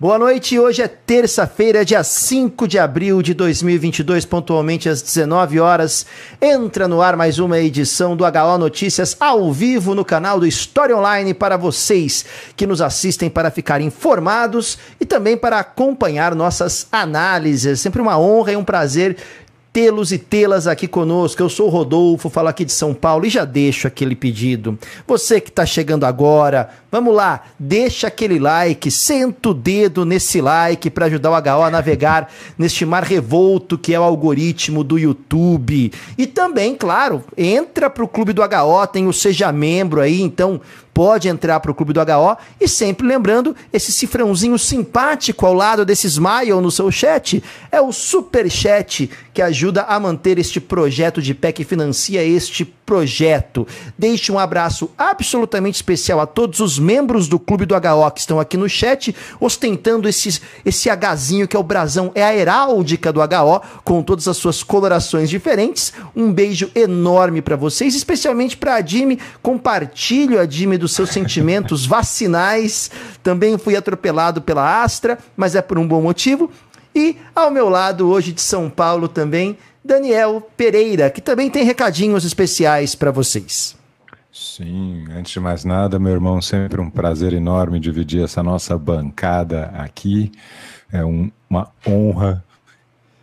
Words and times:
Boa 0.00 0.18
noite, 0.18 0.58
hoje 0.58 0.82
é 0.82 0.88
terça-feira, 0.88 1.84
dia 1.84 2.02
5 2.02 2.66
de 2.66 2.80
abril 2.80 3.22
de 3.22 3.32
2022, 3.32 4.24
pontualmente 4.24 4.88
às 4.88 5.00
19 5.00 5.60
horas. 5.60 6.04
Entra 6.42 6.88
no 6.88 7.00
ar 7.00 7.16
mais 7.16 7.38
uma 7.38 7.60
edição 7.60 8.16
do 8.16 8.24
HO 8.24 8.58
Notícias 8.58 9.16
ao 9.20 9.52
vivo 9.52 9.94
no 9.94 10.04
canal 10.04 10.40
do 10.40 10.48
História 10.48 10.96
Online 10.96 11.32
para 11.32 11.56
vocês 11.56 12.24
que 12.56 12.66
nos 12.66 12.82
assistem 12.82 13.30
para 13.30 13.52
ficar 13.52 13.80
informados 13.80 14.78
e 14.98 15.06
também 15.06 15.36
para 15.36 15.60
acompanhar 15.60 16.34
nossas 16.34 16.88
análises. 16.90 17.74
É 17.74 17.76
sempre 17.76 18.02
uma 18.02 18.18
honra 18.18 18.50
e 18.50 18.56
um 18.56 18.64
prazer 18.64 19.16
tê-los 19.74 20.12
e 20.12 20.18
tê-las 20.18 20.68
aqui 20.68 20.86
conosco. 20.86 21.42
Eu 21.42 21.48
sou 21.48 21.66
o 21.66 21.68
Rodolfo, 21.68 22.30
falo 22.30 22.46
aqui 22.46 22.64
de 22.64 22.70
São 22.70 22.94
Paulo 22.94 23.26
e 23.26 23.28
já 23.28 23.44
deixo 23.44 23.88
aquele 23.88 24.14
pedido. 24.14 24.78
Você 25.04 25.40
que 25.40 25.50
está 25.50 25.66
chegando 25.66 26.04
agora, 26.04 26.70
vamos 26.92 27.12
lá, 27.12 27.42
deixa 27.58 28.06
aquele 28.06 28.38
like, 28.38 28.88
senta 28.88 29.48
o 29.48 29.54
dedo 29.54 30.04
nesse 30.04 30.40
like 30.40 30.88
para 30.90 31.06
ajudar 31.06 31.32
o 31.32 31.34
HO 31.34 31.62
a 31.64 31.70
navegar 31.72 32.32
neste 32.56 32.86
mar 32.86 33.02
revolto 33.02 33.76
que 33.76 33.92
é 33.92 33.98
o 33.98 34.04
algoritmo 34.04 34.84
do 34.84 34.96
YouTube. 34.96 35.90
E 36.16 36.24
também, 36.24 36.76
claro, 36.76 37.24
entra 37.36 37.90
pro 37.90 38.06
clube 38.06 38.32
do 38.32 38.42
HO, 38.42 38.86
tem 38.86 39.08
o 39.08 39.12
Seja 39.12 39.50
Membro 39.50 40.00
aí, 40.00 40.20
então 40.20 40.60
pode 40.94 41.28
entrar 41.28 41.58
para 41.58 41.72
o 41.72 41.74
Clube 41.74 41.92
do 41.92 42.00
HO 42.00 42.36
e 42.60 42.68
sempre 42.68 43.06
lembrando, 43.06 43.54
esse 43.72 43.90
cifrãozinho 43.90 44.56
simpático 44.56 45.44
ao 45.44 45.52
lado 45.52 45.84
desse 45.84 46.06
smile 46.06 46.52
no 46.62 46.70
seu 46.70 46.90
chat 46.92 47.42
é 47.70 47.80
o 47.80 47.92
super 47.92 48.48
chat 48.48 49.10
que 49.34 49.42
ajuda 49.42 49.82
a 49.82 49.98
manter 49.98 50.38
este 50.38 50.60
projeto 50.60 51.20
de 51.20 51.34
pé 51.34 51.50
que 51.50 51.64
financia 51.64 52.22
este 52.22 52.64
projeto. 52.84 53.66
Deixe 53.98 54.30
um 54.30 54.38
abraço 54.38 54.90
absolutamente 54.96 55.76
especial 55.76 56.20
a 56.20 56.26
todos 56.26 56.60
os 56.60 56.78
membros 56.78 57.28
do 57.28 57.38
Clube 57.38 57.66
do 57.66 57.74
HO 57.74 58.10
que 58.12 58.20
estão 58.20 58.38
aqui 58.38 58.56
no 58.56 58.68
chat, 58.68 59.14
ostentando 59.40 60.08
esse, 60.08 60.40
esse 60.64 60.88
Hzinho 60.90 61.48
que 61.48 61.56
é 61.56 61.58
o 61.58 61.62
brasão, 61.62 62.10
é 62.14 62.22
a 62.22 62.34
heráldica 62.34 63.12
do 63.12 63.20
HO, 63.20 63.60
com 63.82 64.02
todas 64.02 64.28
as 64.28 64.36
suas 64.36 64.62
colorações 64.62 65.30
diferentes. 65.30 65.92
Um 66.14 66.32
beijo 66.32 66.70
enorme 66.74 67.40
para 67.40 67.56
vocês, 67.56 67.94
especialmente 67.94 68.56
para 68.56 68.74
a 68.74 68.82
Jimmy. 68.82 69.18
Compartilho 69.42 70.40
a 70.40 70.46
Jimmy 70.46 70.78
dos 70.78 70.92
seus 70.92 71.10
sentimentos 71.10 71.86
vacinais. 71.86 72.90
Também 73.22 73.58
fui 73.58 73.76
atropelado 73.76 74.42
pela 74.42 74.82
Astra, 74.82 75.18
mas 75.36 75.54
é 75.54 75.62
por 75.62 75.78
um 75.78 75.86
bom 75.86 76.02
motivo. 76.02 76.50
E 76.94 77.16
ao 77.34 77.50
meu 77.50 77.68
lado, 77.68 78.08
hoje 78.08 78.32
de 78.32 78.40
São 78.40 78.70
Paulo 78.70 79.08
também, 79.08 79.58
Daniel 79.84 80.40
Pereira, 80.56 81.10
que 81.10 81.20
também 81.20 81.50
tem 81.50 81.62
recadinhos 81.64 82.24
especiais 82.24 82.94
para 82.94 83.10
vocês. 83.10 83.76
Sim, 84.32 85.04
antes 85.12 85.32
de 85.32 85.38
mais 85.38 85.64
nada, 85.64 85.98
meu 85.98 86.12
irmão, 86.12 86.40
sempre 86.40 86.80
um 86.80 86.90
prazer 86.90 87.32
enorme 87.32 87.78
dividir 87.78 88.24
essa 88.24 88.42
nossa 88.42 88.76
bancada 88.78 89.66
aqui. 89.76 90.32
É 90.90 91.04
um, 91.04 91.30
uma 91.48 91.70
honra 91.86 92.42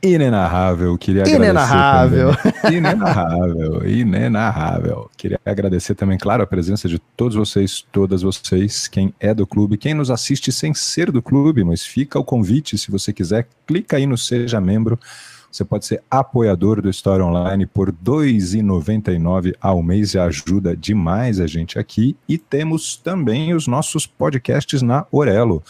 inenarrável. 0.03 0.97
Queria 0.97 1.23
inenarrável. 1.27 2.29
agradecer. 2.29 2.73
Inenarrável. 2.73 3.87
inenarrável. 3.89 5.11
Queria 5.17 5.39
agradecer 5.45 5.95
também, 5.95 6.17
claro, 6.17 6.43
a 6.43 6.47
presença 6.47 6.87
de 6.87 6.97
todos 6.99 7.35
vocês, 7.35 7.85
todas 7.91 8.21
vocês, 8.21 8.87
quem 8.87 9.13
é 9.19 9.33
do 9.33 9.45
clube, 9.45 9.77
quem 9.77 9.93
nos 9.93 10.09
assiste 10.09 10.51
sem 10.51 10.73
ser 10.73 11.11
do 11.11 11.21
clube, 11.21 11.63
mas 11.63 11.83
fica 11.83 12.19
o 12.19 12.23
convite, 12.23 12.77
se 12.77 12.89
você 12.89 13.11
quiser, 13.11 13.47
clica 13.67 13.97
aí 13.97 14.05
no 14.05 14.17
Seja 14.17 14.61
Membro. 14.61 14.99
Você 15.51 15.65
pode 15.65 15.85
ser 15.85 16.01
apoiador 16.09 16.81
do 16.81 16.89
História 16.89 17.25
Online 17.25 17.65
por 17.65 17.89
R$ 17.89 17.95
2,99 18.03 19.53
ao 19.59 19.83
mês 19.83 20.13
e 20.13 20.19
ajuda 20.19 20.77
demais 20.77 21.41
a 21.41 21.47
gente 21.47 21.77
aqui. 21.77 22.15
E 22.27 22.37
temos 22.37 22.95
também 22.95 23.53
os 23.53 23.67
nossos 23.67 24.07
podcasts 24.07 24.81
na 24.81 25.05
Orelo. 25.11 25.61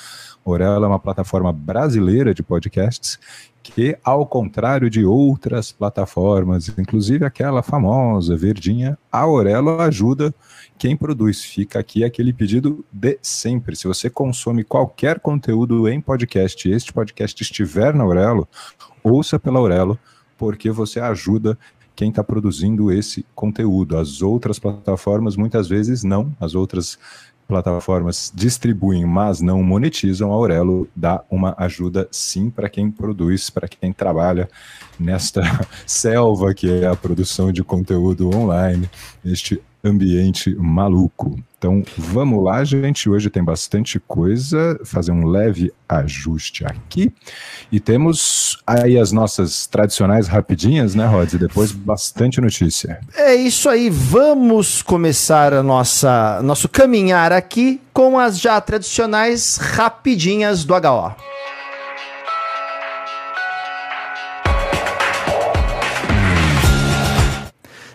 Orelo 0.45 0.85
é 0.85 0.87
uma 0.87 0.99
plataforma 0.99 1.51
brasileira 1.51 2.33
de 2.33 2.43
podcasts 2.43 3.19
que, 3.63 3.97
ao 4.03 4.25
contrário 4.25 4.89
de 4.89 5.05
outras 5.05 5.71
plataformas, 5.71 6.69
inclusive 6.77 7.25
aquela 7.25 7.61
famosa 7.61 8.35
verdinha, 8.35 8.97
a 9.11 9.19
Aurelo 9.19 9.79
ajuda 9.81 10.33
quem 10.77 10.97
produz. 10.97 11.43
Fica 11.43 11.79
aqui 11.79 12.03
aquele 12.03 12.33
pedido 12.33 12.83
de 12.91 13.17
sempre. 13.21 13.75
Se 13.75 13.87
você 13.87 14.09
consome 14.09 14.63
qualquer 14.63 15.19
conteúdo 15.19 15.87
em 15.87 16.01
podcast 16.01 16.67
e 16.67 16.73
este 16.73 16.91
podcast 16.91 17.41
estiver 17.41 17.93
na 17.93 18.03
Aurelo, 18.03 18.47
ouça 19.03 19.39
pela 19.39 19.59
Aurelo, 19.59 19.97
porque 20.37 20.71
você 20.71 20.99
ajuda 20.99 21.57
quem 21.95 22.09
está 22.09 22.23
produzindo 22.23 22.91
esse 22.91 23.25
conteúdo. 23.35 23.97
As 23.97 24.21
outras 24.21 24.57
plataformas 24.57 25.35
muitas 25.35 25.67
vezes 25.67 26.03
não, 26.03 26.35
as 26.39 26.55
outras 26.55 26.97
plataformas 27.47 28.31
distribuem, 28.33 29.05
mas 29.05 29.41
não 29.41 29.61
monetizam, 29.61 30.31
a 30.31 30.35
Aurelo 30.35 30.87
dá 30.95 31.21
uma 31.29 31.53
ajuda 31.57 32.07
sim 32.09 32.49
para 32.49 32.69
quem 32.69 32.89
produz, 32.89 33.49
para 33.49 33.67
quem 33.67 33.91
trabalha 33.91 34.49
nesta 34.97 35.41
selva 35.85 36.53
que 36.53 36.71
é 36.71 36.87
a 36.87 36.95
produção 36.95 37.51
de 37.51 37.61
conteúdo 37.61 38.33
online, 38.33 38.89
este 39.25 39.61
ambiente 39.83 40.55
maluco. 40.55 41.39
Então 41.57 41.83
vamos 41.95 42.43
lá, 42.43 42.63
gente. 42.63 43.07
Hoje 43.07 43.29
tem 43.29 43.43
bastante 43.43 43.99
coisa, 43.99 44.79
fazer 44.83 45.11
um 45.11 45.27
leve 45.27 45.71
ajuste 45.87 46.65
aqui. 46.65 47.13
E 47.71 47.79
temos 47.79 48.57
aí 48.65 48.97
as 48.97 49.11
nossas 49.11 49.67
tradicionais 49.67 50.27
rapidinhas, 50.27 50.95
né, 50.95 51.05
Rods? 51.05 51.35
E 51.35 51.37
depois 51.37 51.71
bastante 51.71 52.41
notícia. 52.41 52.99
É 53.15 53.35
isso 53.35 53.69
aí. 53.69 53.91
Vamos 53.91 54.81
começar 54.81 55.53
a 55.53 55.61
nossa 55.61 56.41
nosso 56.41 56.67
caminhar 56.67 57.31
aqui 57.31 57.79
com 57.93 58.17
as 58.17 58.39
já 58.39 58.59
tradicionais 58.59 59.57
rapidinhas 59.57 60.65
do 60.65 60.73
HO. 60.73 61.15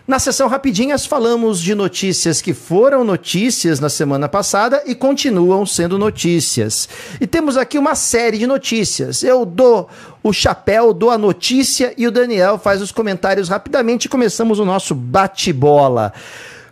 Na 0.07 0.19
sessão 0.19 0.47
Rapidinhas, 0.47 1.05
falamos 1.05 1.59
de 1.61 1.75
notícias 1.75 2.41
que 2.41 2.53
foram 2.53 3.03
notícias 3.03 3.81
na 3.81 3.89
semana 3.89 4.29
passada 4.29 4.81
e 4.85 4.95
continuam 4.95 5.65
sendo 5.65 5.97
notícias. 5.97 6.87
E 7.19 7.27
temos 7.27 7.57
aqui 7.57 7.77
uma 7.77 7.93
série 7.93 8.37
de 8.37 8.47
notícias. 8.47 9.21
Eu 9.21 9.45
dou 9.45 9.89
o 10.23 10.31
chapéu, 10.31 10.93
dou 10.93 11.11
a 11.11 11.17
notícia 11.17 11.93
e 11.97 12.07
o 12.07 12.11
Daniel 12.11 12.57
faz 12.57 12.81
os 12.81 12.89
comentários 12.89 13.49
rapidamente 13.49 14.05
e 14.05 14.09
começamos 14.09 14.59
o 14.59 14.65
nosso 14.65 14.95
bate-bola. 14.95 16.13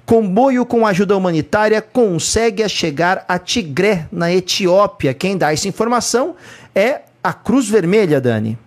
Comboio 0.05 0.65
com 0.65 0.87
ajuda 0.87 1.17
humanitária 1.17 1.81
consegue 1.81 2.67
chegar 2.69 3.25
a 3.27 3.37
Tigré, 3.37 4.07
na 4.13 4.31
Etiópia. 4.31 5.13
Quem 5.13 5.37
dá 5.37 5.51
essa 5.51 5.67
informação 5.67 6.37
é 6.73 7.01
a 7.21 7.33
Cruz 7.33 7.67
Vermelha, 7.67 8.21
Dani. 8.21 8.57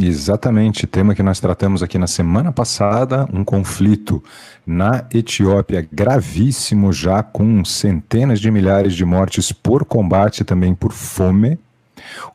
Exatamente, 0.00 0.86
tema 0.86 1.14
que 1.14 1.22
nós 1.22 1.38
tratamos 1.38 1.82
aqui 1.82 1.98
na 1.98 2.06
semana 2.06 2.50
passada, 2.50 3.28
um 3.32 3.44
conflito 3.44 4.22
na 4.66 5.04
Etiópia 5.12 5.86
gravíssimo 5.92 6.92
já 6.92 7.22
com 7.22 7.64
centenas 7.64 8.40
de 8.40 8.50
milhares 8.50 8.94
de 8.94 9.04
mortes 9.04 9.52
por 9.52 9.84
combate 9.84 10.44
também 10.44 10.74
por 10.74 10.92
fome, 10.92 11.58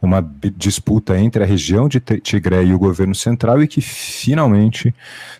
uma 0.01 0.21
disputa 0.55 1.19
entre 1.19 1.43
a 1.43 1.45
região 1.45 1.87
de 1.87 1.99
Tigré 1.99 2.63
e 2.63 2.73
o 2.73 2.79
governo 2.79 3.15
central 3.15 3.61
e 3.61 3.67
que 3.67 3.81
finalmente, 3.81 4.93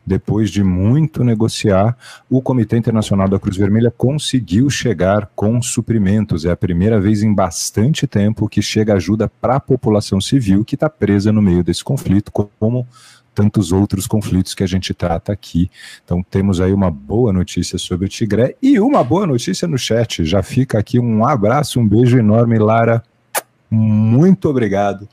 depois 0.05 0.49
de 0.49 0.63
muito 0.63 1.23
negociar, 1.23 1.97
o 2.29 2.41
Comitê 2.41 2.77
Internacional 2.77 3.27
da 3.27 3.39
Cruz 3.39 3.57
Vermelha 3.57 3.91
conseguiu 3.91 4.69
chegar 4.69 5.29
com 5.35 5.61
suprimentos. 5.61 6.45
É 6.45 6.51
a 6.51 6.57
primeira 6.57 6.99
vez 6.99 7.23
em 7.23 7.33
bastante 7.33 8.07
tempo 8.07 8.49
que 8.49 8.61
chega 8.61 8.93
ajuda 8.93 9.29
para 9.41 9.55
a 9.55 9.59
população 9.59 10.19
civil 10.21 10.65
que 10.65 10.75
está 10.75 10.89
presa 10.89 11.31
no 11.31 11.41
meio 11.41 11.63
desse 11.63 11.83
conflito, 11.83 12.31
como 12.31 12.87
tantos 13.37 13.71
outros 13.71 14.07
conflitos 14.07 14.55
que 14.55 14.63
a 14.63 14.67
gente 14.67 14.95
trata 14.95 15.31
aqui. 15.31 15.69
Então 16.03 16.23
temos 16.23 16.59
aí 16.59 16.73
uma 16.73 16.89
boa 16.89 17.31
notícia 17.31 17.77
sobre 17.77 18.07
o 18.07 18.09
Tigré 18.09 18.55
e 18.59 18.79
uma 18.79 19.03
boa 19.03 19.27
notícia 19.27 19.67
no 19.67 19.77
chat. 19.77 20.25
Já 20.25 20.41
fica 20.41 20.79
aqui 20.79 20.99
um 20.99 21.23
abraço, 21.23 21.79
um 21.79 21.87
beijo 21.87 22.17
enorme, 22.17 22.57
Lara 22.57 23.03
muito 23.69 24.49
obrigado 24.49 25.07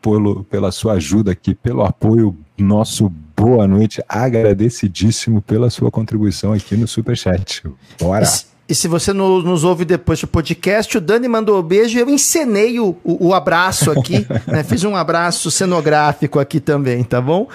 pelo, 0.00 0.44
pela 0.44 0.72
sua 0.72 0.94
ajuda 0.94 1.32
aqui, 1.32 1.54
pelo 1.54 1.82
apoio 1.82 2.36
nosso. 2.58 3.10
Boa 3.36 3.66
noite, 3.66 4.02
agradecidíssimo 4.08 5.42
pela 5.42 5.70
sua 5.70 5.90
contribuição 5.90 6.52
aqui 6.52 6.76
no 6.76 6.86
Superchat. 6.86 7.62
Bora! 7.98 8.26
E 8.68 8.74
se 8.74 8.86
você 8.88 9.12
no, 9.12 9.42
nos 9.42 9.64
ouve 9.64 9.84
depois 9.84 10.20
do 10.20 10.26
podcast, 10.26 10.96
o 10.96 11.00
Dani 11.00 11.28
mandou 11.28 11.58
um 11.58 11.62
beijo 11.62 11.98
e 11.98 12.00
eu 12.00 12.08
encenei 12.08 12.78
o, 12.78 12.96
o, 13.02 13.28
o 13.28 13.34
abraço 13.34 13.90
aqui, 13.90 14.26
né? 14.46 14.62
Fiz 14.64 14.84
um 14.84 14.94
abraço 14.94 15.50
cenográfico 15.50 16.38
aqui 16.38 16.60
também, 16.60 17.02
tá 17.02 17.20
bom? 17.20 17.48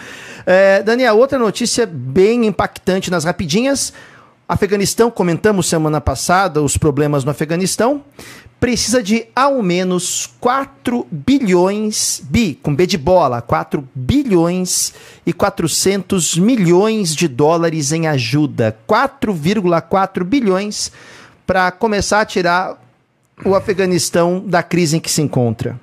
É, 0.46 0.84
Daniel, 0.84 1.18
outra 1.18 1.40
notícia 1.40 1.86
bem 1.86 2.46
impactante 2.46 3.10
nas 3.10 3.24
rapidinhas. 3.24 3.94
Afeganistão, 4.48 5.12
comentamos 5.12 5.68
semana 5.68 6.00
passada 6.00 6.62
os 6.62 6.78
problemas 6.78 7.26
no 7.26 7.32
Afeganistão 7.32 8.02
precisa 8.62 9.04
de 9.04 9.26
ao 9.36 9.62
menos 9.62 10.30
4 10.40 11.06
bilhões, 11.12 12.22
bi, 12.24 12.56
com 12.56 12.74
B 12.74 12.88
de 12.88 12.98
bola, 12.98 13.42
4 13.42 13.86
bilhões 13.94 14.94
e 15.26 15.34
400 15.34 16.38
milhões 16.38 17.14
de 17.14 17.28
dólares 17.28 17.92
em 17.92 18.08
ajuda. 18.08 18.76
4,4 18.88 20.24
bilhões 20.24 20.94
para 21.46 21.70
começar 21.70 22.22
a 22.22 22.26
tirar 22.26 22.82
o 23.44 23.54
Afeganistão 23.54 24.42
da 24.46 24.64
crise 24.64 24.96
em 24.96 25.00
que 25.00 25.12
se 25.12 25.22
encontra. 25.22 25.78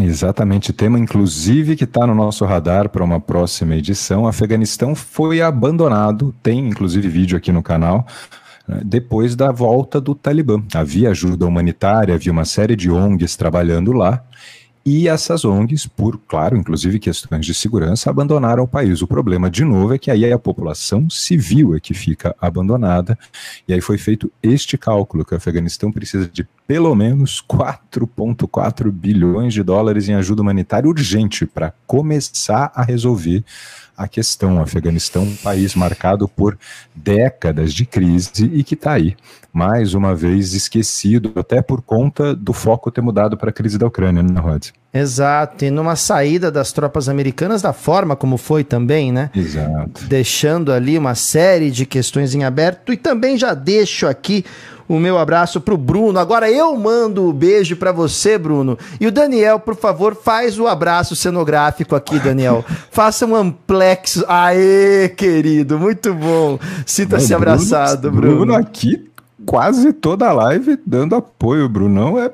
Exatamente, 0.00 0.72
tema 0.72 0.98
inclusive 0.98 1.76
que 1.76 1.84
está 1.84 2.04
no 2.06 2.14
nosso 2.14 2.44
radar 2.44 2.88
para 2.88 3.04
uma 3.04 3.20
próxima 3.20 3.76
edição. 3.76 4.26
Afeganistão 4.26 4.94
foi 4.94 5.40
abandonado, 5.40 6.34
tem 6.42 6.68
inclusive 6.68 7.08
vídeo 7.08 7.36
aqui 7.38 7.52
no 7.52 7.62
canal, 7.62 8.04
né, 8.66 8.80
depois 8.84 9.36
da 9.36 9.52
volta 9.52 10.00
do 10.00 10.14
Talibã. 10.14 10.60
Havia 10.74 11.10
ajuda 11.10 11.46
humanitária, 11.46 12.14
havia 12.14 12.32
uma 12.32 12.44
série 12.44 12.74
de 12.74 12.90
ONGs 12.90 13.36
trabalhando 13.36 13.92
lá, 13.92 14.24
e 14.86 15.08
essas 15.08 15.46
ONGs, 15.46 15.86
por, 15.86 16.20
claro, 16.28 16.58
inclusive 16.58 16.98
questões 16.98 17.46
de 17.46 17.54
segurança, 17.54 18.10
abandonaram 18.10 18.64
o 18.64 18.68
país. 18.68 19.00
O 19.00 19.06
problema, 19.06 19.50
de 19.50 19.64
novo, 19.64 19.94
é 19.94 19.98
que 19.98 20.10
aí 20.10 20.30
a 20.30 20.38
população 20.38 21.08
civil 21.08 21.74
é 21.74 21.80
que 21.80 21.94
fica 21.94 22.36
abandonada. 22.38 23.18
E 23.66 23.72
aí 23.72 23.80
foi 23.80 23.96
feito 23.96 24.30
este 24.42 24.76
cálculo, 24.76 25.24
que 25.24 25.32
o 25.32 25.36
Afeganistão 25.38 25.90
precisa 25.90 26.28
de 26.28 26.46
pelo 26.66 26.94
menos 26.94 27.42
4,4 27.48 28.90
bilhões 28.90 29.54
de 29.54 29.62
dólares 29.62 30.08
em 30.08 30.14
ajuda 30.14 30.42
humanitária 30.42 30.88
urgente 30.88 31.46
para 31.46 31.72
começar 31.86 32.70
a 32.74 32.82
resolver 32.82 33.42
a 33.96 34.08
questão. 34.08 34.58
O 34.58 34.62
Afeganistão, 34.62 35.22
um 35.22 35.36
país 35.36 35.74
marcado 35.74 36.28
por 36.28 36.58
décadas 36.94 37.72
de 37.72 37.84
crise 37.84 38.44
e 38.52 38.62
que 38.62 38.74
está 38.74 38.92
aí, 38.92 39.16
mais 39.52 39.94
uma 39.94 40.14
vez 40.14 40.54
esquecido, 40.54 41.32
até 41.36 41.62
por 41.62 41.80
conta 41.82 42.34
do 42.34 42.52
foco 42.52 42.90
ter 42.90 43.00
mudado 43.00 43.36
para 43.36 43.50
a 43.50 43.52
crise 43.52 43.78
da 43.78 43.86
Ucrânia, 43.86 44.22
né, 44.22 44.40
Rod? 44.40 44.68
Exato, 44.92 45.64
e 45.64 45.70
numa 45.70 45.96
saída 45.96 46.52
das 46.52 46.72
tropas 46.72 47.08
americanas 47.08 47.60
da 47.60 47.72
forma 47.72 48.14
como 48.14 48.36
foi 48.36 48.62
também, 48.62 49.10
né? 49.10 49.28
Exato. 49.34 50.04
Deixando 50.06 50.72
ali 50.72 50.96
uma 50.96 51.16
série 51.16 51.70
de 51.70 51.84
questões 51.84 52.32
em 52.34 52.44
aberto 52.44 52.92
e 52.92 52.96
também 52.96 53.36
já 53.36 53.54
deixo 53.54 54.06
aqui 54.06 54.44
o 54.88 54.98
meu 54.98 55.18
abraço 55.18 55.60
pro 55.60 55.76
Bruno. 55.76 56.18
Agora 56.18 56.50
eu 56.50 56.76
mando 56.76 57.22
o 57.22 57.30
um 57.30 57.32
beijo 57.32 57.76
para 57.76 57.92
você, 57.92 58.36
Bruno. 58.36 58.78
E 59.00 59.06
o 59.06 59.12
Daniel, 59.12 59.58
por 59.58 59.76
favor, 59.76 60.14
faz 60.14 60.58
o 60.58 60.66
abraço 60.66 61.16
cenográfico 61.16 61.94
aqui, 61.94 62.18
Daniel. 62.18 62.64
Faça 62.90 63.26
um 63.26 63.34
amplex. 63.34 64.24
Aê, 64.28 65.08
querido, 65.08 65.78
muito 65.78 66.12
bom. 66.14 66.58
Sinta-se 66.86 67.34
abraçado, 67.34 68.10
Bruno. 68.10 68.36
Bruno 68.36 68.54
aqui 68.54 69.10
quase 69.44 69.92
toda 69.92 70.28
a 70.28 70.32
live 70.32 70.78
dando 70.86 71.14
apoio. 71.14 71.68
Brunão 71.68 72.18
é 72.18 72.30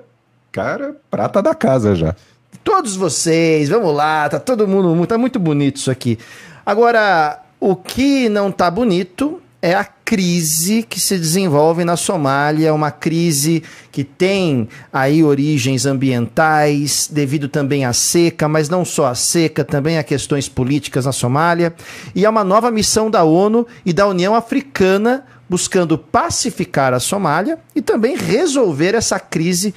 cara 0.53 0.97
prata 1.11 1.43
da 1.43 1.55
casa 1.55 1.95
já. 1.95 2.15
Todos 2.63 2.95
vocês, 2.97 3.69
vamos 3.69 3.95
lá, 3.95 4.29
tá 4.29 4.39
todo 4.39 4.69
mundo, 4.69 5.07
tá 5.07 5.17
muito 5.17 5.39
bonito 5.39 5.77
isso 5.77 5.91
aqui. 5.91 6.19
Agora, 6.65 7.41
o 7.59 7.75
que 7.75 8.29
não 8.29 8.53
tá 8.53 8.71
bonito 8.71 9.41
é 9.63 9.75
a 9.75 9.85
crise 9.85 10.83
que 10.83 10.99
se 10.99 11.19
desenvolve 11.19 11.85
na 11.85 11.97
Somália, 11.97 12.73
uma 12.73 12.91
crise 12.91 13.63
que 13.93 14.03
tem 14.03 14.69
aí 14.93 15.23
origens 15.23 15.85
ambientais, 15.87 17.09
devido 17.11 17.49
também 17.49 17.85
à 17.85 17.93
seca, 17.93 18.49
mas 18.49 18.69
não 18.69 18.85
só 18.85 19.07
à 19.07 19.15
seca, 19.15 19.65
também 19.65 19.99
a 19.99 20.03
questões 20.03 20.49
políticas 20.49 21.05
na 21.05 21.13
Somália, 21.13 21.75
e 22.15 22.25
é 22.25 22.31
uma 22.31 22.43
nova 22.43 22.71
missão 22.71 23.11
da 23.11 23.23
ONU 23.23 23.67
e 23.85 23.93
da 23.93 24.07
União 24.07 24.35
Africana 24.35 25.25
buscando 25.49 25.99
pacificar 25.99 26.95
a 26.95 27.01
Somália 27.01 27.59
e 27.75 27.83
também 27.83 28.17
resolver 28.17 28.95
essa 28.95 29.19
crise 29.19 29.75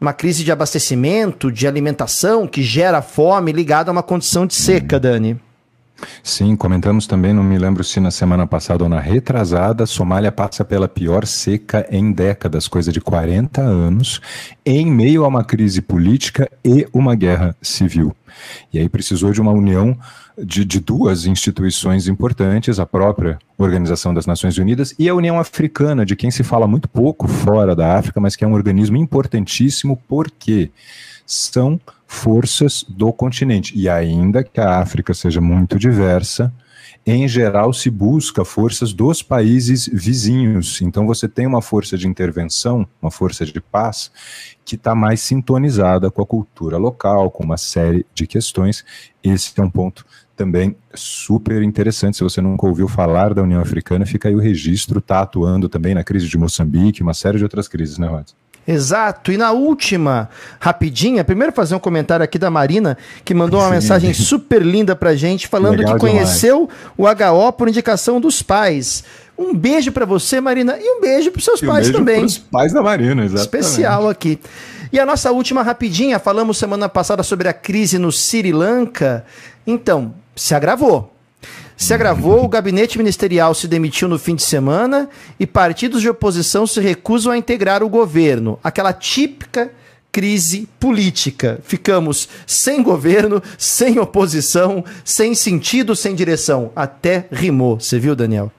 uma 0.00 0.12
crise 0.12 0.44
de 0.44 0.52
abastecimento, 0.52 1.50
de 1.50 1.66
alimentação 1.66 2.46
que 2.46 2.62
gera 2.62 3.00
fome 3.00 3.52
ligada 3.52 3.90
a 3.90 3.92
uma 3.92 4.02
condição 4.02 4.44
de 4.44 4.54
seca, 4.54 5.00
Dani. 5.00 5.40
Sim, 6.22 6.56
comentamos 6.56 7.06
também, 7.06 7.32
não 7.32 7.42
me 7.42 7.58
lembro 7.58 7.84
se 7.84 8.00
na 8.00 8.10
semana 8.10 8.46
passada 8.46 8.84
ou 8.84 8.88
na 8.88 9.00
retrasada, 9.00 9.86
Somália 9.86 10.32
passa 10.32 10.64
pela 10.64 10.88
pior 10.88 11.26
seca 11.26 11.86
em 11.90 12.12
décadas, 12.12 12.68
coisa 12.68 12.90
de 12.90 13.00
40 13.00 13.60
anos, 13.60 14.20
em 14.64 14.86
meio 14.86 15.24
a 15.24 15.28
uma 15.28 15.44
crise 15.44 15.82
política 15.82 16.50
e 16.64 16.86
uma 16.92 17.14
guerra 17.14 17.56
civil. 17.60 18.14
E 18.72 18.78
aí 18.78 18.88
precisou 18.88 19.32
de 19.32 19.40
uma 19.40 19.52
união 19.52 19.96
de, 20.36 20.64
de, 20.64 20.80
duas 20.80 21.26
instituições 21.26 22.08
importantes, 22.08 22.80
a 22.80 22.86
própria 22.86 23.38
Organização 23.56 24.12
das 24.12 24.26
Nações 24.26 24.58
Unidas 24.58 24.94
e 24.98 25.08
a 25.08 25.14
União 25.14 25.38
Africana, 25.38 26.04
de 26.04 26.16
quem 26.16 26.30
se 26.30 26.42
fala 26.42 26.66
muito 26.66 26.88
pouco 26.88 27.28
fora 27.28 27.76
da 27.76 27.96
África, 27.96 28.20
mas 28.20 28.34
que 28.34 28.44
é 28.44 28.48
um 28.48 28.54
organismo 28.54 28.96
importantíssimo 28.96 30.00
porque 30.08 30.70
são 31.26 31.80
forças 32.06 32.84
do 32.88 33.12
continente. 33.12 33.76
E 33.76 33.88
ainda 33.88 34.44
que 34.44 34.60
a 34.60 34.78
África 34.78 35.12
seja 35.14 35.40
muito 35.40 35.78
diversa, 35.78 36.52
em 37.06 37.28
geral 37.28 37.72
se 37.72 37.90
busca 37.90 38.44
forças 38.44 38.92
dos 38.92 39.22
países 39.22 39.88
vizinhos. 39.92 40.80
Então 40.80 41.06
você 41.06 41.28
tem 41.28 41.46
uma 41.46 41.60
força 41.60 41.98
de 41.98 42.08
intervenção, 42.08 42.86
uma 43.00 43.10
força 43.10 43.44
de 43.44 43.60
paz, 43.60 44.10
que 44.64 44.76
está 44.76 44.94
mais 44.94 45.20
sintonizada 45.20 46.10
com 46.10 46.22
a 46.22 46.26
cultura 46.26 46.78
local, 46.78 47.30
com 47.30 47.44
uma 47.44 47.58
série 47.58 48.06
de 48.14 48.26
questões. 48.26 48.84
Esse 49.22 49.52
é 49.60 49.62
um 49.62 49.70
ponto 49.70 50.06
também 50.34 50.74
super 50.94 51.62
interessante. 51.62 52.16
Se 52.16 52.22
você 52.22 52.40
nunca 52.40 52.66
ouviu 52.66 52.88
falar 52.88 53.34
da 53.34 53.42
União 53.42 53.60
Africana, 53.60 54.06
fica 54.06 54.28
aí 54.28 54.34
o 54.34 54.40
registro, 54.40 54.98
está 54.98 55.20
atuando 55.20 55.68
também 55.68 55.94
na 55.94 56.02
crise 56.02 56.26
de 56.26 56.38
Moçambique, 56.38 57.02
uma 57.02 57.14
série 57.14 57.38
de 57.38 57.44
outras 57.44 57.68
crises, 57.68 57.98
né, 57.98 58.06
Rod? 58.06 58.28
Exato. 58.66 59.30
E 59.30 59.36
na 59.36 59.52
última, 59.52 60.28
rapidinha, 60.58 61.22
primeiro 61.22 61.52
fazer 61.52 61.74
um 61.74 61.78
comentário 61.78 62.24
aqui 62.24 62.38
da 62.38 62.50
Marina, 62.50 62.96
que 63.24 63.34
mandou 63.34 63.60
uma 63.60 63.66
Sim. 63.66 63.74
mensagem 63.74 64.14
super 64.14 64.62
linda 64.62 64.96
pra 64.96 65.14
gente, 65.14 65.46
falando 65.46 65.78
Legal 65.78 65.94
que 65.94 66.00
conheceu 66.00 66.68
demais. 66.96 67.20
o 67.20 67.46
HO 67.46 67.52
por 67.52 67.68
indicação 67.68 68.20
dos 68.20 68.42
pais. 68.42 69.04
Um 69.36 69.54
beijo 69.54 69.92
para 69.92 70.06
você, 70.06 70.40
Marina, 70.40 70.76
e 70.80 70.88
um 70.98 71.00
beijo 71.00 71.30
para 71.30 71.42
seus 71.42 71.60
e 71.60 71.66
pais 71.66 71.88
um 71.88 71.92
beijo 71.92 71.98
também. 71.98 72.20
Pros 72.20 72.38
pais 72.38 72.72
da 72.72 72.82
Marina, 72.82 73.24
exatamente. 73.24 73.64
Especial 73.64 74.08
aqui. 74.08 74.38
E 74.92 74.98
a 75.00 75.04
nossa 75.04 75.32
última 75.32 75.62
rapidinha, 75.62 76.18
falamos 76.18 76.56
semana 76.56 76.88
passada 76.88 77.22
sobre 77.22 77.48
a 77.48 77.52
crise 77.52 77.98
no 77.98 78.12
Sri 78.12 78.52
Lanka. 78.52 79.24
Então, 79.66 80.14
se 80.36 80.54
agravou 80.54 81.13
se 81.76 81.92
agravou, 81.92 82.44
o 82.44 82.48
gabinete 82.48 82.98
ministerial 82.98 83.54
se 83.54 83.66
demitiu 83.66 84.08
no 84.08 84.18
fim 84.18 84.34
de 84.34 84.42
semana 84.42 85.08
e 85.38 85.46
partidos 85.46 86.00
de 86.00 86.08
oposição 86.08 86.66
se 86.66 86.80
recusam 86.80 87.32
a 87.32 87.38
integrar 87.38 87.82
o 87.82 87.88
governo. 87.88 88.58
Aquela 88.62 88.92
típica 88.92 89.70
crise 90.12 90.68
política. 90.78 91.58
Ficamos 91.64 92.28
sem 92.46 92.82
governo, 92.82 93.42
sem 93.58 93.98
oposição, 93.98 94.84
sem 95.04 95.34
sentido, 95.34 95.96
sem 95.96 96.14
direção. 96.14 96.70
Até 96.76 97.26
rimou. 97.32 97.80
Você 97.80 97.98
viu, 97.98 98.14
Daniel? 98.14 98.52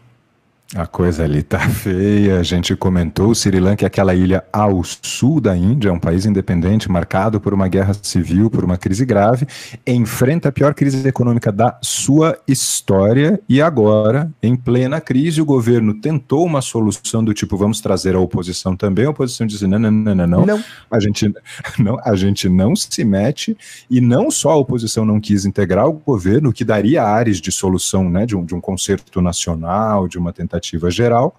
A 0.73 0.88
coisa 0.88 1.23
ali 1.23 1.44
tá 1.44 1.59
feia. 1.69 2.39
A 2.39 2.44
gente 2.44 2.75
comentou, 2.75 3.29
o 3.29 3.35
Sri 3.35 3.59
Lanka 3.59 3.85
é 3.85 3.88
aquela 3.88 4.15
ilha 4.15 4.44
ao 4.51 4.81
sul 4.83 5.39
da 5.39 5.56
Índia, 5.56 5.89
é 5.89 5.91
um 5.91 6.00
país 6.00 6.25
independente, 6.25 6.89
marcado 6.89 7.39
por 7.39 7.53
uma 7.53 7.67
guerra 7.67 7.93
civil, 8.01 8.50
por 8.50 8.63
uma 8.63 8.77
crise 8.77 9.05
grave, 9.05 9.45
enfrenta 9.86 10.50
a 10.50 10.51
pior 10.51 10.74
crise 10.74 11.07
econômica 11.07 11.51
da 11.51 11.77
sua 11.81 12.38
história 12.48 13.39
e 13.48 13.62
agora, 13.62 14.31
em 14.41 14.55
plena 14.55 15.00
crise, 15.00 15.39
o 15.39 15.45
governo 15.45 15.93
tentou 15.93 16.43
uma 16.43 16.62
solução 16.62 17.24
do 17.24 17.34
tipo, 17.34 17.55
vamos 17.57 17.79
trazer 17.79 18.15
a 18.15 18.19
oposição 18.19 18.75
também. 18.75 19.05
A 19.05 19.12
oposição 19.12 19.45
diz, 19.45 19.62
não, 19.62 19.77
não, 19.77 19.91
não, 19.91 20.15
não, 20.15 20.27
não. 20.27 20.45
não. 20.45 20.63
A, 20.89 21.00
gente, 21.00 21.31
não 21.77 22.00
a 22.03 22.15
gente 22.15 22.50
não 22.50 22.75
se 22.75 23.03
mete 23.03 23.55
e 23.89 24.01
não 24.01 24.31
só 24.31 24.51
a 24.51 24.57
oposição 24.57 25.05
não 25.05 25.19
quis 25.19 25.45
integrar 25.45 25.88
o 25.88 25.93
governo, 25.93 26.51
que 26.51 26.65
daria 26.65 27.03
áreas 27.03 27.38
de 27.38 27.51
solução, 27.51 28.10
né, 28.10 28.25
de 28.25 28.36
um, 28.36 28.43
de 28.43 28.55
um 28.55 28.62
concerto 28.62 29.22
nacional, 29.22 30.07
de 30.07 30.17
uma 30.17 30.34
tentativa 30.34 30.54
expectativa 30.55 30.89
geral, 30.89 31.35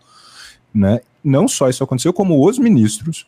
né? 0.75 1.00
Não 1.23 1.49
só 1.49 1.68
isso 1.68 1.82
aconteceu, 1.82 2.12
como 2.12 2.46
os 2.46 2.58
ministros 2.58 3.26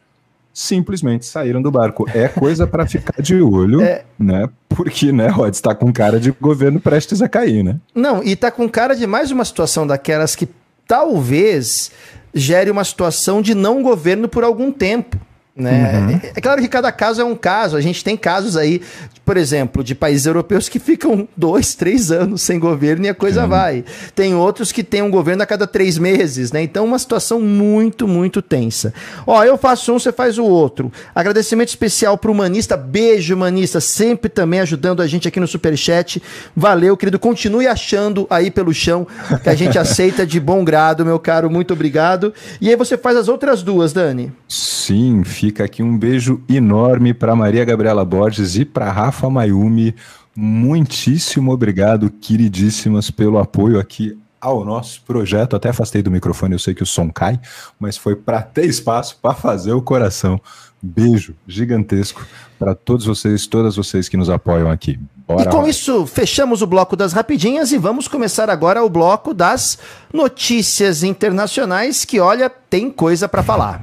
simplesmente 0.53 1.27
saíram 1.27 1.63
do 1.63 1.71
barco. 1.71 2.07
É 2.13 2.29
coisa 2.29 2.67
para 2.67 2.87
ficar 2.87 3.21
de 3.23 3.41
olho, 3.41 3.81
é... 3.83 4.05
né? 4.19 4.49
Porque, 4.69 5.13
né, 5.13 5.29
Rod, 5.29 5.53
está 5.53 5.75
com 5.75 5.93
cara 5.93 6.21
de 6.21 6.31
governo 6.31 6.81
prestes 6.81 7.23
a 7.23 7.29
cair, 7.29 7.65
né? 7.65 7.79
Não, 7.95 8.23
e 8.23 8.33
está 8.33 8.51
com 8.51 8.69
cara 8.69 8.95
de 8.95 9.07
mais 9.07 9.31
uma 9.31 9.45
situação 9.45 9.87
daquelas 9.87 10.37
que 10.37 10.49
talvez 10.87 11.91
gere 12.33 12.71
uma 12.71 12.85
situação 12.85 13.43
de 13.43 13.55
não 13.55 13.83
governo 13.83 14.29
por 14.29 14.45
algum 14.45 14.71
tempo. 14.71 15.19
Né? 15.59 15.99
Uhum. 15.99 16.21
É, 16.23 16.33
é 16.37 16.41
claro 16.41 16.63
que 16.63 16.69
cada 16.69 16.93
caso 16.93 17.21
é 17.21 17.25
um 17.25 17.35
caso. 17.35 17.77
A 17.77 17.81
gente 17.81 18.05
tem 18.05 18.17
casos 18.17 18.57
aí, 18.57 18.81
por 19.25 19.37
exemplo, 19.37 19.83
de 19.83 19.93
países 19.93 20.25
europeus 20.25 20.69
que 20.69 20.79
ficam 20.79 21.29
dois, 21.37 21.75
três 21.75 22.13
anos 22.13 22.43
sem 22.43 22.61
governo 22.61 23.07
e 23.07 23.09
a 23.09 23.15
coisa 23.15 23.43
uhum. 23.43 23.49
vai. 23.49 23.85
Tem 24.15 24.37
outros 24.37 24.71
que 24.71 24.85
têm 24.85 25.03
um 25.03 25.11
governo 25.11 25.43
a 25.43 25.47
cada 25.47 25.67
três 25.67 25.99
meses, 25.99 26.53
né? 26.53 26.63
Então, 26.63 26.85
uma 26.85 26.99
situação 26.99 27.41
muito, 27.41 28.07
muito 28.07 28.41
tensa. 28.41 28.95
Ó, 29.27 29.43
eu 29.43 29.59
faço 29.59 29.93
um, 29.93 29.99
você 29.99 30.13
faz 30.13 30.39
o 30.39 30.45
outro. 30.45 30.93
Agradecimento 31.13 31.71
especial 31.71 32.17
pro 32.17 32.31
Humanista. 32.31 32.77
Beijo, 32.77 33.35
Humanista, 33.35 33.81
sempre 33.81 34.29
também 34.29 34.61
ajudando 34.61 35.03
a 35.03 35.09
gente 35.09 35.27
aqui 35.27 35.41
no 35.41 35.49
Superchat. 35.49 36.23
Valeu, 36.55 36.97
querido. 36.97 37.19
Continue 37.19 37.67
achando 37.67 38.29
aí 38.31 38.49
pelo 38.49 38.73
chão 38.73 39.09
que 39.43 39.49
a 39.49 39.55
gente 39.57 39.77
aceita 39.79 40.25
de 40.25 40.39
bom 40.39 40.65
grado, 40.65 41.05
meu 41.05 41.19
caro. 41.19 41.51
Muito 41.51 41.73
obrigado. 41.73 42.33
E 42.61 42.69
aí 42.69 42.77
você 42.77 42.97
faz 42.97 43.17
as 43.17 43.27
outras 43.27 43.61
duas, 43.61 43.93
Dani. 43.93 44.33
Sim, 44.49 45.25
fica 45.25 45.48
Fica 45.49 45.65
aqui 45.65 45.83
um 45.83 45.97
beijo 45.97 46.43
enorme 46.47 47.15
para 47.15 47.35
Maria 47.35 47.65
Gabriela 47.65 48.05
Borges 48.05 48.55
e 48.57 48.67
para 48.67 48.93
Rafa 48.93 49.31
Mayumi. 49.31 49.95
Muitíssimo 50.37 51.51
obrigado, 51.51 52.11
queridíssimas, 52.11 53.11
pelo 53.11 53.39
apoio 53.39 53.81
aqui 53.81 54.15
ao 54.39 54.63
nosso 54.63 55.01
projeto. 55.07 55.57
Até 55.57 55.71
afastei 55.71 56.03
do 56.03 56.11
microfone, 56.11 56.53
eu 56.53 56.59
sei 56.59 56.75
que 56.75 56.83
o 56.83 56.87
som 56.87 57.11
cai, 57.11 57.41
mas 57.81 57.97
foi 57.97 58.15
para 58.15 58.43
ter 58.43 58.67
espaço 58.67 59.19
para 59.23 59.35
fazer 59.35 59.73
o 59.73 59.81
coração. 59.81 60.39
Beijo 60.83 61.35
gigantesco 61.47 62.27
para 62.59 62.75
todos 62.75 63.07
vocês, 63.07 63.47
todas 63.47 63.75
vocês 63.75 64.07
que 64.07 64.19
nos 64.19 64.29
apoiam 64.29 64.71
aqui. 64.71 65.01
Bora, 65.27 65.49
e 65.49 65.51
com 65.51 65.67
isso, 65.67 66.07
fechamos 66.07 66.61
o 66.61 66.67
bloco 66.67 66.95
das 66.95 67.15
rapidinhas 67.15 67.73
e 67.73 67.79
vamos 67.79 68.07
começar 68.07 68.51
agora 68.51 68.85
o 68.85 68.91
bloco 68.91 69.33
das 69.33 69.79
notícias 70.13 71.03
internacionais, 71.03 72.05
que 72.05 72.21
olha, 72.21 72.51
tem 72.51 72.91
coisa 72.91 73.27
para 73.27 73.43
falar. 73.43 73.83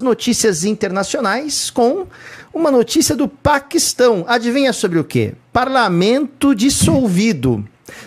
Notícias 0.00 0.64
internacionais 0.64 1.70
com 1.70 2.06
uma 2.52 2.70
notícia 2.70 3.14
do 3.14 3.28
Paquistão. 3.28 4.24
Adivinha 4.26 4.72
sobre 4.72 4.98
o 4.98 5.04
quê? 5.04 5.34
Parlamento 5.52 6.54
dissolvido. 6.54 7.64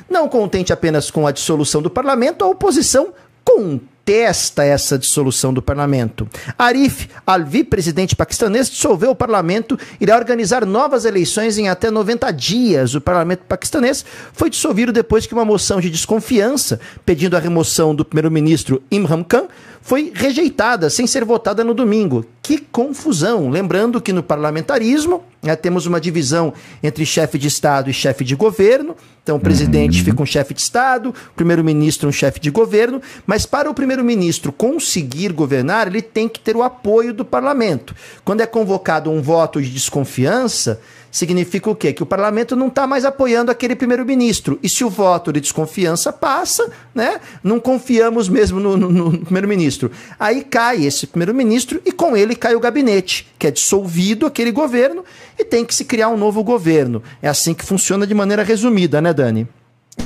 Não 0.10 0.28
contente 0.28 0.74
apenas 0.74 1.12
com 1.12 1.28
a 1.28 1.32
dissolução 1.32 1.82
do 1.82 1.90
parlamento, 1.90 2.44
a 2.44 2.48
oposição 2.48 3.14
contesta 3.44 4.64
essa 4.64 4.98
dissolução 4.98 5.54
do 5.54 5.62
parlamento. 5.62 6.28
Arif 6.58 7.10
Alvi, 7.26 7.64
presidente 7.64 8.16
paquistanês, 8.16 8.70
dissolveu 8.70 9.12
o 9.12 9.16
parlamento 9.16 9.78
e 10.00 10.04
irá 10.04 10.18
organizar 10.18 10.66
novas 10.66 11.06
eleições 11.06 11.58
em 11.58 11.70
até 11.70 11.92
90 11.92 12.32
dias. 12.32 12.96
O 12.96 13.02
parlamento 13.02 13.44
paquistanês 13.48 14.04
foi 14.34 14.50
dissolvido 14.50 14.92
depois 14.92 15.26
que 15.26 15.34
uma 15.34 15.46
moção 15.46 15.80
de 15.80 15.90
desconfiança 15.90 16.80
pedindo 17.06 17.38
a 17.38 17.40
remoção 17.40 17.94
do 17.94 18.04
primeiro-ministro 18.04 18.82
Imran 18.90 19.24
Khan 19.24 19.48
foi 19.84 20.14
rejeitada 20.16 20.90
sem 20.90 21.06
ser 21.06 21.26
votada 21.26 21.64
no 21.64 21.74
domingo. 21.74 22.26
Que 22.42 22.58
confusão! 22.58 23.50
Lembrando 23.50 24.02
que 24.02 24.14
no 24.14 24.24
parlamentarismo 24.24 25.24
né, 25.42 25.56
temos 25.58 25.86
uma 25.86 26.00
divisão 26.00 26.54
entre 26.82 27.06
chefe 27.06 27.38
de 27.38 27.50
Estado 27.50 27.90
e 27.90 27.94
chefe 27.94 28.24
de 28.24 28.34
governo. 28.34 28.96
Então, 29.22 29.36
o 29.36 29.40
presidente 29.40 30.00
uhum. 30.00 30.06
fica 30.06 30.24
um 30.24 30.26
chefe 30.26 30.54
de 30.54 30.62
Estado, 30.62 31.10
o 31.10 31.36
primeiro-ministro 31.36 32.10
um 32.10 32.12
chefe 32.12 32.40
de 32.40 32.50
governo, 32.50 33.02
mas 33.28 33.46
para 33.46 33.70
o 33.70 33.74
primeiro-ministro 33.74 34.52
conseguir 34.52 35.34
governar, 35.34 35.88
ele 35.88 36.02
tem 36.02 36.28
que 36.28 36.40
ter 36.40 36.56
o 36.56 36.64
apoio 36.64 37.14
do 37.14 37.26
parlamento. 37.26 37.94
Quando 38.24 38.42
é 38.42 38.46
convocado 38.46 39.12
um 39.12 39.22
voto 39.22 39.62
de 39.62 39.70
desconfiança, 39.70 40.82
significa 41.14 41.70
o 41.70 41.76
quê? 41.76 41.94
Que 41.94 42.02
o 42.02 42.08
parlamento 42.08 42.56
não 42.56 42.68
está 42.68 42.88
mais 42.88 43.06
apoiando 43.06 43.52
aquele 43.52 43.76
primeiro-ministro. 43.76 44.60
E 44.64 44.68
se 44.68 44.84
o 44.84 44.90
voto 44.90 45.32
de 45.32 45.40
desconfiança 45.40 46.12
passa, 46.12 46.70
né? 46.94 47.22
Não 47.44 47.60
confiamos 47.60 48.28
mesmo 48.28 48.60
no, 48.60 48.76
no, 48.76 48.90
no 48.90 49.20
primeiro-ministro. 49.20 49.92
Aí 50.20 50.44
cai 50.44 50.84
esse 50.84 51.06
primeiro-ministro 51.06 51.80
e 51.86 51.92
com 51.92 52.18
ele 52.18 52.36
cai 52.36 52.56
o 52.56 52.60
gabinete, 52.60 53.32
que 53.38 53.46
é 53.46 53.52
dissolvido 53.52 54.26
aquele 54.26 54.52
governo 54.52 55.06
e 55.38 55.46
tem 55.46 55.64
que 55.64 55.76
se 55.76 55.86
criar 55.86 56.10
um 56.10 56.18
novo 56.18 56.44
governo. 56.44 57.04
É 57.22 57.30
assim 57.30 57.54
que 57.54 57.64
funciona 57.64 58.08
de 58.08 58.14
maneira 58.16 58.42
resumida, 58.44 59.00
né, 59.00 59.14
Dani? 59.14 59.48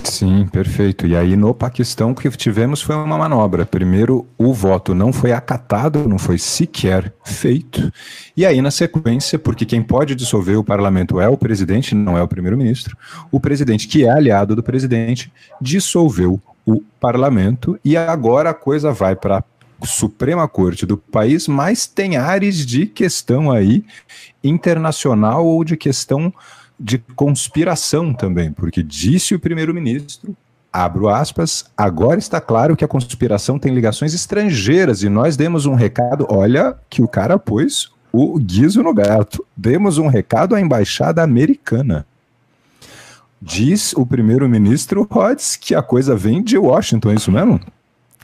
Sim, 0.03 0.47
perfeito. 0.47 1.05
E 1.07 1.15
aí 1.15 1.35
no 1.35 1.53
Paquistão 1.53 2.11
o 2.11 2.15
que 2.15 2.29
tivemos 2.31 2.81
foi 2.81 2.95
uma 2.95 3.17
manobra. 3.17 3.65
Primeiro, 3.65 4.25
o 4.37 4.53
voto 4.53 4.93
não 4.93 5.13
foi 5.13 5.31
acatado, 5.31 6.07
não 6.07 6.17
foi 6.17 6.37
sequer 6.37 7.13
feito. 7.23 7.91
E 8.35 8.45
aí 8.45 8.61
na 8.61 8.71
sequência, 8.71 9.39
porque 9.39 9.65
quem 9.65 9.81
pode 9.81 10.15
dissolver 10.15 10.57
o 10.57 10.63
parlamento 10.63 11.19
é 11.19 11.27
o 11.27 11.37
presidente, 11.37 11.95
não 11.95 12.17
é 12.17 12.21
o 12.21 12.27
primeiro-ministro, 12.27 12.97
o 13.31 13.39
presidente, 13.39 13.87
que 13.87 14.05
é 14.05 14.09
aliado 14.09 14.55
do 14.55 14.63
presidente, 14.63 15.31
dissolveu 15.61 16.41
o 16.65 16.81
parlamento 16.99 17.79
e 17.83 17.95
agora 17.95 18.49
a 18.49 18.53
coisa 18.53 18.91
vai 18.91 19.15
para 19.15 19.43
Suprema 19.85 20.47
Corte 20.47 20.85
do 20.85 20.97
país, 20.97 21.47
mas 21.47 21.85
tem 21.85 22.17
áreas 22.17 22.65
de 22.65 22.87
questão 22.87 23.51
aí 23.51 23.85
internacional 24.43 25.45
ou 25.45 25.63
de 25.63 25.77
questão 25.77 26.33
de 26.79 26.97
conspiração 27.15 28.13
também, 28.13 28.51
porque 28.51 28.83
disse 28.83 29.33
o 29.33 29.39
primeiro-ministro, 29.39 30.35
abro 30.71 31.09
aspas, 31.09 31.65
agora 31.75 32.19
está 32.19 32.39
claro 32.39 32.75
que 32.75 32.85
a 32.85 32.87
conspiração 32.87 33.57
tem 33.57 33.73
ligações 33.73 34.13
estrangeiras 34.13 35.01
e 35.01 35.09
nós 35.09 35.35
demos 35.35 35.65
um 35.65 35.73
recado, 35.73 36.27
olha 36.29 36.77
que 36.89 37.01
o 37.01 37.07
cara 37.07 37.39
pôs 37.39 37.89
o 38.11 38.37
guiso 38.37 38.83
no 38.83 38.93
gato, 38.93 39.45
demos 39.55 39.97
um 39.97 40.07
recado 40.07 40.55
à 40.55 40.61
embaixada 40.61 41.23
americana. 41.23 42.05
Diz 43.41 43.93
o 43.93 44.05
primeiro-ministro 44.05 45.07
Rhodes 45.09 45.55
que 45.55 45.75
a 45.75 45.81
coisa 45.81 46.15
vem 46.15 46.43
de 46.43 46.57
Washington, 46.57 47.11
é 47.11 47.15
isso 47.15 47.31
mesmo? 47.31 47.59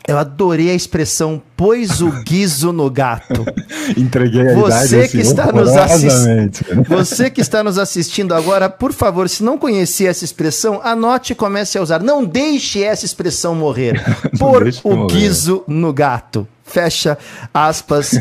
Eu 0.06 0.18
adorei 0.18 0.70
a 0.70 0.74
expressão 0.74 1.42
pôs 1.56 2.02
o 2.02 2.12
guiso 2.24 2.74
no 2.74 2.90
gato. 2.90 3.46
Entreguei 3.96 4.50
a 4.50 4.54
você 4.54 4.98
idade, 4.98 5.12
que 5.12 5.20
está 5.20 5.52
nos 5.52 5.70
assistindo. 5.70 6.84
Você 6.90 7.30
que 7.30 7.40
está 7.40 7.64
nos 7.64 7.78
assistindo 7.78 8.34
agora, 8.34 8.70
por 8.70 8.92
favor, 8.92 9.30
se 9.30 9.44
não 9.44 9.58
conhecia 9.58 10.10
essa 10.10 10.26
expressão, 10.26 10.82
anote 10.84 11.32
e 11.32 11.36
comece 11.36 11.78
a 11.78 11.82
usar. 11.82 12.04
Não 12.04 12.26
deixe 12.26 12.84
essa 12.84 13.06
expressão 13.06 13.56
morrer. 13.56 14.04
Pôr 14.38 14.68
o 14.84 14.96
morrer. 14.96 15.14
guiso 15.14 15.64
no 15.68 15.94
gato. 15.94 16.46
Fecha 16.66 17.18
aspas. 17.54 18.20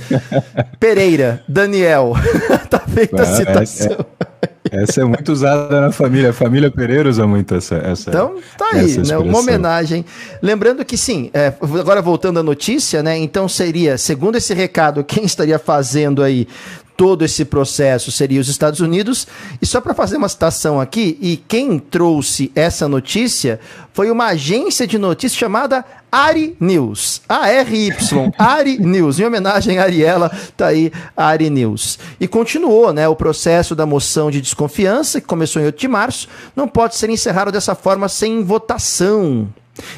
Pereira, 0.79 1.43
Daniel. 1.49 2.12
tá 2.71 2.79
feita 2.79 3.23
a 3.23 3.27
citação. 3.27 4.07
É, 4.21 4.25
é. 4.25 4.32
Essa 4.73 5.02
é 5.02 5.05
muito 5.05 5.31
usada 5.31 5.83
na 5.83 5.93
família. 5.93 6.31
A 6.31 6.33
família 6.33 6.71
Pereira 6.71 7.07
usa 7.07 7.26
muito 7.26 7.55
essa. 7.55 7.76
essa 7.76 8.09
então, 8.09 8.37
tá 8.57 8.71
aí, 8.73 8.97
né? 9.07 9.19
Uma 9.19 9.41
homenagem. 9.41 10.02
Lembrando 10.41 10.83
que 10.83 10.97
sim, 10.97 11.31
é, 11.35 11.52
agora 11.61 12.00
voltando 12.00 12.41
à 12.41 12.43
notícia, 12.43 13.02
né? 13.02 13.19
Então 13.19 13.47
seria, 13.47 13.99
segundo 13.99 14.37
esse 14.37 14.55
recado, 14.55 15.05
quem 15.05 15.25
estaria 15.25 15.59
fazendo 15.59 16.23
aí 16.23 16.49
todo 16.96 17.25
esse 17.25 17.44
processo 17.44 18.11
seria 18.12 18.40
os 18.40 18.49
Estados 18.49 18.80
Unidos. 18.80 19.26
E 19.61 19.66
só 19.66 19.80
para 19.80 19.94
fazer 19.94 20.16
uma 20.16 20.28
citação 20.28 20.80
aqui, 20.80 21.18
e 21.20 21.37
quem 21.37 21.78
trouxe 21.78 22.52
essa 22.54 22.88
notícia 22.88 23.61
foi 23.92 24.11
uma 24.11 24.26
agência 24.26 24.87
de 24.87 24.99
notícias 24.99 25.38
chamada 25.38 25.84
Ari 26.11 26.56
News. 26.61 27.22
A-R-Y, 27.28 28.32
Ari 28.38 28.78
News. 28.78 29.18
Em 29.18 29.25
homenagem 29.25 29.78
a 29.78 29.84
Ariela, 29.84 30.30
tá 30.56 30.68
aí 30.68 30.92
Ari 31.16 31.50
News. 31.50 31.99
E 32.20 32.28
continuou, 32.28 32.92
né? 32.92 33.08
O 33.08 33.16
processo 33.16 33.75
da 33.75 33.87
moção 33.87 34.30
de 34.30 34.40
desconfiança, 34.40 35.20
que 35.20 35.26
começou 35.26 35.61
em 35.61 35.66
8 35.66 35.78
de 35.78 35.88
março, 35.88 36.28
não 36.54 36.68
pode 36.68 36.96
ser 36.96 37.11
encerrado 37.11 37.52
dessa 37.52 37.75
forma 37.75 38.08
sem 38.08 38.44
votação, 38.44 39.49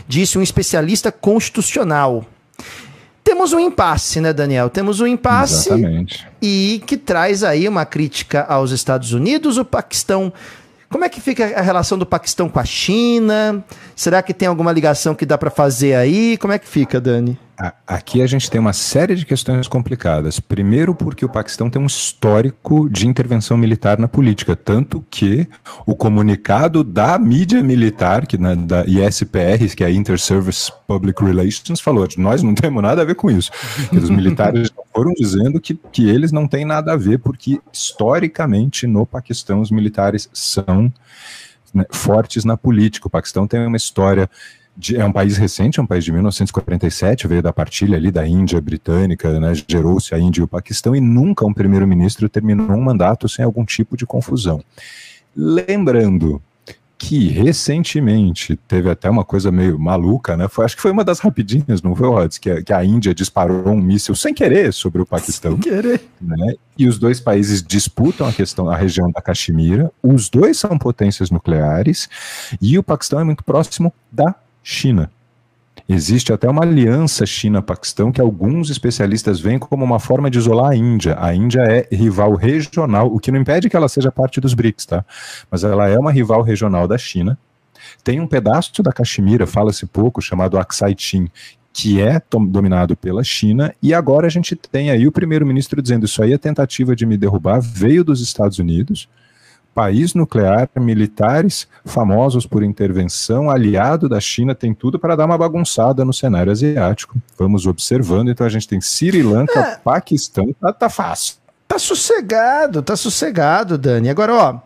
disse 0.06 0.38
um 0.38 0.42
especialista 0.42 1.10
constitucional. 1.10 2.24
Temos 3.24 3.54
um 3.54 3.58
impasse, 3.58 4.20
né, 4.20 4.34
Daniel? 4.34 4.68
Temos 4.68 5.00
um 5.00 5.06
impasse 5.06 5.70
Exatamente. 5.70 6.28
e 6.42 6.82
que 6.86 6.94
traz 6.94 7.42
aí 7.42 7.66
uma 7.66 7.86
crítica 7.86 8.42
aos 8.42 8.70
Estados 8.70 9.14
Unidos, 9.14 9.56
o 9.56 9.64
Paquistão. 9.64 10.30
Como 10.94 11.04
é 11.04 11.08
que 11.08 11.20
fica 11.20 11.58
a 11.58 11.60
relação 11.60 11.98
do 11.98 12.06
Paquistão 12.06 12.48
com 12.48 12.60
a 12.60 12.64
China? 12.64 13.64
Será 13.96 14.22
que 14.22 14.32
tem 14.32 14.46
alguma 14.46 14.70
ligação 14.70 15.12
que 15.12 15.26
dá 15.26 15.36
para 15.36 15.50
fazer 15.50 15.96
aí? 15.96 16.38
Como 16.38 16.52
é 16.52 16.58
que 16.58 16.68
fica, 16.68 17.00
Dani? 17.00 17.36
Aqui 17.84 18.22
a 18.22 18.26
gente 18.28 18.48
tem 18.48 18.60
uma 18.60 18.72
série 18.72 19.16
de 19.16 19.26
questões 19.26 19.66
complicadas. 19.66 20.38
Primeiro, 20.38 20.94
porque 20.94 21.24
o 21.24 21.28
Paquistão 21.28 21.68
tem 21.68 21.82
um 21.82 21.86
histórico 21.86 22.88
de 22.88 23.08
intervenção 23.08 23.56
militar 23.56 23.98
na 23.98 24.06
política, 24.06 24.54
tanto 24.54 25.04
que 25.10 25.48
o 25.84 25.96
comunicado 25.96 26.84
da 26.84 27.18
mídia 27.18 27.60
militar, 27.60 28.24
que 28.24 28.38
na, 28.38 28.54
da 28.54 28.84
ISPR, 28.84 29.74
que 29.76 29.82
é 29.82 29.88
a 29.88 29.90
Inter-Service 29.90 30.72
Public 30.86 31.24
Relations, 31.24 31.80
falou: 31.80 32.06
nós 32.16 32.40
não 32.40 32.54
temos 32.54 32.82
nada 32.82 33.02
a 33.02 33.04
ver 33.04 33.16
com 33.16 33.30
isso. 33.30 33.50
Os 33.92 34.10
militares 34.10 34.70
foram 34.94 35.12
dizendo 35.12 35.60
que, 35.60 35.74
que 35.74 36.08
eles 36.08 36.30
não 36.30 36.46
têm 36.46 36.64
nada 36.64 36.92
a 36.92 36.96
ver, 36.96 37.18
porque 37.18 37.60
historicamente 37.72 38.86
no 38.86 39.04
Paquistão 39.04 39.60
os 39.60 39.70
militares 39.70 40.28
são 40.32 40.92
né, 41.72 41.84
fortes 41.90 42.44
na 42.44 42.56
política. 42.56 43.08
O 43.08 43.10
Paquistão 43.10 43.46
tem 43.46 43.66
uma 43.66 43.76
história 43.76 44.30
de, 44.76 44.96
é 44.96 45.04
um 45.04 45.12
país 45.12 45.36
recente, 45.36 45.80
é 45.80 45.82
um 45.82 45.86
país 45.86 46.04
de 46.04 46.12
1947, 46.12 47.26
veio 47.26 47.42
da 47.42 47.52
partilha 47.52 47.96
ali 47.96 48.10
da 48.10 48.26
Índia 48.26 48.60
britânica, 48.60 49.38
né, 49.40 49.52
gerou-se 49.68 50.14
a 50.14 50.18
Índia 50.18 50.40
e 50.40 50.44
o 50.44 50.48
Paquistão, 50.48 50.94
e 50.94 51.00
nunca 51.00 51.44
um 51.44 51.52
primeiro-ministro 51.52 52.28
terminou 52.28 52.70
um 52.70 52.82
mandato 52.82 53.28
sem 53.28 53.44
algum 53.44 53.64
tipo 53.64 53.96
de 53.96 54.06
confusão. 54.06 54.62
Lembrando 55.36 56.40
que 56.96 57.28
recentemente 57.28 58.56
teve 58.68 58.88
até 58.88 59.10
uma 59.10 59.24
coisa 59.24 59.50
meio 59.50 59.78
maluca, 59.78 60.36
né? 60.36 60.48
Foi, 60.48 60.64
acho 60.64 60.76
que 60.76 60.82
foi 60.82 60.90
uma 60.90 61.04
das 61.04 61.18
rapidinhas, 61.18 61.82
não 61.82 61.94
foi, 61.94 62.08
Rods? 62.08 62.38
Que, 62.38 62.62
que, 62.62 62.72
a 62.72 62.84
Índia 62.84 63.14
disparou 63.14 63.68
um 63.68 63.80
míssil 63.80 64.14
sem 64.14 64.32
querer 64.32 64.72
sobre 64.72 65.02
o 65.02 65.06
Paquistão. 65.06 65.52
Sem 65.52 65.60
querer. 65.60 66.00
Né? 66.20 66.54
E 66.78 66.86
os 66.86 66.98
dois 66.98 67.20
países 67.20 67.62
disputam 67.62 68.26
a 68.26 68.32
questão, 68.32 68.68
a 68.68 68.76
região 68.76 69.10
da 69.10 69.20
Caxemira. 69.20 69.90
Os 70.02 70.28
dois 70.28 70.58
são 70.58 70.78
potências 70.78 71.30
nucleares 71.30 72.08
e 72.60 72.78
o 72.78 72.82
Paquistão 72.82 73.20
é 73.20 73.24
muito 73.24 73.44
próximo 73.44 73.92
da 74.10 74.34
China. 74.62 75.10
Existe 75.86 76.32
até 76.32 76.48
uma 76.48 76.62
aliança 76.62 77.26
China-Paquistão 77.26 78.10
que 78.10 78.20
alguns 78.20 78.70
especialistas 78.70 79.38
veem 79.38 79.58
como 79.58 79.84
uma 79.84 80.00
forma 80.00 80.30
de 80.30 80.38
isolar 80.38 80.70
a 80.72 80.76
Índia. 80.76 81.14
A 81.20 81.34
Índia 81.34 81.60
é 81.60 81.86
rival 81.94 82.34
regional, 82.34 83.06
o 83.12 83.20
que 83.20 83.30
não 83.30 83.40
impede 83.40 83.68
que 83.68 83.76
ela 83.76 83.88
seja 83.88 84.10
parte 84.10 84.40
dos 84.40 84.54
BRICS, 84.54 84.86
tá? 84.86 85.04
Mas 85.50 85.62
ela 85.62 85.86
é 85.86 85.98
uma 85.98 86.10
rival 86.10 86.40
regional 86.40 86.88
da 86.88 86.96
China. 86.96 87.38
Tem 88.02 88.18
um 88.18 88.26
pedaço 88.26 88.82
da 88.82 88.92
Caxemira, 88.92 89.46
fala-se 89.46 89.84
pouco, 89.84 90.22
chamado 90.22 90.58
Aksai 90.58 90.94
Chin, 90.96 91.28
que 91.70 92.00
é 92.00 92.22
dominado 92.48 92.96
pela 92.96 93.22
China, 93.22 93.74
e 93.82 93.92
agora 93.92 94.26
a 94.26 94.30
gente 94.30 94.54
tem 94.54 94.90
aí 94.90 95.06
o 95.06 95.12
primeiro-ministro 95.12 95.82
dizendo 95.82 96.06
isso 96.06 96.22
aí 96.22 96.32
é 96.32 96.38
tentativa 96.38 96.94
de 96.94 97.04
me 97.04 97.16
derrubar, 97.16 97.60
veio 97.60 98.04
dos 98.04 98.20
Estados 98.22 98.58
Unidos, 98.58 99.08
país 99.74 100.14
nuclear, 100.14 100.68
militares 100.76 101.66
famosos 101.84 102.46
por 102.46 102.62
intervenção, 102.62 103.50
aliado 103.50 104.08
da 104.08 104.20
China, 104.20 104.54
tem 104.54 104.72
tudo 104.72 104.98
para 104.98 105.16
dar 105.16 105.26
uma 105.26 105.36
bagunçada 105.36 106.04
no 106.04 106.12
cenário 106.12 106.52
asiático. 106.52 107.16
Vamos 107.36 107.66
observando, 107.66 108.30
então 108.30 108.46
a 108.46 108.50
gente 108.50 108.68
tem 108.68 108.80
Sri 108.80 109.22
Lanka, 109.22 109.58
é. 109.58 109.76
Paquistão, 109.76 110.54
tá, 110.60 110.72
tá 110.72 110.88
fácil. 110.88 111.36
Tá 111.66 111.78
sossegado, 111.78 112.82
tá 112.82 112.94
sossegado, 112.94 113.76
Dani. 113.76 114.08
Agora, 114.08 114.34
ó, 114.34 114.58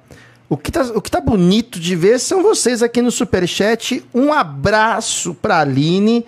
o 0.49 0.57
que, 0.57 0.71
tá, 0.71 0.83
o 0.95 1.01
que 1.01 1.11
tá 1.11 1.21
bonito 1.21 1.81
de 1.81 1.97
ver 1.97 2.19
são 2.19 2.43
vocês 2.43 2.83
aqui 2.83 3.01
no 3.01 3.11
Superchat. 3.11 4.05
Um 4.15 4.33
abraço 4.33 5.35
pra 5.35 5.61
Aline, 5.61 6.25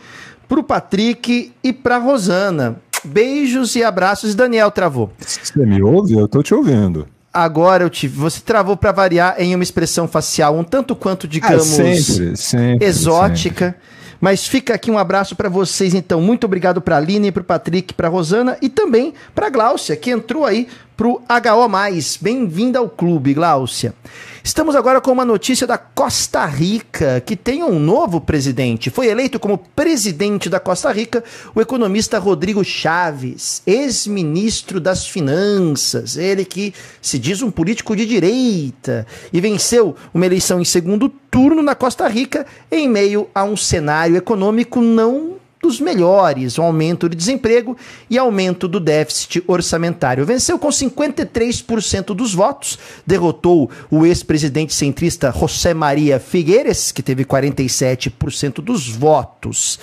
pro 0.48 0.62
Patrick 0.62 1.52
e 1.62 1.72
pra 1.72 1.98
Rosana. 1.98 2.80
Beijos 3.04 3.76
e 3.76 3.82
abraços. 3.82 4.34
Daniel 4.34 4.70
travou. 4.70 5.10
Você 5.18 5.64
me 5.64 5.82
ouve? 5.82 6.14
Eu 6.14 6.28
tô 6.28 6.42
te 6.42 6.54
ouvindo. 6.54 7.06
Agora 7.32 7.84
eu 7.84 7.90
tive. 7.90 8.18
Você 8.18 8.40
travou 8.40 8.76
para 8.76 8.90
variar 8.90 9.36
em 9.38 9.54
uma 9.54 9.62
expressão 9.62 10.08
facial 10.08 10.56
um 10.58 10.64
tanto 10.64 10.96
quanto, 10.96 11.28
digamos, 11.28 11.78
ah, 11.78 11.94
sempre, 11.94 12.36
sempre, 12.36 12.86
exótica. 12.86 13.66
Sempre. 13.66 13.90
Mas 14.20 14.46
fica 14.46 14.74
aqui 14.74 14.90
um 14.90 14.98
abraço 14.98 15.34
para 15.34 15.48
vocês, 15.48 15.94
então. 15.94 16.20
Muito 16.20 16.44
obrigado 16.44 16.80
para 16.80 16.96
a 16.96 16.98
Aline, 16.98 17.32
para 17.32 17.40
o 17.40 17.44
Patrick, 17.44 17.94
para 17.94 18.08
Rosana 18.08 18.58
e 18.60 18.68
também 18.68 19.14
para 19.34 19.48
Gláucia, 19.48 19.96
que 19.96 20.10
entrou 20.10 20.44
aí 20.44 20.68
pro 20.96 21.22
HO. 21.22 22.18
Bem-vinda 22.20 22.80
ao 22.80 22.88
clube, 22.88 23.32
Gláucia. 23.32 23.94
Estamos 24.42 24.74
agora 24.74 25.02
com 25.02 25.12
uma 25.12 25.24
notícia 25.24 25.66
da 25.66 25.76
Costa 25.76 26.46
Rica, 26.46 27.20
que 27.20 27.36
tem 27.36 27.62
um 27.62 27.78
novo 27.78 28.22
presidente. 28.22 28.88
Foi 28.88 29.06
eleito 29.06 29.38
como 29.38 29.58
presidente 29.58 30.48
da 30.48 30.58
Costa 30.58 30.90
Rica 30.90 31.22
o 31.54 31.60
economista 31.60 32.18
Rodrigo 32.18 32.64
Chaves, 32.64 33.62
ex-ministro 33.66 34.80
das 34.80 35.06
Finanças, 35.06 36.16
ele 36.16 36.46
que 36.46 36.72
se 37.02 37.18
diz 37.18 37.42
um 37.42 37.50
político 37.50 37.94
de 37.94 38.06
direita 38.06 39.06
e 39.30 39.40
venceu 39.42 39.94
uma 40.12 40.24
eleição 40.24 40.58
em 40.58 40.64
segundo 40.64 41.10
turno 41.30 41.62
na 41.62 41.74
Costa 41.74 42.08
Rica 42.08 42.46
em 42.70 42.88
meio 42.88 43.28
a 43.34 43.44
um 43.44 43.56
cenário 43.56 44.16
econômico 44.16 44.80
não 44.80 45.39
dos 45.60 45.80
melhores, 45.80 46.56
o 46.58 46.62
aumento 46.62 47.08
do 47.08 47.14
desemprego 47.14 47.76
e 48.08 48.16
aumento 48.16 48.66
do 48.66 48.80
déficit 48.80 49.42
orçamentário. 49.46 50.24
Venceu 50.24 50.58
com 50.58 50.68
53% 50.68 52.14
dos 52.14 52.34
votos, 52.34 52.78
derrotou 53.06 53.70
o 53.90 54.06
ex-presidente 54.06 54.74
centrista 54.74 55.32
José 55.36 55.74
Maria 55.74 56.18
Figueiredo, 56.18 56.70
que 56.94 57.02
teve 57.02 57.24
47% 57.24 58.62
dos 58.62 58.88
votos. 58.88 59.78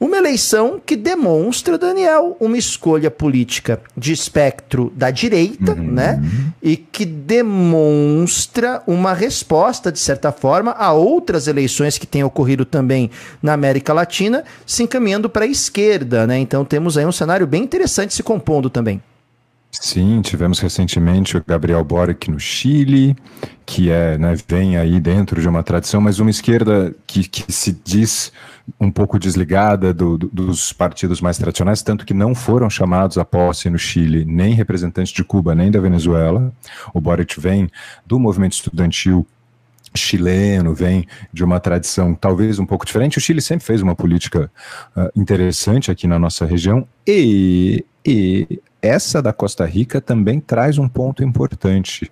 Uma 0.00 0.16
eleição 0.16 0.80
que 0.84 0.94
demonstra, 0.94 1.76
Daniel, 1.76 2.36
uma 2.38 2.56
escolha 2.56 3.10
política 3.10 3.80
de 3.96 4.12
espectro 4.12 4.92
da 4.94 5.10
direita, 5.10 5.72
uhum. 5.72 5.92
né? 5.92 6.22
E 6.62 6.76
que 6.76 7.04
demonstra 7.04 8.80
uma 8.86 9.12
resposta, 9.12 9.90
de 9.90 9.98
certa 9.98 10.30
forma, 10.30 10.70
a 10.72 10.92
outras 10.92 11.48
eleições 11.48 11.98
que 11.98 12.06
têm 12.06 12.22
ocorrido 12.22 12.64
também 12.64 13.10
na 13.42 13.52
América 13.52 13.92
Latina, 13.92 14.44
se 14.64 14.84
encaminhando 14.84 15.28
para 15.28 15.44
a 15.44 15.48
esquerda, 15.48 16.26
né? 16.26 16.38
Então 16.38 16.64
temos 16.64 16.96
aí 16.96 17.04
um 17.04 17.12
cenário 17.12 17.46
bem 17.46 17.64
interessante 17.64 18.14
se 18.14 18.22
compondo 18.22 18.70
também. 18.70 19.02
Sim, 19.70 20.22
tivemos 20.22 20.58
recentemente 20.58 21.36
o 21.36 21.44
Gabriel 21.46 21.84
Boric 21.84 22.30
no 22.30 22.40
Chile, 22.40 23.14
que 23.66 23.90
é, 23.90 24.16
né, 24.16 24.34
vem 24.48 24.76
aí 24.76 24.98
dentro 24.98 25.40
de 25.40 25.48
uma 25.48 25.62
tradição, 25.62 26.00
mas 26.00 26.18
uma 26.18 26.30
esquerda 26.30 26.94
que, 27.06 27.28
que 27.28 27.52
se 27.52 27.72
diz 27.84 28.32
um 28.80 28.90
pouco 28.90 29.18
desligada 29.18 29.92
do, 29.92 30.18
do, 30.18 30.28
dos 30.28 30.72
partidos 30.72 31.20
mais 31.20 31.38
tradicionais, 31.38 31.82
tanto 31.82 32.04
que 32.04 32.14
não 32.14 32.34
foram 32.34 32.68
chamados 32.68 33.18
a 33.18 33.24
posse 33.24 33.70
no 33.70 33.78
Chile 33.78 34.24
nem 34.24 34.54
representantes 34.54 35.12
de 35.12 35.22
Cuba 35.22 35.54
nem 35.54 35.70
da 35.70 35.80
Venezuela. 35.80 36.52
O 36.92 37.00
Boric 37.00 37.38
vem 37.38 37.70
do 38.06 38.18
movimento 38.18 38.54
estudantil 38.54 39.26
chileno, 39.94 40.74
vem 40.74 41.06
de 41.32 41.44
uma 41.44 41.60
tradição 41.60 42.14
talvez 42.14 42.58
um 42.58 42.66
pouco 42.66 42.84
diferente. 42.84 43.18
O 43.18 43.20
Chile 43.20 43.40
sempre 43.40 43.64
fez 43.64 43.80
uma 43.80 43.94
política 43.94 44.50
uh, 44.96 45.08
interessante 45.18 45.90
aqui 45.90 46.06
na 46.06 46.18
nossa 46.18 46.44
região 46.44 46.86
e, 47.06 47.84
e 48.04 48.60
essa 48.80 49.20
da 49.20 49.32
Costa 49.32 49.64
Rica 49.64 50.00
também 50.00 50.40
traz 50.40 50.78
um 50.78 50.88
ponto 50.88 51.24
importante. 51.24 52.10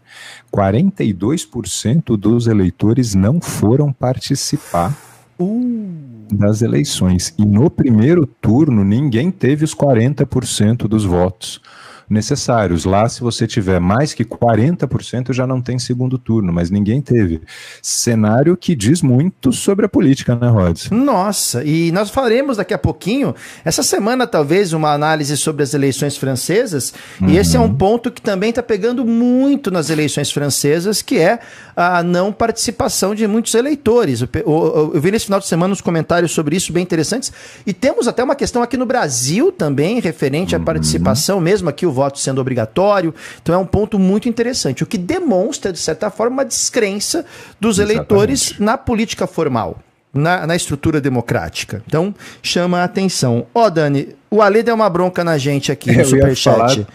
42% 0.52 2.16
dos 2.16 2.46
eleitores 2.46 3.14
não 3.14 3.40
foram 3.40 3.92
participar 3.92 4.96
uh. 5.38 5.92
das 6.32 6.62
eleições. 6.62 7.34
E 7.38 7.44
no 7.44 7.70
primeiro 7.70 8.26
turno, 8.26 8.84
ninguém 8.84 9.30
teve 9.30 9.64
os 9.64 9.74
40% 9.74 10.88
dos 10.88 11.04
votos 11.04 11.60
necessários. 12.08 12.84
Lá, 12.84 13.08
se 13.08 13.20
você 13.20 13.46
tiver 13.46 13.80
mais 13.80 14.14
que 14.14 14.24
40%, 14.24 15.32
já 15.32 15.46
não 15.46 15.60
tem 15.60 15.78
segundo 15.78 16.18
turno, 16.18 16.52
mas 16.52 16.70
ninguém 16.70 17.00
teve. 17.00 17.42
Cenário 17.82 18.56
que 18.56 18.74
diz 18.74 19.02
muito 19.02 19.52
sobre 19.52 19.86
a 19.86 19.88
política, 19.88 20.36
né, 20.36 20.48
Rods? 20.48 20.90
Nossa, 20.90 21.64
e 21.64 21.90
nós 21.92 22.10
faremos 22.10 22.56
daqui 22.56 22.74
a 22.74 22.78
pouquinho, 22.78 23.34
essa 23.64 23.82
semana 23.82 24.26
talvez, 24.26 24.72
uma 24.72 24.92
análise 24.92 25.36
sobre 25.36 25.62
as 25.62 25.74
eleições 25.74 26.16
francesas, 26.16 26.92
uhum. 27.20 27.28
e 27.28 27.36
esse 27.36 27.56
é 27.56 27.60
um 27.60 27.72
ponto 27.72 28.10
que 28.10 28.22
também 28.22 28.50
está 28.50 28.62
pegando 28.62 29.04
muito 29.04 29.70
nas 29.70 29.90
eleições 29.90 30.30
francesas, 30.30 31.02
que 31.02 31.18
é 31.18 31.40
a 31.74 32.02
não 32.02 32.32
participação 32.32 33.14
de 33.14 33.26
muitos 33.26 33.54
eleitores. 33.54 34.20
Eu, 34.20 34.92
vi 34.94 35.10
nesse 35.10 35.26
final 35.26 35.40
de 35.40 35.46
semana 35.46 35.72
uns 35.72 35.80
comentários 35.80 36.32
sobre 36.32 36.56
isso 36.56 36.72
bem 36.72 36.82
interessantes, 36.82 37.32
e 37.66 37.72
temos 37.72 38.06
até 38.06 38.22
uma 38.22 38.34
questão 38.34 38.62
aqui 38.62 38.76
no 38.76 38.86
Brasil 38.86 39.50
também, 39.50 40.00
referente 40.00 40.54
à 40.54 40.58
uhum. 40.58 40.64
participação, 40.64 41.40
mesmo 41.40 41.68
aqui 41.68 41.84
o 41.84 41.95
voto 41.96 42.18
sendo 42.18 42.40
obrigatório. 42.40 43.14
Então 43.42 43.54
é 43.54 43.58
um 43.58 43.66
ponto 43.66 43.98
muito 43.98 44.28
interessante, 44.28 44.82
o 44.84 44.86
que 44.86 44.98
demonstra, 44.98 45.72
de 45.72 45.78
certa 45.78 46.10
forma, 46.10 46.36
uma 46.36 46.44
descrença 46.44 47.24
dos 47.58 47.78
Exatamente. 47.78 47.96
eleitores 47.96 48.54
na 48.58 48.76
política 48.76 49.26
formal. 49.26 49.78
Na, 50.14 50.46
na, 50.46 50.56
estrutura 50.56 50.98
democrática. 50.98 51.82
Então, 51.86 52.14
chama 52.42 52.78
a 52.78 52.84
atenção. 52.84 53.46
Ó, 53.54 53.66
oh, 53.66 53.70
Dani, 53.70 54.16
o 54.30 54.40
Ale 54.40 54.62
deu 54.62 54.74
uma 54.74 54.88
bronca 54.88 55.22
na 55.22 55.36
gente 55.36 55.70
aqui 55.70 55.92
no 55.94 56.06
Superchat. 56.06 56.86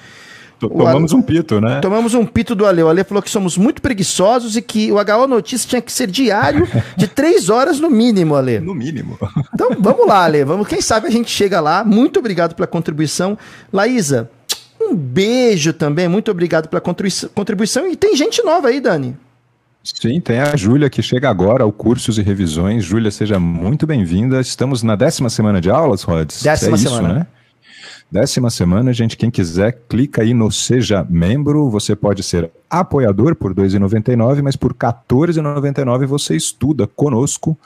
Tomamos 0.70 1.12
Ale... 1.12 1.20
um 1.20 1.24
pito, 1.24 1.60
né? 1.60 1.80
Tomamos 1.82 2.14
um 2.14 2.26
pito 2.26 2.54
do 2.54 2.66
Ale. 2.66 2.84
O 2.84 2.90
Ale 2.90 3.04
falou 3.04 3.22
que 3.22 3.30
somos 3.30 3.58
muito 3.58 3.82
preguiçosos 3.82 4.56
e 4.56 4.62
que 4.62 4.92
o 4.92 4.98
HO 4.98 5.28
Notícias 5.28 5.66
tinha 5.66 5.82
que 5.82 5.92
ser 5.92 6.08
diário 6.08 6.68
de 6.96 7.08
três 7.08 7.50
horas 7.50 7.80
no 7.80 7.90
mínimo, 7.90 8.36
Ale. 8.36 8.60
No 8.60 8.76
mínimo. 8.76 9.18
Então, 9.54 9.70
vamos 9.80 10.08
lá, 10.08 10.26
Ale. 10.26 10.44
Vamos, 10.44 10.68
quem 10.68 10.82
sabe 10.82 11.08
a 11.08 11.12
gente 11.12 11.32
chega 11.32 11.60
lá. 11.60 11.84
Muito 11.84 12.20
obrigado 12.20 12.54
pela 12.54 12.68
contribuição. 12.68 13.38
Laísa, 13.74 14.30
um 14.92 14.96
beijo 14.96 15.74
também, 15.74 16.08
muito 16.08 16.30
obrigado 16.30 16.68
pela 16.68 16.82
contribuição. 16.82 17.88
E 17.88 17.96
tem 17.96 18.16
gente 18.16 18.44
nova 18.44 18.68
aí, 18.68 18.80
Dani. 18.80 19.16
Sim, 19.84 20.20
tem 20.20 20.40
a 20.40 20.56
Júlia 20.56 20.90
que 20.90 21.02
chega 21.02 21.28
agora 21.30 21.64
ao 21.64 21.72
Cursos 21.72 22.20
e 22.20 22.22
Revisões. 22.22 22.84
Júlia, 22.84 23.10
seja 23.10 23.40
muito 23.40 23.88
bem-vinda. 23.88 24.40
Estamos 24.40 24.84
na 24.84 24.96
décima 24.96 25.30
semana 25.30 25.60
de 25.60 25.72
aulas, 25.72 26.04
Rods? 26.04 26.44
Décima 26.44 26.76
é 26.76 26.78
semana. 26.78 27.08
Isso, 27.08 27.20
né? 27.20 27.28
Décima 28.12 28.50
semana, 28.50 28.94
gente, 28.94 29.18
quem 29.18 29.32
quiser, 29.32 29.72
clica 29.88 30.22
aí 30.22 30.34
no 30.34 30.52
Seja 30.52 31.04
Membro. 31.10 31.70
Você 31.70 31.96
pode 31.96 32.22
ser 32.22 32.52
apoiador 32.72 33.36
por 33.36 33.52
R$ 33.52 33.64
2,99, 33.64 34.42
mas 34.42 34.56
por 34.56 34.72
R$ 34.72 34.78
14,99 34.80 36.06
você 36.06 36.38
estuda 36.38 36.88
conosco 36.88 37.58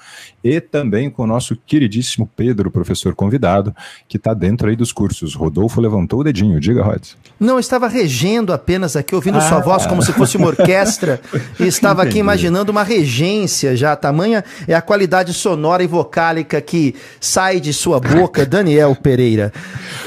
e 0.43 0.59
também 0.59 1.11
com 1.11 1.23
o 1.23 1.27
nosso 1.27 1.55
queridíssimo 1.55 2.27
Pedro, 2.35 2.71
professor 2.71 3.13
convidado, 3.13 3.73
que 4.07 4.17
está 4.17 4.33
dentro 4.33 4.67
aí 4.67 4.75
dos 4.75 4.91
cursos. 4.91 5.35
Rodolfo 5.35 5.79
levantou 5.79 6.21
o 6.21 6.23
dedinho, 6.23 6.59
diga, 6.59 6.83
Rod. 6.83 7.03
Não, 7.39 7.59
estava 7.59 7.87
regendo 7.87 8.51
apenas 8.51 8.95
aqui, 8.95 9.13
ouvindo 9.13 9.37
ah, 9.37 9.41
sua 9.41 9.59
voz 9.59 9.85
como 9.85 10.01
se 10.01 10.11
fosse 10.11 10.37
uma 10.37 10.47
orquestra, 10.47 11.21
e 11.59 11.67
estava 11.67 12.01
aqui 12.01 12.17
imaginando 12.17 12.71
uma 12.71 12.83
regência 12.83 13.75
já, 13.75 13.95
tamanha 13.95 14.43
é 14.67 14.73
a 14.73 14.81
qualidade 14.81 15.33
sonora 15.33 15.83
e 15.83 15.87
vocálica 15.87 16.59
que 16.59 16.95
sai 17.19 17.59
de 17.59 17.71
sua 17.73 17.99
boca, 17.99 18.43
Daniel 18.47 18.95
Pereira. 18.95 19.53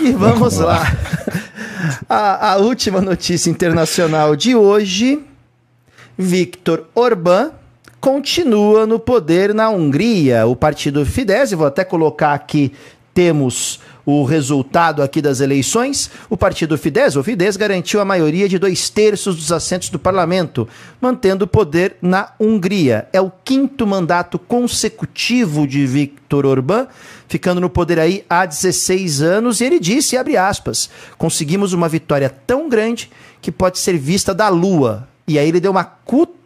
E 0.00 0.10
vamos 0.10 0.58
lá. 0.58 0.82
A, 2.08 2.52
a 2.52 2.56
última 2.56 3.00
notícia 3.00 3.50
internacional 3.50 4.34
de 4.34 4.54
hoje: 4.54 5.20
Viktor 6.16 6.86
Orbán 6.94 7.52
continua 8.00 8.86
no 8.86 8.98
poder 8.98 9.54
na 9.54 9.68
Hungria. 9.70 10.46
O 10.46 10.56
partido 10.56 11.04
Fidesz, 11.04 11.52
vou 11.52 11.66
até 11.66 11.84
colocar 11.84 12.32
aqui, 12.32 12.72
temos 13.12 13.80
o 14.10 14.24
resultado 14.24 15.02
aqui 15.02 15.20
das 15.20 15.38
eleições, 15.38 16.10
o 16.30 16.36
partido 16.36 16.78
Fidesz, 16.78 17.14
o 17.14 17.22
Fidesz, 17.22 17.58
garantiu 17.58 18.00
a 18.00 18.06
maioria 18.06 18.48
de 18.48 18.58
dois 18.58 18.88
terços 18.88 19.36
dos 19.36 19.52
assentos 19.52 19.90
do 19.90 19.98
parlamento, 19.98 20.66
mantendo 20.98 21.44
o 21.44 21.46
poder 21.46 21.96
na 22.00 22.32
Hungria. 22.40 23.06
É 23.12 23.20
o 23.20 23.30
quinto 23.44 23.86
mandato 23.86 24.38
consecutivo 24.38 25.66
de 25.66 25.84
Viktor 25.84 26.46
Orbán, 26.46 26.86
ficando 27.28 27.60
no 27.60 27.68
poder 27.68 28.00
aí 28.00 28.24
há 28.30 28.46
16 28.46 29.20
anos, 29.20 29.60
e 29.60 29.64
ele 29.64 29.78
disse, 29.78 30.16
abre 30.16 30.38
aspas, 30.38 30.88
conseguimos 31.18 31.74
uma 31.74 31.86
vitória 31.86 32.30
tão 32.30 32.66
grande 32.66 33.10
que 33.42 33.52
pode 33.52 33.78
ser 33.78 33.98
vista 33.98 34.32
da 34.32 34.48
lua. 34.48 35.06
E 35.26 35.38
aí 35.38 35.46
ele 35.46 35.60
deu 35.60 35.70
uma 35.70 35.84
cutucada 35.84 36.37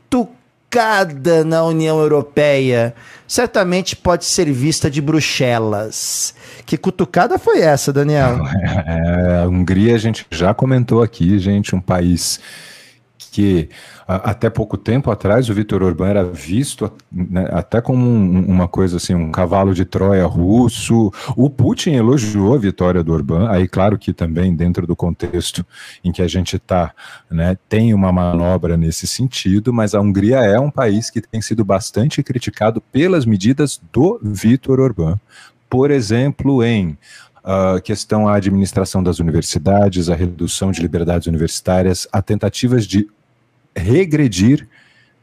cutucada 0.72 1.44
na 1.44 1.62
União 1.64 2.00
Europeia 2.00 2.94
certamente 3.28 3.94
pode 3.94 4.24
ser 4.24 4.50
vista 4.50 4.90
de 4.90 5.02
Bruxelas. 5.02 6.35
Que 6.64 6.78
cutucada 6.78 7.38
foi 7.38 7.61
essa, 7.61 7.92
Daniel? 7.92 8.38
É, 8.85 9.42
a 9.42 9.48
Hungria 9.48 9.94
a 9.94 9.98
gente 9.98 10.26
já 10.30 10.54
comentou 10.54 11.02
aqui, 11.02 11.38
gente, 11.38 11.74
um 11.74 11.80
país 11.80 12.40
que 13.33 13.71
até 14.07 14.51
pouco 14.51 14.77
tempo 14.77 15.11
atrás 15.11 15.49
o 15.49 15.55
Vitor 15.55 15.83
Orbán 15.83 16.09
era 16.11 16.23
visto 16.23 16.92
né, 17.11 17.49
até 17.51 17.81
como 17.81 18.05
um, 18.05 18.45
uma 18.45 18.68
coisa 18.68 18.99
assim, 18.99 19.14
um 19.14 19.33
cavalo 19.33 19.73
de 19.73 19.87
Troia 19.87 20.27
russo. 20.27 21.11
O 21.35 21.49
Putin 21.49 21.92
elogiou 21.92 22.55
a 22.55 22.59
vitória 22.59 23.03
do 23.03 23.11
Orbán, 23.11 23.49
aí 23.49 23.66
claro 23.66 23.99
que 23.99 24.12
também 24.12 24.55
dentro 24.55 24.87
do 24.87 24.95
contexto 24.95 25.64
em 26.05 26.12
que 26.12 26.21
a 26.21 26.29
gente 26.29 26.57
está, 26.57 26.92
né, 27.31 27.57
tem 27.71 27.95
uma 27.95 28.12
manobra 28.12 28.77
nesse 28.77 29.07
sentido, 29.07 29.73
mas 29.73 29.95
a 29.95 30.01
Hungria 30.01 30.40
é 30.40 30.61
um 30.61 30.71
país 30.71 31.09
que 31.09 31.23
tem 31.23 31.40
sido 31.40 31.64
bastante 31.64 32.23
criticado 32.23 32.83
pelas 32.92 33.25
medidas 33.25 33.81
do 33.90 34.21
Vitor 34.23 34.79
Orbán. 34.79 35.18
Por 35.71 35.90
exemplo, 35.90 36.62
em 36.62 36.99
a 37.45 37.81
questão 37.81 38.29
à 38.29 38.37
administração 38.37 39.03
das 39.03 39.18
universidades, 39.18 40.09
a 40.09 40.14
redução 40.14 40.71
de 40.71 40.81
liberdades 40.81 41.27
universitárias, 41.27 42.07
a 42.12 42.23
tentativas 42.23 42.87
de 42.87 43.09
regredir 43.74 44.68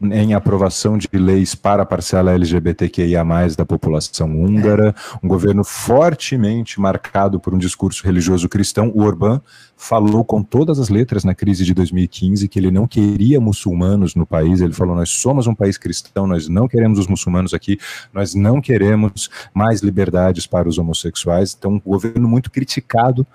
em 0.02 0.34
aprovação 0.34 0.98
de 0.98 1.10
leis 1.14 1.54
para 1.56 1.84
a 1.84 1.86
parcela 1.86 2.32
LGBTQIA+, 2.32 3.24
da 3.58 3.66
população 3.66 4.30
húngara, 4.30 4.96
um 5.22 5.28
governo 5.28 5.64
fortemente 5.64 6.80
marcado 6.80 7.40
por 7.40 7.54
um 7.54 7.58
discurso 7.58 8.06
religioso 8.06 8.48
cristão. 8.48 8.92
O 8.96 9.04
Orbán 9.04 9.42
falou 9.76 10.24
com 10.24 10.42
todas 10.42 10.80
as 10.80 10.88
letras 10.88 11.26
na 11.26 11.36
crise 11.36 11.66
de 11.66 11.74
2015 11.74 12.48
que 12.48 12.58
ele 12.58 12.72
não 12.72 12.88
queria 12.88 13.42
muçulmanos 13.42 14.16
no 14.16 14.26
país, 14.26 14.62
ele 14.62 14.74
falou, 14.74 14.96
nós 14.96 15.10
somos 15.10 15.48
um 15.48 15.56
país 15.56 15.78
cristão, 15.78 16.26
nós 16.26 16.48
não 16.48 16.68
queremos 16.68 16.98
os 16.98 17.08
muçulmanos 17.08 17.54
aqui, 17.54 17.78
nós 18.14 18.34
não 18.34 18.62
queremos 18.62 19.30
mais 19.54 19.82
liberdades 19.82 20.48
para 20.48 20.70
os 20.70 20.78
homossexuais, 20.78 21.56
então 21.58 21.74
um 21.74 21.80
governo 21.80 22.28
muito 22.28 22.50
criticado 22.50 23.28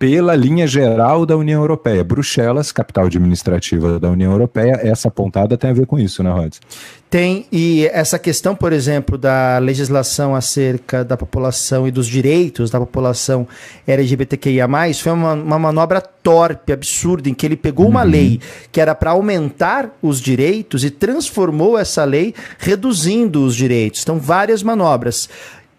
pela 0.00 0.34
linha 0.34 0.66
geral 0.66 1.26
da 1.26 1.36
União 1.36 1.60
Europeia. 1.60 2.02
Bruxelas, 2.02 2.72
capital 2.72 3.04
administrativa 3.04 4.00
da 4.00 4.08
União 4.08 4.32
Europeia, 4.32 4.80
essa 4.82 5.10
pontada 5.10 5.58
tem 5.58 5.68
a 5.68 5.74
ver 5.74 5.84
com 5.84 5.98
isso, 5.98 6.22
né, 6.22 6.30
Rod? 6.30 6.54
Tem, 7.10 7.44
e 7.52 7.86
essa 7.92 8.18
questão, 8.18 8.56
por 8.56 8.72
exemplo, 8.72 9.18
da 9.18 9.58
legislação 9.58 10.34
acerca 10.34 11.04
da 11.04 11.18
população 11.18 11.86
e 11.86 11.90
dos 11.90 12.06
direitos 12.06 12.70
da 12.70 12.80
população 12.80 13.46
LGBTQIA, 13.86 14.66
foi 14.94 15.12
uma, 15.12 15.34
uma 15.34 15.58
manobra 15.58 16.00
torpe, 16.00 16.72
absurda, 16.72 17.28
em 17.28 17.34
que 17.34 17.44
ele 17.44 17.56
pegou 17.56 17.86
uma 17.86 18.02
uhum. 18.02 18.10
lei 18.10 18.40
que 18.72 18.80
era 18.80 18.94
para 18.94 19.10
aumentar 19.10 19.90
os 20.00 20.18
direitos 20.18 20.82
e 20.82 20.88
transformou 20.88 21.76
essa 21.76 22.04
lei 22.04 22.34
reduzindo 22.58 23.44
os 23.44 23.54
direitos. 23.54 24.00
Então, 24.02 24.18
várias 24.18 24.62
manobras. 24.62 25.28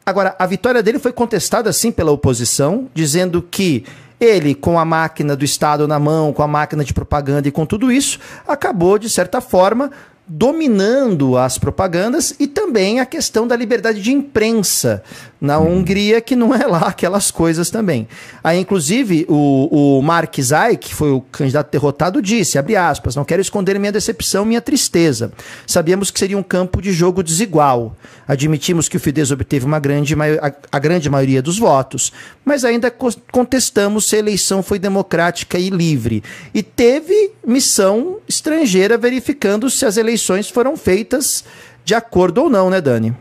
Agora, 0.05 0.35
a 0.37 0.45
vitória 0.45 0.83
dele 0.83 0.99
foi 0.99 1.11
contestada, 1.11 1.73
sim, 1.73 1.91
pela 1.91 2.11
oposição, 2.11 2.87
dizendo 2.93 3.41
que 3.41 3.83
ele, 4.21 4.53
com 4.53 4.77
a 4.77 4.85
máquina 4.85 5.35
do 5.35 5.43
Estado 5.43 5.87
na 5.87 5.97
mão, 5.97 6.31
com 6.31 6.43
a 6.43 6.47
máquina 6.47 6.83
de 6.83 6.93
propaganda 6.93 7.47
e 7.47 7.51
com 7.51 7.65
tudo 7.65 7.91
isso, 7.91 8.19
acabou, 8.47 8.99
de 8.99 9.09
certa 9.09 9.41
forma, 9.41 9.91
dominando 10.33 11.37
as 11.37 11.57
propagandas 11.57 12.33
e 12.39 12.47
também 12.47 13.01
a 13.01 13.05
questão 13.05 13.45
da 13.45 13.53
liberdade 13.53 14.01
de 14.01 14.13
imprensa 14.13 15.03
na 15.41 15.59
Hungria, 15.59 16.21
que 16.21 16.37
não 16.37 16.55
é 16.55 16.65
lá 16.65 16.87
aquelas 16.87 17.31
coisas 17.31 17.69
também. 17.69 18.07
Aí, 18.41 18.57
inclusive, 18.57 19.25
o, 19.27 19.97
o 19.97 20.01
Mark 20.01 20.39
Zay, 20.39 20.77
que 20.77 20.95
foi 20.95 21.11
o 21.11 21.19
candidato 21.19 21.69
derrotado, 21.69 22.21
disse, 22.21 22.57
abre 22.57 22.77
aspas, 22.77 23.13
não 23.13 23.25
quero 23.25 23.41
esconder 23.41 23.77
minha 23.77 23.91
decepção, 23.91 24.45
minha 24.45 24.61
tristeza. 24.61 25.33
Sabíamos 25.67 26.09
que 26.09 26.19
seria 26.19 26.37
um 26.37 26.43
campo 26.43 26.81
de 26.81 26.93
jogo 26.93 27.21
desigual. 27.21 27.97
Admitimos 28.25 28.87
que 28.87 28.95
o 28.95 28.99
Fidesz 28.99 29.31
obteve 29.31 29.65
uma 29.65 29.79
grande, 29.79 30.13
a, 30.13 30.53
a 30.71 30.79
grande 30.79 31.09
maioria 31.09 31.41
dos 31.41 31.59
votos, 31.59 32.13
mas 32.45 32.63
ainda 32.63 32.93
contestamos 33.31 34.07
se 34.07 34.15
a 34.15 34.19
eleição 34.19 34.63
foi 34.63 34.79
democrática 34.79 35.57
e 35.57 35.69
livre. 35.69 36.23
E 36.53 36.63
teve 36.63 37.31
missão 37.45 38.19
estrangeira 38.29 38.97
verificando 38.97 39.69
se 39.69 39.85
as 39.85 39.97
eleições 39.97 40.20
foram 40.49 40.77
feitas 40.77 41.43
de 41.83 41.93
acordo 41.95 42.43
ou 42.43 42.49
não, 42.49 42.69
né, 42.69 42.79
Dani? 42.79 43.15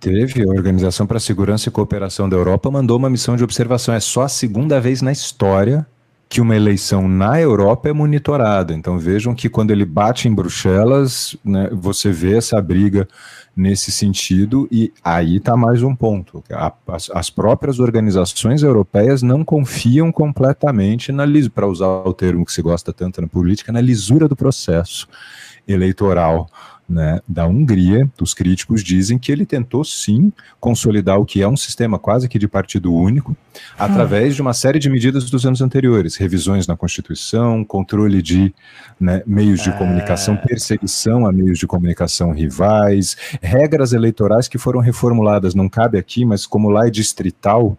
Teve, 0.00 0.42
a 0.42 0.46
Organização 0.46 1.06
para 1.06 1.18
a 1.18 1.20
Segurança 1.20 1.68
e 1.68 1.72
Cooperação 1.72 2.28
da 2.28 2.36
Europa 2.36 2.70
mandou 2.70 2.96
uma 2.96 3.10
missão 3.10 3.36
de 3.36 3.44
observação. 3.44 3.94
É 3.94 4.00
só 4.00 4.22
a 4.22 4.28
segunda 4.28 4.80
vez 4.80 5.02
na 5.02 5.12
história 5.12 5.86
que 6.26 6.40
uma 6.40 6.56
eleição 6.56 7.08
na 7.08 7.40
Europa 7.40 7.88
é 7.88 7.92
monitorada. 7.92 8.72
Então 8.72 8.98
vejam 8.98 9.34
que 9.34 9.48
quando 9.48 9.72
ele 9.72 9.84
bate 9.84 10.28
em 10.28 10.34
Bruxelas, 10.34 11.36
né, 11.44 11.68
você 11.72 12.12
vê 12.12 12.36
essa 12.36 12.62
briga 12.62 13.06
nesse 13.54 13.90
sentido, 13.90 14.68
e 14.70 14.92
aí 15.04 15.36
está 15.36 15.56
mais 15.56 15.82
um 15.82 15.94
ponto. 15.94 16.42
A, 16.50 16.72
as, 16.86 17.10
as, 17.10 17.28
próprias 17.28 17.80
organizações 17.80 18.62
europeias 18.62 19.22
não 19.22 19.44
confiam 19.44 20.10
completamente 20.12 21.10
na 21.12 21.24
para 21.52 21.66
usar 21.66 21.88
o 21.88 22.14
termo 22.14 22.46
que 22.46 22.52
se 22.52 22.62
gosta 22.62 22.92
tanto 22.92 23.20
na 23.20 23.26
política, 23.26 23.72
na 23.72 23.80
lisura 23.80 24.28
do 24.28 24.36
processo 24.36 25.08
eleitoral 25.72 26.48
né, 26.90 27.20
da 27.26 27.46
Hungria, 27.46 28.10
os 28.20 28.34
críticos 28.34 28.82
dizem 28.82 29.16
que 29.16 29.30
ele 29.30 29.46
tentou 29.46 29.84
sim 29.84 30.32
consolidar 30.58 31.20
o 31.20 31.24
que 31.24 31.40
é 31.40 31.46
um 31.46 31.56
sistema 31.56 32.00
quase 32.00 32.28
que 32.28 32.38
de 32.38 32.48
partido 32.48 32.92
único, 32.92 33.36
através 33.78 34.34
de 34.34 34.42
uma 34.42 34.52
série 34.52 34.80
de 34.80 34.90
medidas 34.90 35.30
dos 35.30 35.46
anos 35.46 35.60
anteriores, 35.60 36.16
revisões 36.16 36.66
na 36.66 36.76
Constituição, 36.76 37.64
controle 37.64 38.20
de 38.20 38.52
né, 38.98 39.22
meios 39.24 39.62
de 39.62 39.70
comunicação, 39.78 40.34
é. 40.34 40.38
perseguição 40.38 41.26
a 41.26 41.32
meios 41.32 41.60
de 41.60 41.66
comunicação 41.66 42.32
rivais, 42.32 43.16
regras 43.40 43.92
eleitorais 43.92 44.48
que 44.48 44.58
foram 44.58 44.80
reformuladas, 44.80 45.54
não 45.54 45.68
cabe 45.68 45.96
aqui, 45.96 46.24
mas 46.24 46.44
como 46.44 46.68
lá 46.70 46.88
é 46.88 46.90
distrital, 46.90 47.78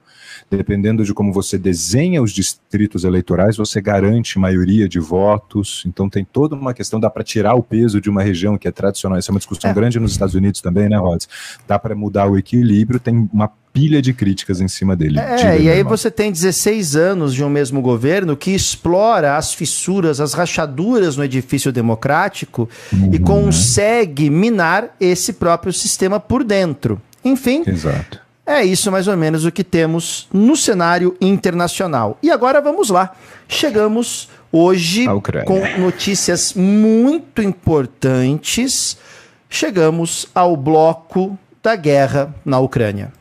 dependendo 0.49 1.04
de 1.04 1.13
como 1.13 1.32
você 1.32 1.58
desenha 1.58 2.21
os 2.21 2.32
distritos 2.32 3.04
eleitorais, 3.04 3.58
você 3.58 3.82
garante 3.82 4.39
maioria 4.39 4.88
de 4.88 4.99
votos. 4.99 5.84
Então 5.86 6.10
tem 6.10 6.25
toda 6.25 6.56
uma 6.56 6.73
questão, 6.73 6.99
dá 6.99 7.10
para 7.10 7.23
tirar 7.23 7.56
o 7.56 7.63
peso 7.63 8.01
de 8.01 8.10
uma 8.10 8.23
região 8.23 8.58
que 8.58 8.67
é 8.67 8.71
tradicional. 8.71 9.17
Essa 9.17 9.32
é 9.32 9.34
uma 9.34 9.39
discussão 9.39 9.71
é. 9.71 9.73
grande 9.73 9.99
nos 9.99 10.12
Estados 10.12 10.36
Unidos 10.36 10.62
também, 10.62 10.89
né, 10.89 10.97
Rods? 10.97 11.27
Dá 11.67 11.77
para 11.77 11.95
mudar 11.95 12.27
o 12.27 12.38
equilíbrio, 12.38 12.99
tem 12.99 13.30
uma 13.32 13.51
pilha 13.73 14.01
de 14.01 14.13
críticas 14.13 14.60
em 14.60 14.67
cima 14.67 14.95
dele. 14.95 15.19
É, 15.19 15.60
e 15.60 15.69
aí 15.69 15.80
irmão. 15.80 15.95
você 15.95 16.12
tem 16.12 16.32
16 16.32 16.95
anos 16.95 17.34
de 17.34 17.43
um 17.43 17.49
mesmo 17.49 17.82
governo 17.82 18.36
que 18.36 18.51
explora 18.51 19.38
as 19.38 19.54
fissuras, 19.54 20.19
as 20.19 20.34
rachaduras 20.34 21.15
no 21.15 21.23
edifício 21.23 21.71
democrático 21.71 22.69
uhum. 22.91 23.12
e 23.13 23.19
consegue 23.19 24.30
minar 24.30 24.95
esse 24.99 25.34
próprio 25.34 25.71
sistema 25.71 26.19
por 26.19 26.43
dentro. 26.43 27.01
Enfim, 27.23 27.63
Exato. 27.65 28.21
É 28.54 28.66
isso 28.66 28.92
mais 28.92 29.08
ou 29.08 29.16
menos 29.16 29.46
o 29.46 29.52
que 29.52 29.64
temos 29.64 30.28
no 30.34 30.58
cenário 30.58 31.16
internacional. 31.22 32.18
E 32.22 32.30
agora 32.30 32.60
vamos 32.60 32.90
lá. 32.90 33.16
Chegamos 33.48 34.28
hoje 34.52 35.06
com 35.46 35.80
notícias 35.80 36.54
muito 36.54 37.42
importantes. 37.42 38.98
Chegamos 39.50 40.28
ao 40.36 40.58
bloco 40.58 41.40
da 41.64 41.78
guerra 41.78 42.36
na 42.44 42.60
Ucrânia. 42.60 43.14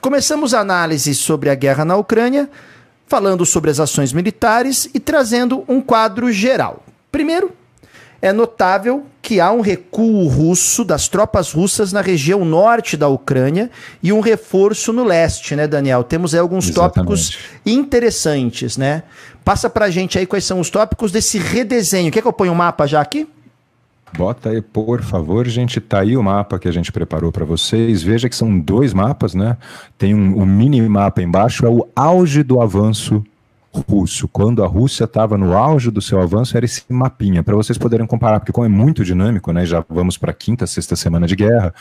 Começamos 0.00 0.54
a 0.54 0.60
análise 0.60 1.14
sobre 1.14 1.48
a 1.48 1.54
guerra 1.54 1.84
na 1.84 1.94
Ucrânia, 1.94 2.50
falando 3.06 3.46
sobre 3.46 3.70
as 3.70 3.78
ações 3.78 4.12
militares 4.12 4.90
e 4.92 4.98
trazendo 4.98 5.64
um 5.68 5.80
quadro 5.80 6.32
geral. 6.32 6.82
Primeiro, 7.12 7.59
é 8.22 8.32
notável 8.32 9.06
que 9.22 9.40
há 9.40 9.50
um 9.50 9.60
recuo 9.60 10.28
russo 10.28 10.84
das 10.84 11.08
tropas 11.08 11.52
russas 11.52 11.92
na 11.92 12.00
região 12.00 12.44
norte 12.44 12.96
da 12.96 13.08
Ucrânia 13.08 13.70
e 14.02 14.12
um 14.12 14.20
reforço 14.20 14.92
no 14.92 15.04
leste, 15.04 15.56
né, 15.56 15.66
Daniel? 15.66 16.04
Temos 16.04 16.34
aí 16.34 16.40
alguns 16.40 16.68
Exatamente. 16.68 16.94
tópicos 16.94 17.38
interessantes, 17.64 18.76
né? 18.76 19.02
Passa 19.44 19.70
pra 19.70 19.90
gente 19.90 20.18
aí 20.18 20.26
quais 20.26 20.44
são 20.44 20.60
os 20.60 20.68
tópicos 20.68 21.10
desse 21.10 21.38
redesenho. 21.38 22.12
Quer 22.12 22.20
que 22.20 22.28
eu 22.28 22.32
ponha 22.32 22.50
o 22.50 22.54
um 22.54 22.58
mapa 22.58 22.86
já 22.86 23.00
aqui? 23.00 23.26
Bota 24.16 24.50
aí, 24.50 24.60
por 24.60 25.02
favor, 25.02 25.46
gente. 25.48 25.80
Tá 25.80 26.00
aí 26.00 26.16
o 26.16 26.22
mapa 26.22 26.58
que 26.58 26.68
a 26.68 26.72
gente 26.72 26.90
preparou 26.90 27.30
para 27.30 27.44
vocês. 27.44 28.02
Veja 28.02 28.28
que 28.28 28.36
são 28.36 28.58
dois 28.58 28.92
mapas, 28.92 29.34
né? 29.34 29.56
Tem 29.96 30.14
um, 30.14 30.40
um 30.40 30.44
mini 30.44 30.82
mapa 30.82 31.22
embaixo, 31.22 31.64
é 31.64 31.68
o 31.68 31.86
auge 31.94 32.42
do 32.42 32.60
avanço 32.60 33.24
russo. 33.72 34.26
Quando 34.28 34.64
a 34.64 34.66
Rússia 34.66 35.04
estava 35.04 35.38
no 35.38 35.56
auge 35.56 35.90
do 35.90 36.02
seu 36.02 36.20
avanço, 36.20 36.56
era 36.56 36.64
esse 36.64 36.82
mapinha, 36.88 37.42
para 37.42 37.54
vocês 37.54 37.78
poderem 37.78 38.06
comparar, 38.06 38.40
porque 38.40 38.52
como 38.52 38.66
é 38.66 38.68
muito 38.68 39.04
dinâmico, 39.04 39.52
né, 39.52 39.64
já 39.64 39.84
vamos 39.88 40.18
para 40.18 40.32
a 40.32 40.34
quinta, 40.34 40.66
sexta 40.66 40.96
semana 40.96 41.26
de 41.26 41.36
guerra, 41.36 41.72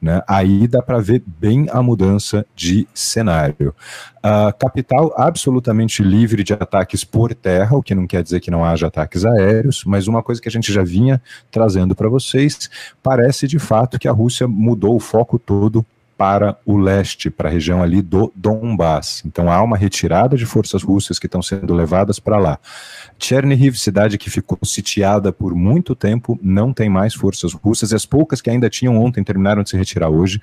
né, 0.00 0.22
aí 0.28 0.68
dá 0.68 0.82
para 0.82 0.98
ver 0.98 1.22
bem 1.26 1.66
a 1.70 1.82
mudança 1.82 2.44
de 2.54 2.86
cenário. 2.94 3.74
A 4.22 4.52
capital 4.52 5.14
absolutamente 5.16 6.02
livre 6.02 6.44
de 6.44 6.52
ataques 6.52 7.04
por 7.04 7.34
terra, 7.34 7.76
o 7.76 7.82
que 7.82 7.94
não 7.94 8.06
quer 8.06 8.22
dizer 8.22 8.40
que 8.40 8.50
não 8.50 8.64
haja 8.64 8.86
ataques 8.86 9.24
aéreos, 9.24 9.82
mas 9.86 10.06
uma 10.06 10.22
coisa 10.22 10.42
que 10.42 10.48
a 10.48 10.52
gente 10.52 10.72
já 10.72 10.82
vinha 10.82 11.22
trazendo 11.50 11.94
para 11.94 12.08
vocês, 12.08 12.68
parece 13.02 13.46
de 13.48 13.58
fato 13.58 13.98
que 13.98 14.08
a 14.08 14.12
Rússia 14.12 14.46
mudou 14.46 14.94
o 14.94 15.00
foco 15.00 15.38
todo 15.38 15.84
para 16.20 16.58
o 16.66 16.76
leste, 16.76 17.30
para 17.30 17.48
a 17.48 17.50
região 17.50 17.82
ali 17.82 18.02
do 18.02 18.30
Donbass. 18.36 19.22
Então 19.24 19.50
há 19.50 19.62
uma 19.62 19.74
retirada 19.74 20.36
de 20.36 20.44
forças 20.44 20.82
russas 20.82 21.18
que 21.18 21.24
estão 21.24 21.40
sendo 21.40 21.72
levadas 21.72 22.18
para 22.18 22.36
lá. 22.36 22.58
Chernihiv, 23.18 23.74
cidade 23.78 24.18
que 24.18 24.28
ficou 24.28 24.58
sitiada 24.62 25.32
por 25.32 25.54
muito 25.54 25.94
tempo, 25.94 26.38
não 26.42 26.74
tem 26.74 26.90
mais 26.90 27.14
forças 27.14 27.54
russas, 27.54 27.94
as 27.94 28.04
poucas 28.04 28.42
que 28.42 28.50
ainda 28.50 28.68
tinham 28.68 28.98
ontem 28.98 29.24
terminaram 29.24 29.62
de 29.62 29.70
se 29.70 29.78
retirar 29.78 30.10
hoje. 30.10 30.42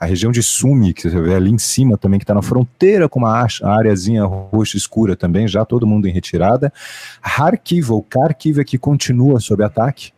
A 0.00 0.06
região 0.06 0.32
de 0.32 0.42
Sumi, 0.42 0.94
que 0.94 1.02
você 1.02 1.20
vê 1.20 1.34
ali 1.34 1.50
em 1.50 1.58
cima 1.58 1.98
também, 1.98 2.18
que 2.18 2.24
está 2.24 2.32
na 2.32 2.40
fronteira 2.40 3.06
com 3.06 3.18
uma 3.18 3.46
áreazinha 3.64 4.24
roxa 4.24 4.78
escura 4.78 5.14
também, 5.14 5.46
já 5.46 5.62
todo 5.62 5.86
mundo 5.86 6.08
em 6.08 6.10
retirada. 6.10 6.72
Kharkiv, 7.20 7.92
ou 7.92 8.02
Kharkiv, 8.02 8.60
é 8.60 8.64
que 8.64 8.78
continua 8.78 9.40
sob 9.40 9.62
ataque. 9.62 10.10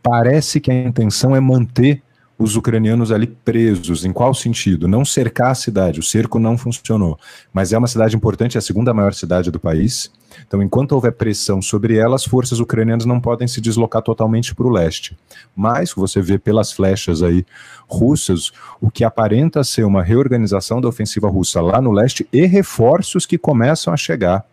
Parece 0.00 0.60
que 0.60 0.70
a 0.70 0.74
intenção 0.74 1.34
é 1.34 1.40
manter 1.40 2.04
os 2.38 2.54
ucranianos 2.54 3.10
ali 3.10 3.26
presos. 3.26 4.04
Em 4.04 4.12
qual 4.12 4.32
sentido? 4.32 4.86
Não 4.86 5.04
cercar 5.04 5.50
a 5.50 5.54
cidade, 5.54 5.98
o 5.98 6.02
cerco 6.02 6.38
não 6.38 6.56
funcionou. 6.56 7.18
Mas 7.52 7.72
é 7.72 7.78
uma 7.78 7.88
cidade 7.88 8.14
importante, 8.14 8.56
é 8.56 8.60
a 8.60 8.62
segunda 8.62 8.94
maior 8.94 9.12
cidade 9.12 9.50
do 9.50 9.58
país. 9.58 10.10
Então, 10.46 10.62
enquanto 10.62 10.92
houver 10.92 11.12
pressão 11.12 11.60
sobre 11.60 11.96
ela, 11.96 12.14
as 12.14 12.24
forças 12.24 12.60
ucranianas 12.60 13.04
não 13.04 13.20
podem 13.20 13.48
se 13.48 13.60
deslocar 13.60 14.02
totalmente 14.02 14.54
para 14.54 14.66
o 14.66 14.70
leste. 14.70 15.18
Mas 15.56 15.92
você 15.92 16.22
vê 16.22 16.38
pelas 16.38 16.70
flechas 16.70 17.22
aí 17.22 17.44
russas 17.88 18.52
o 18.80 18.90
que 18.90 19.02
aparenta 19.02 19.64
ser 19.64 19.84
uma 19.84 20.02
reorganização 20.02 20.80
da 20.80 20.88
ofensiva 20.88 21.28
russa 21.28 21.60
lá 21.60 21.80
no 21.80 21.90
leste 21.90 22.28
e 22.32 22.46
reforços 22.46 23.26
que 23.26 23.36
começam 23.36 23.92
a 23.92 23.96
chegar 23.96 24.44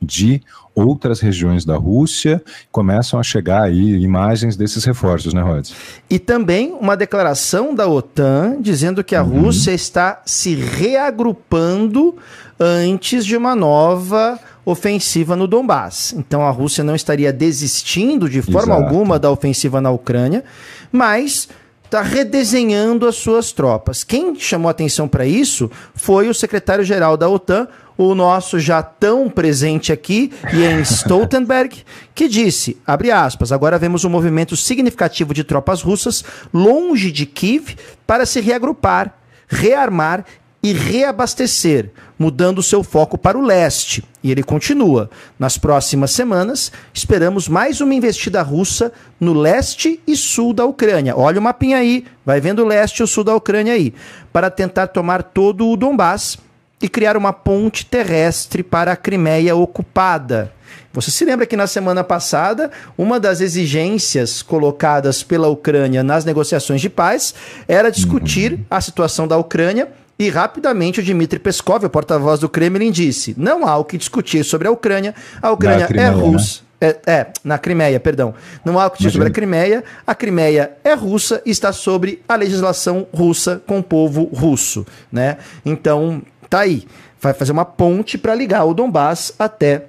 de 0.00 0.42
outras 0.74 1.20
regiões 1.20 1.64
da 1.64 1.76
Rússia, 1.76 2.42
começam 2.70 3.18
a 3.18 3.22
chegar 3.22 3.62
aí 3.62 4.02
imagens 4.02 4.56
desses 4.56 4.84
reforços, 4.84 5.34
né, 5.34 5.42
Rod? 5.42 5.70
E 6.08 6.18
também 6.18 6.72
uma 6.80 6.96
declaração 6.96 7.74
da 7.74 7.86
OTAN 7.86 8.56
dizendo 8.60 9.02
que 9.04 9.14
a 9.14 9.22
uhum. 9.22 9.42
Rússia 9.42 9.72
está 9.72 10.22
se 10.24 10.54
reagrupando 10.54 12.16
antes 12.58 13.24
de 13.24 13.36
uma 13.36 13.54
nova 13.54 14.38
ofensiva 14.64 15.34
no 15.34 15.46
Donbass. 15.46 16.14
Então 16.16 16.42
a 16.42 16.50
Rússia 16.50 16.84
não 16.84 16.94
estaria 16.94 17.32
desistindo 17.32 18.28
de 18.28 18.42
forma 18.42 18.74
Exato. 18.74 18.82
alguma 18.82 19.18
da 19.18 19.30
ofensiva 19.30 19.80
na 19.80 19.90
Ucrânia, 19.90 20.44
mas 20.92 21.48
está 21.90 22.02
redesenhando 22.02 23.04
as 23.04 23.16
suas 23.16 23.50
tropas. 23.50 24.04
Quem 24.04 24.38
chamou 24.38 24.70
atenção 24.70 25.08
para 25.08 25.26
isso 25.26 25.68
foi 25.92 26.28
o 26.28 26.34
secretário-geral 26.34 27.16
da 27.16 27.28
OTAN, 27.28 27.66
o 27.98 28.14
nosso 28.14 28.60
já 28.60 28.80
tão 28.80 29.28
presente 29.28 29.92
aqui, 29.92 30.32
Jens 30.52 30.92
Stoltenberg, 31.02 31.82
que 32.14 32.28
disse, 32.28 32.80
abre 32.86 33.10
aspas, 33.10 33.50
agora 33.50 33.76
vemos 33.76 34.04
um 34.04 34.08
movimento 34.08 34.56
significativo 34.56 35.34
de 35.34 35.42
tropas 35.42 35.82
russas 35.82 36.24
longe 36.54 37.10
de 37.10 37.26
Kiev 37.26 37.74
para 38.06 38.24
se 38.24 38.40
reagrupar, 38.40 39.12
rearmar 39.48 40.24
e 40.62 40.72
reabastecer, 40.72 41.90
mudando 42.18 42.62
seu 42.62 42.82
foco 42.82 43.16
para 43.16 43.38
o 43.38 43.42
leste. 43.42 44.04
E 44.22 44.30
ele 44.30 44.42
continua: 44.42 45.10
nas 45.38 45.56
próximas 45.56 46.10
semanas, 46.10 46.70
esperamos 46.92 47.48
mais 47.48 47.80
uma 47.80 47.94
investida 47.94 48.42
russa 48.42 48.92
no 49.18 49.32
leste 49.32 50.00
e 50.06 50.16
sul 50.16 50.52
da 50.52 50.64
Ucrânia. 50.64 51.16
Olha 51.16 51.38
o 51.38 51.42
mapinha 51.42 51.78
aí, 51.78 52.04
vai 52.24 52.40
vendo 52.40 52.62
o 52.62 52.66
leste 52.66 52.98
e 52.98 53.02
o 53.02 53.06
sul 53.06 53.24
da 53.24 53.34
Ucrânia 53.34 53.72
aí, 53.72 53.94
para 54.32 54.50
tentar 54.50 54.88
tomar 54.88 55.22
todo 55.22 55.68
o 55.68 55.76
Donbass 55.76 56.38
e 56.82 56.88
criar 56.88 57.16
uma 57.16 57.32
ponte 57.32 57.84
terrestre 57.84 58.62
para 58.62 58.92
a 58.92 58.96
Crimeia 58.96 59.54
ocupada. 59.54 60.52
Você 60.92 61.10
se 61.10 61.24
lembra 61.24 61.46
que 61.46 61.56
na 61.56 61.68
semana 61.68 62.02
passada, 62.02 62.70
uma 62.98 63.20
das 63.20 63.40
exigências 63.40 64.42
colocadas 64.42 65.22
pela 65.22 65.46
Ucrânia 65.46 66.02
nas 66.02 66.24
negociações 66.24 66.80
de 66.80 66.90
paz 66.90 67.32
era 67.68 67.90
discutir 67.90 68.54
uhum. 68.54 68.64
a 68.68 68.80
situação 68.80 69.28
da 69.28 69.36
Ucrânia 69.36 69.88
e 70.20 70.28
rapidamente 70.28 71.00
o 71.00 71.02
Dmitry 71.02 71.38
Peskov, 71.38 71.82
o 71.86 71.88
porta-voz 71.88 72.40
do 72.40 72.48
Kremlin, 72.48 72.90
disse: 72.90 73.34
não 73.38 73.66
há 73.66 73.78
o 73.78 73.84
que 73.86 73.96
discutir 73.96 74.44
sobre 74.44 74.68
a 74.68 74.70
Ucrânia, 74.70 75.14
a 75.40 75.50
Ucrânia 75.50 75.86
Crimeia, 75.86 76.08
é 76.08 76.10
russa. 76.10 76.60
Né? 76.60 76.70
É, 76.82 76.96
é, 77.06 77.26
na 77.42 77.58
Crimeia, 77.58 77.98
perdão. 77.98 78.34
Não 78.62 78.78
há 78.78 78.86
o 78.86 78.90
que 78.90 78.98
dizer 78.98 79.12
sobre 79.12 79.28
a 79.28 79.30
Crimeia. 79.30 79.82
A 80.06 80.14
Crimeia 80.14 80.72
é 80.84 80.92
russa 80.92 81.42
e 81.44 81.50
está 81.50 81.72
sobre 81.72 82.22
a 82.28 82.36
legislação 82.36 83.06
russa 83.14 83.62
com 83.66 83.78
o 83.78 83.82
povo 83.82 84.24
russo, 84.24 84.86
né? 85.10 85.38
Então, 85.64 86.22
tá 86.50 86.60
aí. 86.60 86.86
Vai 87.18 87.32
fazer 87.32 87.52
uma 87.52 87.64
ponte 87.64 88.18
para 88.18 88.34
ligar 88.34 88.64
o 88.64 88.74
Donbass 88.74 89.32
até 89.38 89.86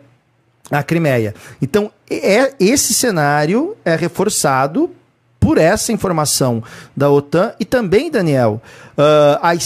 a 0.69 0.81
Crimeia. 0.81 1.35
Então, 1.61 1.91
é 2.09 2.53
esse 2.57 2.93
cenário 2.93 3.75
é 3.83 3.95
reforçado 3.95 4.91
por 5.41 5.57
essa 5.57 5.91
informação 5.91 6.63
da 6.95 7.09
OTAN 7.09 7.53
e 7.59 7.65
também, 7.65 8.11
Daniel, 8.11 8.61
uh, 8.95 9.39
a 9.41 9.57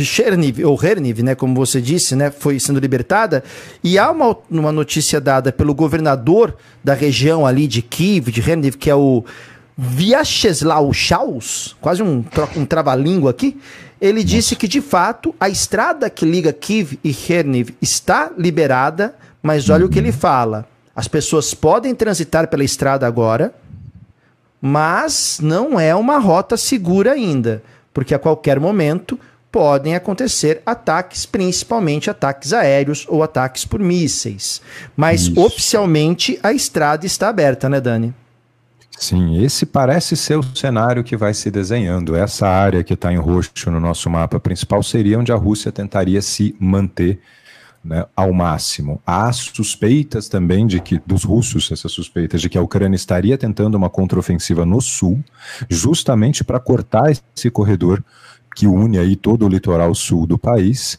Cherniv, 0.00 0.64
ou 0.64 0.76
Herniv, 0.82 1.22
né, 1.22 1.36
como 1.36 1.54
você 1.54 1.80
disse, 1.80 2.16
né, 2.16 2.32
foi 2.32 2.58
sendo 2.58 2.80
libertada, 2.80 3.44
e 3.84 3.96
há 4.00 4.10
uma, 4.10 4.36
uma 4.50 4.72
notícia 4.72 5.20
dada 5.20 5.52
pelo 5.52 5.76
governador 5.76 6.56
da 6.82 6.92
região 6.92 7.46
ali 7.46 7.68
de 7.68 7.80
Kiev, 7.82 8.32
de 8.32 8.40
Herniv, 8.40 8.76
que 8.76 8.90
é 8.90 8.96
o 8.96 9.24
Vyacheslav 9.78 10.92
Chaus, 10.92 11.76
quase 11.80 12.02
um, 12.02 12.24
um 12.56 12.66
trava-língua 12.66 13.30
aqui, 13.30 13.60
ele 14.00 14.24
disse 14.24 14.56
que, 14.56 14.66
de 14.66 14.80
fato, 14.80 15.32
a 15.38 15.48
estrada 15.48 16.10
que 16.10 16.24
liga 16.24 16.52
Kiev 16.52 16.98
e 17.04 17.10
Herniv 17.10 17.76
está 17.80 18.32
liberada, 18.36 19.14
mas 19.40 19.70
olha 19.70 19.86
o 19.86 19.88
que 19.88 20.00
ele 20.00 20.10
fala. 20.10 20.66
As 20.96 21.06
pessoas 21.06 21.54
podem 21.54 21.94
transitar 21.94 22.48
pela 22.48 22.64
estrada 22.64 23.06
agora, 23.06 23.54
mas 24.64 25.40
não 25.42 25.78
é 25.78 25.92
uma 25.92 26.18
rota 26.18 26.56
segura 26.56 27.12
ainda, 27.12 27.60
porque 27.92 28.14
a 28.14 28.18
qualquer 28.18 28.60
momento 28.60 29.18
podem 29.50 29.96
acontecer 29.96 30.62
ataques, 30.64 31.26
principalmente 31.26 32.08
ataques 32.08 32.52
aéreos 32.52 33.04
ou 33.08 33.24
ataques 33.24 33.64
por 33.64 33.80
mísseis. 33.80 34.62
Mas 34.96 35.22
Isso. 35.22 35.40
oficialmente 35.40 36.38
a 36.42 36.52
estrada 36.52 37.04
está 37.04 37.28
aberta, 37.28 37.68
né, 37.68 37.80
Dani? 37.80 38.14
Sim, 38.96 39.42
esse 39.42 39.66
parece 39.66 40.16
ser 40.16 40.38
o 40.38 40.42
cenário 40.56 41.02
que 41.02 41.16
vai 41.16 41.34
se 41.34 41.50
desenhando. 41.50 42.14
Essa 42.14 42.46
área 42.46 42.84
que 42.84 42.94
está 42.94 43.12
em 43.12 43.18
roxo 43.18 43.68
no 43.68 43.80
nosso 43.80 44.08
mapa 44.08 44.38
principal 44.38 44.80
seria 44.82 45.18
onde 45.18 45.32
a 45.32 45.36
Rússia 45.36 45.72
tentaria 45.72 46.22
se 46.22 46.54
manter 46.60 47.18
né, 47.84 48.04
ao 48.14 48.32
máximo. 48.32 49.00
Há 49.06 49.32
suspeitas 49.32 50.28
também 50.28 50.66
de 50.66 50.80
que, 50.80 51.00
dos 51.04 51.24
russos, 51.24 51.70
essas 51.72 51.92
suspeitas 51.92 52.40
de 52.40 52.48
que 52.48 52.58
a 52.58 52.62
Ucrânia 52.62 52.96
estaria 52.96 53.36
tentando 53.36 53.74
uma 53.74 53.90
contraofensiva 53.90 54.64
no 54.64 54.80
sul, 54.80 55.22
justamente 55.68 56.44
para 56.44 56.60
cortar 56.60 57.10
esse 57.10 57.50
corredor 57.50 58.02
que 58.54 58.66
une 58.66 58.98
aí 58.98 59.16
todo 59.16 59.46
o 59.46 59.48
litoral 59.48 59.94
sul 59.94 60.26
do 60.26 60.38
país 60.38 60.98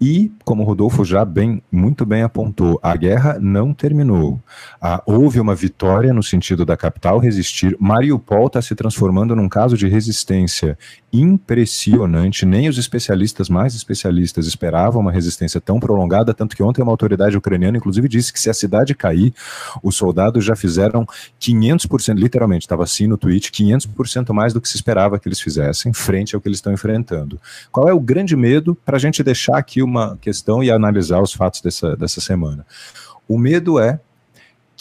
e, 0.00 0.32
como 0.44 0.64
Rodolfo 0.64 1.04
já 1.04 1.26
bem, 1.26 1.62
muito 1.70 2.06
bem 2.06 2.22
apontou, 2.22 2.80
a 2.82 2.96
guerra 2.96 3.38
não 3.38 3.74
terminou. 3.74 4.40
Ah, 4.80 5.02
houve 5.04 5.38
uma 5.38 5.54
vitória 5.54 6.14
no 6.14 6.22
sentido 6.22 6.64
da 6.64 6.74
capital 6.74 7.18
resistir. 7.18 7.76
Mariupol 7.78 8.46
está 8.46 8.62
se 8.62 8.74
transformando 8.74 9.36
num 9.36 9.48
caso 9.48 9.76
de 9.76 9.86
resistência 9.88 10.78
impressionante. 11.12 12.46
Nem 12.46 12.68
os 12.68 12.78
especialistas 12.78 13.48
mais 13.48 13.74
especialistas 13.74 14.46
esperavam 14.46 15.00
uma 15.00 15.12
resistência 15.12 15.60
tão 15.60 15.80
prolongada, 15.80 16.32
tanto 16.32 16.56
que 16.56 16.62
ontem 16.62 16.82
uma 16.82 16.92
autoridade 16.92 17.36
ucraniana, 17.36 17.78
inclusive, 17.78 18.08
disse 18.08 18.32
que 18.32 18.40
se 18.40 18.50
a 18.50 18.54
cidade 18.54 18.94
cair, 18.94 19.34
os 19.82 19.96
soldados 19.96 20.44
já 20.44 20.54
fizeram 20.54 21.06
500%, 21.40 22.14
literalmente, 22.14 22.64
estava 22.64 22.84
assim 22.84 23.06
no 23.06 23.16
tweet, 23.16 23.50
500% 23.50 24.32
mais 24.32 24.52
do 24.52 24.60
que 24.60 24.68
se 24.68 24.76
esperava 24.76 25.18
que 25.18 25.28
eles 25.28 25.40
fizessem, 25.40 25.92
frente 25.92 26.34
ao 26.34 26.40
que 26.40 26.48
eles 26.48 26.58
estão 26.58 26.72
enfrentando. 26.72 27.40
Qual 27.72 27.88
é 27.88 27.92
o 27.92 28.00
grande 28.00 28.36
medo 28.36 28.74
para 28.74 28.96
a 28.96 29.00
gente 29.00 29.22
deixar 29.22 29.56
aqui 29.56 29.82
uma 29.82 30.16
questão 30.20 30.62
e 30.62 30.70
analisar 30.70 31.20
os 31.20 31.32
fatos 31.32 31.60
dessa, 31.60 31.96
dessa 31.96 32.20
semana. 32.20 32.66
O 33.28 33.38
medo 33.38 33.78
é 33.78 34.00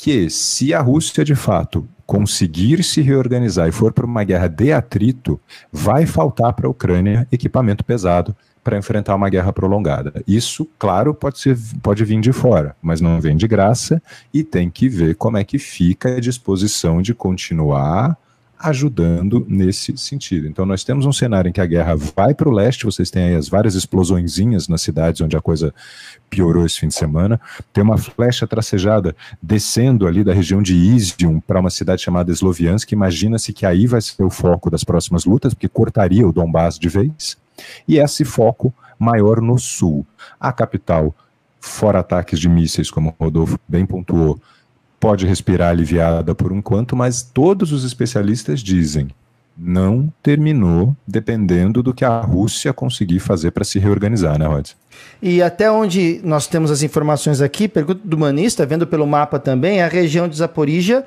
que, 0.02 0.30
se 0.30 0.74
a 0.74 0.80
Rússia 0.80 1.26
de 1.26 1.36
fato 1.36 1.86
conseguir 2.06 2.84
se 2.84 3.02
reorganizar 3.02 3.68
e 3.68 3.72
for 3.72 3.92
para 3.92 4.06
uma 4.06 4.24
guerra 4.24 4.48
de 4.48 4.72
atrito, 4.72 5.40
vai 5.72 6.06
faltar 6.06 6.54
para 6.54 6.68
a 6.68 6.70
Ucrânia 6.70 7.28
equipamento 7.30 7.84
pesado 7.84 8.34
para 8.64 8.78
enfrentar 8.78 9.14
uma 9.16 9.30
guerra 9.30 9.52
prolongada. 9.52 10.24
Isso, 10.26 10.66
claro, 10.80 11.14
pode, 11.14 11.40
ser, 11.40 11.58
pode 11.84 12.06
vir 12.06 12.22
de 12.22 12.32
fora, 12.32 12.76
mas 12.82 13.02
não 13.02 13.20
vem 13.20 13.36
de 13.36 13.48
graça 13.48 14.02
e 14.34 14.42
tem 14.42 14.70
que 14.70 14.88
ver 14.88 15.16
como 15.16 15.38
é 15.38 15.44
que 15.44 15.60
fica 15.60 16.16
a 16.16 16.20
disposição 16.20 17.02
de 17.02 17.14
continuar 17.14 18.18
ajudando 18.60 19.46
nesse 19.48 19.96
sentido. 19.98 20.46
Então 20.46 20.66
nós 20.66 20.84
temos 20.84 21.06
um 21.06 21.14
cenário 21.14 21.48
em 21.48 21.52
que 21.54 21.62
a 21.62 21.66
guerra 21.66 21.96
vai 21.96 22.34
para 22.34 22.50
o 22.50 22.52
leste, 22.52 22.86
vocês 22.86 23.10
têm 23.10 23.24
aí 23.24 23.36
as 23.36 23.48
várias 23.48 23.74
explosõezinhas 23.74 24.68
nas 24.68 24.82
cidades 24.82 25.22
onde 25.22 25.38
a 25.38 25.42
coisa 25.42 25.74
piorou 26.30 26.66
esse 26.66 26.80
fim 26.80 26.90
de 26.90 26.94
semana. 26.94 27.40
Tem 27.72 27.82
uma 27.82 27.98
flecha 27.98 28.46
tracejada 28.46 29.16
descendo 29.42 30.06
ali 30.06 30.24
da 30.24 30.34
região 30.34 30.62
de 30.62 30.76
Izium 30.76 31.40
para 31.40 31.60
uma 31.60 31.70
cidade 31.70 32.02
chamada 32.02 32.32
Sloviansk. 32.32 32.92
Imagina-se 32.92 33.54
que 33.54 33.66
aí 33.66 33.88
vai 33.88 34.02
ser 34.02 34.24
o 34.24 34.30
foco 34.30 34.70
das 34.70 34.84
próximas 34.84 35.24
lutas, 35.24 35.54
porque 35.54 35.70
cortaria 35.70 36.28
o 36.28 36.34
Donbass 36.34 36.78
de 36.78 36.90
vez. 36.90 37.38
E 37.88 37.98
esse 37.98 38.26
foco 38.26 38.74
maior 38.98 39.42
no 39.42 39.58
sul. 39.58 40.06
A 40.38 40.52
capital, 40.52 41.16
fora 41.62 42.00
ataques 42.00 42.40
de 42.40 42.50
mísseis, 42.50 42.92
como 42.92 43.16
o 43.18 43.24
Rodolfo 43.24 43.58
bem 43.68 43.86
pontuou, 43.86 44.40
pode 45.00 45.26
respirar 45.26 45.70
aliviada 45.70 46.36
por 46.36 46.52
enquanto, 46.52 46.96
mas 46.96 47.22
todos 47.22 47.72
os 47.72 47.84
especialistas 47.84 48.60
dizem 48.60 49.10
não 49.60 50.12
terminou 50.24 50.96
dependendo 51.06 51.84
do 51.84 51.94
que 51.94 52.06
a 52.06 52.22
Rússia 52.22 52.72
conseguir 52.72 53.20
fazer 53.20 53.52
para 53.52 53.66
se 53.66 53.78
reorganizar, 53.78 54.40
né, 54.40 54.48
Rod? 54.48 54.70
E 55.22 55.42
até 55.42 55.70
onde 55.70 56.22
nós 56.24 56.48
temos 56.48 56.72
as 56.72 56.82
informações 56.82 57.42
aqui, 57.42 57.68
pergunta 57.68 58.00
do 58.04 58.18
Manista, 58.18 58.66
vendo 58.66 58.88
pelo 58.88 59.06
mapa 59.06 59.38
também, 59.38 59.82
a 59.82 59.88
região 59.88 60.30
de 60.30 60.38
Zaporizhia 60.38 61.06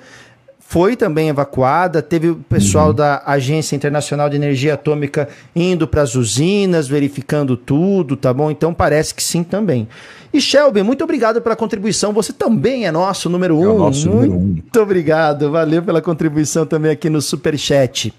foi 0.67 0.97
também 0.97 1.29
evacuada, 1.29 2.01
teve 2.01 2.31
o 2.31 2.37
pessoal 2.37 2.89
uhum. 2.89 2.95
da 2.95 3.23
Agência 3.27 3.77
Internacional 3.77 4.31
de 4.31 4.37
Energia 4.37 4.75
Atômica 4.75 5.29
indo 5.55 5.87
para 5.87 6.01
as 6.01 6.15
usinas, 6.15 6.89
verificando 6.89 7.57
tudo, 7.59 8.17
tá 8.17 8.33
bom? 8.33 8.51
Então 8.51 8.73
parece 8.73 9.15
que 9.15 9.23
sim 9.23 9.45
também. 9.45 9.87
E 10.33 10.41
Shelby, 10.41 10.83
muito 10.83 11.05
obrigado 11.05 11.43
pela 11.43 11.55
contribuição. 11.55 12.13
Você 12.15 12.33
também 12.33 12.87
é 12.87 12.91
nosso 12.91 13.29
número 13.29 13.59
um. 13.59 13.75
É 13.75 13.79
nosso 13.79 14.09
muito 14.09 14.33
número 14.33 14.63
um. 14.79 14.81
obrigado. 14.81 15.51
Valeu 15.51 15.83
pela 15.83 16.01
contribuição 16.01 16.65
também 16.65 16.91
aqui 16.91 17.11
no 17.11 17.21
Superchat. 17.21 18.15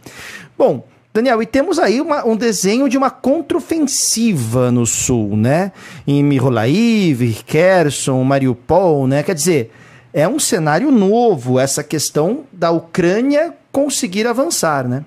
Bom, 0.56 0.86
Daniel, 1.12 1.42
e 1.42 1.48
temos 1.48 1.80
aí 1.80 2.00
uma, 2.00 2.24
um 2.24 2.36
desenho 2.36 2.88
de 2.88 2.98
uma 2.98 3.10
contraofensiva 3.10 4.72
no 4.72 4.86
sul, 4.86 5.36
né? 5.36 5.72
Em 6.06 6.24
Mykolaiv, 6.24 7.36
Kherson, 7.48 8.24
Mariupol, 8.24 9.08
né? 9.08 9.24
Quer 9.24 9.34
dizer, 9.34 9.72
é 10.14 10.28
um 10.28 10.40
cenário 10.40 10.92
novo 10.92 11.60
essa 11.60 11.84
questão 11.84 12.44
da 12.52 12.72
Ucrânia 12.72 13.54
conseguir 13.72 14.28
avançar, 14.28 14.88
né? 14.88 15.04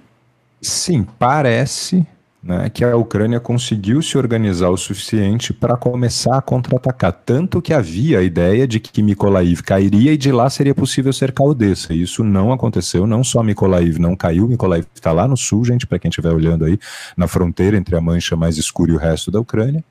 Sim, 0.61 1.07
parece 1.19 2.05
né, 2.46 2.70
que 2.70 2.85
a 2.85 2.96
Ucrânia 2.96 3.40
conseguiu 3.40 4.00
se 4.00 4.16
organizar 4.16 4.70
o 4.70 4.76
suficiente 4.76 5.52
para 5.52 5.76
começar 5.76 6.38
a 6.38 6.40
contra-atacar. 6.40 7.12
Tanto 7.12 7.61
que 7.61 7.72
havia 7.72 8.20
a 8.20 8.22
ideia 8.22 8.68
de 8.68 8.78
que 8.78 9.02
Mykolaiv 9.02 9.62
cairia 9.62 10.12
e 10.12 10.16
de 10.16 10.30
lá 10.30 10.48
seria 10.48 10.74
possível 10.74 11.12
cercar 11.12 11.46
Odessa. 11.46 11.92
Isso 11.92 12.22
não 12.22 12.52
aconteceu, 12.52 13.06
não 13.06 13.24
só 13.24 13.42
Mykolaiv 13.42 13.98
não 13.98 14.14
caiu, 14.14 14.46
Mykolaiv 14.46 14.87
está 14.94 15.11
lá 15.11 15.26
no 15.26 15.37
sul, 15.37 15.64
gente, 15.64 15.87
para 15.87 15.98
quem 15.98 16.09
estiver 16.09 16.32
olhando 16.32 16.64
aí, 16.64 16.78
na 17.16 17.26
fronteira 17.26 17.76
entre 17.76 17.96
a 17.96 18.00
mancha 18.00 18.37
mais 18.37 18.56
escura 18.56 18.92
e 18.92 18.94
o 18.94 18.98
resto 18.98 19.30
da 19.30 19.40
Ucrânia. 19.40 19.85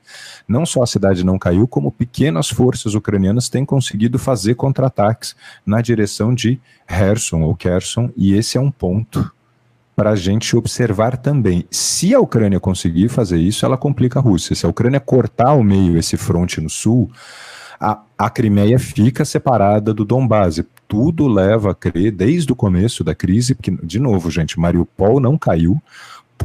Não 0.48 0.64
só 0.64 0.82
a 0.82 0.86
cidade 0.86 1.24
não 1.24 1.38
caiu, 1.38 1.68
como 1.68 1.92
pequenas 1.92 2.48
forças 2.48 2.94
ucranianas 2.94 3.50
têm 3.50 3.66
conseguido 3.66 4.18
fazer 4.18 4.54
contra-ataques 4.54 5.36
na 5.66 5.82
direção 5.82 6.34
de 6.34 6.58
Kherson 6.88 7.42
ou 7.42 7.54
Kherson, 7.54 8.10
e 8.16 8.32
esse 8.34 8.56
é 8.56 8.60
um 8.60 8.70
ponto 8.70 9.30
para 9.96 10.10
a 10.10 10.16
gente 10.16 10.54
observar 10.54 11.16
também. 11.16 11.64
Se 11.70 12.14
a 12.14 12.20
Ucrânia 12.20 12.60
conseguir 12.60 13.08
fazer 13.08 13.38
isso, 13.38 13.64
ela 13.64 13.78
complica 13.78 14.18
a 14.18 14.22
Rússia. 14.22 14.54
Se 14.54 14.66
a 14.66 14.68
Ucrânia 14.68 15.00
cortar 15.00 15.48
ao 15.48 15.64
meio 15.64 15.96
esse 15.96 16.18
fronte 16.18 16.60
no 16.60 16.68
sul, 16.68 17.10
a, 17.80 18.02
a 18.18 18.28
Crimeia 18.28 18.78
fica 18.78 19.24
separada 19.24 19.94
do 19.94 20.04
Donbass. 20.04 20.62
Tudo 20.86 21.26
leva 21.26 21.70
a 21.70 21.74
crer, 21.74 22.12
desde 22.12 22.52
o 22.52 22.56
começo 22.56 23.02
da 23.02 23.14
crise, 23.14 23.54
porque, 23.54 23.70
de 23.82 23.98
novo, 23.98 24.30
gente, 24.30 24.60
Mariupol 24.60 25.18
não 25.18 25.38
caiu, 25.38 25.80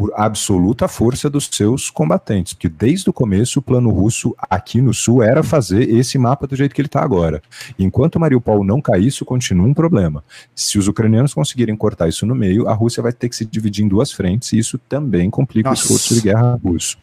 por 0.01 0.11
absoluta 0.15 0.87
força 0.87 1.29
dos 1.29 1.47
seus 1.51 1.91
combatentes, 1.91 2.53
porque 2.53 2.67
desde 2.67 3.07
o 3.07 3.13
começo 3.13 3.59
o 3.59 3.61
plano 3.61 3.91
russo 3.91 4.35
aqui 4.49 4.81
no 4.81 4.95
sul 4.95 5.21
era 5.21 5.43
fazer 5.43 5.87
esse 5.91 6.17
mapa 6.17 6.47
do 6.47 6.55
jeito 6.55 6.73
que 6.73 6.81
ele 6.81 6.87
está 6.87 7.03
agora. 7.03 7.39
Enquanto 7.77 8.19
Mariupol 8.19 8.63
não 8.63 8.81
cair, 8.81 9.05
isso 9.05 9.23
continua 9.23 9.67
um 9.67 9.75
problema. 9.75 10.23
Se 10.55 10.79
os 10.79 10.87
ucranianos 10.87 11.35
conseguirem 11.35 11.75
cortar 11.75 12.09
isso 12.09 12.25
no 12.25 12.33
meio, 12.33 12.67
a 12.67 12.73
Rússia 12.73 13.03
vai 13.03 13.13
ter 13.13 13.29
que 13.29 13.35
se 13.35 13.45
dividir 13.45 13.85
em 13.85 13.87
duas 13.87 14.11
frentes, 14.11 14.53
e 14.53 14.57
isso 14.57 14.79
também 14.89 15.29
complica 15.29 15.69
Nossa. 15.69 15.83
o 15.83 15.85
esforço 15.85 16.15
de 16.15 16.21
guerra 16.21 16.59
russo. 16.65 16.97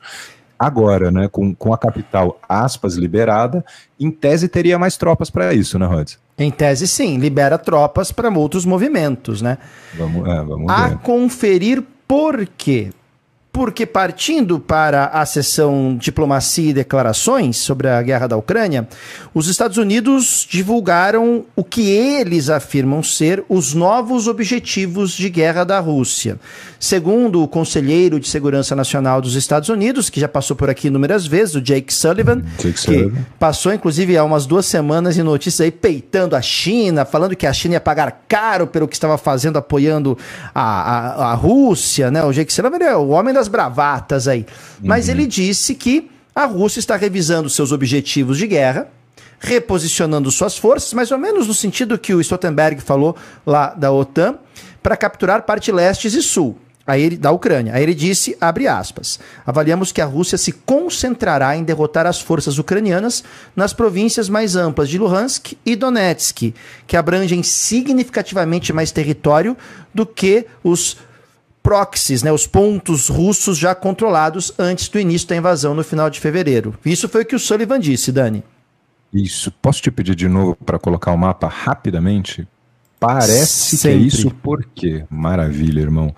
Agora, 0.59 1.13
né, 1.13 1.29
com, 1.29 1.55
com 1.55 1.73
a 1.73 1.79
capital, 1.79 2.37
aspas, 2.49 2.97
liberada, 2.97 3.65
em 4.01 4.11
tese 4.11 4.49
teria 4.49 4.77
mais 4.77 4.97
tropas 4.97 5.31
para 5.31 5.55
isso, 5.55 5.79
né, 5.79 5.87
Rhodes? 5.87 6.19
Em 6.37 6.51
tese, 6.51 6.89
sim, 6.89 7.17
libera 7.17 7.59
tropas 7.59 8.11
para 8.11 8.29
outros 8.29 8.65
movimentos, 8.65 9.41
né? 9.41 9.57
Vamos, 9.97 10.29
é, 10.29 10.43
vamos 10.43 10.69
a 10.69 10.89
ver. 10.89 10.99
conferir 10.99 11.85
por 12.09 12.47
quê? 12.57 12.91
Porque 13.59 13.85
partindo 13.85 14.61
para 14.61 15.07
a 15.07 15.27
sessão 15.27 15.97
diplomacia 15.99 16.71
e 16.71 16.73
declarações 16.73 17.57
sobre 17.57 17.89
a 17.89 18.01
guerra 18.01 18.29
da 18.29 18.37
Ucrânia, 18.37 18.87
os 19.35 19.49
Estados 19.49 19.79
Unidos 19.79 20.47
divulgaram 20.49 21.45
o 21.57 21.65
que 21.65 21.91
eles 21.91 22.51
afirmam 22.51 23.03
ser 23.03 23.43
os 23.49 23.75
novos 23.75 24.29
objetivos 24.29 25.11
de 25.11 25.29
guerra 25.29 25.65
da 25.65 25.81
Rússia. 25.81 26.39
Segundo 26.79 27.43
o 27.43 27.49
conselheiro 27.49 28.21
de 28.21 28.29
Segurança 28.29 28.77
Nacional 28.77 29.21
dos 29.21 29.35
Estados 29.35 29.69
Unidos, 29.69 30.09
que 30.09 30.21
já 30.21 30.29
passou 30.29 30.55
por 30.55 30.71
aqui 30.71 30.87
inúmeras 30.87 31.27
vezes, 31.27 31.57
o 31.57 31.61
Jake 31.61 31.93
Sullivan, 31.93 32.45
Jake 32.59 32.75
que 32.75 32.79
Sullivan. 32.79 33.27
passou 33.41 33.75
inclusive 33.75 34.17
há 34.17 34.23
umas 34.23 34.47
duas 34.47 34.67
semanas 34.67 35.19
em 35.19 35.25
notícias 35.25 35.63
aí 35.63 35.73
peitando 35.73 36.37
a 36.37 36.41
China, 36.41 37.05
falando 37.05 37.35
que 37.35 37.45
a 37.45 37.53
China 37.53 37.75
ia 37.75 37.81
pagar 37.81 38.23
caro 38.29 38.69
pelo 38.69 38.87
que 38.87 38.95
estava 38.95 39.19
fazendo, 39.19 39.59
apoiando 39.59 40.17
a, 40.55 40.63
a, 40.63 41.33
a 41.33 41.35
Rússia, 41.35 42.09
né? 42.09 42.23
O 42.23 42.33
Jake 42.33 42.53
Sullivan 42.53 42.77
é 42.77 42.97
o 42.97 43.09
homem 43.09 43.35
das 43.35 43.48
bravatas 43.49 44.29
aí. 44.29 44.47
Mas 44.83 45.07
uhum. 45.07 45.15
ele 45.15 45.27
disse 45.27 45.75
que 45.75 46.11
a 46.35 46.45
Rússia 46.45 46.79
está 46.79 46.95
revisando 46.95 47.51
seus 47.51 47.73
objetivos 47.73 48.39
de 48.39 48.47
guerra, 48.47 48.89
reposicionando 49.41 50.31
suas 50.31 50.57
forças, 50.57 50.93
mais 50.93 51.11
ou 51.11 51.19
menos 51.19 51.49
no 51.49 51.55
sentido 51.55 51.99
que 51.99 52.15
o 52.15 52.21
Stoltenberg 52.21 52.81
falou 52.81 53.17
lá 53.45 53.75
da 53.75 53.91
OTAN, 53.91 54.37
para 54.83 54.97
capturar 54.97 55.43
parte 55.43 55.73
leste 55.73 56.07
e 56.07 56.23
sul. 56.23 56.57
Aí 56.89 57.03
ele, 57.03 57.17
da 57.19 57.31
Ucrânia. 57.31 57.75
Aí 57.75 57.83
ele 57.83 57.95
disse, 57.95 58.35
abre 58.41 58.67
aspas, 58.67 59.21
avaliamos 59.45 59.93
que 59.93 60.01
a 60.01 60.07
Rússia 60.07 60.39
se 60.39 60.53
concentrará 60.53 61.55
em 61.55 61.63
derrotar 61.63 62.07
as 62.07 62.19
forças 62.19 62.57
ucranianas 62.57 63.23
nas 63.55 63.75
províncias 63.75 64.27
mais 64.27 64.57
amplas 64.57 64.89
de 64.89 64.97
Luhansk 64.97 65.53
e 65.67 65.77
Donetsk, 65.77 66.55
que 66.87 66.97
abrangem 66.97 67.43
significativamente 67.43 68.73
mais 68.73 68.91
território 68.91 69.55
do 69.93 70.07
que 70.07 70.47
os 70.65 70.97
proxies, 71.69 72.23
né, 72.23 72.33
os 72.33 72.47
pontos 72.47 73.11
russos 73.11 73.59
já 73.59 73.75
controlados 73.75 74.51
antes 74.59 74.89
do 74.89 74.99
início 74.99 75.29
da 75.29 75.37
invasão 75.37 75.75
no 75.75 75.85
final 75.85 76.09
de 76.09 76.19
fevereiro. 76.19 76.75
Isso 76.83 77.07
foi 77.11 77.25
o 77.25 77.27
que 77.27 77.37
o 77.37 77.39
Sullivan 77.39 77.79
disse, 77.79 78.11
Dani. 78.11 78.43
Isso. 79.13 79.53
Posso 79.61 79.83
te 79.83 79.91
pedir 79.91 80.15
de 80.15 80.29
novo 80.29 80.57
para 80.65 80.79
colocar 80.79 81.13
o 81.13 81.19
mapa 81.19 81.47
rapidamente? 81.47 82.49
Parece 83.01 83.77
Sempre. 83.77 83.99
que 83.99 84.05
é 84.05 84.07
isso 84.07 84.31
porque 84.43 85.05
maravilha, 85.09 85.81
irmão. 85.81 86.15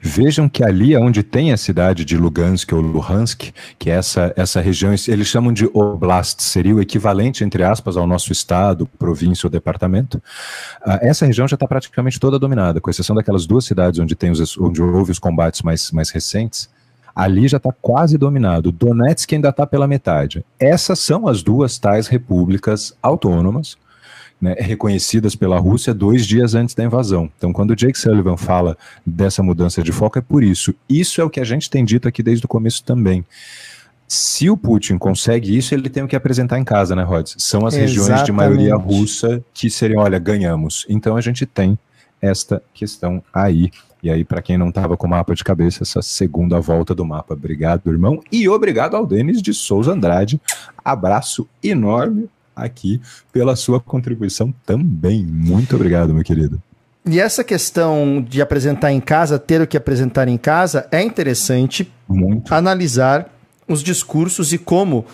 Vejam 0.00 0.48
que 0.48 0.62
ali 0.62 0.94
é 0.94 0.98
onde 0.98 1.24
tem 1.24 1.52
a 1.52 1.56
cidade 1.56 2.04
de 2.04 2.16
Lugansk 2.16 2.72
ou 2.72 2.80
Luhansk, 2.80 3.52
que 3.78 3.90
é 3.90 3.94
essa 3.94 4.32
essa 4.36 4.60
região, 4.60 4.92
eles 5.08 5.26
chamam 5.26 5.52
de 5.52 5.68
oblast, 5.74 6.40
seria 6.42 6.74
o 6.74 6.80
equivalente 6.80 7.42
entre 7.42 7.64
aspas 7.64 7.96
ao 7.96 8.06
nosso 8.06 8.30
estado, 8.32 8.86
província 8.98 9.46
ou 9.46 9.50
departamento. 9.50 10.18
Uh, 10.86 10.98
essa 11.02 11.26
região 11.26 11.48
já 11.48 11.54
está 11.54 11.66
praticamente 11.66 12.20
toda 12.20 12.38
dominada, 12.38 12.80
com 12.80 12.88
exceção 12.88 13.16
daquelas 13.16 13.44
duas 13.44 13.64
cidades 13.64 13.98
onde 13.98 14.14
tem 14.14 14.30
os 14.30 14.56
onde 14.56 14.80
houve 14.80 15.10
os 15.10 15.18
combates 15.18 15.62
mais 15.62 15.90
mais 15.90 16.10
recentes. 16.10 16.70
Ali 17.14 17.48
já 17.48 17.56
está 17.56 17.72
quase 17.82 18.16
dominado. 18.16 18.70
Donetsk 18.70 19.32
ainda 19.34 19.48
está 19.48 19.66
pela 19.66 19.88
metade. 19.88 20.44
Essas 20.60 21.00
são 21.00 21.26
as 21.26 21.42
duas 21.42 21.76
tais 21.76 22.06
repúblicas 22.06 22.94
autônomas 23.02 23.76
né, 24.40 24.54
reconhecidas 24.58 25.34
pela 25.34 25.58
Rússia 25.58 25.92
dois 25.92 26.26
dias 26.26 26.54
antes 26.54 26.74
da 26.74 26.82
invasão. 26.82 27.30
Então, 27.36 27.52
quando 27.52 27.72
o 27.72 27.76
Jake 27.76 27.98
Sullivan 27.98 28.36
fala 28.36 28.76
dessa 29.04 29.42
mudança 29.42 29.82
de 29.82 29.92
foco, 29.92 30.18
é 30.18 30.22
por 30.22 30.42
isso. 30.42 30.74
Isso 30.88 31.20
é 31.20 31.24
o 31.24 31.30
que 31.30 31.40
a 31.40 31.44
gente 31.44 31.68
tem 31.68 31.84
dito 31.84 32.08
aqui 32.08 32.22
desde 32.22 32.46
o 32.46 32.48
começo 32.48 32.82
também. 32.82 33.24
Se 34.08 34.50
o 34.50 34.56
Putin 34.56 34.98
consegue 34.98 35.56
isso, 35.56 35.72
ele 35.72 35.88
tem 35.88 36.02
o 36.02 36.08
que 36.08 36.16
apresentar 36.16 36.58
em 36.58 36.64
casa, 36.64 36.96
né, 36.96 37.02
Rhodes? 37.02 37.36
São 37.38 37.66
as 37.66 37.74
Exatamente. 37.74 37.98
regiões 37.98 38.24
de 38.24 38.32
maioria 38.32 38.74
russa 38.74 39.44
que 39.54 39.70
seriam, 39.70 40.02
olha, 40.02 40.18
ganhamos. 40.18 40.84
Então 40.88 41.16
a 41.16 41.20
gente 41.20 41.46
tem 41.46 41.78
esta 42.20 42.60
questão 42.74 43.22
aí. 43.32 43.70
E 44.02 44.10
aí, 44.10 44.24
para 44.24 44.40
quem 44.40 44.56
não 44.56 44.70
estava 44.70 44.96
com 44.96 45.06
o 45.06 45.10
mapa 45.10 45.34
de 45.34 45.44
cabeça, 45.44 45.82
essa 45.82 46.00
segunda 46.00 46.58
volta 46.58 46.94
do 46.94 47.04
mapa. 47.04 47.34
Obrigado, 47.34 47.90
irmão. 47.90 48.20
E 48.32 48.48
obrigado 48.48 48.96
ao 48.96 49.06
Denis 49.06 49.42
de 49.42 49.52
Souza 49.52 49.92
Andrade. 49.92 50.40
Abraço 50.82 51.46
enorme 51.62 52.28
aqui 52.54 53.00
pela 53.32 53.56
sua 53.56 53.80
contribuição 53.80 54.54
também. 54.64 55.24
Muito 55.24 55.76
obrigado, 55.76 56.14
meu 56.14 56.24
querido. 56.24 56.62
E 57.06 57.18
essa 57.18 57.42
questão 57.42 58.20
de 58.20 58.42
apresentar 58.42 58.92
em 58.92 59.00
casa, 59.00 59.38
ter 59.38 59.60
o 59.60 59.66
que 59.66 59.76
apresentar 59.76 60.28
em 60.28 60.36
casa, 60.36 60.86
é 60.92 61.02
interessante 61.02 61.90
Muito. 62.06 62.54
analisar 62.54 63.32
os 63.66 63.82
discursos 63.82 64.52
e 64.52 64.58
como 64.58 65.06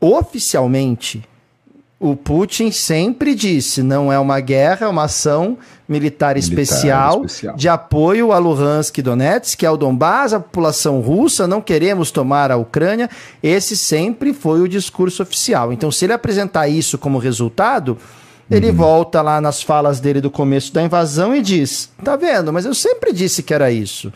oficialmente 0.00 1.22
o 2.00 2.14
Putin 2.14 2.70
sempre 2.70 3.34
disse: 3.34 3.82
não 3.82 4.12
é 4.12 4.18
uma 4.18 4.38
guerra, 4.40 4.86
é 4.86 4.88
uma 4.88 5.04
ação 5.04 5.58
militar, 5.88 6.34
militar 6.34 6.36
especial, 6.36 7.24
especial, 7.24 7.56
de 7.56 7.68
apoio 7.68 8.32
a 8.32 8.38
Luhansk 8.38 8.98
e 8.98 9.02
Donetsk, 9.02 9.58
que 9.58 9.66
é 9.66 9.70
o 9.70 9.76
Donbass, 9.76 10.32
a 10.32 10.40
população 10.40 11.00
russa, 11.00 11.46
não 11.46 11.60
queremos 11.60 12.10
tomar 12.10 12.52
a 12.52 12.56
Ucrânia. 12.56 13.10
Esse 13.42 13.76
sempre 13.76 14.32
foi 14.32 14.60
o 14.60 14.68
discurso 14.68 15.22
oficial. 15.22 15.72
Então, 15.72 15.90
se 15.90 16.04
ele 16.04 16.12
apresentar 16.12 16.68
isso 16.68 16.98
como 16.98 17.18
resultado, 17.18 17.98
ele 18.50 18.68
uhum. 18.68 18.76
volta 18.76 19.20
lá 19.20 19.40
nas 19.40 19.62
falas 19.62 19.98
dele 19.98 20.20
do 20.20 20.30
começo 20.30 20.72
da 20.72 20.82
invasão 20.82 21.34
e 21.34 21.42
diz: 21.42 21.90
tá 22.04 22.14
vendo, 22.14 22.52
mas 22.52 22.64
eu 22.64 22.74
sempre 22.74 23.12
disse 23.12 23.42
que 23.42 23.52
era 23.52 23.72
isso. 23.72 24.12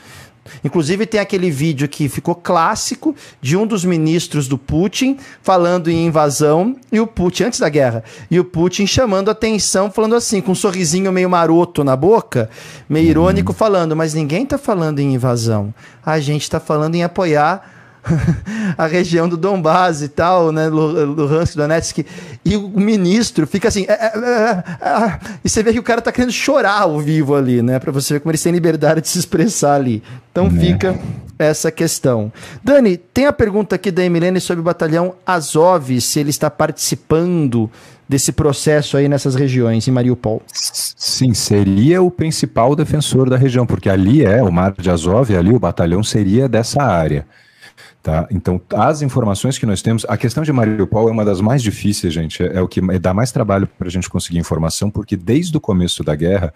Inclusive 0.64 1.06
tem 1.06 1.20
aquele 1.20 1.50
vídeo 1.50 1.88
que 1.88 2.08
ficou 2.08 2.34
clássico 2.34 3.14
de 3.40 3.56
um 3.56 3.66
dos 3.66 3.84
ministros 3.84 4.48
do 4.48 4.58
Putin 4.58 5.16
falando 5.40 5.88
em 5.88 6.06
invasão 6.06 6.76
e 6.90 6.98
o 6.98 7.06
Putin 7.06 7.44
antes 7.44 7.60
da 7.60 7.68
guerra 7.68 8.02
e 8.30 8.40
o 8.40 8.44
Putin 8.44 8.86
chamando 8.86 9.30
atenção, 9.30 9.90
falando 9.90 10.16
assim 10.16 10.40
com 10.40 10.52
um 10.52 10.56
sorrisinho 10.56 11.12
meio 11.12 11.30
maroto 11.30 11.84
na 11.84 11.94
boca, 11.94 12.50
meio 12.88 13.08
irônico, 13.08 13.52
falando: 13.52 13.94
mas 13.94 14.14
ninguém 14.14 14.42
está 14.42 14.58
falando 14.58 14.98
em 14.98 15.14
invasão, 15.14 15.72
a 16.04 16.18
gente 16.18 16.42
está 16.42 16.58
falando 16.58 16.94
em 16.94 17.04
apoiar 17.04 17.81
a 18.76 18.86
região 18.86 19.28
do 19.28 19.36
Donbass 19.36 20.02
e 20.02 20.08
tal, 20.08 20.50
né, 20.52 20.68
Luhansk, 20.68 21.56
Donetsk, 21.56 22.04
e 22.44 22.56
o 22.56 22.68
ministro 22.68 23.46
fica 23.46 23.68
assim, 23.68 23.84
é, 23.88 23.92
é, 23.92 24.12
é, 24.16 24.88
é, 24.88 25.18
e 25.44 25.48
você 25.48 25.62
vê 25.62 25.72
que 25.72 25.78
o 25.78 25.82
cara 25.82 26.00
tá 26.00 26.10
querendo 26.10 26.32
chorar 26.32 26.82
ao 26.82 27.00
vivo 27.00 27.34
ali, 27.34 27.62
né, 27.62 27.78
para 27.78 27.92
você 27.92 28.14
ver 28.14 28.20
como 28.20 28.30
eles 28.30 28.42
têm 28.42 28.52
liberdade 28.52 29.00
de 29.00 29.08
se 29.08 29.18
expressar 29.18 29.74
ali. 29.74 30.02
Então 30.30 30.50
né. 30.50 30.60
fica 30.60 30.98
essa 31.38 31.70
questão. 31.70 32.32
Dani, 32.62 32.96
tem 32.96 33.26
a 33.26 33.32
pergunta 33.32 33.76
aqui 33.76 33.90
da 33.90 34.04
Emilene 34.04 34.40
sobre 34.40 34.60
o 34.60 34.64
batalhão 34.64 35.14
Azov, 35.26 36.00
se 36.00 36.18
ele 36.20 36.30
está 36.30 36.50
participando 36.50 37.70
desse 38.08 38.32
processo 38.32 38.96
aí 38.96 39.08
nessas 39.08 39.34
regiões, 39.34 39.88
em 39.88 39.90
Mariupol. 39.90 40.42
Sim, 40.52 41.32
seria 41.32 42.02
o 42.02 42.10
principal 42.10 42.76
defensor 42.76 43.30
da 43.30 43.36
região, 43.36 43.64
porque 43.64 43.88
ali 43.88 44.24
é 44.24 44.42
o 44.42 44.52
Mar 44.52 44.74
de 44.78 44.90
Azov, 44.90 45.34
ali 45.34 45.54
o 45.54 45.58
batalhão 45.58 46.02
seria 46.02 46.48
dessa 46.48 46.82
área. 46.82 47.26
Tá? 48.02 48.26
Então, 48.32 48.60
as 48.74 49.00
informações 49.00 49.58
que 49.58 49.64
nós 49.64 49.80
temos, 49.80 50.04
a 50.08 50.16
questão 50.16 50.42
de 50.42 50.52
Mariupol 50.52 51.08
é 51.08 51.12
uma 51.12 51.24
das 51.24 51.40
mais 51.40 51.62
difíceis, 51.62 52.12
gente, 52.12 52.42
é, 52.42 52.56
é 52.56 52.60
o 52.60 52.66
que 52.66 52.80
dá 52.98 53.14
mais 53.14 53.30
trabalho 53.30 53.64
para 53.78 53.86
a 53.86 53.90
gente 53.90 54.10
conseguir 54.10 54.38
informação, 54.38 54.90
porque 54.90 55.16
desde 55.16 55.56
o 55.56 55.60
começo 55.60 56.02
da 56.02 56.16
guerra 56.16 56.52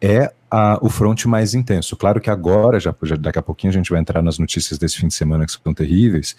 é 0.00 0.32
a, 0.48 0.78
o 0.80 0.88
fronte 0.88 1.26
mais 1.26 1.54
intenso. 1.54 1.96
Claro 1.96 2.20
que 2.20 2.30
agora, 2.30 2.78
já, 2.78 2.94
já, 3.02 3.16
daqui 3.16 3.38
a 3.38 3.42
pouquinho 3.42 3.72
a 3.72 3.74
gente 3.74 3.90
vai 3.90 3.98
entrar 3.98 4.22
nas 4.22 4.38
notícias 4.38 4.78
desse 4.78 4.98
fim 4.98 5.08
de 5.08 5.14
semana 5.14 5.44
que 5.44 5.52
são 5.52 5.74
terríveis, 5.74 6.36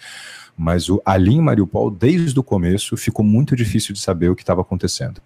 mas 0.56 0.88
o, 0.88 1.02
ali 1.04 1.34
em 1.34 1.42
Mariupol, 1.42 1.90
desde 1.90 2.40
o 2.40 2.42
começo, 2.42 2.96
ficou 2.96 3.22
muito 3.22 3.54
difícil 3.54 3.92
de 3.92 4.00
saber 4.00 4.30
o 4.30 4.34
que 4.34 4.42
estava 4.42 4.62
acontecendo. 4.62 5.20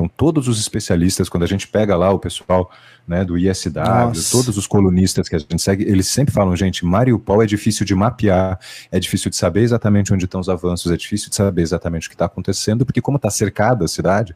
Então, 0.00 0.08
todos 0.08 0.48
os 0.48 0.58
especialistas, 0.58 1.28
quando 1.28 1.42
a 1.42 1.46
gente 1.46 1.68
pega 1.68 1.94
lá 1.94 2.10
o 2.10 2.18
pessoal 2.18 2.70
né, 3.06 3.22
do 3.22 3.36
ISW, 3.36 3.72
Nossa. 3.74 4.30
todos 4.30 4.56
os 4.56 4.66
colunistas 4.66 5.28
que 5.28 5.36
a 5.36 5.38
gente 5.38 5.60
segue, 5.60 5.84
eles 5.84 6.08
sempre 6.08 6.32
falam, 6.32 6.56
gente, 6.56 6.86
Mariupol 6.86 7.42
é 7.42 7.46
difícil 7.46 7.84
de 7.84 7.94
mapear, 7.94 8.58
é 8.90 8.98
difícil 8.98 9.30
de 9.30 9.36
saber 9.36 9.60
exatamente 9.60 10.14
onde 10.14 10.24
estão 10.24 10.40
os 10.40 10.48
avanços, 10.48 10.90
é 10.90 10.96
difícil 10.96 11.28
de 11.28 11.36
saber 11.36 11.60
exatamente 11.60 12.06
o 12.06 12.10
que 12.10 12.14
está 12.14 12.24
acontecendo, 12.24 12.86
porque 12.86 13.02
como 13.02 13.16
está 13.16 13.28
cercada 13.28 13.84
a 13.84 13.88
cidade, 13.88 14.34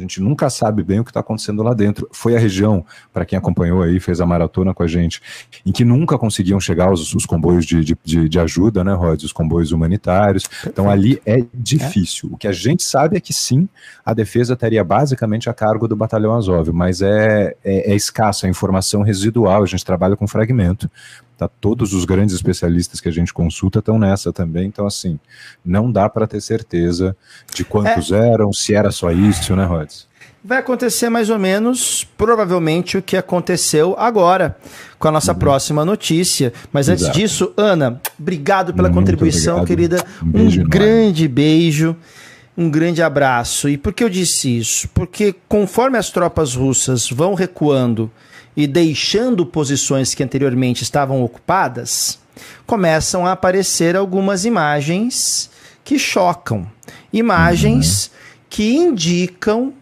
a 0.00 0.02
gente 0.02 0.20
nunca 0.20 0.48
sabe 0.48 0.82
bem 0.82 1.00
o 1.00 1.04
que 1.04 1.10
está 1.10 1.20
acontecendo 1.20 1.62
lá 1.62 1.74
dentro. 1.74 2.08
Foi 2.10 2.34
a 2.34 2.38
região, 2.38 2.84
para 3.12 3.26
quem 3.26 3.38
acompanhou 3.38 3.82
aí, 3.82 4.00
fez 4.00 4.20
a 4.20 4.26
maratona 4.26 4.72
com 4.72 4.82
a 4.82 4.86
gente, 4.86 5.20
em 5.64 5.70
que 5.70 5.84
nunca 5.84 6.16
conseguiam 6.16 6.58
chegar 6.58 6.90
os, 6.90 7.14
os 7.14 7.26
comboios 7.26 7.66
de, 7.66 7.84
de, 7.84 8.28
de, 8.28 8.40
ajuda, 8.40 8.82
né, 8.82 8.94
Rod? 8.94 9.22
Os 9.22 9.32
comboios 9.32 9.72
humanitários. 9.72 10.44
Então 10.66 10.88
ali 10.88 11.20
é 11.26 11.44
difícil. 11.52 12.30
É. 12.30 12.34
O 12.34 12.38
que 12.38 12.48
a 12.48 12.52
gente 12.52 12.82
sabe 12.82 13.16
é 13.16 13.20
que 13.20 13.32
sim, 13.32 13.68
a 14.04 14.14
defesa 14.14 14.54
estaria 14.54 14.82
basicamente 14.82 15.50
a 15.50 15.52
cargo 15.52 15.86
do 15.86 15.94
batalhão 15.94 16.34
Azov, 16.34 16.70
mas 16.72 17.02
é, 17.02 17.54
é, 17.62 17.92
é 17.92 17.94
escasso, 17.94 18.46
a 18.46 18.48
informação 18.48 19.02
residual, 19.02 19.62
a 19.62 19.66
gente 19.66 19.84
trabalha 19.84 20.16
com 20.16 20.26
fragmento. 20.26 20.90
Tá? 21.40 21.48
Todos 21.48 21.94
os 21.94 22.04
grandes 22.04 22.34
especialistas 22.34 23.00
que 23.00 23.08
a 23.08 23.10
gente 23.10 23.32
consulta 23.32 23.78
estão 23.78 23.98
nessa 23.98 24.30
também. 24.30 24.66
Então, 24.66 24.86
assim, 24.86 25.18
não 25.64 25.90
dá 25.90 26.06
para 26.06 26.26
ter 26.26 26.38
certeza 26.42 27.16
de 27.54 27.64
quantos 27.64 28.12
é. 28.12 28.28
eram, 28.28 28.52
se 28.52 28.74
era 28.74 28.90
só 28.90 29.10
isso, 29.10 29.56
né, 29.56 29.64
Rods? 29.64 30.06
Vai 30.44 30.58
acontecer 30.58 31.08
mais 31.08 31.30
ou 31.30 31.38
menos, 31.38 32.06
provavelmente, 32.18 32.98
o 32.98 33.02
que 33.02 33.16
aconteceu 33.16 33.96
agora, 33.98 34.54
com 34.98 35.08
a 35.08 35.10
nossa 35.10 35.32
uhum. 35.32 35.38
próxima 35.38 35.82
notícia. 35.82 36.52
Mas 36.70 36.90
Exato. 36.90 37.08
antes 37.08 37.18
disso, 37.18 37.54
Ana, 37.56 37.98
obrigado 38.18 38.74
pela 38.74 38.90
Muito 38.90 38.98
contribuição, 38.98 39.62
obrigado. 39.62 39.98
querida. 39.98 40.06
Um, 40.22 40.30
beijo 40.30 40.60
um 40.60 40.64
grande 40.64 41.26
beijo, 41.26 41.96
um 42.54 42.70
grande 42.70 43.00
abraço. 43.00 43.66
E 43.66 43.78
por 43.78 43.94
que 43.94 44.04
eu 44.04 44.10
disse 44.10 44.58
isso? 44.58 44.86
Porque 44.92 45.34
conforme 45.48 45.96
as 45.96 46.10
tropas 46.10 46.54
russas 46.54 47.08
vão 47.08 47.32
recuando 47.32 48.10
e 48.56 48.66
deixando 48.66 49.46
posições 49.46 50.14
que 50.14 50.22
anteriormente 50.22 50.82
estavam 50.82 51.22
ocupadas, 51.22 52.18
começam 52.66 53.26
a 53.26 53.32
aparecer 53.32 53.96
algumas 53.96 54.44
imagens 54.44 55.50
que 55.84 55.98
chocam. 55.98 56.66
Imagens 57.12 58.06
uhum. 58.06 58.12
que 58.48 58.74
indicam 58.74 59.74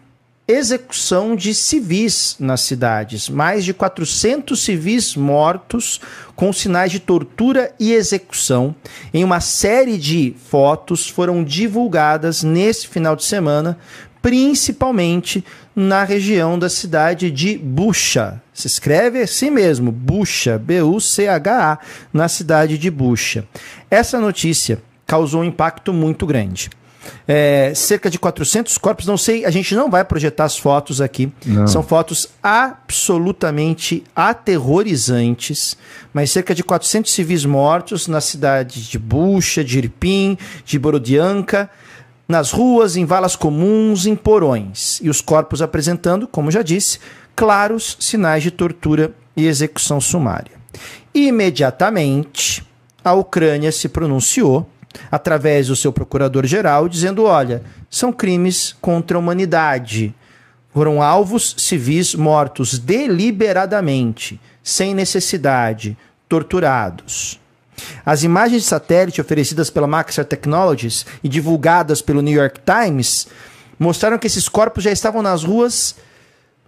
execução 0.49 1.35
de 1.35 1.53
civis 1.53 2.35
nas 2.39 2.61
cidades. 2.61 3.29
Mais 3.29 3.63
de 3.63 3.71
400 3.71 4.59
civis 4.59 5.15
mortos 5.15 6.01
com 6.35 6.51
sinais 6.51 6.91
de 6.91 6.99
tortura 6.99 7.71
e 7.79 7.93
execução. 7.93 8.73
Em 9.13 9.23
uma 9.23 9.41
série 9.41 9.95
de 9.95 10.35
fotos 10.49 11.07
foram 11.07 11.43
divulgadas 11.43 12.41
nesse 12.41 12.87
final 12.87 13.15
de 13.15 13.25
semana, 13.25 13.77
principalmente 14.21 15.43
na 15.75 16.03
região 16.03 16.59
da 16.59 16.69
cidade 16.69 17.31
de 17.31 17.57
Bucha. 17.57 18.41
Se 18.53 18.67
escreve 18.67 19.21
assim 19.21 19.49
mesmo, 19.49 19.91
Bucha, 19.91 20.57
B-U-C-H-A, 20.57 21.79
na 22.11 22.27
cidade 22.27 22.77
de 22.77 22.91
Bucha. 22.91 23.45
Essa 23.89 24.19
notícia 24.19 24.81
causou 25.07 25.41
um 25.41 25.45
impacto 25.45 25.93
muito 25.93 26.25
grande. 26.25 26.69
É, 27.27 27.71
cerca 27.75 28.09
de 28.09 28.19
400 28.19 28.77
corpos, 28.77 29.05
não 29.05 29.17
sei, 29.17 29.45
a 29.45 29.49
gente 29.49 29.73
não 29.73 29.89
vai 29.89 30.03
projetar 30.03 30.45
as 30.45 30.57
fotos 30.57 30.99
aqui. 30.99 31.31
Não. 31.45 31.67
São 31.67 31.81
fotos 31.81 32.27
absolutamente 32.41 34.03
aterrorizantes, 34.15 35.77
mas 36.13 36.31
cerca 36.31 36.53
de 36.53 36.63
400 36.63 37.11
civis 37.11 37.45
mortos 37.45 38.07
na 38.07 38.19
cidade 38.19 38.87
de 38.87 38.99
Bucha, 38.99 39.63
de 39.63 39.77
Irpin, 39.77 40.37
de 40.65 40.77
Borodianka, 40.77 41.69
nas 42.29 42.51
ruas, 42.51 42.95
em 42.95 43.05
valas 43.05 43.35
comuns, 43.35 44.05
em 44.05 44.15
porões, 44.15 44.99
e 45.01 45.09
os 45.09 45.19
corpos 45.19 45.63
apresentando, 45.63 46.27
como 46.27 46.51
já 46.51 46.61
disse, 46.61 46.99
claros 47.35 47.97
sinais 47.99 48.43
de 48.43 48.51
tortura 48.51 49.11
e 49.35 49.47
execução 49.47 49.99
sumária. 49.99 50.51
Imediatamente, 51.11 52.63
a 53.03 53.13
Ucrânia 53.13 53.71
se 53.71 53.89
pronunciou 53.89 54.69
através 55.11 55.67
do 55.67 55.75
seu 55.75 55.91
procurador-geral, 55.91 56.87
dizendo: 56.87 57.23
olha, 57.23 57.63
são 57.89 58.13
crimes 58.13 58.75
contra 58.79 59.17
a 59.17 59.19
humanidade. 59.19 60.13
Foram 60.71 61.01
alvos 61.01 61.55
civis 61.57 62.13
mortos 62.13 62.77
deliberadamente, 62.77 64.39
sem 64.61 64.93
necessidade, 64.93 65.97
torturados. 66.27 67.39
As 68.05 68.23
imagens 68.23 68.63
de 68.63 68.67
satélite 68.67 69.21
oferecidas 69.21 69.69
pela 69.69 69.87
Maxar 69.87 70.25
Technologies 70.25 71.05
e 71.23 71.29
divulgadas 71.29 72.01
pelo 72.01 72.21
New 72.21 72.33
York 72.33 72.59
Times 72.65 73.27
mostraram 73.77 74.17
que 74.17 74.27
esses 74.27 74.49
corpos 74.49 74.83
já 74.83 74.91
estavam 74.91 75.21
nas 75.21 75.43
ruas 75.43 75.95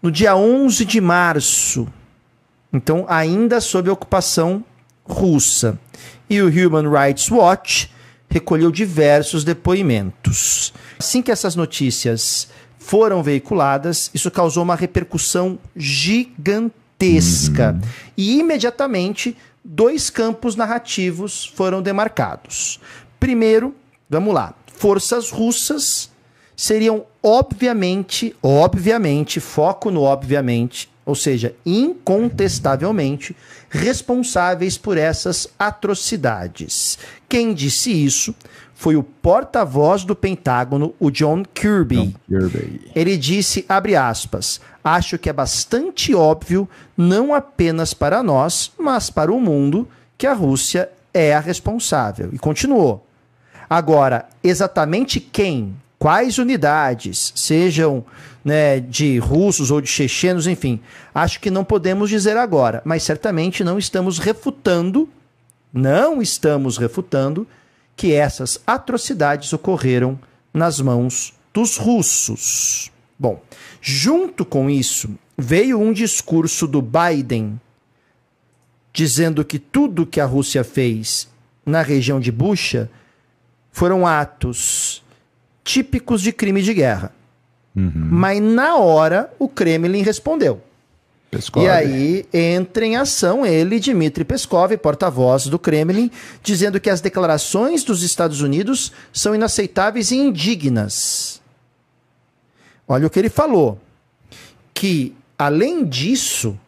no 0.01 0.11
dia 0.11 0.35
11 0.35 0.85
de 0.85 1.01
março. 1.01 1.87
Então, 2.73 3.05
ainda 3.07 3.59
sob 3.59 3.89
ocupação 3.89 4.63
russa. 5.03 5.77
E 6.29 6.41
o 6.41 6.47
Human 6.47 6.89
Rights 6.89 7.29
Watch 7.29 7.91
recolheu 8.29 8.71
diversos 8.71 9.43
depoimentos. 9.43 10.73
Assim 10.97 11.21
que 11.21 11.31
essas 11.31 11.55
notícias 11.55 12.47
foram 12.79 13.21
veiculadas, 13.21 14.09
isso 14.13 14.31
causou 14.31 14.63
uma 14.63 14.75
repercussão 14.75 15.59
gigantesca. 15.75 17.73
Uhum. 17.73 17.81
E 18.17 18.39
imediatamente 18.39 19.35
dois 19.63 20.09
campos 20.09 20.55
narrativos 20.55 21.45
foram 21.45 21.81
demarcados. 21.81 22.79
Primeiro, 23.19 23.75
vamos 24.09 24.33
lá, 24.33 24.53
forças 24.73 25.29
russas 25.29 26.09
seriam 26.55 27.05
obviamente, 27.23 28.35
obviamente, 28.41 29.39
foco 29.39 29.89
no 29.89 30.01
obviamente, 30.01 30.89
ou 31.05 31.15
seja, 31.15 31.55
incontestavelmente 31.65 33.35
responsáveis 33.69 34.77
por 34.77 34.97
essas 34.97 35.47
atrocidades. 35.57 36.99
Quem 37.27 37.53
disse 37.53 37.91
isso 37.91 38.35
foi 38.81 38.95
o 38.95 39.03
porta-voz 39.03 40.03
do 40.03 40.15
Pentágono, 40.15 40.95
o 40.99 41.11
John 41.11 41.43
Kirby. 41.53 42.15
John 42.27 42.49
Kirby. 42.49 42.91
Ele 42.95 43.15
disse, 43.15 43.63
abre 43.69 43.95
aspas, 43.95 44.59
acho 44.83 45.19
que 45.19 45.29
é 45.29 45.33
bastante 45.33 46.15
óbvio, 46.15 46.67
não 46.97 47.31
apenas 47.31 47.93
para 47.93 48.23
nós, 48.23 48.71
mas 48.79 49.11
para 49.11 49.31
o 49.31 49.39
mundo, 49.39 49.87
que 50.17 50.25
a 50.25 50.33
Rússia 50.33 50.89
é 51.13 51.35
a 51.35 51.39
responsável. 51.39 52.31
E 52.33 52.39
continuou. 52.39 53.05
Agora, 53.69 54.27
exatamente 54.43 55.19
quem, 55.19 55.75
quais 55.99 56.39
unidades, 56.39 57.33
sejam 57.35 58.03
né, 58.43 58.79
de 58.79 59.19
russos 59.19 59.69
ou 59.69 59.79
de 59.79 59.89
chechenos, 59.89 60.47
enfim, 60.47 60.81
acho 61.13 61.39
que 61.39 61.51
não 61.51 61.63
podemos 61.63 62.09
dizer 62.09 62.35
agora, 62.35 62.81
mas 62.83 63.03
certamente 63.03 63.63
não 63.63 63.77
estamos 63.77 64.17
refutando, 64.17 65.07
não 65.71 66.19
estamos 66.19 66.79
refutando 66.79 67.45
que 68.01 68.13
essas 68.13 68.59
atrocidades 68.65 69.53
ocorreram 69.53 70.19
nas 70.51 70.81
mãos 70.81 71.35
dos 71.53 71.77
russos. 71.77 72.91
Bom, 73.17 73.39
junto 73.79 74.43
com 74.43 74.71
isso, 74.71 75.07
veio 75.37 75.79
um 75.79 75.93
discurso 75.93 76.67
do 76.67 76.81
Biden 76.81 77.61
dizendo 78.91 79.45
que 79.45 79.59
tudo 79.59 80.07
que 80.07 80.19
a 80.19 80.25
Rússia 80.25 80.63
fez 80.63 81.29
na 81.63 81.83
região 81.83 82.19
de 82.19 82.31
Bucha 82.31 82.89
foram 83.71 84.07
atos 84.07 85.03
típicos 85.63 86.23
de 86.23 86.31
crime 86.31 86.63
de 86.63 86.73
guerra. 86.73 87.13
Uhum. 87.75 87.91
Mas 87.93 88.41
na 88.41 88.77
hora 88.77 89.31
o 89.37 89.47
Kremlin 89.47 90.01
respondeu. 90.01 90.59
Peskov. 91.31 91.63
E 91.63 91.69
aí 91.69 92.25
entra 92.33 92.85
em 92.85 92.97
ação 92.97 93.45
ele, 93.45 93.79
Dmitry 93.79 94.25
Peskov, 94.25 94.75
porta-voz 94.77 95.47
do 95.47 95.57
Kremlin, 95.57 96.11
dizendo 96.43 96.79
que 96.79 96.89
as 96.89 96.99
declarações 96.99 97.85
dos 97.85 98.03
Estados 98.03 98.41
Unidos 98.41 98.91
são 99.13 99.33
inaceitáveis 99.33 100.11
e 100.11 100.17
indignas. 100.17 101.41
Olha 102.85 103.07
o 103.07 103.09
que 103.09 103.17
ele 103.17 103.29
falou. 103.29 103.79
Que, 104.73 105.15
além 105.39 105.85
disso, 105.85 106.59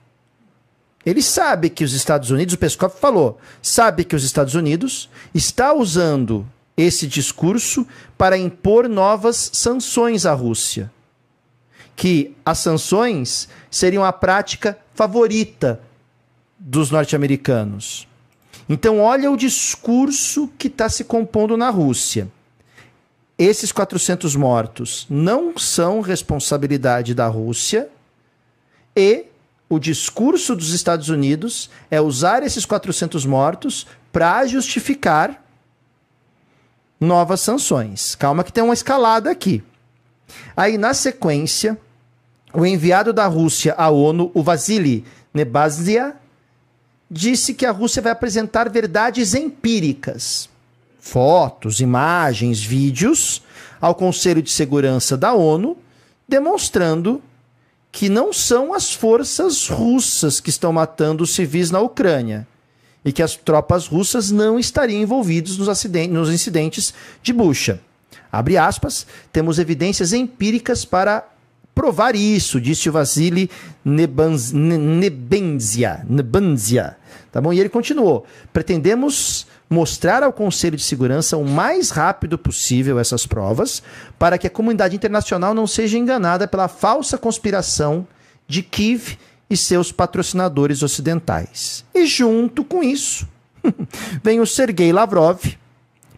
ele 1.06 1.22
sabe 1.22 1.70
que 1.70 1.84
os 1.84 1.94
Estados 1.94 2.32
Unidos, 2.32 2.54
o 2.54 2.58
Peskov 2.58 2.96
falou, 2.98 3.38
sabe 3.62 4.06
que 4.06 4.16
os 4.16 4.24
Estados 4.24 4.56
Unidos 4.56 5.10
está 5.36 5.74
usando 5.74 6.48
esse 6.78 7.06
discurso 7.06 7.86
para 8.18 8.38
impor 8.38 8.88
novas 8.88 9.52
sanções 9.54 10.26
à 10.26 10.34
Rússia. 10.34 10.90
Que 11.96 12.36
as 12.46 12.60
sanções 12.60 13.48
seriam 13.70 14.04
a 14.04 14.12
prática 14.12 14.78
favorita 14.94 15.82
dos 16.58 16.92
norte-americanos. 16.92 18.08
Então, 18.68 19.00
olha 19.00 19.30
o 19.30 19.38
discurso 19.38 20.50
que 20.58 20.68
está 20.68 20.88
se 20.88 21.04
compondo 21.04 21.58
na 21.58 21.70
Rússia. 21.70 22.30
Esses 23.38 23.72
400 23.72 24.36
mortos 24.36 25.06
não 25.10 25.58
são 25.58 26.02
responsabilidade 26.02 27.14
da 27.14 27.28
Rússia 27.28 27.90
e 28.96 29.26
o 29.68 29.80
discurso 29.80 30.56
dos 30.56 30.70
Estados 30.70 31.10
Unidos 31.10 31.70
é 31.90 32.00
usar 32.00 32.44
esses 32.44 32.66
400 32.66 33.26
mortos 33.26 33.88
para 34.12 34.46
justificar 34.46 35.44
novas 37.00 37.42
sanções. 37.42 38.14
Calma 38.16 38.44
que 38.44 38.54
tem 38.54 38.64
uma 38.64 38.74
escalada 38.74 39.32
aqui. 39.32 39.64
Aí, 40.56 40.78
na 40.78 40.94
sequência, 40.94 41.78
o 42.54 42.66
enviado 42.66 43.12
da 43.12 43.26
Rússia 43.26 43.74
à 43.78 43.90
ONU, 43.90 44.32
o 44.34 44.44
Vasily 44.44 45.04
Nebazia, 45.34 46.16
disse 47.10 47.54
que 47.54 47.66
a 47.66 47.72
Rússia 47.72 48.02
vai 48.02 48.12
apresentar 48.12 48.70
verdades 48.70 49.34
empíricas, 49.34 50.50
fotos, 51.00 51.80
imagens, 51.80 52.62
vídeos, 52.62 53.44
ao 53.82 53.94
Conselho 53.94 54.42
de 54.42 54.52
Segurança 54.52 55.18
da 55.18 55.34
ONU, 55.34 55.78
demonstrando 56.28 57.22
que 57.92 58.10
não 58.10 58.34
são 58.34 58.74
as 58.74 58.94
forças 58.94 59.68
russas 59.68 60.40
que 60.40 60.50
estão 60.50 60.74
matando 60.74 61.24
os 61.24 61.36
civis 61.36 61.70
na 61.70 61.80
Ucrânia, 61.80 62.48
e 63.06 63.12
que 63.12 63.22
as 63.22 63.36
tropas 63.36 63.86
russas 63.86 64.32
não 64.32 64.58
estariam 64.58 65.02
envolvidas 65.02 65.58
nos, 65.58 65.68
nos 66.10 66.30
incidentes 66.30 66.94
de 67.22 67.34
Bucha. 67.34 67.80
Abre 68.34 68.58
aspas, 68.58 69.06
temos 69.32 69.60
evidências 69.60 70.12
empíricas 70.12 70.84
para 70.84 71.24
provar 71.76 72.16
isso, 72.16 72.60
disse 72.60 72.90
o 72.90 72.92
Vasily 72.92 73.48
Nebenzia. 73.86 75.14
Nebenzia. 76.10 76.98
Tá 77.32 77.40
bom? 77.40 77.54
E 77.54 77.60
ele 77.60 77.70
continuou. 77.70 78.26
Pretendemos 78.52 79.46
mostrar 79.70 80.24
ao 80.24 80.34
Conselho 80.34 80.76
de 80.76 80.84
Segurança 80.84 81.38
o 81.38 81.46
mais 81.46 81.92
rápido 81.92 82.36
possível 82.36 82.98
essas 82.98 83.28
provas, 83.28 83.84
para 84.18 84.40
que 84.40 84.48
a 84.48 84.50
comunidade 84.50 84.96
internacional 84.96 85.54
não 85.54 85.68
seja 85.68 86.00
enganada 86.00 86.48
pela 86.48 86.68
falsa 86.68 87.20
conspiração 87.20 88.08
de 88.48 88.64
Kiev 88.64 89.16
e 89.48 89.56
seus 89.56 89.92
patrocinadores 89.92 90.82
ocidentais. 90.82 91.86
E 91.94 92.08
junto 92.08 92.64
com 92.64 92.84
isso, 92.84 93.28
vem 94.24 94.40
o 94.40 94.48
Sergei 94.48 94.92
Lavrov, 94.92 95.40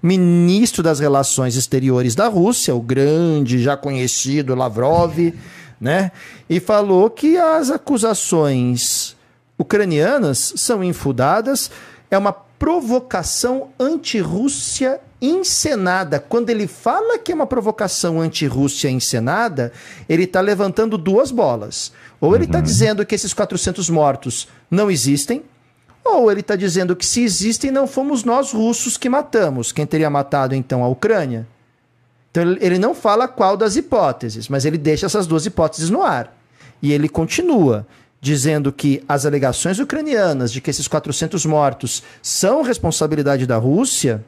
ministro 0.06 0.84
das 0.84 1.00
Relações 1.00 1.56
Exteriores 1.56 2.14
da 2.14 2.28
Rússia, 2.28 2.76
o 2.76 2.80
grande, 2.80 3.58
já 3.58 3.76
conhecido 3.76 4.54
Lavrov, 4.54 5.34
né? 5.82 6.12
E 6.48 6.60
falou 6.60 7.10
que 7.10 7.38
as 7.38 7.72
acusações 7.72 9.16
ucranianas 9.58 10.54
são 10.58 10.84
infundadas, 10.84 11.72
é 12.12 12.18
uma 12.20 12.32
provocação 12.32 13.70
anti-Rússia 13.80 15.02
encenada. 15.20 16.20
Quando 16.20 16.52
ele 16.52 16.68
fala 16.68 17.18
que 17.18 17.32
é 17.32 17.36
uma 17.36 17.48
provocação 17.48 18.22
anti-Rússia 18.22 18.92
encenada, 18.92 19.74
ele 20.08 20.26
está 20.26 20.40
levantando 20.40 21.00
duas 21.00 21.32
bolas. 21.32 21.92
Ou 22.22 22.36
ele 22.36 22.46
está 22.46 22.60
uhum. 22.60 22.64
dizendo 22.64 23.06
que 23.08 23.16
esses 23.16 23.34
400 23.34 23.90
mortos 23.90 24.48
não 24.70 24.92
existem, 24.92 25.42
ou 26.06 26.32
ele 26.32 26.42
está 26.42 26.56
dizendo 26.56 26.96
que 26.96 27.06
se 27.06 27.24
existem, 27.24 27.72
não 27.72 27.88
fomos 27.88 28.24
nós 28.24 28.52
russos 28.52 28.96
que 28.96 29.10
matamos. 29.10 29.72
Quem 29.72 29.86
teria 29.86 30.10
matado 30.10 30.54
então 30.54 30.84
a 30.84 30.88
Ucrânia? 30.88 31.48
Então 32.30 32.44
ele 32.62 32.78
não 32.78 32.94
fala 32.94 33.28
qual 33.28 33.58
das 33.58 33.76
hipóteses, 33.76 34.48
mas 34.48 34.66
ele 34.66 34.78
deixa 34.78 35.08
essas 35.08 35.26
duas 35.26 35.46
hipóteses 35.46 35.90
no 35.90 36.04
ar. 36.04 36.38
E 36.82 36.94
ele 36.94 37.10
continua 37.10 37.88
dizendo 38.22 38.72
que 38.72 39.04
as 39.08 39.26
alegações 39.26 39.80
ucranianas 39.80 40.52
de 40.52 40.62
que 40.62 40.70
esses 40.70 40.88
400 40.88 41.46
mortos 41.46 42.04
são 42.22 42.62
responsabilidade 42.62 43.46
da 43.48 43.58
Rússia 43.58 44.24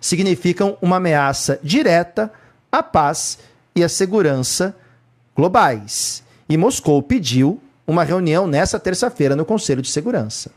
significam 0.00 0.76
uma 0.80 0.96
ameaça 0.96 1.58
direta 1.62 2.32
à 2.70 2.82
paz 2.82 3.38
e 3.74 3.82
à 3.84 3.88
segurança 3.88 4.74
globais 5.36 6.22
e 6.48 6.56
Moscou 6.56 7.00
pediu 7.00 7.60
uma 7.90 8.04
reunião 8.04 8.46
nessa 8.46 8.78
terça-feira 8.78 9.34
no 9.34 9.44
Conselho 9.44 9.82
de 9.82 9.90
Segurança. 9.90 10.50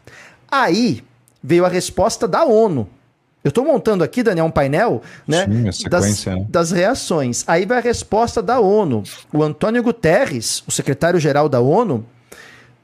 Aí 0.49 1.03
veio 1.43 1.65
a 1.65 1.69
resposta 1.69 2.27
da 2.27 2.45
ONU. 2.45 2.87
Eu 3.43 3.49
estou 3.49 3.65
montando 3.65 4.03
aqui, 4.03 4.23
Daniel, 4.23 4.45
um 4.45 4.51
painel 4.51 5.01
né, 5.27 5.45
Sim, 5.73 5.89
das, 5.89 6.25
né? 6.25 6.45
das 6.47 6.71
reações. 6.71 7.43
Aí 7.45 7.65
vai 7.65 7.79
a 7.79 7.81
resposta 7.81 8.41
da 8.41 8.59
ONU. 8.59 9.03
O 9.33 9.43
Antônio 9.43 9.83
Guterres, 9.83 10.63
o 10.65 10.71
secretário-geral 10.71 11.49
da 11.49 11.59
ONU, 11.59 12.05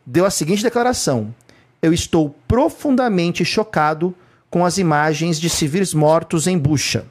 deu 0.06 0.26
a 0.26 0.30
seguinte 0.30 0.62
declaração: 0.62 1.34
Eu 1.82 1.94
estou 1.94 2.36
profundamente 2.46 3.46
chocado 3.46 4.14
com 4.50 4.66
as 4.66 4.78
imagens 4.78 5.40
de 5.40 5.50
civis 5.50 5.94
mortos 5.94 6.46
em 6.46 6.58
Bucha. 6.58 7.06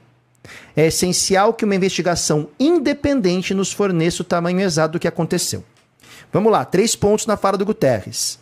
É 0.77 0.87
essencial 0.87 1.55
que 1.55 1.65
uma 1.65 1.75
investigação 1.75 2.49
independente 2.59 3.55
nos 3.55 3.73
forneça 3.73 4.23
o 4.23 4.25
tamanho 4.25 4.61
exato 4.61 4.93
do 4.93 4.99
que 4.99 5.09
aconteceu. 5.09 5.65
Vamos 6.33 6.53
lá, 6.53 6.65
três 6.65 6.95
pontos 6.95 7.27
na 7.27 7.37
fala 7.37 7.57
do 7.57 7.65
Guterres. 7.65 8.39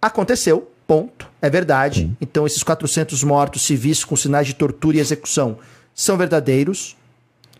Aconteceu, 0.00 0.70
ponto, 0.86 1.28
é 1.40 1.48
verdade. 1.48 2.10
Então, 2.20 2.46
esses 2.46 2.62
400 2.62 3.22
mortos 3.22 3.62
civis 3.62 4.04
com 4.04 4.16
sinais 4.16 4.46
de 4.46 4.54
tortura 4.54 4.96
e 4.96 5.00
execução 5.00 5.58
são 5.94 6.16
verdadeiros. 6.16 6.96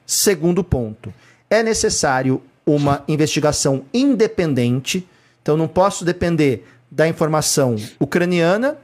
Segundo 0.05 0.65
ponto, 0.65 1.15
é 1.49 1.63
necessário 1.63 2.43
uma 2.67 3.05
investigação 3.07 3.85
independente. 3.95 5.07
Então, 5.41 5.57
não 5.57 5.69
posso 5.69 6.05
depender 6.05 6.67
da 6.91 7.09
informação 7.09 7.77
ucraniana 7.99 8.77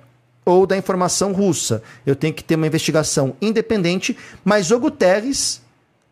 ou 0.45 0.67
da 0.67 0.77
informação 0.77 1.33
russa. 1.33 1.83
Eu 2.07 2.17
tenho 2.17 2.33
que 2.33 2.43
ter 2.43 2.55
uma 2.55 2.67
investigação 2.67 3.37
independente, 3.43 4.17
mas 4.45 4.71
o 4.71 4.79
Guterres 4.79 5.61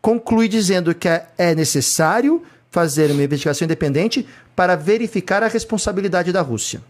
conclui 0.01 0.47
dizendo 0.47 0.93
que 0.93 1.07
é 1.07 1.55
necessário 1.55 2.43
fazer 2.69 3.11
uma 3.11 3.23
investigação 3.23 3.65
independente 3.65 4.25
para 4.55 4.75
verificar 4.75 5.43
a 5.43 5.47
responsabilidade 5.47 6.31
da 6.31 6.41
Rússia. 6.41 6.81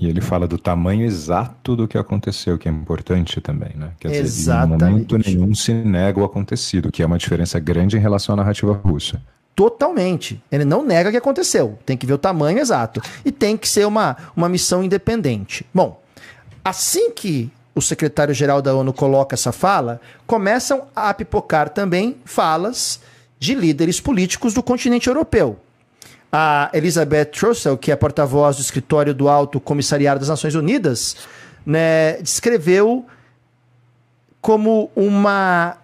E 0.00 0.08
ele 0.08 0.22
fala 0.22 0.48
do 0.48 0.56
tamanho 0.56 1.04
exato 1.04 1.76
do 1.76 1.86
que 1.86 1.98
aconteceu, 1.98 2.56
que 2.56 2.66
é 2.66 2.72
importante 2.72 3.38
também, 3.40 3.72
né? 3.74 3.90
Quer 4.00 4.12
Exatamente. 4.12 4.78
dizer, 4.78 4.86
em 4.86 4.90
momento 4.90 5.18
nenhum 5.18 5.54
se 5.54 5.74
nega 5.74 6.18
o 6.18 6.24
acontecido, 6.24 6.90
que 6.90 7.02
é 7.02 7.06
uma 7.06 7.18
diferença 7.18 7.60
grande 7.60 7.98
em 7.98 8.00
relação 8.00 8.32
à 8.32 8.36
narrativa 8.36 8.72
russa. 8.72 9.20
Totalmente. 9.54 10.42
Ele 10.50 10.64
não 10.64 10.82
nega 10.82 11.10
que 11.10 11.18
aconteceu. 11.18 11.78
Tem 11.84 11.98
que 11.98 12.06
ver 12.06 12.14
o 12.14 12.18
tamanho 12.18 12.58
exato. 12.58 13.02
E 13.22 13.30
tem 13.30 13.58
que 13.58 13.68
ser 13.68 13.86
uma, 13.86 14.16
uma 14.34 14.48
missão 14.48 14.82
independente. 14.82 15.66
Bom, 15.74 16.00
assim 16.64 17.10
que 17.10 17.52
o 17.74 17.82
secretário-geral 17.82 18.62
da 18.62 18.74
ONU 18.74 18.94
coloca 18.94 19.34
essa 19.34 19.52
fala, 19.52 20.00
começam 20.26 20.84
a 20.96 21.12
pipocar 21.12 21.68
também 21.68 22.16
falas 22.24 23.00
de 23.40 23.54
líderes 23.54 23.98
políticos 23.98 24.54
do 24.54 24.62
continente 24.62 25.08
europeu. 25.08 25.58
A 26.30 26.70
Elizabeth 26.72 27.24
Trussell, 27.24 27.76
que 27.76 27.90
é 27.90 27.96
porta-voz 27.96 28.56
do 28.56 28.62
escritório 28.62 29.12
do 29.12 29.28
Alto 29.28 29.58
Comissariado 29.58 30.20
das 30.20 30.28
Nações 30.28 30.54
Unidas, 30.54 31.16
né, 31.66 32.20
descreveu 32.22 33.06
como 34.40 34.90
uma 34.94 35.76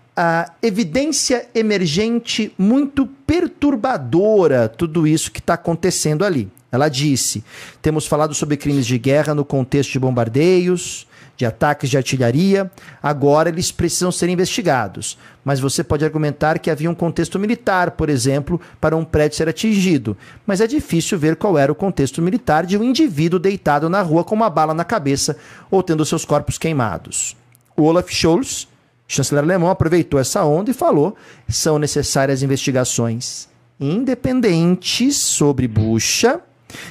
evidência 0.63 1.47
emergente 1.55 2.55
muito 2.57 3.07
perturbadora 3.27 4.69
tudo 4.69 5.07
isso 5.07 5.31
que 5.31 5.41
está 5.41 5.55
acontecendo 5.55 6.25
ali. 6.25 6.49
Ela 6.71 6.89
disse: 6.89 7.45
temos 7.83 8.07
falado 8.07 8.35
sobre 8.35 8.57
crimes 8.57 8.87
de 8.87 8.99
guerra 8.99 9.35
no 9.35 9.45
contexto 9.45 9.93
de 9.93 9.99
bombardeios, 9.99 11.07
de 11.37 11.45
ataques 11.45 11.91
de 11.91 11.97
artilharia. 11.97 12.71
Agora 13.03 13.49
eles 13.49 13.71
precisam 13.71 14.11
ser 14.11 14.29
investigados. 14.29 15.19
Mas 15.45 15.61
você 15.61 15.85
pode 15.85 16.05
argumentar 16.05 16.59
que 16.59 16.71
havia 16.71 16.91
um 16.91 16.95
contexto 16.95 17.39
militar, 17.39 17.93
por 17.93 18.09
exemplo, 18.09 18.61
para 18.81 18.97
um 18.97 19.05
prédio 19.05 19.37
ser 19.37 19.49
atingido. 19.49 20.17
Mas 20.47 20.61
é 20.61 20.67
difícil 20.67 21.19
ver 21.19 21.37
qual 21.37 21.57
era 21.57 21.71
o 21.71 21.75
contexto 21.75 22.23
militar 22.23 22.67
de 22.67 22.77
um 22.77 22.83
indivíduo 22.83 23.39
deitado 23.39 23.89
na 23.89 24.03
rua 24.03 24.25
com 24.25 24.35
uma 24.35 24.51
bala 24.51 24.75
na 24.75 24.85
cabeça 24.85 25.37
ou 25.71 25.83
tendo 25.83 26.05
seus 26.05 26.25
corpos 26.25 26.59
queimados. 26.59 27.37
O 27.77 27.83
Olaf 27.83 28.11
Scholz, 28.11 28.67
chanceler 29.07 29.45
alemão, 29.45 29.71
aproveitou 29.71 30.19
essa 30.19 30.45
onda 30.45 30.71
e 30.71 30.75
falou: 30.75 31.15
são 31.49 31.79
necessárias 31.79 32.43
investigações 32.43 33.49
independentes 33.79 35.19
sobre 35.19 35.69
Bucha 35.69 36.41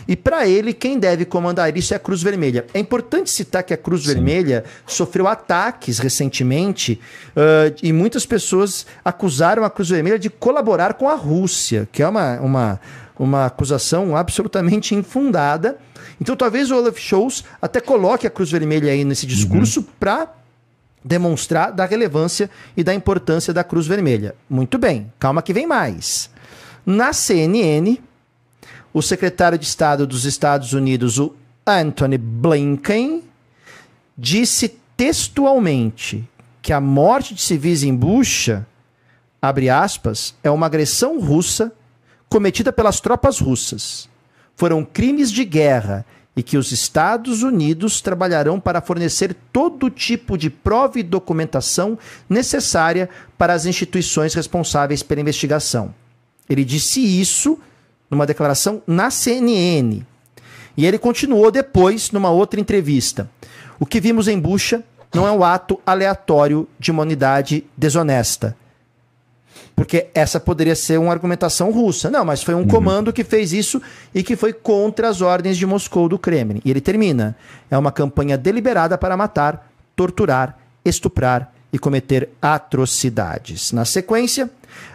e 0.07 0.15
para 0.15 0.47
ele, 0.47 0.73
quem 0.73 0.97
deve 0.97 1.25
comandar 1.25 1.75
isso 1.75 1.93
é 1.93 1.97
a 1.97 1.99
Cruz 1.99 2.21
Vermelha. 2.21 2.65
É 2.73 2.79
importante 2.79 3.29
citar 3.29 3.63
que 3.63 3.73
a 3.73 3.77
Cruz 3.77 4.03
Sim. 4.03 4.13
Vermelha 4.13 4.63
sofreu 4.85 5.27
ataques 5.27 5.99
recentemente 5.99 6.99
uh, 7.35 7.75
e 7.81 7.91
muitas 7.91 8.25
pessoas 8.25 8.85
acusaram 9.03 9.63
a 9.63 9.69
Cruz 9.69 9.89
Vermelha 9.89 10.19
de 10.19 10.29
colaborar 10.29 10.93
com 10.93 11.09
a 11.09 11.15
Rússia, 11.15 11.87
que 11.91 12.01
é 12.01 12.07
uma, 12.07 12.39
uma, 12.39 12.79
uma 13.17 13.45
acusação 13.45 14.15
absolutamente 14.15 14.95
infundada. 14.95 15.77
Então, 16.19 16.35
talvez 16.35 16.71
o 16.71 16.77
Olaf 16.77 16.97
Scholz 16.97 17.43
até 17.61 17.81
coloque 17.81 18.25
a 18.25 18.29
Cruz 18.29 18.51
Vermelha 18.51 18.91
aí 18.91 19.03
nesse 19.03 19.25
discurso 19.25 19.81
uhum. 19.81 19.87
para 19.99 20.33
demonstrar 21.03 21.71
da 21.71 21.85
relevância 21.85 22.49
e 22.75 22.83
da 22.83 22.93
importância 22.93 23.53
da 23.53 23.63
Cruz 23.63 23.85
Vermelha. 23.85 24.33
Muito 24.49 24.77
bem, 24.77 25.11
calma 25.19 25.41
que 25.41 25.53
vem 25.53 25.67
mais. 25.67 26.29
Na 26.85 27.13
CNN, 27.13 27.97
o 28.95 29.01
secretário 29.01 29.57
de 29.57 29.65
Estado 29.65 30.07
dos 30.07 30.23
Estados 30.23 30.71
Unidos, 30.71 31.19
o 31.19 31.35
Anthony 31.67 32.17
Blinken, 32.17 33.25
disse 34.17 34.79
textualmente 34.95 36.25
que 36.61 36.71
a 36.71 36.79
morte 36.79 37.33
de 37.33 37.41
civis 37.41 37.83
em 37.83 37.93
Bucha, 37.93 38.65
abre 39.41 39.69
aspas, 39.69 40.33
é 40.41 40.49
uma 40.49 40.67
agressão 40.67 41.19
russa 41.19 41.73
cometida 42.29 42.71
pelas 42.71 43.01
tropas 43.01 43.37
russas. 43.37 44.07
Foram 44.55 44.85
crimes 44.85 45.29
de 45.29 45.43
guerra 45.43 46.05
e 46.33 46.41
que 46.41 46.57
os 46.57 46.71
Estados 46.71 47.43
Unidos 47.43 47.99
trabalharão 47.99 48.61
para 48.61 48.79
fornecer 48.79 49.35
todo 49.51 49.89
tipo 49.89 50.37
de 50.37 50.49
prova 50.49 51.01
e 51.01 51.03
documentação 51.03 51.99
necessária 52.29 53.09
para 53.37 53.51
as 53.51 53.65
instituições 53.65 54.33
responsáveis 54.33 55.03
pela 55.03 55.19
investigação. 55.19 55.93
Ele 56.49 56.63
disse 56.63 57.01
isso 57.01 57.59
numa 58.09 58.25
declaração 58.25 58.81
na 58.85 59.09
CNN. 59.09 60.03
E 60.77 60.85
ele 60.85 60.97
continuou 60.97 61.49
depois 61.51 62.11
numa 62.11 62.29
outra 62.29 62.59
entrevista. 62.59 63.29
O 63.79 63.85
que 63.85 63.99
vimos 63.99 64.27
em 64.27 64.39
Bucha 64.39 64.83
não 65.13 65.27
é 65.27 65.31
um 65.31 65.43
ato 65.43 65.79
aleatório 65.85 66.67
de 66.77 66.91
uma 66.91 67.03
unidade 67.03 67.65
desonesta. 67.77 68.55
Porque 69.75 70.07
essa 70.13 70.39
poderia 70.39 70.75
ser 70.75 70.99
uma 70.99 71.11
argumentação 71.11 71.71
russa. 71.71 72.09
Não, 72.09 72.23
mas 72.23 72.43
foi 72.43 72.53
um 72.53 72.59
uhum. 72.59 72.67
comando 72.67 73.13
que 73.13 73.23
fez 73.23 73.51
isso 73.51 73.81
e 74.13 74.23
que 74.23 74.35
foi 74.35 74.53
contra 74.53 75.09
as 75.09 75.21
ordens 75.21 75.57
de 75.57 75.65
Moscou 75.65 76.07
do 76.07 76.19
Kremlin. 76.19 76.61
E 76.63 76.69
ele 76.69 76.81
termina: 76.81 77.35
é 77.69 77.77
uma 77.77 77.91
campanha 77.91 78.37
deliberada 78.37 78.97
para 78.97 79.17
matar, 79.17 79.69
torturar, 79.95 80.57
estuprar 80.83 81.54
e 81.75 81.77
cometer 81.77 82.29
atrocidades. 82.41 83.73
Na 83.73 83.83
sequência, 83.83 84.49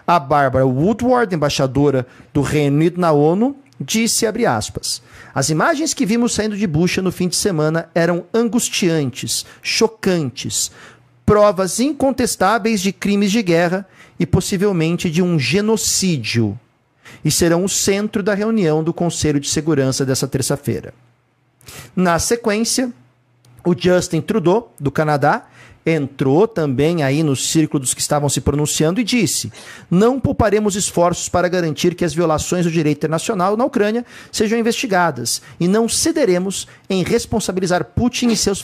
a 0.06 0.18
Barbara 0.18 0.64
Woodward, 0.64 1.34
embaixadora 1.34 2.06
do 2.32 2.40
Reino 2.40 2.76
Unido 2.76 2.98
na 2.98 3.12
ONU, 3.12 3.54
disse, 3.78 4.24
aspas, 4.26 5.02
as 5.34 5.50
imagens 5.50 5.92
que 5.92 6.06
vimos 6.06 6.32
saindo 6.32 6.56
de 6.56 6.66
Bucha 6.66 7.02
no 7.02 7.12
fim 7.12 7.28
de 7.28 7.36
semana 7.36 7.90
eram 7.94 8.24
angustiantes, 8.32 9.44
chocantes, 9.60 10.70
provas 11.26 11.80
incontestáveis 11.80 12.80
de 12.80 12.92
crimes 12.94 13.30
de 13.30 13.42
guerra 13.42 13.86
e 14.18 14.24
possivelmente 14.24 15.10
de 15.10 15.20
um 15.20 15.38
genocídio, 15.38 16.58
e 17.22 17.30
serão 17.30 17.62
o 17.62 17.68
centro 17.68 18.22
da 18.22 18.32
reunião 18.32 18.82
do 18.82 18.94
Conselho 18.94 19.38
de 19.38 19.50
Segurança 19.50 20.06
dessa 20.06 20.26
terça-feira. 20.26 20.94
Na 21.94 22.18
sequência, 22.18 22.90
o 23.66 23.74
Justin 23.78 24.22
Trudeau, 24.22 24.72
do 24.80 24.90
Canadá, 24.90 25.46
entrou 25.84 26.46
também 26.46 27.02
aí 27.02 27.22
no 27.22 27.34
círculo 27.34 27.80
dos 27.80 27.94
que 27.94 28.00
estavam 28.00 28.28
se 28.28 28.40
pronunciando 28.40 29.00
e 29.00 29.04
disse: 29.04 29.52
não 29.90 30.20
pouparemos 30.20 30.76
esforços 30.76 31.28
para 31.28 31.48
garantir 31.48 31.94
que 31.94 32.04
as 32.04 32.14
violações 32.14 32.64
do 32.64 32.70
direito 32.70 32.98
internacional 32.98 33.56
na 33.56 33.64
Ucrânia 33.64 34.04
sejam 34.30 34.58
investigadas 34.58 35.40
e 35.58 35.66
não 35.66 35.88
cederemos 35.88 36.66
em 36.88 37.02
responsabilizar 37.02 37.84
Putin 37.84 38.28
e 38.28 38.36
seus 38.36 38.62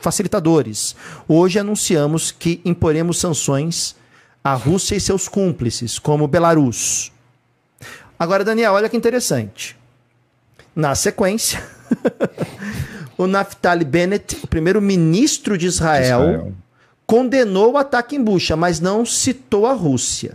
facilitadores. 0.00 0.94
Hoje 1.28 1.58
anunciamos 1.58 2.30
que 2.30 2.60
imporemos 2.64 3.18
sanções 3.18 3.96
à 4.42 4.54
Rússia 4.54 4.94
e 4.94 5.00
seus 5.00 5.28
cúmplices, 5.28 5.98
como 5.98 6.28
Belarus. 6.28 7.12
Agora, 8.18 8.44
Daniel, 8.44 8.72
olha 8.72 8.88
que 8.88 8.96
interessante. 8.96 9.76
Na 10.74 10.94
sequência. 10.94 11.62
o 13.16 13.26
Naftali 13.26 13.84
Bennett, 13.84 14.38
o 14.42 14.46
primeiro-ministro 14.46 15.56
de 15.56 15.66
Israel, 15.66 16.22
Israel, 16.22 16.52
condenou 17.06 17.72
o 17.72 17.78
ataque 17.78 18.16
em 18.16 18.22
Bucha, 18.22 18.56
mas 18.56 18.80
não 18.80 19.06
citou 19.06 19.66
a 19.66 19.72
Rússia. 19.72 20.34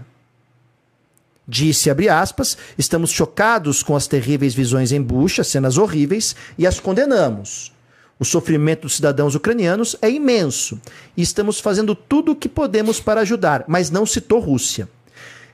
Disse, 1.48 1.90
abre 1.90 2.08
aspas, 2.08 2.58
estamos 2.78 3.12
chocados 3.12 3.84
com 3.84 3.96
as 3.96 4.08
terríveis 4.08 4.54
visões 4.54 4.92
em 4.92 5.02
Bucha, 5.02 5.44
cenas 5.44 5.78
horríveis, 5.78 6.36
e 6.58 6.66
as 6.66 6.80
condenamos. 6.80 7.74
O 8.18 8.24
sofrimento 8.24 8.84
dos 8.84 8.96
cidadãos 8.96 9.34
ucranianos 9.34 9.96
é 10.02 10.10
imenso 10.10 10.80
e 11.18 11.24
estamos 11.24 11.60
fazendo 11.60 11.96
tudo 11.96 12.34
o 12.34 12.36
que 12.36 12.48
podemos 12.48 13.00
para 13.00 13.22
ajudar, 13.22 13.66
mas 13.68 13.90
não 13.90 14.06
citou 14.06 14.40
Rússia. 14.40 14.88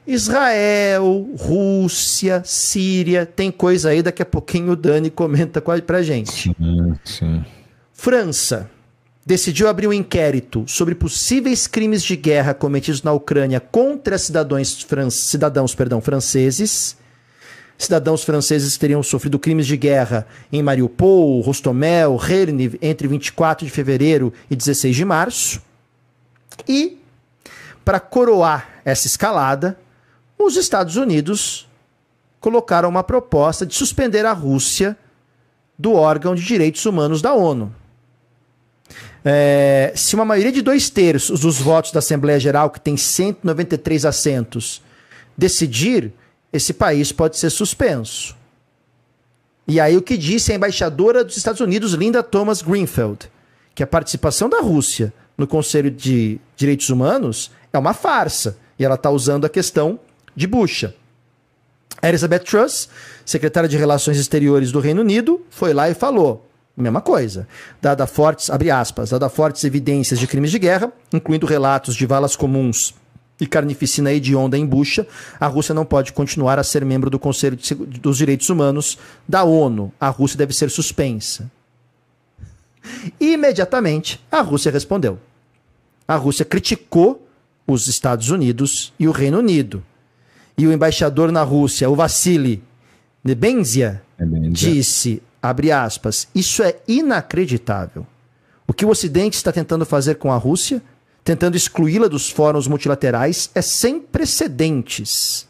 Israel, 0.07 1.27
Rússia, 1.37 2.41
Síria, 2.45 3.25
tem 3.25 3.51
coisa 3.51 3.89
aí, 3.89 4.01
daqui 4.01 4.21
a 4.21 4.25
pouquinho 4.25 4.71
o 4.71 4.75
Dani 4.75 5.09
comenta 5.09 5.61
pra 5.85 6.01
gente. 6.01 6.31
Sim, 6.31 6.95
sim. 7.03 7.45
França 7.91 8.69
decidiu 9.25 9.67
abrir 9.67 9.87
um 9.87 9.93
inquérito 9.93 10.63
sobre 10.65 10.95
possíveis 10.95 11.67
crimes 11.67 12.01
de 12.01 12.15
guerra 12.15 12.53
cometidos 12.53 13.03
na 13.03 13.11
Ucrânia 13.11 13.59
contra 13.59 14.17
cidadãos, 14.17 14.81
fran 14.83 15.09
cidadãos 15.09 15.75
perdão, 15.75 15.99
franceses. 15.99 16.95
Cidadãos 17.77 18.23
franceses 18.23 18.77
teriam 18.77 19.03
sofrido 19.03 19.37
crimes 19.37 19.67
de 19.67 19.75
guerra 19.75 20.25
em 20.51 20.63
Mariupol, 20.63 21.41
Rostomel, 21.41 22.15
Rerne 22.15 22.77
entre 22.81 23.09
24 23.09 23.65
de 23.65 23.71
fevereiro 23.71 24.33
e 24.49 24.55
16 24.55 24.95
de 24.95 25.03
março. 25.03 25.61
E, 26.67 26.97
para 27.83 27.99
coroar 27.99 28.81
essa 28.85 29.05
escalada, 29.05 29.77
os 30.37 30.55
Estados 30.55 30.95
Unidos 30.95 31.67
colocaram 32.39 32.87
uma 32.87 33.03
proposta 33.03 33.65
de 33.65 33.75
suspender 33.75 34.25
a 34.25 34.33
Rússia 34.33 34.97
do 35.77 35.93
órgão 35.93 36.35
de 36.35 36.43
direitos 36.43 36.85
humanos 36.85 37.21
da 37.21 37.33
ONU. 37.33 37.73
É, 39.23 39.91
se 39.95 40.15
uma 40.15 40.23
maioria 40.23 40.51
de 40.51 40.61
dois 40.61 40.89
terços 40.89 41.41
dos 41.41 41.59
votos 41.59 41.91
da 41.91 41.99
Assembleia 41.99 42.39
Geral, 42.39 42.69
que 42.69 42.79
tem 42.79 42.95
193 42.95 44.05
assentos, 44.05 44.81
decidir, 45.37 46.13
esse 46.53 46.73
país 46.73 47.11
pode 47.11 47.37
ser 47.37 47.49
suspenso. 47.49 48.35
E 49.67 49.81
aí 49.81 49.97
o 49.97 50.01
que 50.01 50.15
disse 50.15 50.51
a 50.51 50.55
embaixadora 50.55 51.23
dos 51.23 51.35
Estados 51.35 51.59
Unidos, 51.59 51.93
Linda 51.93 52.23
Thomas 52.23 52.61
Greenfield, 52.61 53.29
que 53.75 53.83
a 53.83 53.87
participação 53.87 54.47
da 54.47 54.61
Rússia 54.61 55.13
no 55.37 55.45
Conselho 55.45 55.91
de 55.91 56.39
Direitos 56.55 56.89
Humanos 56.89 57.51
é 57.73 57.77
uma 57.77 57.93
farsa. 57.93 58.57
E 58.79 58.85
ela 58.85 58.95
está 58.95 59.09
usando 59.09 59.45
a 59.45 59.49
questão 59.49 59.99
de 60.37 60.45
Bucha. 60.45 60.93
Elizabeth 62.01 62.41
Truss, 62.41 62.87
secretária 63.25 63.67
de 63.67 63.75
Relações 63.75 64.19
Exteriores 64.19 64.71
do 64.71 64.79
Reino 64.79 65.01
Unido, 65.01 65.43
foi 65.49 65.73
lá 65.73 65.89
e 65.89 65.95
falou: 65.95 66.47
mesma 66.77 67.01
coisa. 67.01 67.47
Dada 67.81 68.05
fortes, 68.05 68.51
abre 68.51 68.69
aspas, 68.69 69.09
dada 69.09 69.27
fortes 69.29 69.63
evidências 69.63 70.19
de 70.19 70.27
crimes 70.27 70.51
de 70.51 70.59
guerra, 70.59 70.93
incluindo 71.11 71.47
relatos 71.47 71.95
de 71.95 72.05
valas 72.05 72.35
comuns 72.35 72.93
e 73.39 73.47
carnificina 73.47 74.11
hedionda 74.11 74.57
em 74.57 74.65
Bucha, 74.65 75.07
a 75.39 75.45
Rússia 75.47 75.73
não 75.73 75.85
pode 75.85 76.11
continuar 76.11 76.57
a 76.57 76.63
ser 76.63 76.83
membro 76.83 77.09
do 77.09 77.19
Conselho 77.19 77.57
dos 78.01 78.17
Direitos 78.17 78.49
Humanos 78.49 78.97
da 79.27 79.43
ONU. 79.43 79.91
A 79.99 80.09
Rússia 80.09 80.37
deve 80.37 80.53
ser 80.53 80.69
suspensa. 80.71 81.49
Imediatamente, 83.19 84.23
a 84.31 84.41
Rússia 84.41 84.71
respondeu. 84.71 85.19
A 86.07 86.15
Rússia 86.15 86.45
criticou 86.45 87.27
os 87.67 87.87
Estados 87.87 88.29
Unidos 88.29 88.91
e 88.97 89.07
o 89.07 89.11
Reino 89.11 89.39
Unido 89.39 89.83
e 90.57 90.65
o 90.65 90.73
embaixador 90.73 91.31
na 91.31 91.43
Rússia, 91.43 91.89
o 91.89 91.95
Vassili 91.95 92.63
Nebenzia, 93.23 94.01
disse, 94.51 95.21
abre 95.41 95.71
aspas, 95.71 96.27
isso 96.33 96.63
é 96.63 96.77
inacreditável. 96.87 98.05
O 98.65 98.73
que 98.73 98.85
o 98.85 98.89
Ocidente 98.89 99.37
está 99.37 99.51
tentando 99.51 99.85
fazer 99.85 100.15
com 100.15 100.31
a 100.31 100.37
Rússia, 100.37 100.81
tentando 101.23 101.55
excluí-la 101.55 102.07
dos 102.07 102.29
fóruns 102.29 102.67
multilaterais, 102.67 103.51
é 103.53 103.61
sem 103.61 103.99
precedentes. 103.99 105.47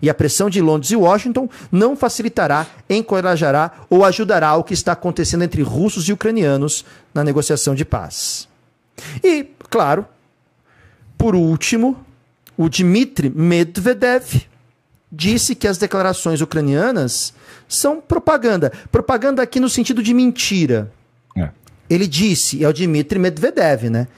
E 0.00 0.08
a 0.08 0.14
pressão 0.14 0.48
de 0.48 0.60
Londres 0.60 0.90
e 0.90 0.96
Washington 0.96 1.48
não 1.70 1.96
facilitará, 1.96 2.66
encorajará 2.88 3.72
ou 3.90 4.04
ajudará 4.04 4.54
o 4.54 4.64
que 4.64 4.74
está 4.74 4.92
acontecendo 4.92 5.42
entre 5.42 5.62
russos 5.62 6.08
e 6.08 6.12
ucranianos 6.12 6.84
na 7.12 7.24
negociação 7.24 7.74
de 7.74 7.84
paz. 7.84 8.48
E, 9.22 9.46
claro, 9.68 10.06
por 11.16 11.34
último, 11.34 12.05
o 12.56 12.68
Dmitry 12.68 13.30
Medvedev 13.30 14.46
disse 15.10 15.54
que 15.54 15.68
as 15.68 15.78
declarações 15.78 16.40
ucranianas 16.40 17.32
são 17.68 18.00
propaganda. 18.00 18.72
Propaganda 18.90 19.42
aqui 19.42 19.60
no 19.60 19.68
sentido 19.68 20.02
de 20.02 20.14
mentira. 20.14 20.92
É. 21.36 21.50
Ele 21.88 22.06
disse, 22.06 22.64
é 22.64 22.68
o 22.68 22.72
Dmitry 22.72 23.18
Medvedev, 23.18 23.90
né? 23.90 24.08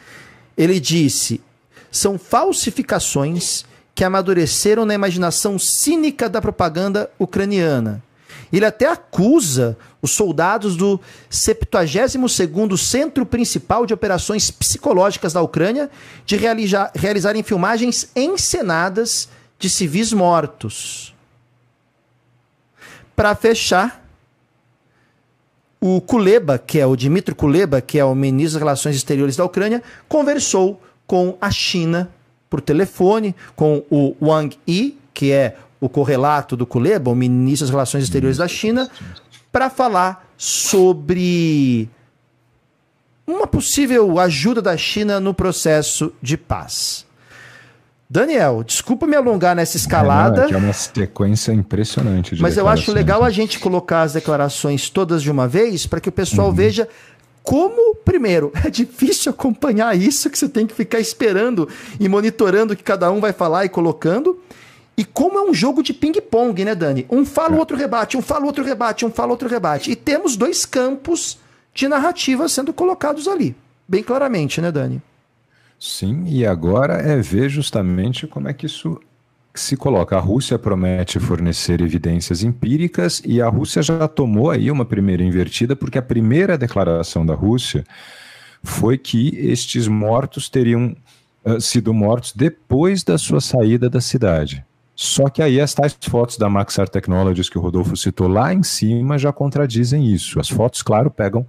Ele 0.56 0.80
disse: 0.80 1.40
são 1.90 2.18
falsificações 2.18 3.64
que 3.94 4.04
amadureceram 4.04 4.84
na 4.84 4.94
imaginação 4.94 5.58
cínica 5.58 6.28
da 6.28 6.40
propaganda 6.40 7.10
ucraniana. 7.18 8.02
Ele 8.52 8.64
até 8.64 8.86
acusa 8.86 9.76
os 10.00 10.12
soldados 10.12 10.76
do 10.76 11.00
72º 11.30 12.76
Centro 12.76 13.26
Principal 13.26 13.84
de 13.84 13.94
Operações 13.94 14.50
Psicológicas 14.50 15.32
da 15.32 15.42
Ucrânia 15.42 15.90
de 16.24 16.36
realizar, 16.36 16.92
realizarem 16.94 17.42
filmagens 17.42 18.10
encenadas 18.14 19.28
de 19.58 19.68
civis 19.68 20.12
mortos. 20.12 21.14
Para 23.16 23.34
fechar, 23.34 24.04
o 25.80 26.00
Kuleba, 26.00 26.58
que 26.58 26.78
é 26.78 26.86
o 26.86 26.96
Dmitry 26.96 27.34
Kuleba, 27.34 27.80
que 27.80 27.98
é 27.98 28.04
o 28.04 28.14
ministro 28.14 28.54
das 28.54 28.62
Relações 28.62 28.96
Exteriores 28.96 29.36
da 29.36 29.44
Ucrânia, 29.44 29.82
conversou 30.08 30.80
com 31.06 31.36
a 31.40 31.50
China 31.50 32.10
por 32.48 32.60
telefone, 32.60 33.34
com 33.54 33.82
o 33.90 34.14
Wang 34.20 34.56
Yi, 34.68 34.98
que 35.12 35.32
é 35.32 35.56
o 35.80 35.88
correlato 35.88 36.56
do 36.56 36.66
Kuleba, 36.66 37.10
o 37.10 37.14
ministro 37.14 37.66
das 37.66 37.70
Relações 37.70 38.04
Exteriores 38.04 38.38
da 38.38 38.48
China, 38.48 38.90
para 39.50 39.70
falar 39.70 40.28
sobre 40.36 41.88
uma 43.26 43.46
possível 43.46 44.18
ajuda 44.18 44.62
da 44.62 44.76
China 44.76 45.20
no 45.20 45.34
processo 45.34 46.12
de 46.22 46.36
paz. 46.36 47.06
Daniel, 48.10 48.64
desculpa 48.64 49.06
me 49.06 49.14
alongar 49.14 49.54
nessa 49.54 49.76
escalada. 49.76 50.44
É, 50.44 50.50
não, 50.50 50.52
é, 50.52 50.54
é 50.54 50.64
uma 50.64 50.72
sequência 50.72 51.52
impressionante. 51.52 52.40
mas 52.40 52.56
eu 52.56 52.66
acho 52.66 52.90
legal 52.90 53.22
a 53.22 53.28
gente 53.28 53.58
colocar 53.58 54.02
as 54.02 54.14
declarações 54.14 54.88
todas 54.88 55.22
de 55.22 55.30
uma 55.30 55.46
vez 55.46 55.86
para 55.86 56.00
que 56.00 56.08
o 56.08 56.12
pessoal 56.12 56.48
uhum. 56.48 56.54
veja 56.54 56.88
como, 57.42 57.94
primeiro, 57.96 58.50
é 58.64 58.70
difícil 58.70 59.30
acompanhar 59.30 59.96
isso, 59.96 60.30
que 60.30 60.38
você 60.38 60.48
tem 60.48 60.66
que 60.66 60.74
ficar 60.74 61.00
esperando 61.00 61.68
e 62.00 62.08
monitorando 62.08 62.72
o 62.72 62.76
que 62.76 62.82
cada 62.82 63.10
um 63.10 63.20
vai 63.20 63.34
falar 63.34 63.66
e 63.66 63.68
colocando. 63.68 64.38
E 64.98 65.04
como 65.04 65.38
é 65.38 65.42
um 65.48 65.54
jogo 65.54 65.80
de 65.80 65.94
ping-pong, 65.94 66.64
né, 66.64 66.74
Dani? 66.74 67.06
Um 67.08 67.24
fala, 67.24 67.52
o 67.52 67.56
é. 67.56 67.58
outro 67.60 67.76
rebate, 67.76 68.16
um 68.16 68.20
fala, 68.20 68.42
o 68.42 68.46
outro 68.46 68.64
rebate, 68.64 69.06
um 69.06 69.10
fala, 69.12 69.30
outro 69.30 69.48
rebate. 69.48 69.92
E 69.92 69.94
temos 69.94 70.36
dois 70.36 70.66
campos 70.66 71.38
de 71.72 71.86
narrativa 71.86 72.48
sendo 72.48 72.72
colocados 72.72 73.28
ali. 73.28 73.54
Bem 73.86 74.02
claramente, 74.02 74.60
né, 74.60 74.72
Dani? 74.72 75.00
Sim, 75.78 76.24
e 76.26 76.44
agora 76.44 76.94
é 76.94 77.16
ver 77.18 77.48
justamente 77.48 78.26
como 78.26 78.48
é 78.48 78.52
que 78.52 78.66
isso 78.66 79.00
se 79.54 79.76
coloca. 79.76 80.16
A 80.16 80.20
Rússia 80.20 80.58
promete 80.58 81.20
fornecer 81.20 81.80
evidências 81.80 82.42
empíricas 82.42 83.22
e 83.24 83.40
a 83.40 83.48
Rússia 83.48 83.80
já 83.82 84.08
tomou 84.08 84.50
aí 84.50 84.68
uma 84.68 84.84
primeira 84.84 85.22
invertida, 85.22 85.76
porque 85.76 85.98
a 85.98 86.02
primeira 86.02 86.58
declaração 86.58 87.24
da 87.24 87.34
Rússia 87.34 87.84
foi 88.64 88.98
que 88.98 89.28
estes 89.36 89.86
mortos 89.86 90.48
teriam 90.48 90.96
uh, 91.44 91.60
sido 91.60 91.94
mortos 91.94 92.32
depois 92.32 93.04
da 93.04 93.16
sua 93.16 93.40
saída 93.40 93.88
da 93.88 94.00
cidade. 94.00 94.66
Só 95.00 95.28
que 95.28 95.40
aí 95.40 95.60
as 95.60 95.72
tais 95.72 95.96
fotos 96.00 96.36
da 96.36 96.50
Maxar 96.50 96.88
Technologies 96.88 97.48
que 97.48 97.56
o 97.56 97.60
Rodolfo 97.60 97.96
citou 97.96 98.26
lá 98.26 98.52
em 98.52 98.64
cima 98.64 99.16
já 99.16 99.32
contradizem 99.32 100.12
isso. 100.12 100.40
As 100.40 100.48
fotos, 100.48 100.82
claro, 100.82 101.08
pegam 101.08 101.46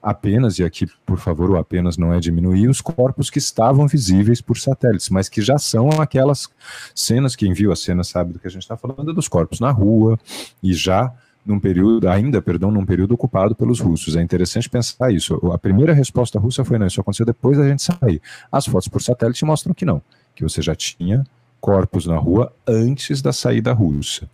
apenas, 0.00 0.60
e 0.60 0.64
aqui, 0.64 0.86
por 1.04 1.18
favor, 1.18 1.50
o 1.50 1.56
apenas 1.56 1.96
não 1.96 2.14
é 2.14 2.20
diminuir, 2.20 2.68
os 2.68 2.80
corpos 2.80 3.30
que 3.30 3.38
estavam 3.40 3.88
visíveis 3.88 4.40
por 4.40 4.56
satélites, 4.56 5.10
mas 5.10 5.28
que 5.28 5.42
já 5.42 5.58
são 5.58 5.88
aquelas 6.00 6.48
cenas, 6.94 7.34
quem 7.34 7.52
viu 7.52 7.72
a 7.72 7.76
cena 7.76 8.04
sabe 8.04 8.32
do 8.32 8.38
que 8.38 8.46
a 8.46 8.50
gente 8.50 8.62
está 8.62 8.76
falando, 8.76 9.12
dos 9.12 9.26
corpos 9.26 9.58
na 9.58 9.72
rua, 9.72 10.16
e 10.62 10.72
já 10.72 11.12
num 11.44 11.58
período, 11.58 12.08
ainda, 12.08 12.40
perdão, 12.40 12.70
num 12.70 12.86
período 12.86 13.14
ocupado 13.14 13.56
pelos 13.56 13.80
russos. 13.80 14.14
É 14.14 14.22
interessante 14.22 14.70
pensar 14.70 15.12
isso. 15.12 15.34
A 15.52 15.58
primeira 15.58 15.92
resposta 15.92 16.38
russa 16.38 16.64
foi 16.64 16.78
não, 16.78 16.86
isso 16.86 17.00
aconteceu 17.00 17.26
depois 17.26 17.58
da 17.58 17.68
gente 17.68 17.82
sair. 17.82 18.22
As 18.52 18.66
fotos 18.66 18.86
por 18.86 19.02
satélite 19.02 19.44
mostram 19.44 19.74
que 19.74 19.84
não, 19.84 20.00
que 20.32 20.44
você 20.44 20.62
já 20.62 20.76
tinha 20.76 21.24
corpos 21.64 22.04
na 22.04 22.18
rua 22.18 22.52
antes 22.68 23.22
da 23.22 23.32
saída 23.32 23.72
russa. 23.72 24.28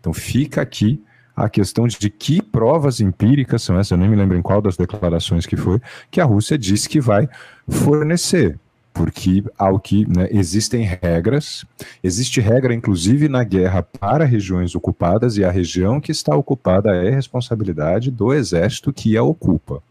Então 0.00 0.14
fica 0.14 0.62
aqui 0.62 0.98
a 1.36 1.46
questão 1.46 1.86
de 1.86 2.08
que 2.08 2.40
provas 2.40 3.00
empíricas 3.00 3.62
são 3.62 3.78
essas, 3.78 3.90
eu 3.90 3.98
nem 3.98 4.08
me 4.08 4.16
lembro 4.16 4.34
em 4.34 4.40
qual 4.40 4.62
das 4.62 4.74
declarações 4.74 5.44
que 5.44 5.58
foi, 5.58 5.78
que 6.10 6.22
a 6.22 6.24
Rússia 6.24 6.56
disse 6.56 6.88
que 6.88 7.02
vai 7.02 7.28
fornecer. 7.68 8.58
Porque 8.94 9.44
ao 9.58 9.78
que 9.78 10.06
né, 10.08 10.26
existem 10.30 10.84
regras, 11.02 11.66
existe 12.02 12.40
regra 12.40 12.72
inclusive 12.72 13.28
na 13.28 13.44
guerra 13.44 13.82
para 13.82 14.24
regiões 14.24 14.74
ocupadas, 14.74 15.36
e 15.36 15.44
a 15.44 15.50
região 15.50 16.00
que 16.00 16.12
está 16.12 16.34
ocupada 16.34 16.96
é 16.96 17.10
responsabilidade 17.10 18.10
do 18.10 18.32
exército 18.32 18.90
que 18.90 19.18
a 19.18 19.22
ocupa. 19.22 19.82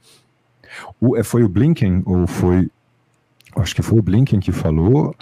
O, 1.00 1.16
é, 1.16 1.22
foi 1.22 1.44
o 1.44 1.50
Blinken, 1.50 2.02
ou 2.04 2.26
foi. 2.26 2.68
Acho 3.56 3.76
que 3.76 3.84
foi 3.84 4.00
o 4.00 4.02
Blinken 4.02 4.40
que 4.40 4.52
falou, 4.52 5.14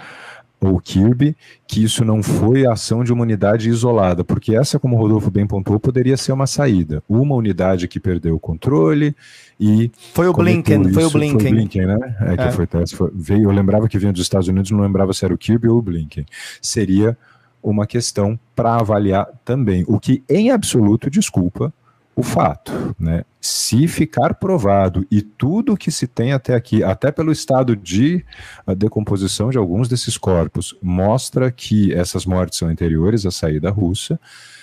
ou 0.62 0.80
Kirby, 0.80 1.36
que 1.66 1.82
isso 1.82 2.04
não 2.04 2.22
foi 2.22 2.64
ação 2.64 3.02
de 3.02 3.12
uma 3.12 3.22
unidade 3.22 3.68
isolada, 3.68 4.22
porque 4.22 4.54
essa, 4.54 4.78
como 4.78 4.96
o 4.96 4.98
Rodolfo 4.98 5.30
bem 5.30 5.46
pontuou, 5.46 5.80
poderia 5.80 6.16
ser 6.16 6.32
uma 6.32 6.46
saída. 6.46 7.02
Uma 7.08 7.34
unidade 7.34 7.88
que 7.88 7.98
perdeu 7.98 8.36
o 8.36 8.40
controle 8.40 9.14
e. 9.58 9.90
Foi 10.14 10.28
o 10.28 10.32
Blinken, 10.32 10.92
foi 10.92 11.04
o 11.04 11.10
Blinken. 11.10 11.40
Foi 11.40 11.50
o 11.50 11.54
Blinken, 11.54 11.86
né? 11.86 12.16
É, 12.20 12.36
que 12.36 12.42
é. 12.42 12.52
Foi, 12.52 12.66
foi, 12.86 13.10
veio, 13.12 13.44
eu 13.44 13.50
lembrava 13.50 13.88
que 13.88 13.98
vinha 13.98 14.12
dos 14.12 14.22
Estados 14.22 14.46
Unidos, 14.46 14.70
não 14.70 14.80
lembrava 14.80 15.12
se 15.12 15.24
era 15.24 15.34
o 15.34 15.38
Kirby 15.38 15.68
ou 15.68 15.78
o 15.78 15.82
Blinken. 15.82 16.24
Seria 16.60 17.18
uma 17.62 17.86
questão 17.86 18.38
para 18.54 18.76
avaliar 18.76 19.26
também. 19.44 19.84
O 19.88 19.98
que, 19.98 20.22
em 20.28 20.50
absoluto, 20.50 21.10
desculpa, 21.10 21.72
o 22.14 22.22
fato, 22.22 22.94
né? 22.98 23.24
Se 23.44 23.88
ficar 23.88 24.34
provado 24.34 25.04
e 25.10 25.20
tudo 25.20 25.76
que 25.76 25.90
se 25.90 26.06
tem 26.06 26.32
até 26.32 26.54
aqui, 26.54 26.84
até 26.84 27.10
pelo 27.10 27.32
estado 27.32 27.74
de 27.74 28.24
uh, 28.64 28.72
decomposição 28.72 29.50
de 29.50 29.58
alguns 29.58 29.88
desses 29.88 30.16
corpos, 30.16 30.76
mostra 30.80 31.50
que 31.50 31.92
essas 31.92 32.24
mortes 32.24 32.60
são 32.60 32.68
anteriores 32.68 33.26
à 33.26 33.32
saída 33.32 33.68
russa, 33.68 34.20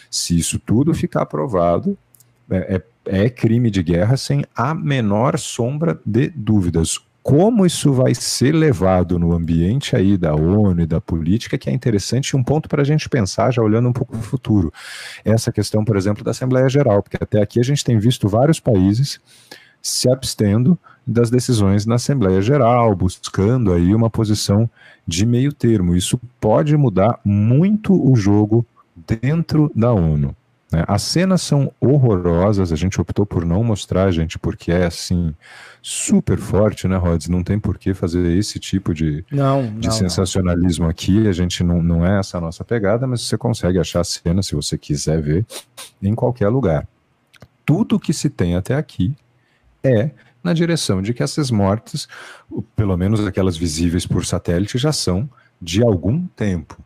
se 0.10 0.38
isso 0.40 0.58
tudo 0.58 0.94
ficar 0.94 1.26
provado, 1.26 1.98
é, 2.50 2.82
é, 3.06 3.26
é 3.26 3.30
crime 3.30 3.70
de 3.70 3.84
guerra 3.84 4.16
sem 4.16 4.46
a 4.56 4.74
menor 4.74 5.38
sombra 5.38 6.00
de 6.06 6.30
dúvidas 6.30 7.00
como 7.22 7.66
isso 7.66 7.92
vai 7.94 8.16
ser 8.16 8.54
levado 8.54 9.20
no 9.20 9.34
ambiente 9.34 9.96
aí 9.96 10.18
da 10.18 10.34
ONU 10.34 10.82
e 10.82 10.86
da 10.86 11.02
política, 11.02 11.58
que 11.58 11.70
é 11.70 11.74
interessante, 11.74 12.36
um 12.36 12.44
ponto 12.44 12.70
para 12.70 12.82
a 12.82 12.86
gente 12.86 13.10
pensar, 13.10 13.52
já 13.52 13.62
olhando 13.62 13.90
um 13.90 13.94
pouco 13.94 14.14
para 14.14 14.22
o 14.22 14.24
futuro. 14.24 14.74
Essa 15.24 15.52
questão, 15.52 15.84
por 15.84 15.98
exemplo, 15.98 16.24
da 16.24 16.32
Assembleia 16.32 16.70
Geral, 16.70 17.04
porque 17.04 17.18
até 17.22 17.42
aqui 17.42 17.60
a 17.60 17.64
gente 17.64 17.84
tem 17.84 18.00
visto 18.00 18.28
vários 18.28 18.60
países 18.60 19.20
se 19.82 20.10
abstendo 20.10 20.78
das 21.06 21.30
decisões 21.30 21.86
na 21.86 21.96
Assembleia 21.96 22.42
Geral, 22.42 22.96
buscando 22.96 23.74
aí 23.74 23.96
uma 23.96 24.10
posição 24.10 24.70
de 25.08 25.26
meio 25.26 25.52
termo. 25.52 25.96
Isso 25.96 26.20
pode 26.40 26.76
mudar 26.78 27.20
muito 27.24 27.94
o 27.94 28.16
jogo 28.16 28.66
dentro 28.96 29.72
da 29.76 29.92
ONU. 29.92 30.36
Né? 30.72 30.84
As 30.88 31.02
cenas 31.02 31.42
são 31.42 31.72
horrorosas, 31.80 32.72
a 32.72 32.76
gente 32.76 33.00
optou 33.02 33.26
por 33.26 33.46
não 33.46 33.64
mostrar, 33.64 34.12
gente, 34.12 34.38
porque 34.38 34.72
é 34.72 34.86
assim 34.86 35.34
super 35.82 36.38
forte, 36.38 36.88
né, 36.88 36.98
Rods? 36.98 37.28
Não 37.30 37.44
tem 37.44 37.60
por 37.60 37.78
que 37.78 37.94
fazer 37.94 38.38
esse 38.38 38.60
tipo 38.60 38.94
de, 38.94 39.26
não, 39.32 39.66
de 39.80 39.88
não, 39.88 39.94
sensacionalismo 39.94 40.84
não. 40.84 40.92
aqui. 40.92 41.28
A 41.28 41.32
gente 41.32 41.64
não, 41.64 41.82
não 41.82 42.06
é 42.06 42.20
essa 42.20 42.38
a 42.38 42.42
nossa 42.42 42.64
pegada, 42.64 43.08
mas 43.08 43.22
você 43.22 43.38
consegue 43.38 43.80
achar 43.80 44.02
a 44.02 44.04
cena, 44.04 44.44
se 44.44 44.56
você 44.56 44.78
quiser 44.78 45.22
ver, 45.22 45.46
em 46.02 46.14
qualquer 46.14 46.50
lugar. 46.50 46.88
Tudo 47.66 48.00
que 48.00 48.14
se 48.14 48.30
tem 48.30 48.56
até 48.56 48.76
aqui 48.76 49.16
é 49.84 50.12
na 50.44 50.54
direção 50.54 51.02
de 51.02 51.14
que 51.14 51.24
essas 51.24 51.52
mortes, 51.52 52.08
pelo 52.76 52.96
menos 52.98 53.26
aquelas 53.26 53.58
visíveis 53.58 54.06
por 54.06 54.26
satélite, 54.26 54.78
já 54.78 54.92
são 54.92 55.30
de 55.62 55.84
algum 55.84 56.26
tempo. 56.28 56.78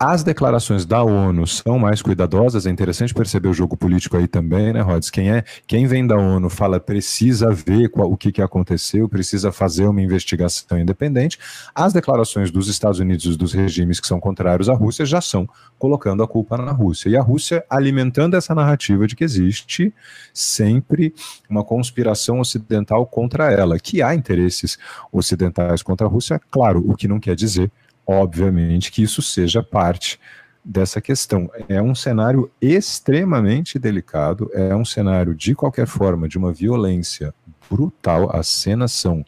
As 0.00 0.22
declarações 0.22 0.86
da 0.86 1.02
ONU 1.02 1.44
são 1.44 1.76
mais 1.76 2.00
cuidadosas, 2.00 2.66
é 2.66 2.70
interessante 2.70 3.12
perceber 3.12 3.48
o 3.48 3.52
jogo 3.52 3.76
político 3.76 4.16
aí 4.16 4.28
também, 4.28 4.72
né, 4.72 4.80
Rods? 4.80 5.10
Quem, 5.10 5.28
é, 5.28 5.42
quem 5.66 5.88
vem 5.88 6.06
da 6.06 6.16
ONU 6.16 6.48
fala 6.48 6.78
precisa 6.78 7.50
ver 7.50 7.88
qual, 7.88 8.08
o 8.08 8.16
que, 8.16 8.30
que 8.30 8.40
aconteceu, 8.40 9.08
precisa 9.08 9.50
fazer 9.50 9.88
uma 9.88 10.00
investigação 10.00 10.78
independente. 10.78 11.36
As 11.74 11.92
declarações 11.92 12.52
dos 12.52 12.68
Estados 12.68 13.00
Unidos 13.00 13.24
e 13.24 13.36
dos 13.36 13.52
regimes 13.52 13.98
que 13.98 14.06
são 14.06 14.20
contrários 14.20 14.68
à 14.68 14.72
Rússia 14.72 15.04
já 15.04 15.20
são 15.20 15.48
colocando 15.80 16.22
a 16.22 16.28
culpa 16.28 16.56
na 16.56 16.70
Rússia. 16.70 17.08
E 17.08 17.16
a 17.16 17.20
Rússia 17.20 17.64
alimentando 17.68 18.36
essa 18.36 18.54
narrativa 18.54 19.04
de 19.04 19.16
que 19.16 19.24
existe 19.24 19.92
sempre 20.32 21.12
uma 21.50 21.64
conspiração 21.64 22.38
ocidental 22.38 23.04
contra 23.04 23.50
ela, 23.50 23.80
que 23.80 24.00
há 24.00 24.14
interesses 24.14 24.78
ocidentais 25.10 25.82
contra 25.82 26.06
a 26.06 26.10
Rússia, 26.10 26.40
claro, 26.52 26.84
o 26.88 26.94
que 26.94 27.08
não 27.08 27.18
quer 27.18 27.34
dizer 27.34 27.68
obviamente, 28.08 28.90
que 28.90 29.02
isso 29.02 29.20
seja 29.20 29.62
parte 29.62 30.18
dessa 30.64 31.00
questão. 31.00 31.50
É 31.68 31.80
um 31.80 31.94
cenário 31.94 32.50
extremamente 32.60 33.78
delicado, 33.78 34.50
é 34.54 34.74
um 34.74 34.84
cenário, 34.84 35.34
de 35.34 35.54
qualquer 35.54 35.86
forma, 35.86 36.26
de 36.26 36.38
uma 36.38 36.52
violência 36.52 37.34
brutal. 37.70 38.34
As 38.34 38.48
cenas 38.48 38.92
são 38.92 39.22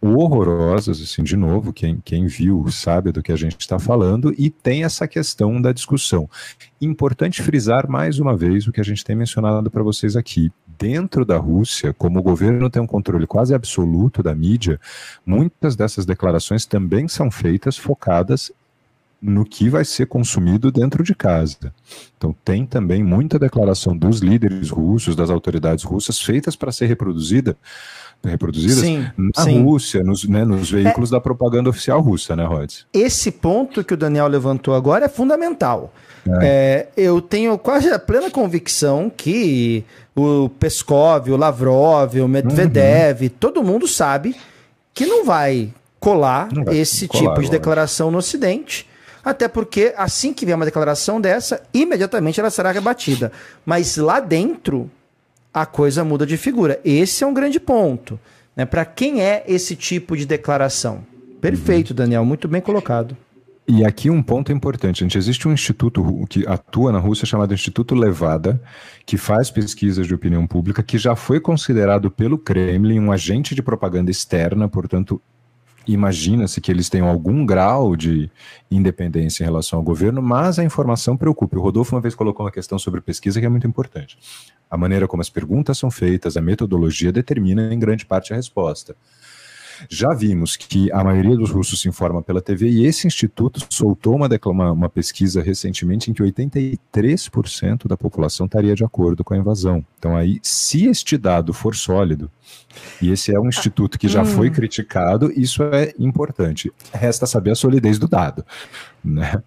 horrorosas, 0.00 1.00
assim, 1.00 1.22
de 1.22 1.36
novo, 1.36 1.72
quem, 1.72 2.00
quem 2.04 2.26
viu 2.26 2.70
sabe 2.70 3.10
do 3.10 3.22
que 3.22 3.32
a 3.32 3.36
gente 3.36 3.58
está 3.58 3.78
falando, 3.78 4.32
e 4.36 4.50
tem 4.50 4.84
essa 4.84 5.08
questão 5.08 5.60
da 5.60 5.72
discussão. 5.72 6.28
Importante 6.80 7.42
frisar 7.42 7.88
mais 7.88 8.18
uma 8.18 8.36
vez 8.36 8.66
o 8.66 8.72
que 8.72 8.80
a 8.80 8.84
gente 8.84 9.02
tem 9.02 9.16
mencionado 9.16 9.70
para 9.70 9.82
vocês 9.82 10.14
aqui. 10.14 10.52
Dentro 10.78 11.24
da 11.24 11.36
Rússia, 11.36 11.94
como 11.94 12.18
o 12.18 12.22
governo 12.22 12.68
tem 12.68 12.82
um 12.82 12.86
controle 12.86 13.26
quase 13.26 13.54
absoluto 13.54 14.22
da 14.22 14.34
mídia, 14.34 14.80
muitas 15.24 15.74
dessas 15.74 16.04
declarações 16.04 16.66
também 16.66 17.08
são 17.08 17.30
feitas 17.30 17.76
focadas 17.76 18.52
no 19.20 19.44
que 19.44 19.68
vai 19.68 19.84
ser 19.84 20.06
consumido 20.06 20.70
dentro 20.70 21.02
de 21.02 21.14
casa. 21.14 21.72
Então, 22.16 22.34
tem 22.44 22.66
também 22.66 23.02
muita 23.02 23.38
declaração 23.38 23.96
dos 23.96 24.20
líderes 24.20 24.70
russos, 24.70 25.16
das 25.16 25.30
autoridades 25.30 25.84
russas, 25.84 26.20
feitas 26.20 26.54
para 26.54 26.70
ser 26.70 26.86
reproduzida 26.86 27.56
reproduzidas 28.24 28.78
sim, 28.78 29.06
na 29.16 29.44
sim. 29.44 29.62
Rússia, 29.62 30.02
nos, 30.02 30.28
né, 30.28 30.44
nos 30.44 30.70
veículos 30.70 31.10
é, 31.10 31.12
da 31.12 31.20
propaganda 31.20 31.70
oficial 31.70 32.00
russa, 32.00 32.34
né, 32.34 32.44
Rhodes? 32.44 32.86
Esse 32.92 33.30
ponto 33.30 33.84
que 33.84 33.94
o 33.94 33.96
Daniel 33.96 34.26
levantou 34.26 34.74
agora 34.74 35.06
é 35.06 35.08
fundamental. 35.08 35.92
É. 36.40 36.88
É, 36.96 37.02
eu 37.02 37.20
tenho 37.20 37.56
quase 37.56 37.88
a 37.88 37.98
plena 37.98 38.30
convicção 38.30 39.10
que 39.14 39.84
o 40.14 40.48
Peskov, 40.48 41.30
o 41.30 41.36
Lavrov, 41.36 42.16
o 42.20 42.28
Medvedev, 42.28 43.22
uhum. 43.22 43.30
todo 43.38 43.62
mundo 43.62 43.86
sabe 43.86 44.34
que 44.92 45.06
não 45.06 45.24
vai 45.24 45.72
colar 46.00 46.48
não 46.52 46.64
vai 46.64 46.76
esse 46.78 47.06
colar, 47.06 47.30
tipo 47.30 47.42
de 47.42 47.50
declaração 47.50 48.10
no 48.10 48.18
Ocidente. 48.18 48.88
Até 49.24 49.48
porque, 49.48 49.92
assim 49.96 50.32
que 50.32 50.46
vier 50.46 50.56
uma 50.56 50.64
declaração 50.64 51.20
dessa, 51.20 51.60
imediatamente 51.74 52.38
ela 52.38 52.48
será 52.48 52.70
rebatida. 52.70 53.32
Mas 53.64 53.96
lá 53.96 54.20
dentro, 54.20 54.88
a 55.56 55.64
coisa 55.64 56.04
muda 56.04 56.26
de 56.26 56.36
figura. 56.36 56.78
Esse 56.84 57.24
é 57.24 57.26
um 57.26 57.32
grande 57.32 57.58
ponto. 57.58 58.20
Né? 58.54 58.66
Para 58.66 58.84
quem 58.84 59.22
é 59.22 59.42
esse 59.48 59.74
tipo 59.74 60.14
de 60.14 60.26
declaração? 60.26 61.06
Perfeito, 61.40 61.90
uhum. 61.90 61.96
Daniel, 61.96 62.26
muito 62.26 62.46
bem 62.46 62.60
colocado. 62.60 63.16
E 63.66 63.82
aqui 63.82 64.10
um 64.10 64.22
ponto 64.22 64.52
importante, 64.52 65.00
gente, 65.00 65.16
existe 65.16 65.48
um 65.48 65.52
instituto 65.54 66.04
que 66.28 66.46
atua 66.46 66.92
na 66.92 66.98
Rússia 66.98 67.26
chamado 67.26 67.54
Instituto 67.54 67.94
Levada, 67.94 68.60
que 69.06 69.16
faz 69.16 69.50
pesquisas 69.50 70.06
de 70.06 70.14
opinião 70.14 70.46
pública, 70.46 70.82
que 70.82 70.98
já 70.98 71.16
foi 71.16 71.40
considerado 71.40 72.10
pelo 72.10 72.36
Kremlin 72.36 73.00
um 73.00 73.10
agente 73.10 73.54
de 73.54 73.62
propaganda 73.62 74.10
externa, 74.10 74.68
portanto, 74.68 75.22
imagina-se 75.86 76.60
que 76.60 76.70
eles 76.70 76.88
tenham 76.88 77.08
algum 77.08 77.44
grau 77.44 77.94
de 77.96 78.30
independência 78.70 79.42
em 79.42 79.46
relação 79.46 79.78
ao 79.78 79.84
governo, 79.84 80.20
mas 80.20 80.58
a 80.58 80.64
informação 80.64 81.16
preocupa. 81.16 81.58
O 81.58 81.62
Rodolfo 81.62 81.94
uma 81.94 82.00
vez 82.00 82.14
colocou 82.14 82.44
uma 82.44 82.52
questão 82.52 82.78
sobre 82.78 83.00
pesquisa 83.00 83.40
que 83.40 83.46
é 83.46 83.48
muito 83.48 83.66
importante. 83.66 84.18
A 84.70 84.76
maneira 84.76 85.06
como 85.06 85.20
as 85.20 85.30
perguntas 85.30 85.78
são 85.78 85.90
feitas, 85.90 86.36
a 86.36 86.40
metodologia 86.40 87.12
determina 87.12 87.72
em 87.72 87.78
grande 87.78 88.04
parte 88.04 88.32
a 88.32 88.36
resposta. 88.36 88.96
Já 89.88 90.12
vimos 90.14 90.56
que 90.56 90.90
a 90.92 91.02
maioria 91.02 91.36
dos 91.36 91.50
russos 91.50 91.80
se 91.80 91.88
informa 91.88 92.22
pela 92.22 92.40
TV 92.40 92.68
e 92.68 92.86
esse 92.86 93.06
instituto 93.06 93.66
soltou 93.70 94.16
uma, 94.16 94.28
uma, 94.46 94.72
uma 94.72 94.88
pesquisa 94.88 95.42
recentemente 95.42 96.10
em 96.10 96.14
que 96.14 96.22
83% 96.22 97.86
da 97.86 97.96
população 97.96 98.46
estaria 98.46 98.74
de 98.74 98.84
acordo 98.84 99.24
com 99.24 99.34
a 99.34 99.36
invasão. 99.36 99.84
Então, 99.98 100.16
aí, 100.16 100.38
se 100.42 100.86
este 100.86 101.16
dado 101.16 101.52
for 101.52 101.74
sólido, 101.74 102.30
e 103.00 103.10
esse 103.10 103.34
é 103.34 103.40
um 103.40 103.48
instituto 103.48 103.98
que 103.98 104.08
já 104.08 104.22
hum. 104.22 104.26
foi 104.26 104.50
criticado, 104.50 105.32
isso 105.36 105.62
é 105.62 105.92
importante. 105.98 106.72
Resta 106.92 107.26
saber 107.26 107.52
a 107.52 107.54
solidez 107.54 107.98
do 107.98 108.08
dado. 108.08 108.44
Né? 109.04 109.42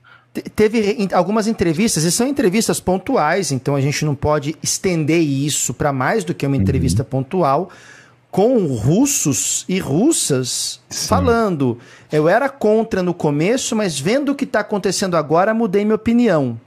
Teve 0.56 1.08
algumas 1.12 1.48
entrevistas, 1.48 2.04
e 2.04 2.12
são 2.12 2.28
entrevistas 2.28 2.80
pontuais, 2.80 3.52
então 3.52 3.76
a 3.76 3.82
gente 3.82 4.06
não 4.06 4.14
pode 4.14 4.56
estender 4.62 5.22
isso 5.22 5.74
para 5.74 5.92
mais 5.92 6.24
do 6.24 6.36
que 6.36 6.46
uma 6.46 6.56
entrevista 6.56 7.02
uhum. 7.02 7.10
pontual 7.10 7.70
com 8.32 8.66
russos 8.76 9.66
e 9.68 9.80
russas 9.80 10.80
Sim. 10.90 11.08
falando. 11.08 11.80
Eu 12.12 12.30
era 12.30 12.48
contra 12.50 13.02
no 13.02 13.14
começo, 13.14 13.76
mas 13.76 14.00
vendo 14.00 14.32
o 14.32 14.36
que 14.36 14.44
está 14.44 14.60
acontecendo 14.60 15.18
agora, 15.18 15.54
mudei 15.54 15.84
minha 15.84 15.96
opinião 15.96 16.60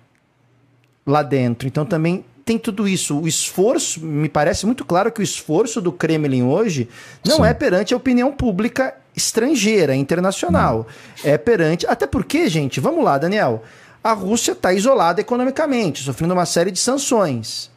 lá 1.06 1.22
dentro. 1.22 1.68
Então 1.68 1.84
também 1.84 2.24
tem 2.44 2.58
tudo 2.58 2.88
isso. 2.88 3.18
O 3.20 3.28
esforço, 3.28 4.00
me 4.00 4.28
parece 4.28 4.66
muito 4.66 4.84
claro 4.84 5.12
que 5.12 5.20
o 5.20 5.22
esforço 5.22 5.80
do 5.80 5.92
Kremlin 5.92 6.42
hoje 6.42 6.88
não 7.24 7.36
Sim. 7.36 7.44
é 7.44 7.54
perante 7.54 7.94
a 7.94 7.96
opinião 7.96 8.32
pública 8.32 8.94
estrangeira, 9.14 9.94
internacional. 9.94 10.86
Não. 11.24 11.30
É 11.30 11.38
perante. 11.38 11.86
Até 11.86 12.06
porque, 12.06 12.48
gente, 12.48 12.80
vamos 12.80 13.04
lá, 13.04 13.18
Daniel. 13.18 13.62
A 14.02 14.12
Rússia 14.12 14.52
está 14.52 14.72
isolada 14.72 15.20
economicamente, 15.20 16.02
sofrendo 16.02 16.34
uma 16.34 16.46
série 16.46 16.72
de 16.72 16.78
sanções. 16.80 17.70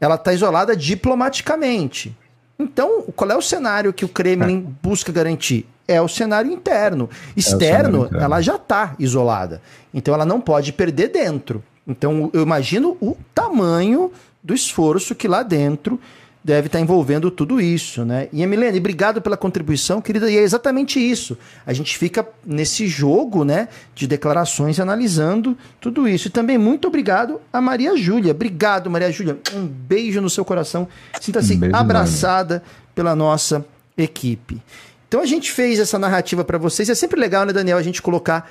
Ela 0.00 0.14
está 0.14 0.32
isolada 0.32 0.74
diplomaticamente. 0.74 2.16
Então, 2.58 3.02
qual 3.16 3.30
é 3.30 3.36
o 3.36 3.42
cenário 3.42 3.92
que 3.92 4.04
o 4.04 4.08
Kremlin 4.08 4.58
é. 4.58 4.86
busca 4.86 5.12
garantir? 5.12 5.66
É 5.86 6.00
o 6.00 6.08
cenário 6.08 6.50
interno. 6.50 7.10
Externo, 7.36 7.66
é 7.66 7.76
cenário 7.76 8.06
interno. 8.06 8.24
ela 8.24 8.40
já 8.40 8.56
está 8.56 8.94
isolada. 8.98 9.60
Então, 9.92 10.14
ela 10.14 10.24
não 10.24 10.40
pode 10.40 10.72
perder 10.72 11.08
dentro. 11.08 11.62
Então, 11.86 12.30
eu 12.32 12.42
imagino 12.42 12.96
o 13.00 13.16
tamanho 13.34 14.10
do 14.42 14.54
esforço 14.54 15.14
que 15.14 15.28
lá 15.28 15.42
dentro 15.42 16.00
deve 16.44 16.66
estar 16.66 16.78
envolvendo 16.78 17.30
tudo 17.30 17.58
isso, 17.58 18.04
né? 18.04 18.28
E 18.30 18.42
Emilene, 18.42 18.78
obrigado 18.78 19.22
pela 19.22 19.34
contribuição, 19.34 20.02
querida. 20.02 20.30
E 20.30 20.36
é 20.36 20.42
exatamente 20.42 21.00
isso. 21.00 21.38
A 21.66 21.72
gente 21.72 21.96
fica 21.96 22.28
nesse 22.44 22.86
jogo, 22.86 23.44
né, 23.44 23.68
de 23.94 24.06
declarações 24.06 24.78
analisando 24.78 25.56
tudo 25.80 26.06
isso. 26.06 26.28
E 26.28 26.30
também 26.30 26.58
muito 26.58 26.86
obrigado 26.86 27.40
a 27.50 27.62
Maria 27.62 27.96
Júlia. 27.96 28.32
Obrigado, 28.32 28.90
Maria 28.90 29.10
Júlia. 29.10 29.38
Um 29.54 29.66
beijo 29.66 30.20
no 30.20 30.28
seu 30.28 30.44
coração. 30.44 30.86
Sinta-se 31.18 31.56
um 31.56 31.74
abraçada 31.74 32.62
pela 32.94 33.16
nossa 33.16 33.64
equipe. 33.96 34.60
Então 35.08 35.22
a 35.22 35.26
gente 35.26 35.50
fez 35.50 35.78
essa 35.78 35.98
narrativa 35.98 36.44
para 36.44 36.58
vocês. 36.58 36.90
É 36.90 36.94
sempre 36.94 37.18
legal, 37.18 37.46
né, 37.46 37.54
Daniel, 37.54 37.78
a 37.78 37.82
gente 37.82 38.02
colocar 38.02 38.50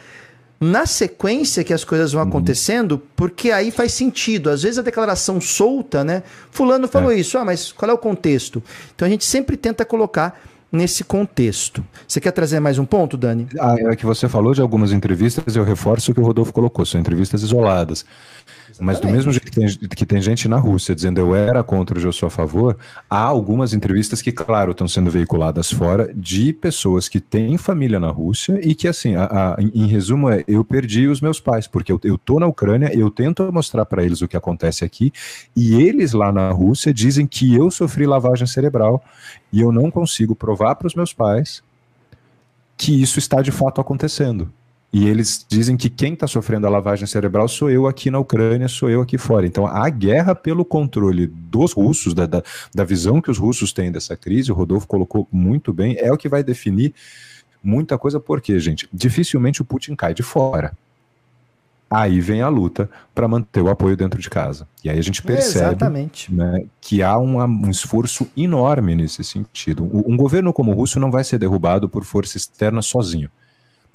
na 0.60 0.86
sequência 0.86 1.64
que 1.64 1.74
as 1.74 1.84
coisas 1.84 2.14
vão 2.14 2.24
uhum. 2.24 2.30
acontecendo, 2.30 3.02
porque 3.16 3.52
aí 3.52 3.70
faz 3.70 3.94
sentido. 3.94 4.50
Às 4.50 4.64
vezes 4.64 4.80
a 4.80 4.82
declaração 4.82 5.42
solta, 5.42 6.04
né? 6.04 6.24
Fulano 6.52 6.88
falou 6.88 7.12
é. 7.12 7.16
isso, 7.16 7.38
ah, 7.38 7.46
mas 7.46 7.72
qual 7.72 7.92
é 7.92 7.94
o 7.94 7.98
contexto? 7.98 8.64
Então 8.96 9.06
a 9.06 9.12
gente 9.12 9.26
sempre 9.26 9.58
tenta 9.58 9.84
colocar 9.84 10.40
nesse 10.74 11.04
contexto. 11.04 11.86
Você 12.08 12.20
quer 12.20 12.32
trazer 12.32 12.60
mais 12.60 12.80
um 12.80 12.86
ponto, 12.86 13.16
Dani? 13.16 13.48
Ah, 13.60 13.76
é 13.78 13.96
que 13.96 14.08
você 14.08 14.28
falou 14.28 14.56
de 14.56 14.62
algumas 14.62 14.92
entrevistas, 14.92 15.56
eu 15.56 15.64
reforço 15.64 16.12
o 16.12 16.16
que 16.16 16.20
o 16.20 16.24
Rodolfo 16.24 16.52
colocou, 16.52 16.84
são 16.84 17.00
entrevistas 17.00 17.44
isoladas. 17.44 18.04
Mas 18.80 19.00
do 19.00 19.08
mesmo 19.08 19.32
jeito 19.32 19.46
que 19.46 19.52
tem, 19.52 19.68
que 19.68 20.06
tem, 20.06 20.22
gente 20.22 20.48
na 20.48 20.58
Rússia 20.58 20.96
dizendo 20.96 21.20
eu 21.20 21.36
era 21.36 21.64
contra, 21.64 21.98
hoje 21.98 22.08
eu 22.08 22.14
sou 22.14 22.28
a 22.28 22.30
favor, 22.30 22.78
há 23.10 23.22
algumas 23.22 23.74
entrevistas 23.74 24.22
que, 24.22 24.32
claro, 24.32 24.72
estão 24.72 24.88
sendo 24.88 25.12
veiculadas 25.12 25.72
fora 25.72 26.12
de 26.16 26.54
pessoas 26.54 27.08
que 27.08 27.20
têm 27.20 27.58
família 27.58 28.00
na 28.00 28.10
Rússia 28.10 28.60
e 28.64 28.74
que, 28.76 28.88
assim, 28.88 29.16
a, 29.16 29.26
a, 29.26 29.58
em, 29.62 29.86
resumo, 29.88 30.30
é 30.30 30.44
eu 30.48 30.64
perdi 30.64 31.08
os 31.08 31.22
meus 31.22 31.40
pais, 31.40 31.68
porque 31.68 31.92
eu, 31.92 32.00
eu 32.04 32.18
tô 32.18 32.40
na 32.40 32.48
Ucrânia, 32.48 32.92
eu 32.94 33.10
tento 33.10 33.52
mostrar 33.52 33.86
para 33.86 34.04
eles 34.04 34.22
o 34.22 34.28
que 34.28 34.38
acontece 34.38 34.84
aqui, 34.84 35.12
e 35.56 35.76
eles 35.76 36.14
lá 36.14 36.32
na 36.32 36.50
Rússia 36.52 36.94
dizem 36.94 37.28
que 37.28 37.54
eu 37.56 37.70
sofri 37.70 38.06
lavagem 38.06 38.48
cerebral 38.48 39.04
e 39.52 39.62
eu 39.62 39.72
não 39.72 39.92
consigo 39.92 40.36
provar 40.36 40.76
para 40.76 40.88
os 40.88 40.96
meus 40.96 41.14
pais 41.14 41.62
que 42.78 43.02
isso 43.02 43.20
está 43.20 43.42
de 43.42 43.52
fato 43.52 43.80
acontecendo. 43.80 44.52
E 44.94 45.08
eles 45.08 45.44
dizem 45.50 45.76
que 45.76 45.90
quem 45.90 46.14
está 46.14 46.28
sofrendo 46.28 46.68
a 46.68 46.70
lavagem 46.70 47.08
cerebral 47.08 47.48
sou 47.48 47.68
eu 47.68 47.88
aqui 47.88 48.12
na 48.12 48.20
Ucrânia, 48.20 48.68
sou 48.68 48.92
eu 48.92 49.02
aqui 49.02 49.18
fora. 49.18 49.48
Então, 49.48 49.66
a 49.66 49.90
guerra 49.90 50.36
pelo 50.36 50.64
controle 50.64 51.26
dos 51.26 51.74
russos, 51.74 52.14
da, 52.14 52.28
da, 52.28 52.44
da 52.76 52.84
visão 52.84 53.20
que 53.20 53.32
os 53.32 53.40
russos 53.40 53.74
têm 53.74 53.92
dessa 53.92 54.16
crise, 54.16 54.52
o 54.52 54.56
Rodolfo 54.56 54.86
colocou 54.86 55.28
muito 55.32 55.74
bem, 55.74 55.98
é 55.98 56.14
o 56.14 56.18
que 56.18 56.30
vai 56.30 56.44
definir 56.44 56.94
muita 57.64 57.98
coisa, 57.98 58.20
porque, 58.20 58.60
gente, 58.60 58.88
dificilmente 58.94 59.64
o 59.64 59.66
Putin 59.66 59.96
cai 59.96 60.14
de 60.14 60.22
fora. 60.22 60.78
Aí 61.90 62.22
vem 62.22 62.44
a 62.44 62.48
luta 62.48 62.88
para 63.16 63.28
manter 63.28 63.62
o 63.62 63.70
apoio 63.70 63.98
dentro 63.98 64.22
de 64.22 64.30
casa. 64.30 64.68
E 64.84 64.92
aí 64.92 65.00
a 65.00 65.04
gente 65.04 65.24
percebe 65.24 65.84
né, 66.30 66.66
que 66.80 67.02
há 67.02 67.18
um, 67.18 67.42
um, 67.42 67.70
esforço 67.70 68.28
enorme 68.38 68.96
nesse 68.96 69.24
sentido. 69.24 69.84
Um, 69.84 70.14
um 70.14 70.18
governo 70.18 70.54
como 70.54 70.72
o 70.72 70.76
russo 70.76 71.00
não 71.00 71.10
vai 71.10 71.24
ser 71.24 71.40
derrubado 71.40 71.90
por 71.90 72.04
força 72.04 72.38
externa 72.38 72.82
sozinho. 72.84 73.30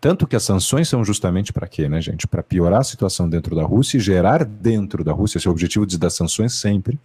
Tanto 0.00 0.26
que 0.26 0.36
as 0.36 0.44
sanções 0.44 0.88
são 0.88 1.04
justamente 1.04 1.52
para 1.52 1.66
quê, 1.66 1.88
né, 1.88 2.00
gente? 2.00 2.26
Para 2.26 2.42
piorar 2.42 2.80
a 2.80 2.84
situação 2.84 3.28
dentro 3.28 3.56
da 3.56 3.64
Rússia 3.64 3.96
e 3.96 4.00
gerar 4.00 4.44
dentro 4.44 5.02
da 5.02 5.12
Rússia, 5.12 5.38
esse 5.38 5.48
é 5.48 5.50
o 5.50 5.52
objetivo 5.52 5.84
das 5.86 6.14
sanções 6.14 6.54
sempre, 6.54 7.00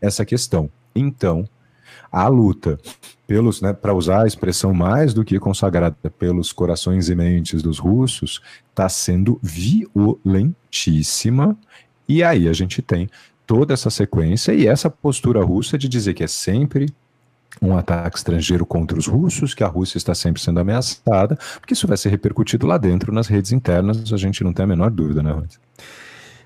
essa 0.00 0.24
questão. 0.24 0.70
Então, 0.94 1.46
a 2.10 2.26
luta 2.28 2.78
pelos, 3.26 3.60
né, 3.60 3.72
para 3.72 3.94
usar 3.94 4.24
a 4.24 4.26
expressão 4.26 4.74
mais 4.74 5.14
do 5.14 5.24
que 5.24 5.38
consagrada 5.38 5.96
pelos 6.18 6.52
corações 6.52 7.08
e 7.08 7.14
mentes 7.14 7.62
dos 7.62 7.78
russos, 7.78 8.42
está 8.70 8.88
sendo 8.88 9.38
violentíssima. 9.40 11.56
E 12.08 12.24
aí 12.24 12.48
a 12.48 12.52
gente 12.52 12.82
tem 12.82 13.08
toda 13.46 13.72
essa 13.72 13.88
sequência 13.90 14.52
e 14.52 14.66
essa 14.66 14.90
postura 14.90 15.44
russa 15.44 15.78
de 15.78 15.88
dizer 15.88 16.14
que 16.14 16.24
é 16.24 16.26
sempre 16.26 16.92
um 17.60 17.76
ataque 17.76 18.16
estrangeiro 18.16 18.64
contra 18.64 18.98
os 18.98 19.06
russos, 19.06 19.54
que 19.54 19.64
a 19.64 19.66
Rússia 19.66 19.98
está 19.98 20.14
sempre 20.14 20.40
sendo 20.40 20.60
ameaçada, 20.60 21.38
porque 21.60 21.74
isso 21.74 21.86
vai 21.86 21.96
ser 21.96 22.08
repercutido 22.08 22.66
lá 22.66 22.78
dentro 22.78 23.12
nas 23.12 23.26
redes 23.26 23.52
internas, 23.52 24.12
a 24.12 24.16
gente 24.16 24.42
não 24.42 24.52
tem 24.52 24.64
a 24.64 24.68
menor 24.68 24.90
dúvida, 24.90 25.22
né, 25.22 25.32
Rose? 25.32 25.58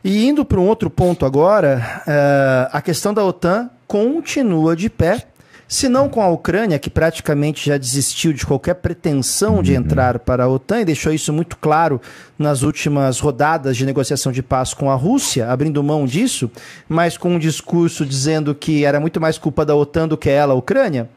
E 0.02 0.26
indo 0.26 0.44
para 0.44 0.60
um 0.60 0.66
outro 0.66 0.90
ponto 0.90 1.24
agora, 1.24 2.02
uh, 2.06 2.76
a 2.76 2.82
questão 2.82 3.14
da 3.14 3.24
OTAN 3.24 3.70
continua 3.86 4.76
de 4.76 4.90
pé, 4.90 5.26
se 5.66 5.88
não 5.88 6.08
com 6.08 6.22
a 6.22 6.28
Ucrânia, 6.28 6.78
que 6.78 6.90
praticamente 6.90 7.66
já 7.66 7.76
desistiu 7.76 8.32
de 8.32 8.44
qualquer 8.44 8.74
pretensão 8.74 9.62
de 9.62 9.72
uhum. 9.72 9.78
entrar 9.78 10.18
para 10.18 10.44
a 10.44 10.48
OTAN 10.48 10.80
e 10.80 10.84
deixou 10.84 11.12
isso 11.12 11.32
muito 11.32 11.56
claro 11.56 12.00
nas 12.38 12.62
últimas 12.62 13.18
rodadas 13.20 13.76
de 13.76 13.86
negociação 13.86 14.30
de 14.30 14.42
paz 14.42 14.74
com 14.74 14.90
a 14.90 14.94
Rússia, 14.94 15.50
abrindo 15.50 15.82
mão 15.82 16.06
disso, 16.06 16.50
mas 16.88 17.16
com 17.16 17.34
um 17.34 17.38
discurso 17.38 18.04
dizendo 18.04 18.54
que 18.54 18.84
era 18.84 19.00
muito 19.00 19.20
mais 19.20 19.38
culpa 19.38 19.64
da 19.64 19.74
OTAN 19.74 20.08
do 20.08 20.16
que 20.16 20.28
ela, 20.30 20.52
a 20.52 20.56
Ucrânia. 20.56 21.08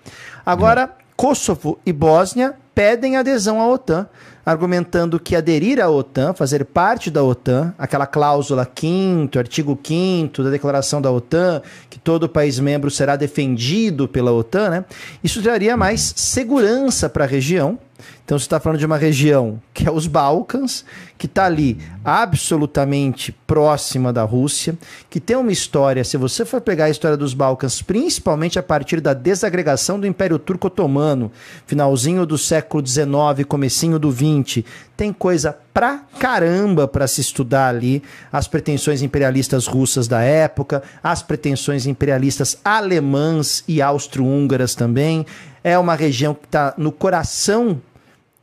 Agora, 0.45 0.83
uhum. 0.83 0.89
Kosovo 1.15 1.79
e 1.85 1.91
Bósnia 1.91 2.53
pedem 2.73 3.17
adesão 3.17 3.59
à 3.59 3.67
OTAN 3.67 4.07
argumentando 4.47 5.19
que 5.19 5.35
aderir 5.35 5.77
à 5.81 5.89
OTAN, 5.89 6.33
fazer 6.33 6.63
parte 6.63 7.11
da 7.11 7.21
OTAN, 7.21 7.73
aquela 7.77 8.07
cláusula 8.07 8.65
5 8.65 9.37
artigo 9.37 9.77
5 9.83 10.41
da 10.41 10.49
declaração 10.49 11.01
da 11.01 11.11
OTAN, 11.11 11.61
que 11.89 11.99
todo 11.99 12.29
país 12.29 12.57
membro 12.57 12.89
será 12.89 13.17
defendido 13.17 14.07
pela 14.07 14.31
OTAN, 14.31 14.69
né? 14.69 14.85
Isso 15.21 15.41
traria 15.41 15.75
mais 15.75 16.13
segurança 16.15 17.09
para 17.09 17.25
a 17.25 17.27
região 17.27 17.77
então 18.23 18.37
você 18.37 18.45
está 18.45 18.59
falando 18.59 18.79
de 18.79 18.85
uma 18.85 18.97
região 18.97 19.61
que 19.73 19.87
é 19.87 19.91
os 19.91 20.07
Balcãs, 20.07 20.83
que 21.17 21.25
está 21.25 21.45
ali 21.45 21.77
absolutamente 22.03 23.31
próxima 23.31 24.11
da 24.11 24.23
Rússia, 24.23 24.77
que 25.09 25.19
tem 25.19 25.35
uma 25.35 25.51
história, 25.51 26.03
se 26.03 26.17
você 26.17 26.45
for 26.45 26.61
pegar 26.61 26.85
a 26.85 26.89
história 26.89 27.17
dos 27.17 27.33
Balcãs, 27.33 27.81
principalmente 27.81 28.59
a 28.59 28.63
partir 28.63 28.99
da 28.99 29.13
desagregação 29.13 29.99
do 29.99 30.07
Império 30.07 30.37
Turco 30.37 30.67
Otomano, 30.67 31.31
finalzinho 31.65 32.25
do 32.25 32.37
século 32.37 32.85
XIX, 32.85 33.45
comecinho 33.47 33.97
do 33.97 34.11
XX, 34.11 34.63
tem 34.95 35.13
coisa 35.13 35.55
pra 35.73 36.01
caramba 36.19 36.87
para 36.87 37.07
se 37.07 37.21
estudar 37.21 37.69
ali, 37.69 38.01
as 38.31 38.47
pretensões 38.47 39.03
imperialistas 39.03 39.67
russas 39.67 40.07
da 40.07 40.21
época, 40.21 40.81
as 41.03 41.21
pretensões 41.21 41.85
imperialistas 41.85 42.57
alemãs 42.65 43.63
e 43.67 43.79
austro-húngaras 43.79 44.73
também. 44.73 45.23
É 45.67 45.77
uma 45.77 45.95
região 45.95 46.33
que 46.33 46.45
está 46.45 46.73
no 46.77 46.93
coração 46.93 47.81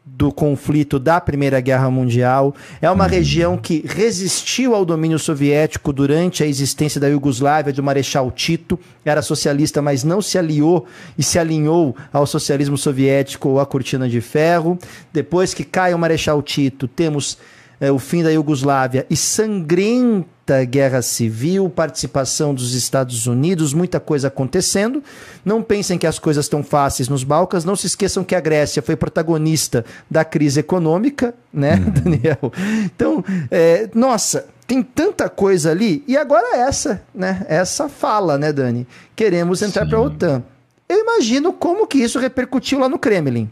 do 0.04 0.30
conflito 0.30 0.98
da 0.98 1.18
Primeira 1.18 1.58
Guerra 1.58 1.90
Mundial. 1.90 2.54
É 2.82 2.90
uma 2.90 3.06
região 3.06 3.56
que 3.56 3.82
resistiu 3.86 4.74
ao 4.74 4.84
domínio 4.84 5.18
soviético 5.18 5.90
durante 5.90 6.42
a 6.42 6.46
existência 6.46 7.00
da 7.00 7.08
Iugoslávia, 7.08 7.72
do 7.72 7.82
Marechal 7.82 8.30
Tito. 8.30 8.78
Era 9.02 9.22
socialista, 9.22 9.80
mas 9.80 10.04
não 10.04 10.20
se 10.20 10.36
aliou 10.36 10.84
e 11.16 11.22
se 11.22 11.38
alinhou 11.38 11.96
ao 12.12 12.26
socialismo 12.26 12.76
soviético 12.76 13.48
ou 13.48 13.58
à 13.58 13.64
cortina 13.64 14.06
de 14.06 14.20
ferro. 14.20 14.78
Depois 15.10 15.54
que 15.54 15.64
cai 15.64 15.94
o 15.94 15.98
Marechal 15.98 16.42
Tito, 16.42 16.86
temos 16.86 17.38
é, 17.80 17.90
o 17.90 17.98
fim 17.98 18.22
da 18.22 18.30
Iugoslávia 18.30 19.06
e 19.08 19.16
sangrenta 19.16 20.33
guerra 20.68 21.00
civil, 21.00 21.70
participação 21.70 22.54
dos 22.54 22.74
Estados 22.74 23.26
Unidos, 23.26 23.72
muita 23.72 23.98
coisa 23.98 24.28
acontecendo. 24.28 25.02
Não 25.44 25.62
pensem 25.62 25.96
que 25.96 26.06
as 26.06 26.18
coisas 26.18 26.44
estão 26.44 26.62
fáceis 26.62 27.08
nos 27.08 27.24
Balcãs, 27.24 27.64
não 27.64 27.74
se 27.74 27.86
esqueçam 27.86 28.22
que 28.22 28.34
a 28.34 28.40
Grécia 28.40 28.82
foi 28.82 28.96
protagonista 28.96 29.84
da 30.10 30.24
crise 30.24 30.60
econômica, 30.60 31.34
né, 31.52 31.74
uhum. 31.74 31.90
Daniel? 32.04 32.52
Então, 32.84 33.24
é, 33.50 33.88
nossa, 33.94 34.46
tem 34.66 34.82
tanta 34.82 35.28
coisa 35.28 35.70
ali. 35.70 36.04
E 36.06 36.16
agora 36.16 36.56
essa, 36.56 37.02
né? 37.14 37.44
Essa 37.48 37.88
fala, 37.88 38.36
né, 38.38 38.52
Dani? 38.52 38.86
Queremos 39.16 39.62
entrar 39.62 39.86
para 39.86 39.98
a 39.98 40.02
OTAN. 40.02 40.42
Eu 40.88 41.00
imagino 41.00 41.52
como 41.52 41.86
que 41.86 41.98
isso 41.98 42.18
repercutiu 42.18 42.78
lá 42.78 42.88
no 42.88 42.98
Kremlin. 42.98 43.50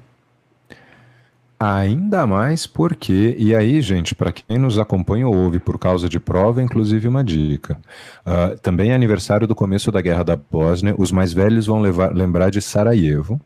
Ainda 1.64 2.26
mais 2.26 2.66
porque, 2.66 3.36
e 3.38 3.54
aí, 3.54 3.80
gente, 3.80 4.16
para 4.16 4.32
quem 4.32 4.58
nos 4.58 4.80
acompanha 4.80 5.28
ou 5.28 5.36
ouve 5.36 5.60
por 5.60 5.78
causa 5.78 6.08
de 6.08 6.18
prova, 6.18 6.60
inclusive 6.60 7.06
uma 7.06 7.22
dica. 7.22 7.78
Uh, 8.26 8.58
também 8.58 8.90
é 8.90 8.94
aniversário 8.96 9.46
do 9.46 9.54
começo 9.54 9.92
da 9.92 10.00
Guerra 10.00 10.24
da 10.24 10.34
Bósnia, 10.34 10.92
os 10.98 11.12
mais 11.12 11.32
velhos 11.32 11.66
vão 11.66 11.80
levar, 11.80 12.12
lembrar 12.12 12.50
de 12.50 12.60
Sarajevo. 12.60 13.40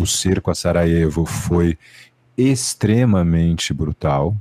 O 0.00 0.04
cerco 0.08 0.50
a 0.50 0.56
Sarajevo 0.56 1.24
foi 1.24 1.78
extremamente 2.36 3.72
brutal 3.72 4.34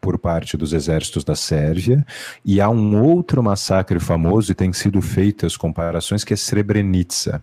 por 0.00 0.18
parte 0.18 0.56
dos 0.56 0.72
exércitos 0.72 1.22
da 1.22 1.36
Sérvia, 1.36 2.04
e 2.44 2.60
há 2.60 2.68
um 2.68 3.00
outro 3.00 3.40
massacre 3.44 4.00
famoso, 4.00 4.50
e 4.50 4.56
tem 4.56 4.72
sido 4.72 5.00
feitas 5.00 5.56
comparações, 5.56 6.24
que 6.24 6.34
é 6.34 6.36
Srebrenica 6.36 7.40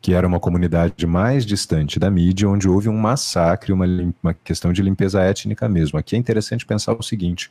que 0.00 0.14
era 0.14 0.26
uma 0.26 0.40
comunidade 0.40 1.06
mais 1.06 1.44
distante 1.44 1.98
da 1.98 2.10
mídia, 2.10 2.48
onde 2.48 2.68
houve 2.68 2.88
um 2.88 2.96
massacre, 2.96 3.72
uma, 3.72 3.86
uma 4.22 4.34
questão 4.34 4.72
de 4.72 4.82
limpeza 4.82 5.20
étnica 5.22 5.68
mesmo. 5.68 5.98
Aqui 5.98 6.16
é 6.16 6.18
interessante 6.18 6.66
pensar 6.66 6.94
o 6.94 7.02
seguinte: 7.02 7.50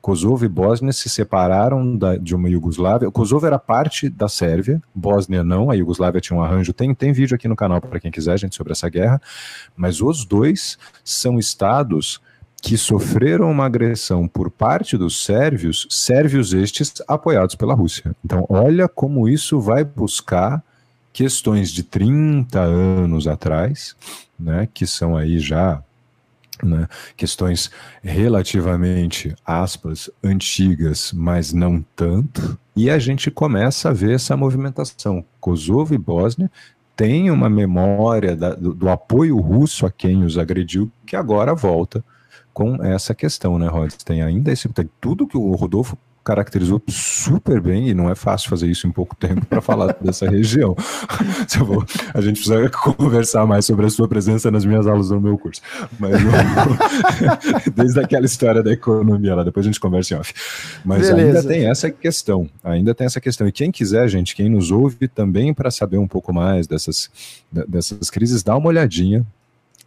Kosovo 0.00 0.44
e 0.44 0.48
Bósnia 0.48 0.92
se 0.92 1.08
separaram 1.08 1.96
da, 1.96 2.16
de 2.16 2.34
uma 2.34 2.48
Iugoslávia. 2.48 3.10
Kosovo 3.10 3.46
era 3.46 3.58
parte 3.58 4.08
da 4.08 4.28
Sérvia, 4.28 4.80
Bósnia 4.94 5.44
não, 5.44 5.70
a 5.70 5.74
Iugoslávia 5.74 6.20
tinha 6.20 6.38
um 6.38 6.42
arranjo. 6.42 6.72
Tem, 6.72 6.94
tem 6.94 7.12
vídeo 7.12 7.34
aqui 7.34 7.48
no 7.48 7.56
canal 7.56 7.80
para 7.80 8.00
quem 8.00 8.10
quiser, 8.10 8.38
gente, 8.38 8.54
sobre 8.54 8.72
essa 8.72 8.88
guerra. 8.88 9.20
Mas 9.76 10.00
os 10.00 10.24
dois 10.24 10.78
são 11.04 11.38
estados 11.38 12.20
que 12.62 12.78
sofreram 12.78 13.50
uma 13.50 13.66
agressão 13.66 14.28
por 14.28 14.48
parte 14.48 14.96
dos 14.96 15.24
sérvios, 15.24 15.86
sérvios 15.90 16.54
estes 16.54 17.02
apoiados 17.08 17.56
pela 17.56 17.74
Rússia. 17.74 18.14
Então, 18.24 18.46
olha 18.48 18.88
como 18.88 19.28
isso 19.28 19.58
vai 19.60 19.84
buscar 19.84 20.62
questões 21.12 21.70
de 21.70 21.82
30 21.82 22.60
anos 22.60 23.26
atrás, 23.26 23.94
né, 24.38 24.68
que 24.72 24.86
são 24.86 25.16
aí 25.16 25.38
já 25.38 25.82
né, 26.62 26.88
questões 27.16 27.70
relativamente, 28.02 29.34
aspas, 29.44 30.08
antigas, 30.22 31.12
mas 31.12 31.52
não 31.52 31.84
tanto, 31.96 32.58
e 32.74 32.88
a 32.88 32.98
gente 32.98 33.30
começa 33.30 33.90
a 33.90 33.92
ver 33.92 34.14
essa 34.14 34.36
movimentação. 34.36 35.24
Kosovo 35.40 35.94
e 35.94 35.98
Bósnia 35.98 36.50
têm 36.96 37.30
uma 37.30 37.50
memória 37.50 38.36
da, 38.36 38.54
do, 38.54 38.72
do, 38.74 38.88
apoio 38.88 39.38
russo 39.38 39.84
a 39.86 39.90
quem 39.90 40.24
os 40.24 40.38
agrediu, 40.38 40.90
que 41.04 41.16
agora 41.16 41.54
volta 41.54 42.04
com 42.52 42.82
essa 42.84 43.14
questão, 43.14 43.58
né, 43.58 43.66
Rod? 43.66 43.92
Tem 44.04 44.22
ainda 44.22 44.52
esse. 44.52 44.68
Tem 44.68 44.88
tudo 45.00 45.26
que 45.26 45.36
o 45.36 45.52
Rodolfo 45.52 45.96
caracterizou 46.24 46.80
super 46.88 47.60
bem, 47.60 47.88
e 47.88 47.94
não 47.94 48.08
é 48.10 48.14
fácil 48.14 48.48
fazer 48.48 48.66
isso 48.66 48.86
em 48.86 48.92
pouco 48.92 49.16
tempo 49.16 49.44
para 49.46 49.60
falar 49.60 49.96
dessa 50.00 50.28
região. 50.28 50.76
a 52.14 52.20
gente 52.20 52.40
precisa 52.40 52.68
conversar 52.70 53.46
mais 53.46 53.64
sobre 53.64 53.86
a 53.86 53.90
sua 53.90 54.08
presença 54.08 54.50
nas 54.50 54.64
minhas 54.64 54.86
aulas 54.86 55.10
no 55.10 55.20
meu 55.20 55.36
curso. 55.36 55.60
Mas 55.98 56.12
desde 57.74 58.00
aquela 58.00 58.26
história 58.26 58.62
da 58.62 58.72
economia 58.72 59.34
lá, 59.34 59.42
depois 59.42 59.66
a 59.66 59.68
gente 59.68 59.80
conversa 59.80 60.14
em 60.14 60.18
off. 60.18 60.32
Mas 60.84 61.08
Beleza. 61.08 61.38
ainda 61.38 61.48
tem 61.48 61.68
essa 61.68 61.90
questão, 61.90 62.48
ainda 62.62 62.94
tem 62.94 63.06
essa 63.06 63.20
questão. 63.20 63.46
E 63.46 63.52
quem 63.52 63.70
quiser, 63.70 64.08
gente, 64.08 64.34
quem 64.34 64.48
nos 64.48 64.70
ouve 64.70 65.08
também 65.08 65.52
para 65.52 65.70
saber 65.70 65.98
um 65.98 66.08
pouco 66.08 66.32
mais 66.32 66.66
dessas, 66.66 67.10
dessas 67.50 68.10
crises, 68.10 68.42
dá 68.42 68.56
uma 68.56 68.68
olhadinha 68.68 69.26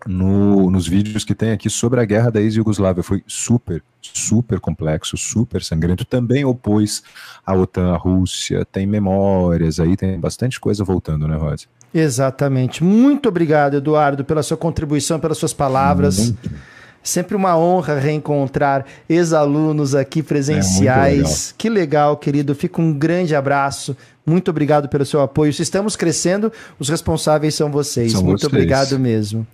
no, 0.06 0.70
nos 0.70 0.88
vídeos 0.88 1.24
que 1.24 1.36
tem 1.36 1.52
aqui 1.52 1.70
sobre 1.70 2.00
a 2.00 2.06
guerra 2.06 2.32
da 2.32 2.42
ex-Yugoslávia. 2.42 3.04
Foi 3.04 3.24
super, 3.28 3.84
super 4.02 4.60
complexo, 4.60 5.18
super 5.18 5.64
sangrento. 5.64 6.06
Também 6.06 6.46
opôs 6.46 7.04
a 7.46 7.54
OTAN 7.54 7.94
à 7.94 7.98
Rússia, 7.98 8.66
tem 8.66 8.86
memórias 8.86 9.80
aí, 9.80 9.96
tem 9.96 10.20
bastante 10.20 10.60
coisa 10.60 10.84
voltando, 10.84 11.28
né, 11.28 11.36
Rod? 11.36 11.64
Exatamente. 11.94 12.84
Muito 12.84 13.30
obrigado, 13.30 13.78
Eduardo, 13.78 14.26
pela 14.26 14.44
sua 14.44 14.58
contribuição, 14.58 15.20
pelas 15.20 15.38
suas 15.38 15.54
palavras. 15.54 16.18
Muito. 16.20 16.75
Sempre 17.06 17.36
uma 17.36 17.56
honra 17.56 18.00
reencontrar 18.00 18.84
ex-alunos 19.08 19.94
aqui 19.94 20.24
presenciais. 20.24 21.14
É 21.14 21.18
legal. 21.18 21.34
Que 21.56 21.70
legal, 21.70 22.18
querido. 22.18 22.56
Fica 22.56 22.82
um 22.82 22.92
grande 22.92 23.36
abraço. 23.36 23.96
Muito 24.26 24.50
obrigado 24.50 24.90
pelo 24.90 25.06
seu 25.06 25.22
apoio. 25.22 25.54
Se 25.54 25.62
estamos 25.62 25.96
crescendo, 25.96 26.52
os 26.80 26.90
responsáveis 26.90 27.54
são 27.54 27.72
vocês. 27.72 28.14
São 28.14 28.24
Muito 28.24 28.40
vocês. 28.40 28.52
obrigado 28.52 28.98
mesmo. 28.98 29.46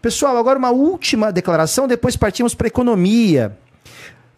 Pessoal, 0.00 0.36
agora 0.36 0.56
uma 0.56 0.70
última 0.70 1.32
declaração, 1.32 1.88
depois 1.88 2.14
partimos 2.14 2.54
para 2.54 2.68
a 2.68 2.68
economia. 2.68 3.58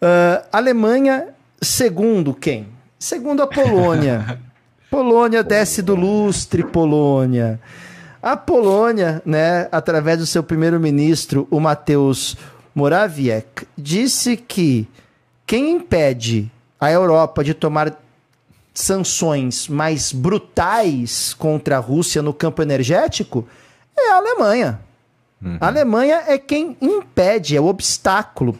Uh, 0.01 0.43
Alemanha, 0.51 1.27
segundo 1.61 2.33
quem? 2.33 2.69
Segundo 2.97 3.43
a 3.43 3.47
Polônia. 3.47 4.39
Polônia 4.89 5.43
desce 5.43 5.83
do 5.83 5.93
lustre, 5.93 6.63
Polônia. 6.63 7.59
A 8.27 8.35
Polônia, 8.35 9.21
né, 9.25 9.69
através 9.71 10.17
do 10.17 10.25
seu 10.25 10.43
primeiro-ministro, 10.43 11.47
o 11.49 11.61
Mateusz 11.61 12.35
Morawiecki, 12.75 13.65
disse 13.77 14.35
que 14.35 14.85
quem 15.45 15.71
impede 15.71 16.51
a 16.77 16.91
Europa 16.91 17.41
de 17.41 17.53
tomar 17.53 17.97
sanções 18.73 19.69
mais 19.69 20.11
brutais 20.11 21.33
contra 21.33 21.77
a 21.77 21.79
Rússia 21.79 22.21
no 22.21 22.33
campo 22.33 22.61
energético 22.61 23.47
é 23.97 24.11
a 24.11 24.17
Alemanha. 24.17 24.81
Uhum. 25.41 25.57
A 25.61 25.67
Alemanha 25.67 26.23
é 26.27 26.37
quem 26.37 26.75
impede, 26.81 27.55
é 27.55 27.61
o 27.61 27.65
obstáculo. 27.67 28.57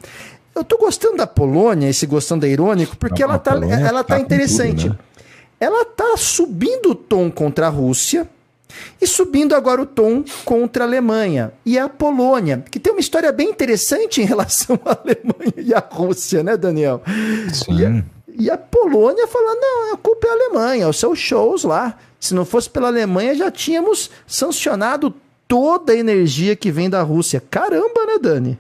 Eu 0.55 0.63
tô 0.63 0.78
gostando 0.78 1.18
da 1.18 1.28
Polônia, 1.28 1.89
esse 1.89 2.05
gostando 2.05 2.45
é 2.45 2.49
irônico, 2.49 2.95
porque 2.95 3.22
ela 3.22 3.38
tá, 3.38 3.51
ela 3.55 4.01
tá, 4.01 4.15
tá 4.15 4.20
interessante. 4.22 4.84
Tudo, 4.84 4.93
né? 4.93 4.99
Ela 5.59 5.84
tá 5.84 6.15
subindo 6.15 6.91
o 6.91 6.95
tom 6.95 7.30
contra 7.30 7.68
a 7.68 7.70
Rússia, 7.70 8.30
E 9.01 9.07
subindo 9.07 9.55
agora 9.55 9.82
o 9.82 9.86
tom 9.86 10.24
contra 10.43 10.84
a 10.84 10.88
Alemanha 10.88 11.53
e 11.65 11.78
a 11.78 11.88
Polônia, 11.88 12.63
que 12.70 12.80
tem 12.80 12.91
uma 12.93 12.99
história 12.99 13.32
bem 13.32 13.49
interessante 13.49 14.22
em 14.22 14.26
relação 14.26 14.80
à 14.86 14.91
Alemanha 15.03 15.53
e 15.57 15.74
à 15.74 15.80
Rússia, 15.80 16.43
né, 16.43 16.57
Daniel? 16.57 17.01
Sim. 17.53 17.78
E 17.78 17.86
a, 17.86 18.03
e 18.39 18.51
a 18.51 18.57
Polônia 18.57 19.28
falando, 19.28 19.59
não, 19.59 19.93
a 19.93 19.97
culpa 19.97 20.28
é 20.28 20.30
a 20.30 20.34
Alemanha, 20.34 20.89
os 20.89 20.99
seus 20.99 21.18
shows 21.18 21.63
lá. 21.63 21.97
Se 22.20 22.34
não 22.34 22.45
fosse 22.45 22.70
pela 22.70 22.88
Alemanha, 22.88 23.36
já 23.36 23.51
tínhamos 23.51 24.09
sancionado 24.26 25.13
toda 25.47 25.93
a 25.93 25.95
energia 25.95 26.55
que 26.55 26.72
vem 26.72 26.89
da 26.89 27.01
Rússia. 27.01 27.41
Caramba, 27.49 28.05
né, 28.05 28.18
Dani? 28.22 28.59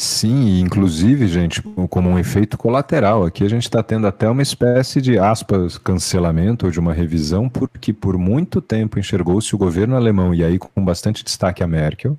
Sim, 0.00 0.60
inclusive, 0.60 1.26
gente, 1.26 1.60
como 1.90 2.08
um 2.08 2.16
efeito 2.20 2.56
colateral, 2.56 3.24
aqui 3.24 3.42
a 3.42 3.48
gente 3.48 3.64
está 3.64 3.82
tendo 3.82 4.06
até 4.06 4.30
uma 4.30 4.42
espécie 4.42 5.02
de 5.02 5.18
aspas 5.18 5.76
cancelamento 5.76 6.66
ou 6.66 6.70
de 6.70 6.78
uma 6.78 6.92
revisão, 6.92 7.48
porque 7.48 7.92
por 7.92 8.16
muito 8.16 8.60
tempo 8.60 8.96
enxergou-se 9.00 9.52
o 9.56 9.58
governo 9.58 9.96
alemão, 9.96 10.32
e 10.32 10.44
aí 10.44 10.56
com 10.56 10.84
bastante 10.84 11.24
destaque 11.24 11.64
a 11.64 11.66
Merkel, 11.66 12.16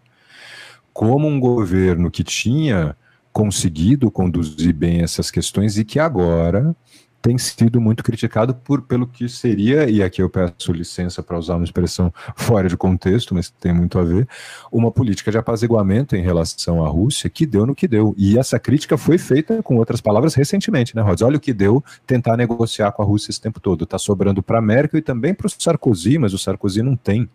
como 0.91 1.25
um 1.25 1.39
governo 1.39 2.11
que 2.11 2.21
tinha 2.21 2.97
conseguido 3.31 4.11
conduzir 4.11 4.73
bem 4.73 5.01
essas 5.01 5.31
questões 5.31 5.77
e 5.77 5.85
que 5.85 5.99
agora 5.99 6.75
tem 7.21 7.37
sido 7.37 7.81
muito 7.81 8.03
criticado 8.03 8.53
por, 8.53 8.81
pelo 8.81 9.05
que 9.05 9.27
seria, 9.27 9.89
e 9.89 10.01
aqui 10.01 10.21
eu 10.21 10.29
peço 10.29 10.71
licença 10.71 11.21
para 11.21 11.37
usar 11.37 11.55
uma 11.55 11.63
expressão 11.63 12.13
fora 12.35 12.69
de 12.69 12.77
contexto, 12.77 13.35
mas 13.35 13.49
tem 13.49 13.73
muito 13.73 13.99
a 13.99 14.03
ver, 14.03 14.27
uma 14.71 14.91
política 14.91 15.31
de 15.31 15.37
apaziguamento 15.37 16.15
em 16.15 16.21
relação 16.21 16.83
à 16.83 16.87
Rússia 16.87 17.29
que 17.29 17.45
deu 17.45 17.65
no 17.65 17.75
que 17.75 17.87
deu. 17.87 18.13
E 18.17 18.37
essa 18.37 18.59
crítica 18.59 18.97
foi 18.97 19.17
feita, 19.17 19.61
com 19.61 19.75
outras 19.77 20.01
palavras, 20.01 20.33
recentemente, 20.33 20.95
né, 20.95 21.01
Rods? 21.01 21.21
Olha 21.21 21.37
o 21.37 21.39
que 21.39 21.53
deu 21.53 21.83
tentar 22.07 22.37
negociar 22.37 22.91
com 22.91 23.01
a 23.01 23.05
Rússia 23.05 23.31
esse 23.31 23.41
tempo 23.41 23.59
todo. 23.59 23.83
Está 23.83 23.97
sobrando 23.97 24.41
para 24.41 24.59
a 24.59 24.61
Merkel 24.61 24.99
e 24.99 25.01
também 25.01 25.33
para 25.33 25.47
o 25.47 25.49
Sarkozy, 25.49 26.17
mas 26.17 26.33
o 26.33 26.37
Sarkozy 26.37 26.81
não 26.81 26.95
tem 26.95 27.29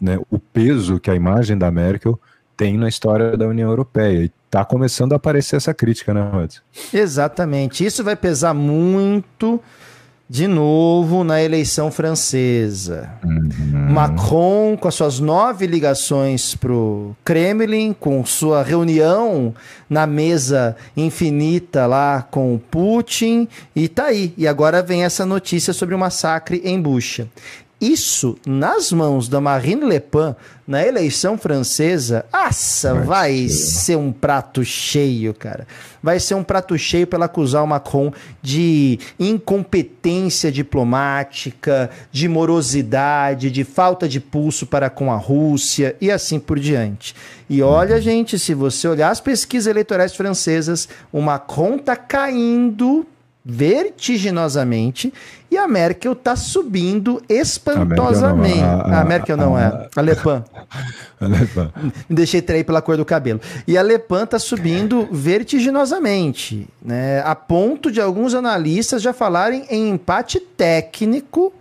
né, 0.00 0.18
o 0.30 0.38
peso 0.38 0.98
que 0.98 1.10
a 1.10 1.14
imagem 1.14 1.56
da 1.56 1.70
Merkel 1.70 2.18
tem 2.60 2.76
na 2.76 2.90
história 2.90 3.38
da 3.38 3.48
União 3.48 3.70
Europeia. 3.70 4.24
E 4.24 4.30
está 4.44 4.62
começando 4.66 5.14
a 5.14 5.16
aparecer 5.16 5.56
essa 5.56 5.72
crítica, 5.72 6.12
né, 6.12 6.20
Rod? 6.30 6.56
Exatamente. 6.92 7.86
Isso 7.86 8.04
vai 8.04 8.14
pesar 8.14 8.52
muito 8.52 9.58
de 10.28 10.46
novo 10.46 11.24
na 11.24 11.42
eleição 11.42 11.90
francesa. 11.90 13.10
Uhum. 13.24 13.92
Macron, 13.92 14.76
com 14.76 14.86
as 14.86 14.94
suas 14.94 15.18
nove 15.18 15.66
ligações 15.66 16.54
para 16.54 16.70
o 16.70 17.16
Kremlin, 17.24 17.94
com 17.98 18.22
sua 18.26 18.62
reunião 18.62 19.54
na 19.88 20.06
mesa 20.06 20.76
infinita 20.94 21.86
lá 21.86 22.22
com 22.30 22.60
Putin, 22.70 23.48
e 23.74 23.88
tá 23.88 24.04
aí. 24.04 24.34
E 24.36 24.46
agora 24.46 24.82
vem 24.82 25.02
essa 25.02 25.24
notícia 25.24 25.72
sobre 25.72 25.94
o 25.94 25.98
massacre 25.98 26.60
em 26.62 26.80
Bucha. 26.80 27.26
Isso 27.80 28.36
nas 28.46 28.92
mãos 28.92 29.26
da 29.26 29.40
Marine 29.40 29.86
Le 29.86 30.00
Pen 30.00 30.36
na 30.66 30.86
eleição 30.86 31.36
francesa, 31.38 32.26
aça, 32.32 32.94
vai, 32.94 33.48
ser 33.48 33.96
um 33.96 34.12
prato 34.12 34.62
cheio, 34.62 35.32
cara. 35.34 35.66
Vai 36.02 36.20
ser 36.20 36.34
um 36.34 36.44
prato 36.44 36.78
cheio 36.78 37.06
para 37.06 37.24
acusar 37.24 37.64
o 37.64 37.66
Macron 37.66 38.12
de 38.40 38.98
incompetência 39.18 40.52
diplomática, 40.52 41.90
de 42.12 42.28
morosidade, 42.28 43.50
de 43.50 43.64
falta 43.64 44.08
de 44.08 44.20
pulso 44.20 44.66
para 44.66 44.88
com 44.88 45.10
a 45.10 45.16
Rússia 45.16 45.96
e 46.00 46.10
assim 46.10 46.38
por 46.38 46.60
diante. 46.60 47.16
E 47.48 47.62
olha, 47.62 48.00
gente, 48.00 48.38
se 48.38 48.54
você 48.54 48.86
olhar 48.86 49.10
as 49.10 49.20
pesquisas 49.20 49.66
eleitorais 49.66 50.14
francesas, 50.14 50.88
o 51.10 51.20
Macron 51.20 51.78
tá 51.78 51.96
caindo 51.96 53.06
vertiginosamente 53.44 55.12
e 55.50 55.56
a 55.56 55.66
Merkel 55.66 56.12
está 56.12 56.36
subindo 56.36 57.22
espantosamente. 57.28 58.60
A 58.60 59.04
Merkel 59.04 59.36
não, 59.36 59.56
a, 59.56 59.60
a, 59.60 59.64
a 59.66 59.74
Merkel 59.74 59.82
não 59.82 59.82
é. 59.82 59.88
A 59.96 60.00
Le 60.00 60.16
Pen. 60.16 60.44
A 61.20 61.26
Le 61.26 61.46
Pen. 61.46 61.70
Me 62.08 62.16
deixei 62.16 62.40
trair 62.42 62.64
pela 62.64 62.80
cor 62.80 62.96
do 62.96 63.04
cabelo. 63.04 63.40
E 63.66 63.76
a 63.76 63.82
Le 63.82 63.98
Pen 63.98 64.24
está 64.24 64.38
subindo 64.38 65.08
vertiginosamente, 65.10 66.68
né? 66.80 67.22
a 67.24 67.34
ponto 67.34 67.90
de 67.90 68.00
alguns 68.00 68.34
analistas 68.34 69.02
já 69.02 69.12
falarem 69.12 69.64
em 69.70 69.88
empate 69.88 70.38
técnico 70.38 71.52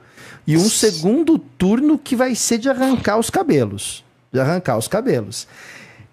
e 0.46 0.58
um 0.58 0.70
segundo 0.70 1.40
turno 1.40 1.98
que 1.98 2.16
vai 2.16 2.36
ser 2.36 2.58
de 2.58 2.70
arrancar 2.70 3.18
os 3.18 3.30
cabelos. 3.30 4.04
De 4.32 4.40
arrancar 4.40 4.78
os 4.78 4.88
cabelos. 4.88 5.48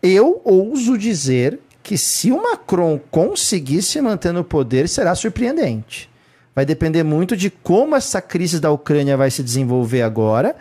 Eu 0.02 0.40
ouso 0.44 0.96
dizer 0.96 1.58
que 1.86 1.96
se 1.96 2.32
o 2.32 2.42
Macron 2.42 2.98
conseguir 3.12 3.80
se 3.80 4.00
manter 4.00 4.32
no 4.32 4.42
poder, 4.42 4.88
será 4.88 5.14
surpreendente. 5.14 6.10
Vai 6.52 6.66
depender 6.66 7.04
muito 7.04 7.36
de 7.36 7.48
como 7.48 7.94
essa 7.94 8.20
crise 8.20 8.58
da 8.58 8.72
Ucrânia 8.72 9.16
vai 9.16 9.30
se 9.30 9.40
desenvolver 9.40 10.02
agora 10.02 10.56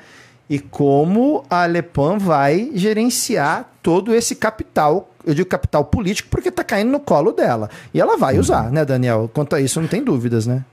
e 0.48 0.60
como 0.60 1.44
a 1.50 1.66
Le 1.66 1.82
Pen 1.82 2.20
vai 2.20 2.70
gerenciar 2.76 3.68
todo 3.82 4.14
esse 4.14 4.36
capital, 4.36 5.10
eu 5.26 5.34
digo 5.34 5.50
capital 5.50 5.86
político 5.86 6.30
porque 6.30 6.50
está 6.50 6.64
caindo 6.64 6.92
no 6.92 7.00
colo 7.00 7.32
dela. 7.32 7.72
E 7.92 8.00
ela 8.00 8.18
vai 8.18 8.38
usar, 8.38 8.72
né, 8.72 8.86
Daniel? 8.86 9.28
Quanto 9.34 9.56
a 9.56 9.60
isso, 9.60 9.82
não 9.82 9.88
tem 9.88 10.04
dúvidas, 10.04 10.46
né? 10.46 10.64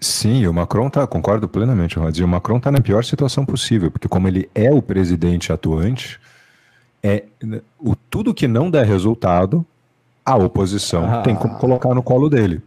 Sim, 0.00 0.46
o 0.46 0.54
Macron 0.54 0.88
tá, 0.88 1.04
concordo 1.04 1.48
plenamente, 1.48 1.98
Rod. 1.98 2.16
O 2.20 2.28
Macron 2.28 2.58
está 2.58 2.70
na 2.70 2.80
pior 2.80 3.04
situação 3.04 3.44
possível, 3.44 3.90
porque 3.90 4.06
como 4.06 4.28
ele 4.28 4.48
é 4.54 4.72
o 4.72 4.80
presidente 4.80 5.52
atuante, 5.52 6.20
é 7.02 7.24
o 7.76 7.96
tudo 7.96 8.32
que 8.32 8.46
não 8.46 8.70
der 8.70 8.86
resultado, 8.86 9.66
a 10.26 10.34
oposição 10.34 11.04
ah. 11.08 11.22
tem 11.22 11.36
como 11.36 11.56
colocar 11.56 11.94
no 11.94 12.02
colo 12.02 12.28
dele. 12.28 12.60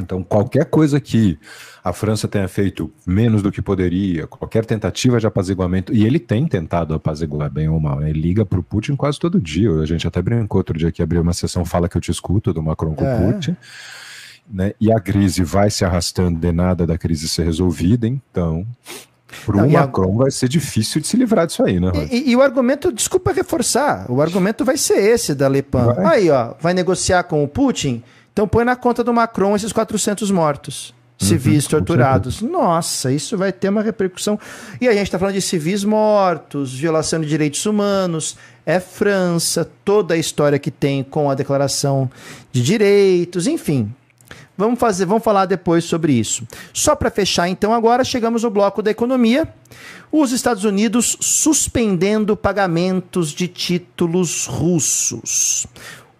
Então, 0.00 0.22
qualquer 0.22 0.64
coisa 0.64 1.00
que 1.00 1.38
a 1.82 1.92
França 1.92 2.28
tenha 2.28 2.46
feito 2.48 2.90
menos 3.06 3.42
do 3.42 3.50
que 3.50 3.60
poderia, 3.60 4.26
qualquer 4.26 4.64
tentativa 4.64 5.18
de 5.18 5.26
apaziguamento, 5.26 5.92
e 5.92 6.04
ele 6.04 6.18
tem 6.18 6.46
tentado 6.46 6.94
apaziguar 6.94 7.50
bem 7.50 7.68
ou 7.68 7.80
mal, 7.80 7.98
né? 8.00 8.10
ele 8.10 8.20
liga 8.20 8.46
para 8.46 8.60
o 8.60 8.62
Putin 8.62 8.94
quase 8.96 9.18
todo 9.18 9.40
dia. 9.40 9.70
A 9.72 9.86
gente 9.86 10.06
até 10.06 10.22
brincou 10.22 10.60
outro 10.60 10.78
dia 10.78 10.92
que 10.92 11.02
abriu 11.02 11.20
uma 11.20 11.32
sessão 11.32 11.64
Fala 11.64 11.88
que 11.88 11.96
eu 11.96 12.00
te 12.00 12.10
escuto 12.10 12.52
do 12.52 12.62
Macron 12.62 12.94
com 12.94 13.04
o 13.04 13.08
é. 13.08 13.32
Putin. 13.32 13.56
Né? 14.50 14.72
E 14.80 14.90
a 14.90 15.00
crise 15.00 15.42
vai 15.42 15.70
se 15.70 15.84
arrastando 15.84 16.38
de 16.38 16.52
nada 16.52 16.86
da 16.86 16.96
crise 16.96 17.28
ser 17.28 17.44
resolvida, 17.44 18.06
então 18.06 18.66
para 19.44 19.64
o 19.64 19.70
Macron 19.70 20.14
a... 20.14 20.22
vai 20.24 20.30
ser 20.30 20.48
difícil 20.48 21.00
de 21.00 21.06
se 21.06 21.16
livrar 21.16 21.46
disso 21.46 21.62
aí, 21.64 21.78
né? 21.78 21.92
E, 22.10 22.16
e, 22.16 22.30
e, 22.30 22.36
o 22.36 22.42
argumento, 22.42 22.92
desculpa 22.92 23.32
reforçar, 23.32 24.06
o 24.10 24.20
argumento 24.20 24.64
vai 24.64 24.76
ser 24.76 24.98
esse 24.98 25.34
da 25.34 25.48
Le 25.48 25.62
Pen. 25.62 25.84
Vai. 25.84 26.06
Aí, 26.06 26.30
ó, 26.30 26.54
vai 26.60 26.74
negociar 26.74 27.24
com 27.24 27.44
o 27.44 27.48
Putin, 27.48 28.02
então 28.32 28.48
põe 28.48 28.64
na 28.64 28.76
conta 28.76 29.04
do 29.04 29.12
Macron 29.12 29.54
esses 29.54 29.72
400 29.72 30.30
mortos 30.30 30.94
civis 31.18 31.64
uhum, 31.64 31.70
torturados. 31.70 32.40
Nossa, 32.40 33.10
isso 33.10 33.36
vai 33.36 33.52
ter 33.52 33.68
uma 33.68 33.82
repercussão. 33.82 34.38
E 34.80 34.88
a 34.88 34.92
gente 34.92 35.04
está 35.04 35.18
falando 35.18 35.34
de 35.34 35.42
civis 35.42 35.84
mortos, 35.84 36.72
violação 36.72 37.20
de 37.20 37.26
direitos 37.26 37.66
humanos, 37.66 38.36
é 38.64 38.78
França, 38.78 39.68
toda 39.84 40.14
a 40.14 40.16
história 40.16 40.58
que 40.58 40.70
tem 40.70 41.02
com 41.02 41.30
a 41.30 41.34
Declaração 41.34 42.10
de 42.52 42.62
Direitos, 42.62 43.46
enfim. 43.46 43.92
Vamos 44.58 44.80
fazer, 44.80 45.04
vamos 45.06 45.22
falar 45.22 45.46
depois 45.46 45.84
sobre 45.84 46.12
isso. 46.12 46.42
Só 46.74 46.96
para 46.96 47.12
fechar, 47.12 47.48
então, 47.48 47.72
agora 47.72 48.02
chegamos 48.02 48.42
no 48.42 48.50
bloco 48.50 48.82
da 48.82 48.90
economia. 48.90 49.48
Os 50.10 50.32
Estados 50.32 50.64
Unidos 50.64 51.16
suspendendo 51.20 52.36
pagamentos 52.36 53.30
de 53.30 53.46
títulos 53.46 54.46
russos. 54.46 55.64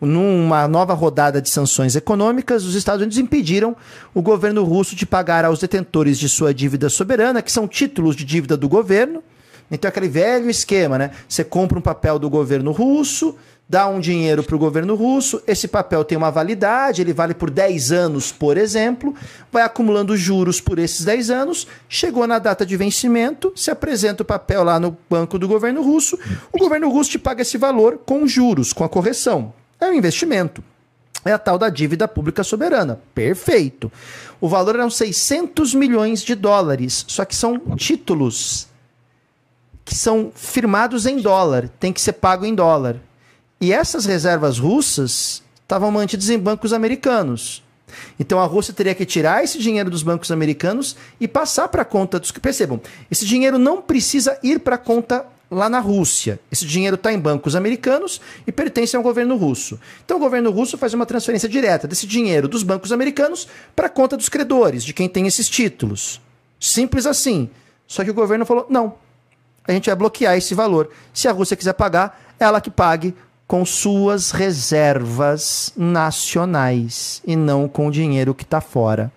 Numa 0.00 0.68
nova 0.68 0.94
rodada 0.94 1.42
de 1.42 1.50
sanções 1.50 1.96
econômicas, 1.96 2.64
os 2.64 2.76
Estados 2.76 3.02
Unidos 3.02 3.18
impediram 3.18 3.74
o 4.14 4.22
governo 4.22 4.62
russo 4.62 4.94
de 4.94 5.04
pagar 5.04 5.44
aos 5.44 5.58
detentores 5.58 6.16
de 6.16 6.28
sua 6.28 6.54
dívida 6.54 6.88
soberana, 6.88 7.42
que 7.42 7.50
são 7.50 7.66
títulos 7.66 8.14
de 8.14 8.24
dívida 8.24 8.56
do 8.56 8.68
governo. 8.68 9.20
Então, 9.68 9.88
aquele 9.88 10.08
velho 10.08 10.48
esquema, 10.48 10.96
né? 10.96 11.10
Você 11.28 11.42
compra 11.42 11.76
um 11.76 11.82
papel 11.82 12.20
do 12.20 12.30
governo 12.30 12.70
russo, 12.70 13.34
dá 13.68 13.86
um 13.86 14.00
dinheiro 14.00 14.42
para 14.42 14.56
o 14.56 14.58
governo 14.58 14.94
russo, 14.94 15.42
esse 15.46 15.68
papel 15.68 16.02
tem 16.02 16.16
uma 16.16 16.30
validade, 16.30 17.02
ele 17.02 17.12
vale 17.12 17.34
por 17.34 17.50
10 17.50 17.92
anos, 17.92 18.32
por 18.32 18.56
exemplo, 18.56 19.14
vai 19.52 19.62
acumulando 19.62 20.16
juros 20.16 20.60
por 20.60 20.78
esses 20.78 21.04
10 21.04 21.30
anos, 21.30 21.66
chegou 21.88 22.26
na 22.26 22.38
data 22.38 22.64
de 22.64 22.76
vencimento, 22.76 23.52
se 23.54 23.70
apresenta 23.70 24.22
o 24.22 24.26
papel 24.26 24.64
lá 24.64 24.80
no 24.80 24.96
banco 25.10 25.38
do 25.38 25.46
governo 25.46 25.82
russo, 25.82 26.18
o 26.50 26.58
governo 26.58 26.88
russo 26.88 27.10
te 27.10 27.18
paga 27.18 27.42
esse 27.42 27.58
valor 27.58 27.98
com 28.06 28.26
juros, 28.26 28.72
com 28.72 28.84
a 28.84 28.88
correção. 28.88 29.52
É 29.78 29.86
um 29.86 29.92
investimento. 29.92 30.64
É 31.24 31.32
a 31.32 31.38
tal 31.38 31.58
da 31.58 31.68
dívida 31.68 32.08
pública 32.08 32.42
soberana. 32.42 33.00
Perfeito. 33.14 33.92
O 34.40 34.48
valor 34.48 34.76
eram 34.76 34.88
600 34.88 35.74
milhões 35.74 36.22
de 36.22 36.34
dólares, 36.34 37.04
só 37.08 37.24
que 37.24 37.36
são 37.36 37.58
títulos 37.76 38.68
que 39.84 39.94
são 39.94 40.30
firmados 40.34 41.06
em 41.06 41.18
dólar, 41.18 41.70
tem 41.80 41.94
que 41.94 42.00
ser 42.00 42.12
pago 42.12 42.44
em 42.44 42.54
dólar. 42.54 43.00
E 43.60 43.72
essas 43.72 44.04
reservas 44.04 44.58
russas 44.58 45.42
estavam 45.62 45.90
mantidas 45.90 46.30
em 46.30 46.38
bancos 46.38 46.72
americanos. 46.72 47.62
Então 48.18 48.38
a 48.38 48.44
Rússia 48.44 48.74
teria 48.74 48.94
que 48.94 49.04
tirar 49.06 49.42
esse 49.42 49.58
dinheiro 49.58 49.90
dos 49.90 50.02
bancos 50.02 50.30
americanos 50.30 50.96
e 51.20 51.26
passar 51.26 51.68
para 51.68 51.82
a 51.82 51.84
conta 51.84 52.20
dos. 52.20 52.30
Percebam, 52.30 52.80
esse 53.10 53.26
dinheiro 53.26 53.58
não 53.58 53.80
precisa 53.80 54.38
ir 54.42 54.60
para 54.60 54.76
a 54.76 54.78
conta 54.78 55.26
lá 55.50 55.68
na 55.68 55.80
Rússia. 55.80 56.38
Esse 56.52 56.66
dinheiro 56.66 56.94
está 56.94 57.12
em 57.12 57.18
bancos 57.18 57.56
americanos 57.56 58.20
e 58.46 58.52
pertence 58.52 58.96
ao 58.96 59.02
governo 59.02 59.36
russo. 59.36 59.80
Então 60.04 60.18
o 60.18 60.20
governo 60.20 60.50
russo 60.50 60.76
faz 60.76 60.94
uma 60.94 61.06
transferência 61.06 61.48
direta 61.48 61.88
desse 61.88 62.06
dinheiro 62.06 62.48
dos 62.48 62.62
bancos 62.62 62.92
americanos 62.92 63.48
para 63.74 63.86
a 63.86 63.90
conta 63.90 64.16
dos 64.16 64.28
credores, 64.28 64.84
de 64.84 64.92
quem 64.92 65.08
tem 65.08 65.26
esses 65.26 65.48
títulos. 65.48 66.20
Simples 66.60 67.06
assim. 67.06 67.50
Só 67.86 68.04
que 68.04 68.10
o 68.10 68.14
governo 68.14 68.44
falou: 68.44 68.66
não, 68.68 68.94
a 69.66 69.72
gente 69.72 69.86
vai 69.86 69.96
bloquear 69.96 70.36
esse 70.36 70.54
valor. 70.54 70.90
Se 71.12 71.28
a 71.28 71.32
Rússia 71.32 71.56
quiser 71.56 71.72
pagar, 71.72 72.36
ela 72.38 72.60
que 72.60 72.70
pague 72.70 73.14
com 73.48 73.64
suas 73.64 74.30
reservas 74.30 75.72
nacionais 75.74 77.22
e 77.26 77.34
não 77.34 77.66
com 77.66 77.88
o 77.88 77.90
dinheiro 77.90 78.34
que 78.34 78.44
está 78.44 78.60
fora. 78.60 79.10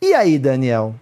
E 0.00 0.14
aí, 0.14 0.38
Daniel? 0.38 0.94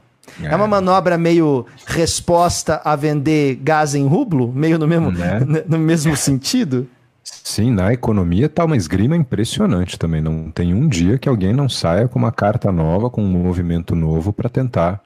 É. 0.42 0.46
é. 0.46 0.56
uma 0.56 0.66
manobra 0.66 1.16
meio 1.16 1.64
resposta 1.86 2.80
a 2.84 2.96
vender 2.96 3.54
gás 3.62 3.94
em 3.94 4.04
rublo, 4.04 4.52
meio 4.52 4.78
no 4.80 4.88
mesmo, 4.88 5.12
né? 5.12 5.40
no 5.68 5.78
mesmo 5.78 6.16
sentido? 6.16 6.88
Sim, 7.22 7.70
na 7.70 7.92
economia 7.92 8.48
tá 8.48 8.64
uma 8.64 8.76
esgrima 8.76 9.16
impressionante 9.16 9.96
também. 9.96 10.20
Não 10.20 10.50
tem 10.50 10.74
um 10.74 10.88
dia 10.88 11.18
que 11.18 11.28
alguém 11.28 11.52
não 11.52 11.68
saia 11.68 12.08
com 12.08 12.18
uma 12.18 12.32
carta 12.32 12.72
nova, 12.72 13.08
com 13.08 13.22
um 13.22 13.28
movimento 13.28 13.94
novo 13.94 14.32
para 14.32 14.48
tentar 14.48 15.00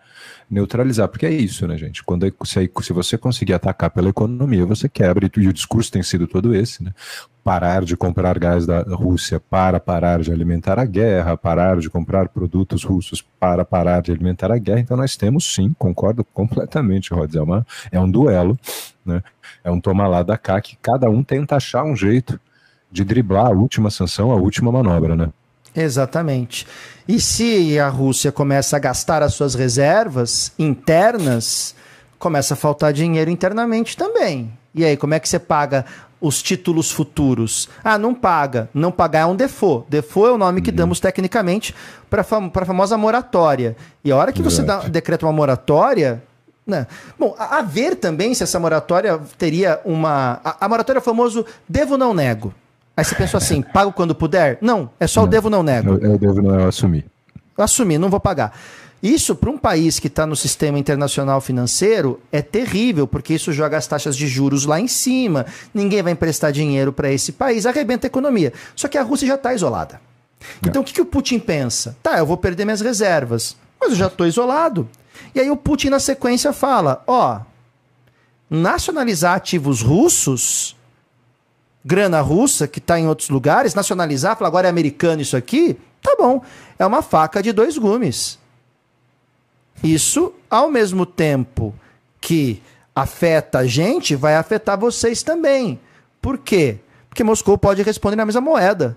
neutralizar, 0.51 1.09
porque 1.09 1.27
é 1.27 1.31
isso, 1.31 1.67
né, 1.67 1.77
gente? 1.77 2.03
Quando 2.03 2.33
se, 2.45 2.71
se 2.83 2.93
você 2.93 3.19
conseguir 3.19 3.53
atacar 3.53 3.91
pela 3.91 4.09
economia, 4.09 4.65
você 4.65 4.89
quebra, 4.89 5.31
e 5.37 5.49
o 5.49 5.53
discurso 5.53 5.93
tem 5.93 6.03
sido 6.03 6.27
todo 6.27 6.55
esse, 6.55 6.83
né? 6.83 6.93
Parar 7.45 7.85
de 7.85 7.97
comprar 7.97 8.39
gás 8.39 8.67
da 8.67 8.83
Rússia 8.83 9.41
para 9.41 9.81
parar 9.81 10.21
de 10.21 10.31
alimentar 10.33 10.79
a 10.79 10.85
guerra, 10.85 11.37
parar 11.37 11.79
de 11.79 11.89
comprar 11.89 12.29
produtos 12.29 12.85
russos 12.85 13.23
para 13.23 13.65
parar 13.65 14.03
de 14.03 14.11
alimentar 14.11 14.53
a 14.53 14.59
guerra. 14.59 14.81
Então 14.81 14.97
nós 14.97 15.17
temos 15.17 15.55
sim, 15.55 15.75
concordo 15.79 16.25
completamente, 16.25 17.13
Rod, 17.13 17.35
é, 17.35 17.41
uma, 17.41 17.67
é 17.91 17.99
um 17.99 18.11
duelo, 18.11 18.59
né? 19.05 19.23
É 19.65 19.71
um 19.71 19.81
tomar 19.81 20.09
lá 20.09 20.23
da 20.23 20.37
cá 20.37 20.61
que 20.61 20.77
cada 20.81 21.09
um 21.09 21.23
tenta 21.23 21.57
achar 21.57 21.85
um 21.85 21.97
jeito 21.97 22.39
de 22.91 23.05
driblar 23.05 23.47
a 23.47 23.51
última 23.51 23.91
sanção, 23.91 24.31
a 24.31 24.37
última 24.37 24.73
manobra, 24.73 25.15
né? 25.15 25.31
Exatamente. 25.75 26.67
E 27.09 27.19
se 27.19 27.81
a 27.81 27.89
Rússia 27.89 28.31
começa 28.31 28.77
a 28.77 28.79
gastar 28.79 29.23
as 29.23 29.33
suas 29.33 29.55
reservas 29.55 30.53
internas, 30.59 31.75
começa 32.19 32.53
a 32.53 32.57
faltar 32.57 32.93
dinheiro 32.93 33.31
internamente 33.31 33.97
também. 33.97 34.53
E 34.75 34.85
aí, 34.85 34.95
como 34.95 35.15
é 35.15 35.19
que 35.19 35.27
você 35.27 35.39
paga 35.39 35.87
os 36.21 36.43
títulos 36.43 36.91
futuros? 36.91 37.67
Ah, 37.83 37.97
não 37.97 38.15
paga. 38.15 38.69
Não 38.75 38.93
pagar 38.93 39.21
é 39.21 39.27
um 39.27 39.35
default. 39.35 39.87
Default 39.89 40.29
é 40.29 40.33
o 40.35 40.39
nome 40.39 40.61
que 40.61 40.69
uhum. 40.69 40.77
damos 40.77 41.01
tecnicamente 41.01 41.75
para 42.11 42.23
fam 42.23 42.53
a 42.55 42.65
famosa 42.67 42.99
moratória. 42.99 43.75
E 44.05 44.13
a 44.13 44.17
hora 44.17 44.31
que 44.31 44.43
você 44.43 44.63
dá, 44.63 44.81
decreta 44.81 45.25
uma 45.25 45.33
moratória, 45.33 46.23
né? 46.67 46.87
Bom, 47.19 47.35
a, 47.39 47.59
a, 47.59 47.63
ver 47.63 47.97
também 47.97 48.35
se 48.35 48.43
essa 48.43 48.61
moratória 48.61 49.19
teria 49.39 49.81
uma. 49.83 50.41
A, 50.45 50.67
a 50.67 50.69
moratória 50.69 50.99
é 50.99 51.01
o 51.01 51.05
famoso 51.05 51.47
devo 51.67 51.97
não 51.97 52.13
nego. 52.13 52.53
Aí 52.99 53.05
você 53.05 53.15
pensou 53.15 53.39
assim, 53.39 53.63
pago 53.63 53.93
quando 53.93 54.13
puder? 54.13 54.59
Não, 54.61 54.91
é 54.99 55.07
só 55.07 55.21
não, 55.21 55.29
o 55.29 55.31
devo 55.31 55.49
não 55.49 55.63
nego. 55.63 55.91
Eu, 55.91 56.15
eu 56.15 56.19
devo 56.19 56.43
não 56.43 56.59
eu 56.59 56.67
assumir. 56.67 57.07
Eu 57.57 57.63
assumi, 57.63 57.97
não 57.97 58.11
vou 58.11 58.19
pagar. 58.19 58.59
Isso, 59.01 59.37
para 59.37 59.49
um 59.49 59.57
país 59.57 60.01
que 60.01 60.09
está 60.09 60.27
no 60.27 60.35
sistema 60.35 60.81
internacional 60.81 61.41
financeiro, 61.41 62.21
é 62.33 62.43
terrível, 62.43 63.07
porque 63.07 63.35
isso 63.35 63.53
joga 63.53 63.77
as 63.77 63.87
taxas 63.87 64.17
de 64.17 64.27
juros 64.27 64.65
lá 64.65 64.81
em 64.81 64.89
cima. 64.89 65.47
Ninguém 65.73 66.03
vai 66.03 66.13
emprestar 66.13 66.51
dinheiro 66.51 66.93
para 66.93 67.09
esse 67.13 67.31
país, 67.31 67.67
arrebenta 67.67 68.05
a 68.05 68.09
economia. 68.09 68.53
Só 68.75 68.89
que 68.89 68.99
a 68.99 69.03
Rússia 69.05 69.29
já 69.29 69.37
está 69.37 69.55
isolada. 69.55 70.01
Então, 70.67 70.83
o 70.83 70.85
que, 70.85 70.93
que 70.93 71.01
o 71.01 71.07
Putin 71.07 71.39
pensa? 71.39 71.97
Tá, 72.03 72.19
eu 72.19 72.27
vou 72.27 72.37
perder 72.37 72.65
minhas 72.65 72.81
reservas, 72.81 73.57
mas 73.81 73.91
eu 73.91 73.97
já 73.97 74.09
estou 74.09 74.27
isolado. 74.27 74.89
E 75.33 75.39
aí 75.39 75.49
o 75.49 75.57
Putin, 75.57 75.91
na 75.91 76.01
sequência, 76.01 76.53
fala: 76.53 77.05
ó, 77.07 77.43
nacionalizar 78.51 79.37
ativos 79.37 79.83
russos 79.83 80.77
grana 81.85 82.21
russa 82.21 82.67
que 82.67 82.79
está 82.79 82.99
em 82.99 83.07
outros 83.07 83.29
lugares, 83.29 83.75
nacionalizar, 83.75 84.37
falar 84.37 84.49
agora 84.49 84.69
é 84.69 84.71
americano 84.71 85.23
isso 85.23 85.37
aqui, 85.37 85.77
tá 86.03 86.15
bom. 86.19 86.43
É 86.79 86.87
uma 86.87 87.03
faca 87.03 87.43
de 87.43 87.53
dois 87.53 87.79
gumes. 87.79 88.39
Isso, 89.83 90.33
ao 90.51 90.71
mesmo 90.71 91.07
tempo 91.07 91.75
que 92.21 92.63
afeta 92.95 93.61
a 93.61 93.67
gente, 93.67 94.17
vai 94.17 94.35
afetar 94.35 94.79
vocês 94.79 95.23
também. 95.23 95.79
Por 96.21 96.39
quê? 96.39 96.79
Porque 97.09 97.23
Moscou 97.23 97.57
pode 97.57 97.83
responder 97.83 98.17
na 98.17 98.27
mesma 98.27 98.41
moeda. 98.41 98.97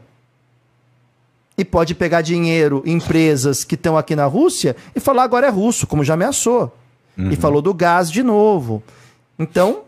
E 1.58 1.64
pode 1.64 1.94
pegar 1.94 2.22
dinheiro, 2.22 2.82
empresas 2.86 3.64
que 3.64 3.76
estão 3.76 3.96
aqui 3.96 4.16
na 4.16 4.26
Rússia 4.26 4.76
e 4.96 5.00
falar 5.00 5.24
agora 5.24 5.48
é 5.48 5.50
russo, 5.50 5.86
como 5.86 6.04
já 6.04 6.16
ameaçou. 6.16 6.76
Uhum. 7.18 7.30
E 7.30 7.36
falou 7.36 7.62
do 7.62 7.74
gás 7.74 8.10
de 8.10 8.24
novo. 8.24 8.82
Então, 9.38 9.84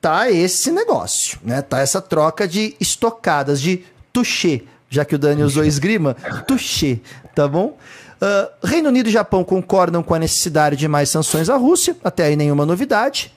tá 0.00 0.30
esse 0.30 0.70
negócio, 0.70 1.38
né? 1.42 1.62
Tá 1.62 1.80
essa 1.80 2.00
troca 2.00 2.46
de 2.46 2.76
estocadas, 2.80 3.60
de 3.60 3.84
touché, 4.12 4.62
já 4.88 5.04
que 5.04 5.14
o 5.14 5.18
Dani 5.18 5.42
usou 5.42 5.64
esgrima, 5.64 6.14
touché, 6.46 7.00
tá 7.34 7.48
bom? 7.48 7.76
Uh, 8.16 8.66
Reino 8.66 8.88
Unido 8.88 9.08
e 9.08 9.12
Japão 9.12 9.44
concordam 9.44 10.02
com 10.02 10.14
a 10.14 10.18
necessidade 10.18 10.76
de 10.76 10.88
mais 10.88 11.10
sanções 11.10 11.50
à 11.50 11.56
Rússia, 11.56 11.96
até 12.02 12.24
aí 12.24 12.36
nenhuma 12.36 12.64
novidade. 12.64 13.34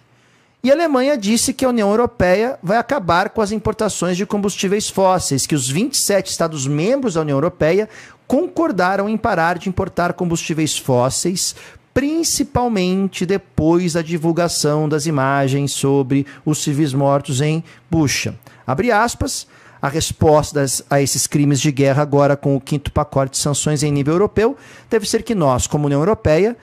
E 0.64 0.69
a 0.69 0.73
Alemanha 0.73 1.18
disse 1.18 1.53
que 1.53 1.64
a 1.64 1.69
União 1.69 1.90
Europeia 1.90 2.60
vai 2.61 2.77
acabar 2.77 3.30
com 3.30 3.41
as 3.41 3.52
importações 3.52 4.18
de 4.18 4.26
combustíveis 4.26 4.90
fósseis, 4.90 5.45
que 5.45 5.56
os 5.56 5.69
27 5.69 6.31
Estados 6.31 6.68
membros 6.68 7.14
da 7.14 7.22
União 7.22 7.38
Europeia 7.38 7.88
concordaram 8.27 9.10
em 9.10 9.18
parar 9.18 9.57
de 9.57 9.69
importar 9.69 10.14
combustíveis 10.14 10.77
fósseis 10.77 11.56
principalmente 11.99 13.26
depois 13.26 13.91
da 13.91 14.01
divulgação 14.01 14.88
das 14.88 15.05
imagens 15.05 15.73
sobre 15.73 16.26
os 16.45 16.63
civis 16.63 16.93
mortos 16.93 17.41
em 17.41 17.61
Bucha. 17.91 18.35
Abre 18.65 18.89
aspas. 18.89 19.45
A 19.81 19.89
resposta 19.89 20.65
a 20.89 21.01
esses 21.01 21.27
crimes 21.27 21.59
de 21.59 21.73
guerra, 21.73 22.01
agora 22.01 22.38
com 22.38 22.55
o 22.55 22.61
quinto 22.61 22.89
pacote 22.89 23.31
de 23.31 23.38
sanções 23.38 23.84
em 23.84 23.91
nível 23.91 24.13
europeu, 24.13 24.55
deve 24.89 25.05
ser 25.05 25.23
que 25.23 25.35
nós, 25.35 25.67
como 25.67 25.88
União 25.88 25.99
Europeia, 25.99 26.55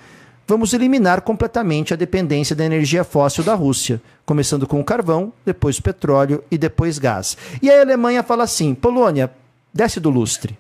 vamos 0.49 0.73
eliminar 0.73 1.21
completamente 1.21 1.93
a 1.93 1.99
dependência 1.99 2.57
da 2.57 2.65
energia 2.65 3.05
fóssil 3.05 3.45
da 3.45 3.55
Rússia, 3.55 4.01
começando 4.25 4.67
com 4.67 4.81
o 4.81 4.85
carvão, 4.85 5.35
depois 5.45 5.77
o 5.77 5.83
petróleo 5.83 6.43
e 6.51 6.57
depois 6.57 6.99
gás. 6.99 7.37
E 7.61 7.71
a 7.71 7.83
Alemanha 7.83 8.23
fala 8.23 8.45
assim: 8.45 8.75
Polônia, 8.75 9.31
desce 9.73 10.01
do 10.01 10.09
lustre. 10.09 10.59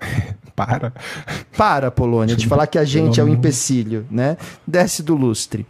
Para. 0.54 0.92
Para, 1.56 1.90
Polônia, 1.90 2.36
de 2.36 2.46
falar 2.46 2.66
que 2.66 2.78
a 2.78 2.84
gente 2.84 3.20
é 3.20 3.24
o 3.24 3.28
empecilho, 3.28 4.06
né? 4.10 4.36
Desce 4.66 5.02
do 5.02 5.14
lustre. 5.14 5.66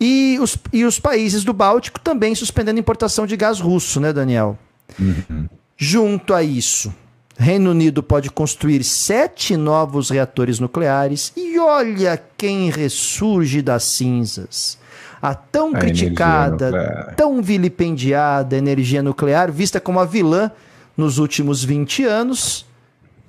E 0.00 0.38
os, 0.40 0.56
e 0.72 0.84
os 0.84 0.98
países 0.98 1.44
do 1.44 1.52
Báltico 1.52 2.00
também 2.00 2.34
suspendendo 2.34 2.80
importação 2.80 3.26
de 3.26 3.36
gás 3.36 3.60
russo, 3.60 4.00
né, 4.00 4.12
Daniel? 4.12 4.58
Uhum. 4.98 5.46
Junto 5.76 6.34
a 6.34 6.42
isso, 6.42 6.92
Reino 7.38 7.70
Unido 7.70 8.02
pode 8.02 8.30
construir 8.30 8.82
sete 8.82 9.56
novos 9.56 10.10
reatores 10.10 10.58
nucleares 10.58 11.32
e 11.36 11.58
olha 11.58 12.20
quem 12.36 12.70
ressurge 12.70 13.62
das 13.62 13.84
cinzas. 13.84 14.78
A 15.22 15.34
tão 15.34 15.74
a 15.74 15.78
criticada, 15.78 17.14
tão 17.16 17.42
vilipendiada 17.42 18.56
energia 18.56 19.02
nuclear, 19.02 19.52
vista 19.52 19.78
como 19.78 20.00
a 20.00 20.04
vilã 20.04 20.50
nos 20.96 21.18
últimos 21.18 21.62
20 21.62 22.04
anos, 22.04 22.66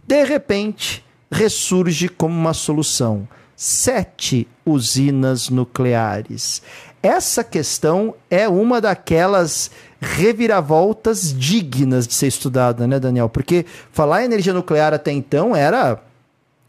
de 0.06 0.24
repente, 0.24 1.04
ressurge 1.32 2.10
como 2.10 2.34
uma 2.34 2.54
solução. 2.54 3.28
Sete 3.56 4.48
usinas 4.66 5.50
nucleares. 5.50 6.62
Essa 7.04 7.44
questão 7.44 8.16
é 8.30 8.48
uma 8.48 8.82
daquelas 8.82 9.72
reviravoltas 10.00 11.34
dignas 11.38 12.08
de 12.08 12.14
ser 12.14 12.28
estudada, 12.28 12.88
né, 12.88 13.00
Daniel? 13.00 13.30
Porque 13.30 13.66
falar 13.92 14.22
em 14.22 14.26
energia 14.26 14.54
nuclear 14.54 14.94
até 14.94 15.12
então 15.12 15.56
era 15.56 16.02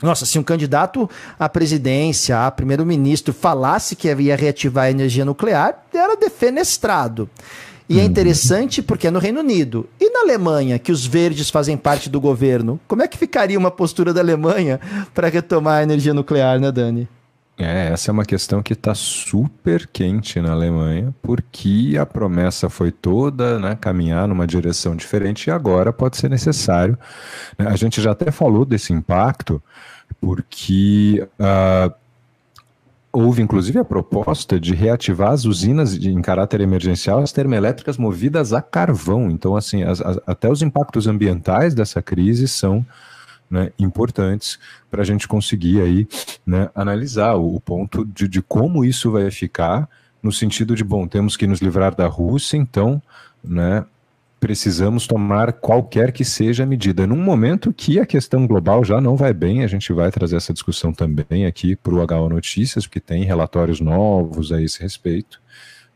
nossa, 0.02 0.26
se 0.26 0.36
um 0.36 0.42
candidato 0.42 1.09
à 1.38 1.48
presidência, 1.48 2.44
a 2.44 2.50
primeiro-ministro, 2.50 3.32
falasse 3.32 3.94
que 3.94 4.12
ia 4.12 4.34
reativar 4.34 4.86
a 4.86 4.90
energia 4.90 5.24
nuclear, 5.24 5.84
era 5.94 6.16
defenestrado. 6.16 7.30
E 7.88 7.98
é 7.98 8.02
uhum. 8.02 8.09
interessante 8.09 8.82
porque 8.82 9.06
é 9.06 9.10
no 9.10 9.18
Reino 9.18 9.40
Unido. 9.40 9.88
E 10.00 10.10
na 10.10 10.20
Alemanha, 10.20 10.78
que 10.78 10.92
os 10.92 11.06
verdes 11.06 11.50
fazem 11.50 11.76
parte 11.76 12.09
do 12.09 12.20
governo, 12.20 12.80
como 12.86 13.02
é 13.02 13.09
que 13.09 13.18
ficaria 13.18 13.59
uma 13.59 13.70
postura 13.70 14.12
da 14.12 14.20
Alemanha 14.20 14.80
para 15.14 15.28
retomar 15.28 15.80
a 15.80 15.82
energia 15.82 16.14
nuclear, 16.14 16.59
né, 16.60 16.70
Dani? 16.70 17.09
É, 17.59 17.92
essa 17.92 18.10
é 18.10 18.12
uma 18.12 18.24
questão 18.24 18.62
que 18.62 18.72
está 18.72 18.94
super 18.94 19.86
quente 19.86 20.40
na 20.40 20.52
Alemanha, 20.52 21.14
porque 21.22 21.96
a 22.00 22.06
promessa 22.06 22.70
foi 22.70 22.90
toda 22.90 23.59
né, 23.59 23.76
caminhar 23.78 24.26
numa 24.26 24.46
direção 24.46 24.96
diferente 24.96 25.46
e 25.46 25.50
agora 25.50 25.92
pode 25.92 26.16
ser 26.16 26.30
necessário. 26.30 26.98
Né? 27.59 27.66
A 27.68 27.76
gente 27.76 28.00
já 28.00 28.12
até 28.12 28.30
falou 28.30 28.64
desse 28.64 28.92
impacto, 28.92 29.62
porque 30.20 31.26
uh, 31.38 31.92
Houve 33.12 33.43
inclusive 33.43 33.78
a 33.78 33.84
proposta 33.84 34.59
de 34.59 34.74
reativar 34.74 35.32
as 35.32 35.44
usinas 35.44 35.98
de, 35.98 36.10
em 36.10 36.22
caráter 36.22 36.60
emergencial, 36.62 37.20
as 37.20 37.32
termoelétricas 37.32 37.98
movidas 37.98 38.52
a 38.52 38.62
carvão. 38.62 39.30
Então, 39.30 39.55
assim, 39.55 39.82
as, 39.82 40.01
as, 40.01 40.18
até 40.26 40.51
os 40.51 40.62
impactos 40.62 41.06
ambientais 41.06 41.74
dessa 41.74 42.01
crise 42.01 42.48
são 42.48 42.84
né, 43.51 43.70
importantes 43.78 44.59
para 44.90 45.02
a 45.02 45.05
gente 45.05 45.28
conseguir 45.28 45.82
aí 45.82 46.09
né, 46.47 46.70
analisar 46.74 47.34
o, 47.34 47.55
o 47.55 47.60
ponto 47.60 48.02
de, 48.06 48.26
de, 48.26 48.40
como 48.40 48.82
isso 48.82 49.10
vai 49.10 49.30
ficar, 49.30 49.86
no 50.22 50.32
sentido 50.32 50.74
de, 50.74 50.82
bom, 50.82 51.06
temos 51.06 51.36
que 51.36 51.47
nos 51.47 51.60
livrar 51.60 51.94
da 51.94 52.06
Rússia, 52.06 52.56
então, 52.56 53.02
né, 53.44 53.84
precisamos 54.43 55.06
tomar 55.06 55.52
qualquer 55.52 56.10
que 56.10 56.24
seja 56.24 56.64
a 56.64 56.66
medida. 56.66 57.06
Num 57.06 57.23
momento 57.23 57.73
que 57.73 58.01
a 58.01 58.05
questão 58.05 58.44
global 58.44 58.82
já 58.82 59.01
não 59.01 59.14
vai 59.14 59.32
bem, 59.32 59.62
a 59.62 59.69
gente 59.69 59.93
vai 59.93 60.10
trazer 60.10 60.35
essa 60.35 60.52
discussão 60.52 60.93
também 60.93 61.47
aqui 61.47 61.77
para 61.77 61.94
o 61.94 62.02
HO 62.02 62.28
Notícias, 62.28 62.85
porque 62.85 62.98
tem 62.98 63.23
relatórios 63.23 63.81
novos 63.81 64.51
a 64.51 64.60
esse 64.60 64.82
respeito. 64.82 65.40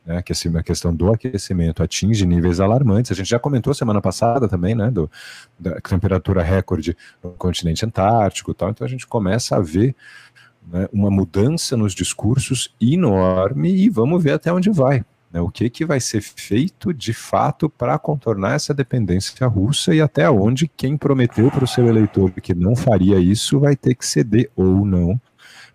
Né, 0.04 0.22
que 0.22 0.32
a 0.32 0.62
questão 0.62 0.94
do 0.94 1.12
aquecimento 1.12 1.82
atinge 1.82 2.24
níveis 2.24 2.60
alarmantes. 2.60 3.10
A 3.10 3.16
gente 3.16 3.28
já 3.28 3.40
comentou 3.40 3.74
semana 3.74 4.00
passada 4.00 4.48
também, 4.48 4.76
né, 4.76 4.92
do, 4.92 5.10
da 5.58 5.80
temperatura 5.80 6.40
recorde 6.40 6.96
no 7.20 7.32
continente 7.32 7.84
antártico, 7.84 8.54
tal. 8.54 8.70
Então 8.70 8.84
a 8.84 8.88
gente 8.88 9.08
começa 9.08 9.56
a 9.56 9.60
ver 9.60 9.96
né, 10.64 10.86
uma 10.92 11.10
mudança 11.10 11.76
nos 11.76 11.92
discursos 11.92 12.72
enorme 12.80 13.74
e 13.74 13.88
vamos 13.88 14.22
ver 14.22 14.34
até 14.34 14.52
onde 14.52 14.70
vai. 14.70 15.04
Né, 15.36 15.42
o 15.42 15.50
que, 15.50 15.68
que 15.68 15.84
vai 15.84 16.00
ser 16.00 16.22
feito 16.22 16.94
de 16.94 17.12
fato 17.12 17.68
para 17.68 17.98
contornar 17.98 18.54
essa 18.54 18.72
dependência 18.72 19.46
russa 19.46 19.94
e 19.94 20.00
até 20.00 20.30
onde 20.30 20.66
quem 20.66 20.96
prometeu 20.96 21.50
para 21.50 21.62
o 21.62 21.66
seu 21.66 21.86
eleitor 21.86 22.30
que 22.30 22.54
não 22.54 22.74
faria 22.74 23.18
isso 23.18 23.60
vai 23.60 23.76
ter 23.76 23.94
que 23.94 24.06
ceder 24.06 24.50
ou 24.56 24.86
não 24.86 25.20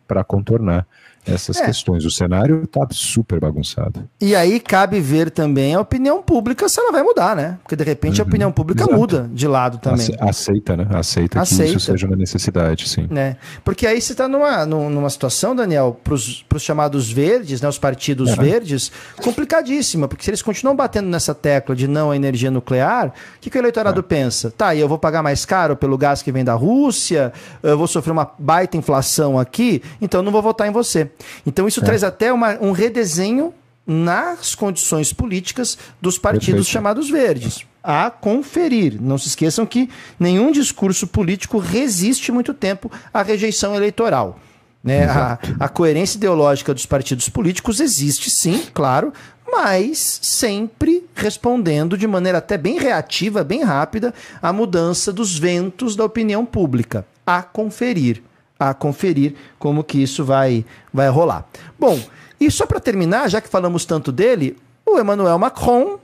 para 0.07 0.23
contornar 0.23 0.87
essas 1.25 1.57
é. 1.57 1.65
questões. 1.65 2.05
O 2.05 2.11
cenário 2.11 2.63
está 2.63 2.87
super 2.91 3.39
bagunçado. 3.39 4.07
E 4.19 4.35
aí 4.35 4.59
cabe 4.59 4.99
ver 4.99 5.29
também 5.29 5.75
a 5.75 5.79
opinião 5.79 6.21
pública 6.21 6.67
se 6.67 6.79
ela 6.79 6.91
vai 6.91 7.03
mudar, 7.03 7.35
né? 7.35 7.57
Porque 7.63 7.75
de 7.75 7.83
repente 7.83 8.19
uhum. 8.19 8.25
a 8.25 8.27
opinião 8.27 8.51
pública 8.51 8.83
Exato. 8.83 8.97
muda 8.97 9.29
de 9.31 9.47
lado 9.47 9.77
também. 9.77 10.07
Aceita, 10.19 10.75
né? 10.75 10.87
Aceita, 10.91 11.39
Aceita. 11.39 11.63
que 11.63 11.77
isso 11.77 11.79
seja 11.79 12.07
uma 12.07 12.15
necessidade, 12.15 12.87
sim. 12.87 13.07
Né? 13.09 13.37
Porque 13.63 13.85
aí 13.85 14.01
você 14.01 14.13
está 14.13 14.27
numa, 14.27 14.65
numa 14.65 15.09
situação, 15.09 15.55
Daniel, 15.55 15.99
para 16.03 16.13
os 16.13 16.43
chamados 16.59 17.11
verdes, 17.11 17.61
né? 17.61 17.69
os 17.69 17.77
partidos 17.77 18.31
é. 18.31 18.35
verdes, 18.35 18.91
complicadíssima, 19.21 20.07
porque 20.07 20.23
se 20.23 20.29
eles 20.29 20.41
continuam 20.41 20.75
batendo 20.75 21.07
nessa 21.07 21.35
tecla 21.35 21.75
de 21.75 21.87
não 21.87 22.11
à 22.11 22.15
energia 22.15 22.51
nuclear, 22.51 23.07
o 23.07 23.39
que, 23.39 23.49
que 23.49 23.57
o 23.57 23.59
eleitorado 23.59 23.99
é. 23.99 24.03
pensa? 24.03 24.51
Tá, 24.51 24.73
e 24.73 24.79
eu 24.79 24.87
vou 24.87 24.97
pagar 24.97 25.23
mais 25.23 25.45
caro 25.45 25.75
pelo 25.75 25.97
gás 25.97 26.21
que 26.21 26.31
vem 26.31 26.43
da 26.43 26.53
Rússia, 26.53 27.31
eu 27.61 27.77
vou 27.77 27.87
sofrer 27.87 28.11
uma 28.11 28.29
baita 28.37 28.77
inflação 28.77 29.37
aqui, 29.37 29.81
então 30.01 30.21
não 30.21 30.31
vou 30.31 30.41
votar 30.41 30.67
em 30.67 30.71
você. 30.71 31.11
Então 31.45 31.67
isso 31.67 31.79
é. 31.81 31.83
traz 31.83 32.03
até 32.03 32.31
uma, 32.31 32.57
um 32.61 32.71
redesenho 32.71 33.53
nas 33.85 34.55
condições 34.55 35.11
políticas 35.11 35.77
dos 35.99 36.17
partidos 36.17 36.45
Perfeito. 36.47 36.69
chamados 36.69 37.09
verdes. 37.09 37.65
A 37.83 38.11
conferir. 38.11 39.01
Não 39.01 39.17
se 39.17 39.27
esqueçam 39.27 39.65
que 39.65 39.89
nenhum 40.19 40.51
discurso 40.51 41.07
político 41.07 41.57
resiste 41.57 42.31
muito 42.31 42.53
tempo 42.53 42.91
à 43.13 43.23
rejeição 43.23 43.75
eleitoral. 43.75 44.39
Né? 44.83 45.05
A, 45.05 45.37
a 45.59 45.69
coerência 45.69 46.17
ideológica 46.17 46.73
dos 46.73 46.85
partidos 46.85 47.29
políticos 47.29 47.79
existe, 47.79 48.29
sim, 48.29 48.63
claro, 48.73 49.13
mas 49.51 50.19
sempre 50.21 51.05
respondendo 51.13 51.97
de 51.97 52.07
maneira 52.07 52.37
até 52.37 52.57
bem 52.57 52.79
reativa, 52.79 53.43
bem 53.43 53.63
rápida, 53.63 54.13
à 54.41 54.53
mudança 54.53 55.11
dos 55.11 55.37
ventos 55.37 55.95
da 55.95 56.05
opinião 56.05 56.45
pública. 56.45 57.05
A 57.25 57.43
conferir 57.43 58.23
a 58.61 58.75
conferir 58.75 59.33
como 59.57 59.83
que 59.83 59.97
isso 59.97 60.23
vai, 60.23 60.63
vai 60.93 61.09
rolar. 61.09 61.47
Bom, 61.79 61.99
e 62.39 62.51
só 62.51 62.67
para 62.67 62.79
terminar, 62.79 63.27
já 63.27 63.41
que 63.41 63.49
falamos 63.49 63.85
tanto 63.85 64.11
dele, 64.11 64.55
o 64.85 64.99
Emmanuel 64.99 65.39
Macron 65.39 65.97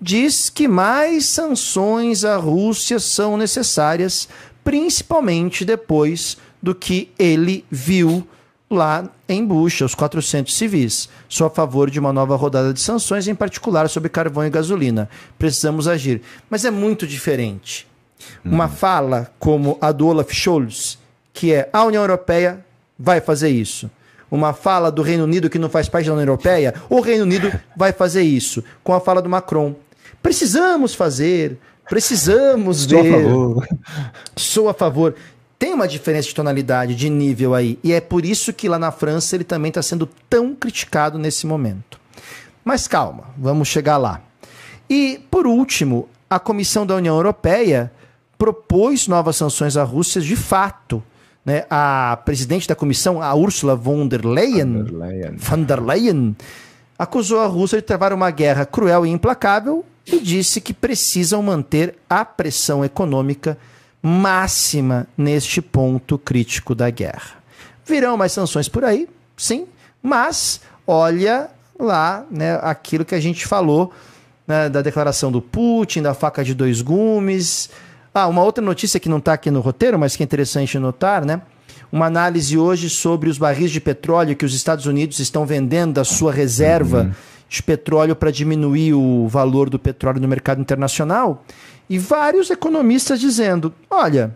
diz 0.00 0.50
que 0.50 0.66
mais 0.66 1.26
sanções 1.26 2.24
à 2.24 2.36
Rússia 2.36 2.98
são 2.98 3.36
necessárias, 3.36 4.28
principalmente 4.64 5.64
depois 5.64 6.36
do 6.60 6.74
que 6.74 7.08
ele 7.16 7.64
viu 7.70 8.26
lá 8.68 9.08
em 9.28 9.46
Bucha, 9.46 9.84
os 9.84 9.94
400 9.94 10.56
civis. 10.56 11.08
Sou 11.28 11.46
a 11.46 11.50
favor 11.50 11.88
de 11.88 12.00
uma 12.00 12.12
nova 12.12 12.34
rodada 12.34 12.72
de 12.72 12.80
sanções, 12.80 13.28
em 13.28 13.34
particular 13.34 13.88
sobre 13.88 14.08
carvão 14.08 14.44
e 14.44 14.50
gasolina. 14.50 15.08
Precisamos 15.38 15.86
agir. 15.86 16.20
Mas 16.50 16.64
é 16.64 16.70
muito 16.70 17.06
diferente. 17.06 17.86
Uma 18.44 18.64
uhum. 18.64 18.70
fala 18.70 19.32
como 19.38 19.78
a 19.80 19.92
do 19.92 20.08
Olaf 20.08 20.32
Scholz, 20.32 20.98
que 21.36 21.52
é 21.52 21.68
a 21.70 21.84
União 21.84 22.02
Europeia 22.02 22.64
vai 22.98 23.20
fazer 23.20 23.50
isso. 23.50 23.90
Uma 24.30 24.54
fala 24.54 24.90
do 24.90 25.02
Reino 25.02 25.24
Unido 25.24 25.50
que 25.50 25.58
não 25.58 25.68
faz 25.68 25.86
parte 25.86 26.06
da 26.06 26.12
União 26.12 26.22
Europeia, 26.22 26.74
o 26.88 27.00
Reino 27.00 27.24
Unido 27.24 27.52
vai 27.76 27.92
fazer 27.92 28.22
isso. 28.22 28.64
Com 28.82 28.94
a 28.94 29.00
fala 29.00 29.20
do 29.20 29.28
Macron. 29.28 29.76
Precisamos 30.22 30.94
fazer, 30.94 31.58
precisamos 31.90 32.84
Sou 32.84 33.02
ver. 33.02 33.14
A 33.14 33.18
favor. 33.18 33.68
Sou 34.34 34.68
a 34.70 34.74
favor. 34.74 35.14
Tem 35.58 35.74
uma 35.74 35.86
diferença 35.86 36.28
de 36.28 36.34
tonalidade, 36.34 36.94
de 36.94 37.10
nível 37.10 37.54
aí. 37.54 37.78
E 37.84 37.92
é 37.92 38.00
por 38.00 38.24
isso 38.24 38.50
que 38.50 38.66
lá 38.66 38.78
na 38.78 38.90
França 38.90 39.36
ele 39.36 39.44
também 39.44 39.68
está 39.68 39.82
sendo 39.82 40.08
tão 40.30 40.54
criticado 40.54 41.18
nesse 41.18 41.46
momento. 41.46 42.00
Mas 42.64 42.88
calma, 42.88 43.24
vamos 43.36 43.68
chegar 43.68 43.98
lá. 43.98 44.22
E, 44.88 45.20
por 45.30 45.46
último, 45.46 46.08
a 46.30 46.38
Comissão 46.38 46.86
da 46.86 46.96
União 46.96 47.14
Europeia 47.14 47.92
propôs 48.38 49.06
novas 49.06 49.36
sanções 49.36 49.76
à 49.76 49.84
Rússia 49.84 50.20
de 50.20 50.34
fato 50.34 51.02
né, 51.46 51.64
a 51.70 52.18
presidente 52.24 52.66
da 52.66 52.74
comissão, 52.74 53.22
a 53.22 53.32
Ursula 53.32 53.76
von 53.76 54.08
der 54.08 54.26
Leyen, 54.26 54.82
von 54.82 54.84
der 54.84 54.92
Leyen, 54.92 55.36
von 55.36 55.62
der 55.62 55.80
Leyen 55.80 56.36
acusou 56.98 57.38
a 57.38 57.46
Rússia 57.46 57.78
de 57.78 57.82
travar 57.82 58.12
uma 58.12 58.30
guerra 58.32 58.66
cruel 58.66 59.06
e 59.06 59.10
implacável 59.10 59.84
e 60.04 60.18
disse 60.18 60.60
que 60.60 60.74
precisam 60.74 61.42
manter 61.42 61.94
a 62.10 62.24
pressão 62.24 62.84
econômica 62.84 63.56
máxima 64.02 65.06
neste 65.16 65.60
ponto 65.62 66.18
crítico 66.18 66.74
da 66.74 66.90
guerra. 66.90 67.36
Virão 67.84 68.16
mais 68.16 68.32
sanções 68.32 68.68
por 68.68 68.84
aí, 68.84 69.08
sim, 69.36 69.66
mas 70.02 70.60
olha 70.86 71.48
lá 71.78 72.24
né, 72.30 72.58
aquilo 72.62 73.04
que 73.04 73.14
a 73.14 73.20
gente 73.20 73.46
falou 73.46 73.92
né, 74.46 74.68
da 74.68 74.82
declaração 74.82 75.30
do 75.30 75.40
Putin, 75.40 76.02
da 76.02 76.14
faca 76.14 76.42
de 76.42 76.54
dois 76.54 76.80
gumes, 76.82 77.70
ah, 78.16 78.26
uma 78.28 78.42
outra 78.42 78.64
notícia 78.64 78.98
que 78.98 79.08
não 79.08 79.18
está 79.18 79.34
aqui 79.34 79.50
no 79.50 79.60
roteiro, 79.60 79.98
mas 79.98 80.16
que 80.16 80.22
é 80.22 80.24
interessante 80.24 80.78
notar, 80.78 81.24
né? 81.24 81.42
Uma 81.92 82.06
análise 82.06 82.56
hoje 82.56 82.88
sobre 82.88 83.28
os 83.28 83.38
barris 83.38 83.70
de 83.70 83.80
petróleo 83.80 84.34
que 84.34 84.44
os 84.44 84.54
Estados 84.54 84.86
Unidos 84.86 85.18
estão 85.18 85.44
vendendo 85.44 85.94
da 85.94 86.04
sua 86.04 86.32
reserva 86.32 87.02
uhum. 87.02 87.12
de 87.48 87.62
petróleo 87.62 88.16
para 88.16 88.30
diminuir 88.30 88.94
o 88.94 89.28
valor 89.28 89.68
do 89.68 89.78
petróleo 89.78 90.20
no 90.20 90.26
mercado 90.26 90.60
internacional. 90.60 91.44
E 91.88 91.98
vários 91.98 92.50
economistas 92.50 93.20
dizendo: 93.20 93.72
olha, 93.90 94.34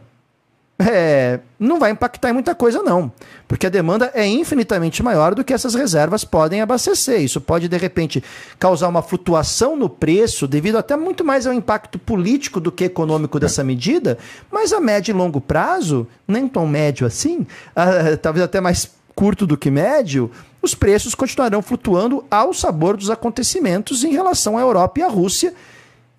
é, 0.81 1.41
não 1.59 1.79
vai 1.79 1.91
impactar 1.91 2.31
em 2.31 2.33
muita 2.33 2.55
coisa, 2.55 2.83
não. 2.83 3.13
Porque 3.47 3.67
a 3.67 3.71
demanda 3.71 4.11
é 4.15 4.27
infinitamente 4.27 5.03
maior 5.03 5.35
do 5.35 5.45
que 5.45 5.53
essas 5.53 5.75
reservas 5.75 6.25
podem 6.25 6.63
abastecer. 6.63 7.21
Isso 7.21 7.41
pode, 7.41 7.69
de 7.69 7.77
repente, 7.77 8.25
causar 8.59 8.89
uma 8.89 9.03
flutuação 9.03 9.77
no 9.77 9.89
preço, 9.89 10.49
devido 10.49 10.79
até 10.79 10.97
muito 10.97 11.25
mais 11.25 11.47
ao 11.47 11.53
impacto 11.53 11.99
político 11.99 12.61
do 12.61 12.73
que 12.73 12.85
econômico 12.85 13.39
dessa 13.39 13.63
medida, 13.63 14.17
mas 14.51 14.73
a 14.73 14.81
médio 14.81 15.13
e 15.13 15.15
longo 15.15 15.41
prazo, 15.41 16.07
nem 16.27 16.49
tão 16.49 16.67
médio 16.67 17.07
assim, 17.07 17.41
uh, 17.41 18.17
talvez 18.23 18.45
até 18.45 18.61
mais 18.61 18.91
curto 19.15 19.47
do 19.47 19.59
que 19.59 19.71
médio, 19.71 20.31
os 20.63 20.75
preços 20.75 21.15
continuarão 21.15 21.61
flutuando 21.61 22.25
ao 22.31 22.55
sabor 22.55 22.97
dos 22.97 23.11
acontecimentos 23.11 24.03
em 24.03 24.13
relação 24.13 24.57
à 24.57 24.63
Europa 24.63 25.01
e 25.01 25.03
à 25.03 25.09
Rússia 25.09 25.53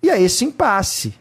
e 0.00 0.08
a 0.08 0.20
esse 0.20 0.44
impasse. 0.44 1.14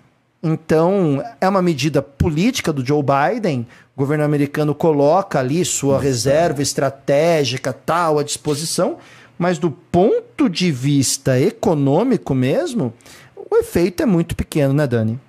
Então, 0.44 1.24
é 1.40 1.48
uma 1.48 1.62
medida 1.62 2.02
política 2.02 2.74
do 2.74 2.86
Joe 2.86 3.04
Biden. 3.04 3.68
O 3.96 4.00
governo 4.00 4.24
americano 4.24 4.74
coloca 4.74 5.40
ali 5.40 5.64
sua 5.64 6.00
reserva 6.00 6.62
estratégica 6.62 7.72
tal 7.72 8.18
à 8.18 8.24
disposição, 8.24 8.98
mas 9.38 9.60
do 9.60 9.70
ponto 9.70 10.50
de 10.50 10.72
vista 10.72 11.40
econômico 11.40 12.34
mesmo, 12.34 12.92
o 13.36 13.56
efeito 13.58 14.02
é 14.02 14.06
muito 14.06 14.36
pequeno, 14.36 14.74
né, 14.74 14.88
Dani? 14.88 15.20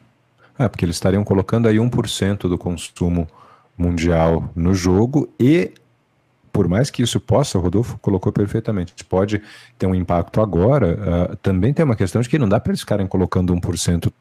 É, 0.59 0.68
porque 0.68 0.84
eles 0.84 0.97
estariam 0.97 1.24
colocando 1.24 1.68
aí 1.68 1.76
1% 1.76 2.48
do 2.48 2.56
consumo 2.56 3.28
mundial 3.76 4.51
no 4.55 4.74
jogo 4.74 5.28
e 5.39 5.72
por 6.52 6.68
mais 6.68 6.90
que 6.90 7.02
isso 7.02 7.18
possa, 7.18 7.56
o 7.56 7.60
Rodolfo 7.62 7.98
colocou 7.98 8.30
perfeitamente, 8.30 8.93
pode 9.05 9.40
ter 9.78 9.86
um 9.86 9.94
impacto 9.94 10.40
agora, 10.40 11.32
uh, 11.32 11.36
também 11.36 11.72
tem 11.72 11.82
uma 11.82 11.97
questão 11.97 12.20
de 12.20 12.28
que 12.28 12.39
não 12.39 12.48
dá 12.48 12.60
para 12.60 12.72
eles 12.72 12.80
ficarem 12.80 13.06
colocando 13.06 13.55
1% 13.55 14.12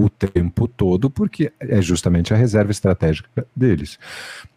o 0.00 0.08
tempo 0.08 0.66
todo, 0.66 1.10
porque 1.10 1.52
é 1.60 1.82
justamente 1.82 2.32
a 2.32 2.36
reserva 2.36 2.70
estratégica 2.70 3.46
deles. 3.54 3.98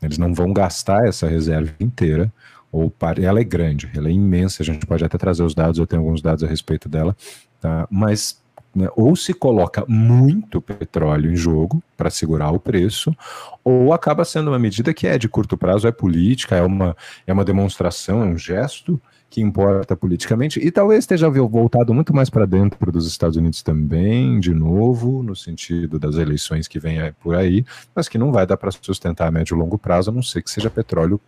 Eles 0.01 0.17
não 0.17 0.33
vão 0.33 0.53
gastar 0.53 1.05
essa 1.05 1.27
reserva 1.27 1.73
inteira, 1.79 2.31
ou 2.71 2.91
ela 3.21 3.39
é 3.39 3.43
grande, 3.43 3.91
ela 3.93 4.07
é 4.07 4.11
imensa, 4.11 4.63
a 4.63 4.65
gente 4.65 4.85
pode 4.85 5.03
até 5.03 5.17
trazer 5.17 5.43
os 5.43 5.53
dados, 5.53 5.77
eu 5.77 5.85
tenho 5.85 6.01
alguns 6.01 6.21
dados 6.21 6.43
a 6.43 6.47
respeito 6.47 6.87
dela, 6.87 7.15
tá? 7.61 7.87
mas 7.91 8.41
né, 8.75 8.87
ou 8.95 9.15
se 9.15 9.33
coloca 9.33 9.83
muito 9.87 10.61
petróleo 10.61 11.31
em 11.31 11.35
jogo 11.35 11.81
para 11.95 12.09
segurar 12.09 12.51
o 12.51 12.59
preço, 12.59 13.15
ou 13.63 13.93
acaba 13.93 14.25
sendo 14.25 14.49
uma 14.49 14.59
medida 14.59 14.93
que 14.93 15.07
é 15.07 15.17
de 15.17 15.29
curto 15.29 15.57
prazo, 15.57 15.87
é 15.87 15.91
política, 15.91 16.55
é 16.55 16.61
uma, 16.61 16.95
é 17.25 17.33
uma 17.33 17.45
demonstração, 17.45 18.21
é 18.21 18.25
um 18.25 18.37
gesto, 18.37 18.99
que 19.29 19.41
importa 19.41 19.95
politicamente, 19.95 20.59
e 20.59 20.69
talvez 20.69 20.99
esteja 20.99 21.27
voltado 21.27 21.91
muito 21.91 22.13
mais 22.13 22.29
para 22.29 22.45
dentro 22.45 22.91
dos 22.91 23.07
Estados 23.07 23.35
Unidos 23.35 23.63
também, 23.63 24.39
de 24.39 24.53
novo, 24.53 25.23
no 25.23 25.35
sentido 25.35 25.97
das 25.97 26.17
eleições 26.17 26.67
que 26.67 26.79
vem 26.79 26.99
por 27.19 27.35
aí, 27.35 27.65
mas 27.95 28.07
que 28.07 28.19
não 28.19 28.31
vai 28.31 28.45
dar 28.45 28.57
para 28.57 28.69
sustentar 28.69 29.27
a 29.27 29.31
médio 29.31 29.55
e 29.55 29.59
longo 29.59 29.75
prazo, 29.75 30.11
a 30.11 30.13
não 30.13 30.21
ser 30.21 30.43
que 30.43 30.51
seja 30.51 30.69
petróleo 30.69 31.19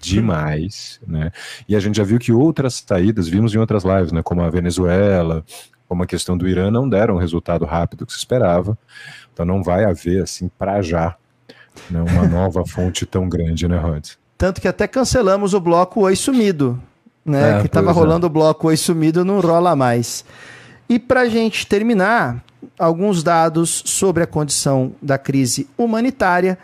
demais, 0.00 1.00
né? 1.06 1.30
E 1.68 1.76
a 1.76 1.80
gente 1.80 1.96
já 1.96 2.04
viu 2.04 2.18
que 2.18 2.32
outras 2.32 2.84
saídas, 2.86 3.28
vimos 3.28 3.54
em 3.54 3.58
outras 3.58 3.84
lives, 3.84 4.10
né, 4.10 4.22
como 4.22 4.42
a 4.42 4.50
Venezuela, 4.50 5.44
como 5.88 6.02
a 6.02 6.06
questão 6.06 6.36
do 6.36 6.46
Irã, 6.46 6.70
não 6.70 6.88
deram 6.88 7.14
o 7.14 7.18
resultado 7.18 7.64
rápido 7.64 8.04
que 8.04 8.12
se 8.12 8.18
esperava. 8.18 8.76
Então 9.32 9.46
não 9.46 9.62
vai 9.62 9.84
haver, 9.84 10.22
assim, 10.22 10.50
para 10.58 10.82
já, 10.82 11.16
né, 11.90 12.02
uma 12.02 12.26
nova 12.26 12.64
fonte 12.66 13.06
tão 13.06 13.28
grande, 13.28 13.66
né, 13.66 13.78
Rod? 13.78 14.10
Tanto 14.36 14.60
que 14.60 14.68
até 14.68 14.86
cancelamos 14.86 15.54
o 15.54 15.60
bloco 15.60 16.02
Oi 16.02 16.14
Sumido, 16.14 16.80
né? 17.24 17.58
É, 17.58 17.60
que 17.60 17.66
estava 17.66 17.90
é. 17.90 17.92
rolando 17.92 18.26
o 18.26 18.30
bloco 18.30 18.68
Oi 18.68 18.76
Sumido, 18.76 19.24
não 19.24 19.40
rola 19.40 19.74
mais. 19.74 20.24
E 20.88 20.98
para 20.98 21.22
a 21.22 21.28
gente 21.28 21.66
terminar, 21.66 22.44
alguns 22.78 23.22
dados 23.22 23.82
sobre 23.84 24.22
a 24.22 24.26
condição 24.26 24.92
da 25.02 25.18
crise 25.18 25.68
humanitária. 25.76 26.58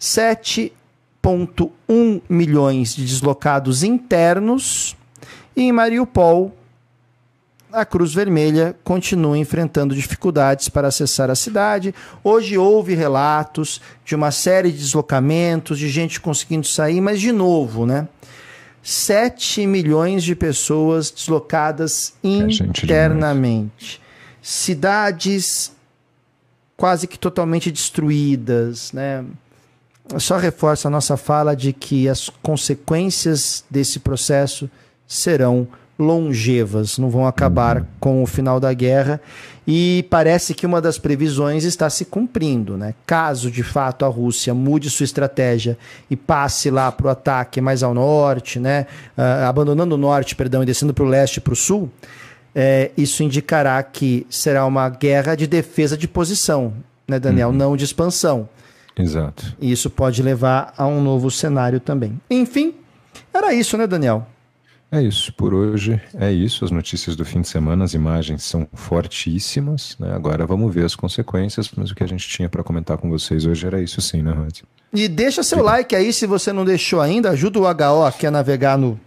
7,1 0.00 2.20
milhões 2.28 2.94
de 2.94 3.04
deslocados 3.04 3.82
internos. 3.82 4.96
E 5.56 5.62
em 5.62 5.72
Mariupol, 5.72 6.54
a 7.74 7.84
Cruz 7.84 8.14
Vermelha 8.14 8.76
continua 8.84 9.36
enfrentando 9.36 9.94
dificuldades 9.96 10.68
para 10.68 10.88
acessar 10.88 11.28
a 11.28 11.34
cidade. 11.34 11.92
Hoje 12.22 12.56
houve 12.56 12.94
relatos 12.94 13.80
de 14.04 14.14
uma 14.14 14.30
série 14.30 14.70
de 14.70 14.78
deslocamentos, 14.78 15.78
de 15.78 15.88
gente 15.88 16.20
conseguindo 16.20 16.66
sair, 16.66 17.00
mas 17.00 17.20
de 17.20 17.32
novo, 17.32 17.84
né? 17.84 18.06
7 18.80 19.66
milhões 19.66 20.22
de 20.22 20.36
pessoas 20.36 21.10
deslocadas 21.10 22.14
é 22.22 22.28
internamente. 22.28 24.00
Cidades 24.40 25.72
quase 26.76 27.06
que 27.08 27.18
totalmente 27.18 27.72
destruídas, 27.72 28.92
né? 28.92 29.24
Só 30.18 30.36
reforça 30.36 30.86
a 30.86 30.90
nossa 30.90 31.16
fala 31.16 31.56
de 31.56 31.72
que 31.72 32.08
as 32.08 32.28
consequências 32.42 33.64
desse 33.68 33.98
processo 33.98 34.70
serão 35.06 35.66
longevas, 35.98 36.98
não 36.98 37.08
vão 37.08 37.26
acabar 37.26 37.78
uhum. 37.78 37.86
com 38.00 38.22
o 38.22 38.26
final 38.26 38.58
da 38.58 38.72
guerra. 38.72 39.20
E 39.66 40.06
parece 40.10 40.52
que 40.52 40.66
uma 40.66 40.80
das 40.80 40.98
previsões 40.98 41.64
está 41.64 41.88
se 41.88 42.04
cumprindo. 42.04 42.76
Né? 42.76 42.94
Caso 43.06 43.50
de 43.50 43.62
fato 43.62 44.04
a 44.04 44.08
Rússia 44.08 44.52
mude 44.52 44.90
sua 44.90 45.04
estratégia 45.04 45.78
e 46.10 46.16
passe 46.16 46.70
lá 46.70 46.92
para 46.92 47.06
o 47.06 47.10
ataque 47.10 47.60
mais 47.60 47.82
ao 47.82 47.94
norte, 47.94 48.58
né? 48.60 48.86
Uh, 49.16 49.46
abandonando 49.48 49.94
o 49.94 49.98
norte, 49.98 50.36
perdão, 50.36 50.62
e 50.62 50.66
descendo 50.66 50.92
para 50.92 51.04
o 51.04 51.08
leste 51.08 51.38
e 51.38 51.40
para 51.40 51.54
o 51.54 51.56
sul, 51.56 51.90
é, 52.54 52.90
isso 52.96 53.22
indicará 53.22 53.82
que 53.82 54.26
será 54.28 54.66
uma 54.66 54.88
guerra 54.88 55.34
de 55.34 55.46
defesa 55.46 55.96
de 55.96 56.06
posição, 56.06 56.74
né, 57.08 57.18
Daniel? 57.18 57.48
Uhum. 57.48 57.54
Não 57.54 57.76
de 57.76 57.84
expansão. 57.84 58.48
Exato. 58.96 59.56
E 59.60 59.72
isso 59.72 59.90
pode 59.90 60.22
levar 60.22 60.72
a 60.76 60.86
um 60.86 61.02
novo 61.02 61.30
cenário 61.30 61.80
também. 61.80 62.20
Enfim, 62.30 62.74
era 63.32 63.52
isso, 63.52 63.76
né, 63.76 63.86
Daniel? 63.86 64.26
É 64.94 65.02
isso, 65.02 65.32
por 65.32 65.52
hoje 65.52 66.00
é 66.14 66.30
isso. 66.30 66.64
As 66.64 66.70
notícias 66.70 67.16
do 67.16 67.24
fim 67.24 67.40
de 67.40 67.48
semana, 67.48 67.84
as 67.84 67.94
imagens 67.94 68.44
são 68.44 68.68
fortíssimas. 68.72 69.96
Né? 69.98 70.14
Agora 70.14 70.46
vamos 70.46 70.72
ver 70.72 70.84
as 70.84 70.94
consequências, 70.94 71.68
mas 71.76 71.90
o 71.90 71.96
que 71.96 72.04
a 72.04 72.06
gente 72.06 72.28
tinha 72.28 72.48
para 72.48 72.62
comentar 72.62 72.96
com 72.96 73.10
vocês 73.10 73.44
hoje 73.44 73.66
era 73.66 73.82
isso 73.82 74.00
sim, 74.00 74.22
né, 74.22 74.30
Rod? 74.30 74.60
E 74.92 75.08
deixa 75.08 75.42
seu 75.42 75.58
Fica. 75.58 75.70
like 75.70 75.96
aí 75.96 76.12
se 76.12 76.28
você 76.28 76.52
não 76.52 76.64
deixou 76.64 77.00
ainda. 77.00 77.30
Ajuda 77.30 77.58
o 77.58 77.64
HO 77.64 78.04
aqui 78.04 78.24
a 78.24 78.30
navegar 78.30 78.78
no 78.78 78.98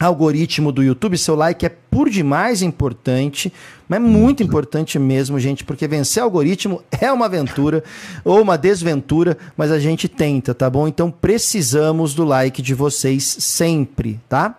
algoritmo 0.00 0.72
do 0.72 0.82
YouTube. 0.82 1.18
Seu 1.18 1.34
like 1.34 1.66
é 1.66 1.68
por 1.68 2.08
demais 2.08 2.62
importante, 2.62 3.52
mas 3.86 3.98
é 3.98 4.02
muito 4.02 4.42
importante 4.42 4.98
mesmo, 4.98 5.38
gente, 5.38 5.62
porque 5.62 5.86
vencer 5.86 6.22
algoritmo 6.22 6.82
é 6.90 7.12
uma 7.12 7.26
aventura 7.26 7.84
ou 8.24 8.40
uma 8.40 8.56
desventura, 8.56 9.36
mas 9.58 9.70
a 9.70 9.78
gente 9.78 10.08
tenta, 10.08 10.54
tá 10.54 10.70
bom? 10.70 10.88
Então 10.88 11.10
precisamos 11.10 12.14
do 12.14 12.24
like 12.24 12.62
de 12.62 12.72
vocês 12.72 13.24
sempre, 13.24 14.18
tá? 14.26 14.56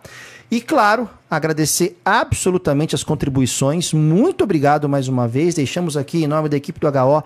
E 0.54 0.62
claro, 0.62 1.10
agradecer 1.28 1.98
absolutamente 2.06 2.94
as 2.94 3.04
contribuições. 3.04 3.92
Muito 3.92 4.44
obrigado 4.44 4.88
mais 4.88 5.08
uma 5.08 5.28
vez. 5.28 5.56
Deixamos 5.56 5.98
aqui, 5.98 6.24
em 6.24 6.28
nome 6.28 6.48
da 6.48 6.56
equipe 6.56 6.80
do 6.80 6.88
HO, 6.88 7.24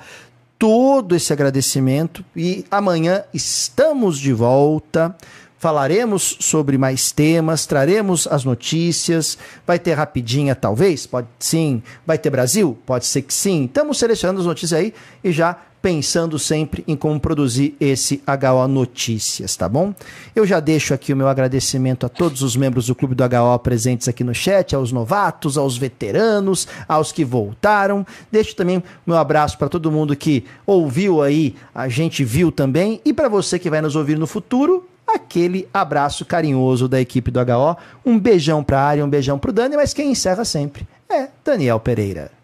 todo 0.58 1.14
esse 1.14 1.34
agradecimento. 1.34 2.24
E 2.34 2.64
amanhã 2.72 3.26
estamos 3.34 4.18
de 4.18 4.32
volta. 4.32 5.14
Falaremos 5.60 6.38
sobre 6.40 6.78
mais 6.78 7.12
temas, 7.12 7.66
traremos 7.66 8.28
as 8.28 8.46
notícias. 8.46 9.38
Vai 9.66 9.78
ter 9.78 9.96
rapidinha, 9.96 10.56
talvez? 10.56 11.06
Pode 11.06 11.28
sim. 11.38 11.84
Vai 12.06 12.18
ter 12.18 12.30
Brasil? 12.30 12.78
Pode 12.86 13.06
ser 13.06 13.24
que 13.24 13.34
sim. 13.34 13.66
Estamos 13.66 14.00
selecionando 14.00 14.40
as 14.40 14.46
notícias 14.46 14.80
aí 14.80 14.94
e 15.22 15.34
já 15.34 15.58
pensando 15.82 16.38
sempre 16.40 16.84
em 16.88 16.96
como 16.96 17.20
produzir 17.20 17.76
esse 17.80 18.22
HO 18.28 18.68
Notícias, 18.68 19.56
tá 19.56 19.70
bom? 19.70 19.94
Eu 20.36 20.46
já 20.46 20.60
deixo 20.60 20.94
aqui 20.94 21.14
o 21.14 21.18
meu 21.18 21.28
agradecimento 21.28 22.06
a 22.06 22.10
todos 22.10 22.42
os 22.42 22.56
membros 22.56 22.88
do 22.88 22.96
Clube 22.96 23.16
do 23.16 23.24
HO 23.24 23.60
presentes 23.60 24.08
aqui 24.08 24.24
no 24.24 24.34
chat, 24.34 24.76
aos 24.76 24.92
novatos, 24.92 25.58
aos 25.58 25.78
veteranos, 25.78 26.68
aos 26.88 27.12
que 27.12 27.24
voltaram. 27.24 28.06
Deixo 28.32 28.56
também 28.56 28.84
meu 29.06 29.18
abraço 29.18 29.58
para 29.58 29.70
todo 29.70 29.92
mundo 29.92 30.16
que 30.16 30.44
ouviu 30.66 31.22
aí, 31.22 31.56
a 31.74 31.88
gente 31.88 32.24
viu 32.24 32.52
também, 32.52 33.02
e 33.06 33.14
para 33.14 33.30
você 33.30 33.60
que 33.60 33.70
vai 33.70 33.82
nos 33.82 33.96
ouvir 33.96 34.18
no 34.18 34.28
futuro, 34.28 34.88
aquele 35.08 35.68
abraço 35.74 36.26
carinhoso 36.26 36.88
da 36.88 37.00
equipe 37.00 37.32
do 37.32 37.40
HO. 37.40 37.78
Um 38.06 38.20
beijão 38.20 38.64
para 38.64 38.80
a 38.80 38.84
área, 38.84 39.06
um 39.06 39.10
beijão 39.10 39.40
para 39.40 39.50
o 39.50 39.54
Dani, 39.54 39.76
mas 39.76 39.94
quem 39.94 40.12
encerra 40.12 40.44
sempre 40.44 40.88
é 41.10 41.30
Daniel 41.44 41.80
Pereira. 41.80 42.37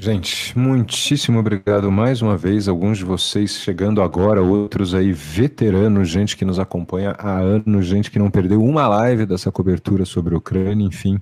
Gente, 0.00 0.56
muitíssimo 0.56 1.40
obrigado 1.40 1.90
mais 1.90 2.22
uma 2.22 2.36
vez. 2.36 2.68
Alguns 2.68 2.98
de 2.98 3.04
vocês 3.04 3.50
chegando 3.50 4.00
agora, 4.00 4.40
outros 4.40 4.94
aí 4.94 5.10
veteranos, 5.12 6.08
gente 6.08 6.36
que 6.36 6.44
nos 6.44 6.60
acompanha 6.60 7.16
há 7.18 7.36
anos, 7.38 7.84
gente 7.84 8.08
que 8.08 8.16
não 8.16 8.30
perdeu 8.30 8.62
uma 8.62 8.86
live 8.86 9.26
dessa 9.26 9.50
cobertura 9.50 10.04
sobre 10.04 10.36
a 10.36 10.38
Ucrânia, 10.38 10.86
enfim, 10.86 11.20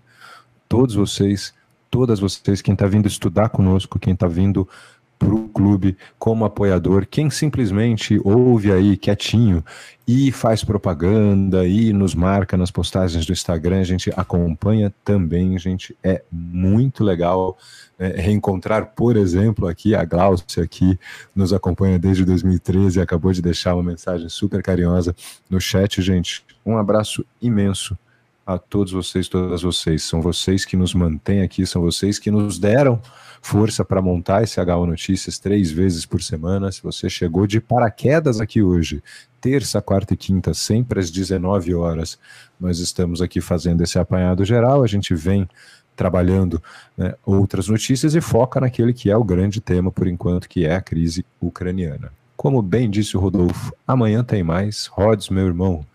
todos 0.68 0.94
vocês, 0.94 1.54
todas 1.90 2.20
vocês, 2.20 2.60
quem 2.60 2.74
está 2.74 2.86
vindo 2.86 3.08
estudar 3.08 3.48
conosco, 3.48 3.98
quem 3.98 4.12
está 4.12 4.28
vindo 4.28 4.68
para 5.18 5.34
o 5.34 5.48
clube 5.48 5.96
como 6.18 6.44
apoiador, 6.44 7.06
quem 7.06 7.30
simplesmente 7.30 8.20
ouve 8.22 8.70
aí 8.72 8.96
quietinho 8.96 9.64
e 10.06 10.30
faz 10.30 10.62
propaganda 10.62 11.66
e 11.66 11.92
nos 11.92 12.14
marca 12.14 12.56
nas 12.56 12.70
postagens 12.70 13.26
do 13.26 13.32
Instagram, 13.32 13.80
a 13.80 13.84
gente 13.84 14.10
acompanha 14.16 14.94
também, 15.04 15.58
gente, 15.58 15.96
é 16.02 16.22
muito 16.30 17.02
legal 17.02 17.56
é, 17.98 18.20
reencontrar, 18.20 18.92
por 18.94 19.16
exemplo, 19.16 19.66
aqui 19.66 19.94
a 19.94 20.04
Glaucia, 20.04 20.66
que 20.66 20.98
nos 21.34 21.52
acompanha 21.52 21.98
desde 21.98 22.24
2013 22.24 22.98
e 22.98 23.02
acabou 23.02 23.32
de 23.32 23.42
deixar 23.42 23.74
uma 23.74 23.82
mensagem 23.82 24.28
super 24.28 24.62
carinhosa 24.62 25.14
no 25.48 25.60
chat, 25.60 26.00
gente, 26.02 26.44
um 26.64 26.76
abraço 26.76 27.24
imenso 27.40 27.98
a 28.46 28.58
todos 28.58 28.92
vocês, 28.92 29.26
todas 29.28 29.62
vocês, 29.62 30.04
são 30.04 30.20
vocês 30.20 30.64
que 30.64 30.76
nos 30.76 30.94
mantêm 30.94 31.42
aqui, 31.42 31.66
são 31.66 31.82
vocês 31.82 32.18
que 32.18 32.30
nos 32.30 32.60
deram 32.60 33.00
força 33.46 33.84
para 33.84 34.02
montar 34.02 34.42
esse 34.42 34.60
HO 34.60 34.86
Notícias 34.86 35.38
três 35.38 35.70
vezes 35.70 36.04
por 36.04 36.20
semana. 36.20 36.72
Se 36.72 36.82
você 36.82 37.08
chegou 37.08 37.46
de 37.46 37.60
paraquedas 37.60 38.40
aqui 38.40 38.60
hoje, 38.60 39.00
terça, 39.40 39.80
quarta 39.80 40.14
e 40.14 40.16
quinta, 40.16 40.52
sempre 40.52 40.98
às 40.98 41.12
19 41.12 41.72
horas, 41.72 42.18
nós 42.58 42.80
estamos 42.80 43.22
aqui 43.22 43.40
fazendo 43.40 43.84
esse 43.84 44.00
apanhado 44.00 44.44
geral. 44.44 44.82
A 44.82 44.86
gente 44.88 45.14
vem 45.14 45.48
trabalhando 45.94 46.60
né, 46.98 47.14
outras 47.24 47.68
notícias 47.68 48.16
e 48.16 48.20
foca 48.20 48.60
naquele 48.60 48.92
que 48.92 49.12
é 49.12 49.16
o 49.16 49.22
grande 49.22 49.60
tema 49.60 49.92
por 49.92 50.08
enquanto, 50.08 50.48
que 50.48 50.66
é 50.66 50.74
a 50.74 50.82
crise 50.82 51.24
ucraniana. 51.40 52.10
Como 52.36 52.60
bem 52.60 52.90
disse 52.90 53.16
o 53.16 53.20
Rodolfo, 53.20 53.72
amanhã 53.86 54.24
tem 54.24 54.42
mais. 54.42 54.86
Rods, 54.86 55.28
meu 55.28 55.46
irmão, 55.46 55.86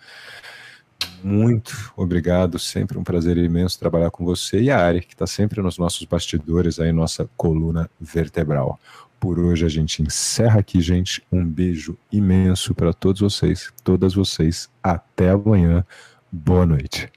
muito 1.23 1.93
obrigado, 1.95 2.57
sempre 2.57 2.97
um 2.97 3.03
prazer 3.03 3.37
imenso 3.37 3.79
trabalhar 3.79 4.11
com 4.11 4.25
você 4.25 4.61
e 4.61 4.71
a 4.71 4.77
Ari, 4.77 5.01
que 5.01 5.13
está 5.13 5.27
sempre 5.27 5.61
nos 5.61 5.77
nossos 5.77 6.05
bastidores, 6.05 6.79
aí, 6.79 6.91
nossa 6.91 7.29
coluna 7.37 7.89
vertebral. 7.99 8.79
Por 9.19 9.39
hoje 9.39 9.65
a 9.65 9.69
gente 9.69 10.01
encerra 10.01 10.59
aqui, 10.59 10.81
gente. 10.81 11.23
Um 11.31 11.45
beijo 11.45 11.95
imenso 12.11 12.73
para 12.73 12.91
todos 12.91 13.21
vocês, 13.21 13.71
todas 13.83 14.15
vocês. 14.15 14.67
Até 14.81 15.29
amanhã. 15.29 15.85
Boa 16.31 16.65
noite. 16.65 17.07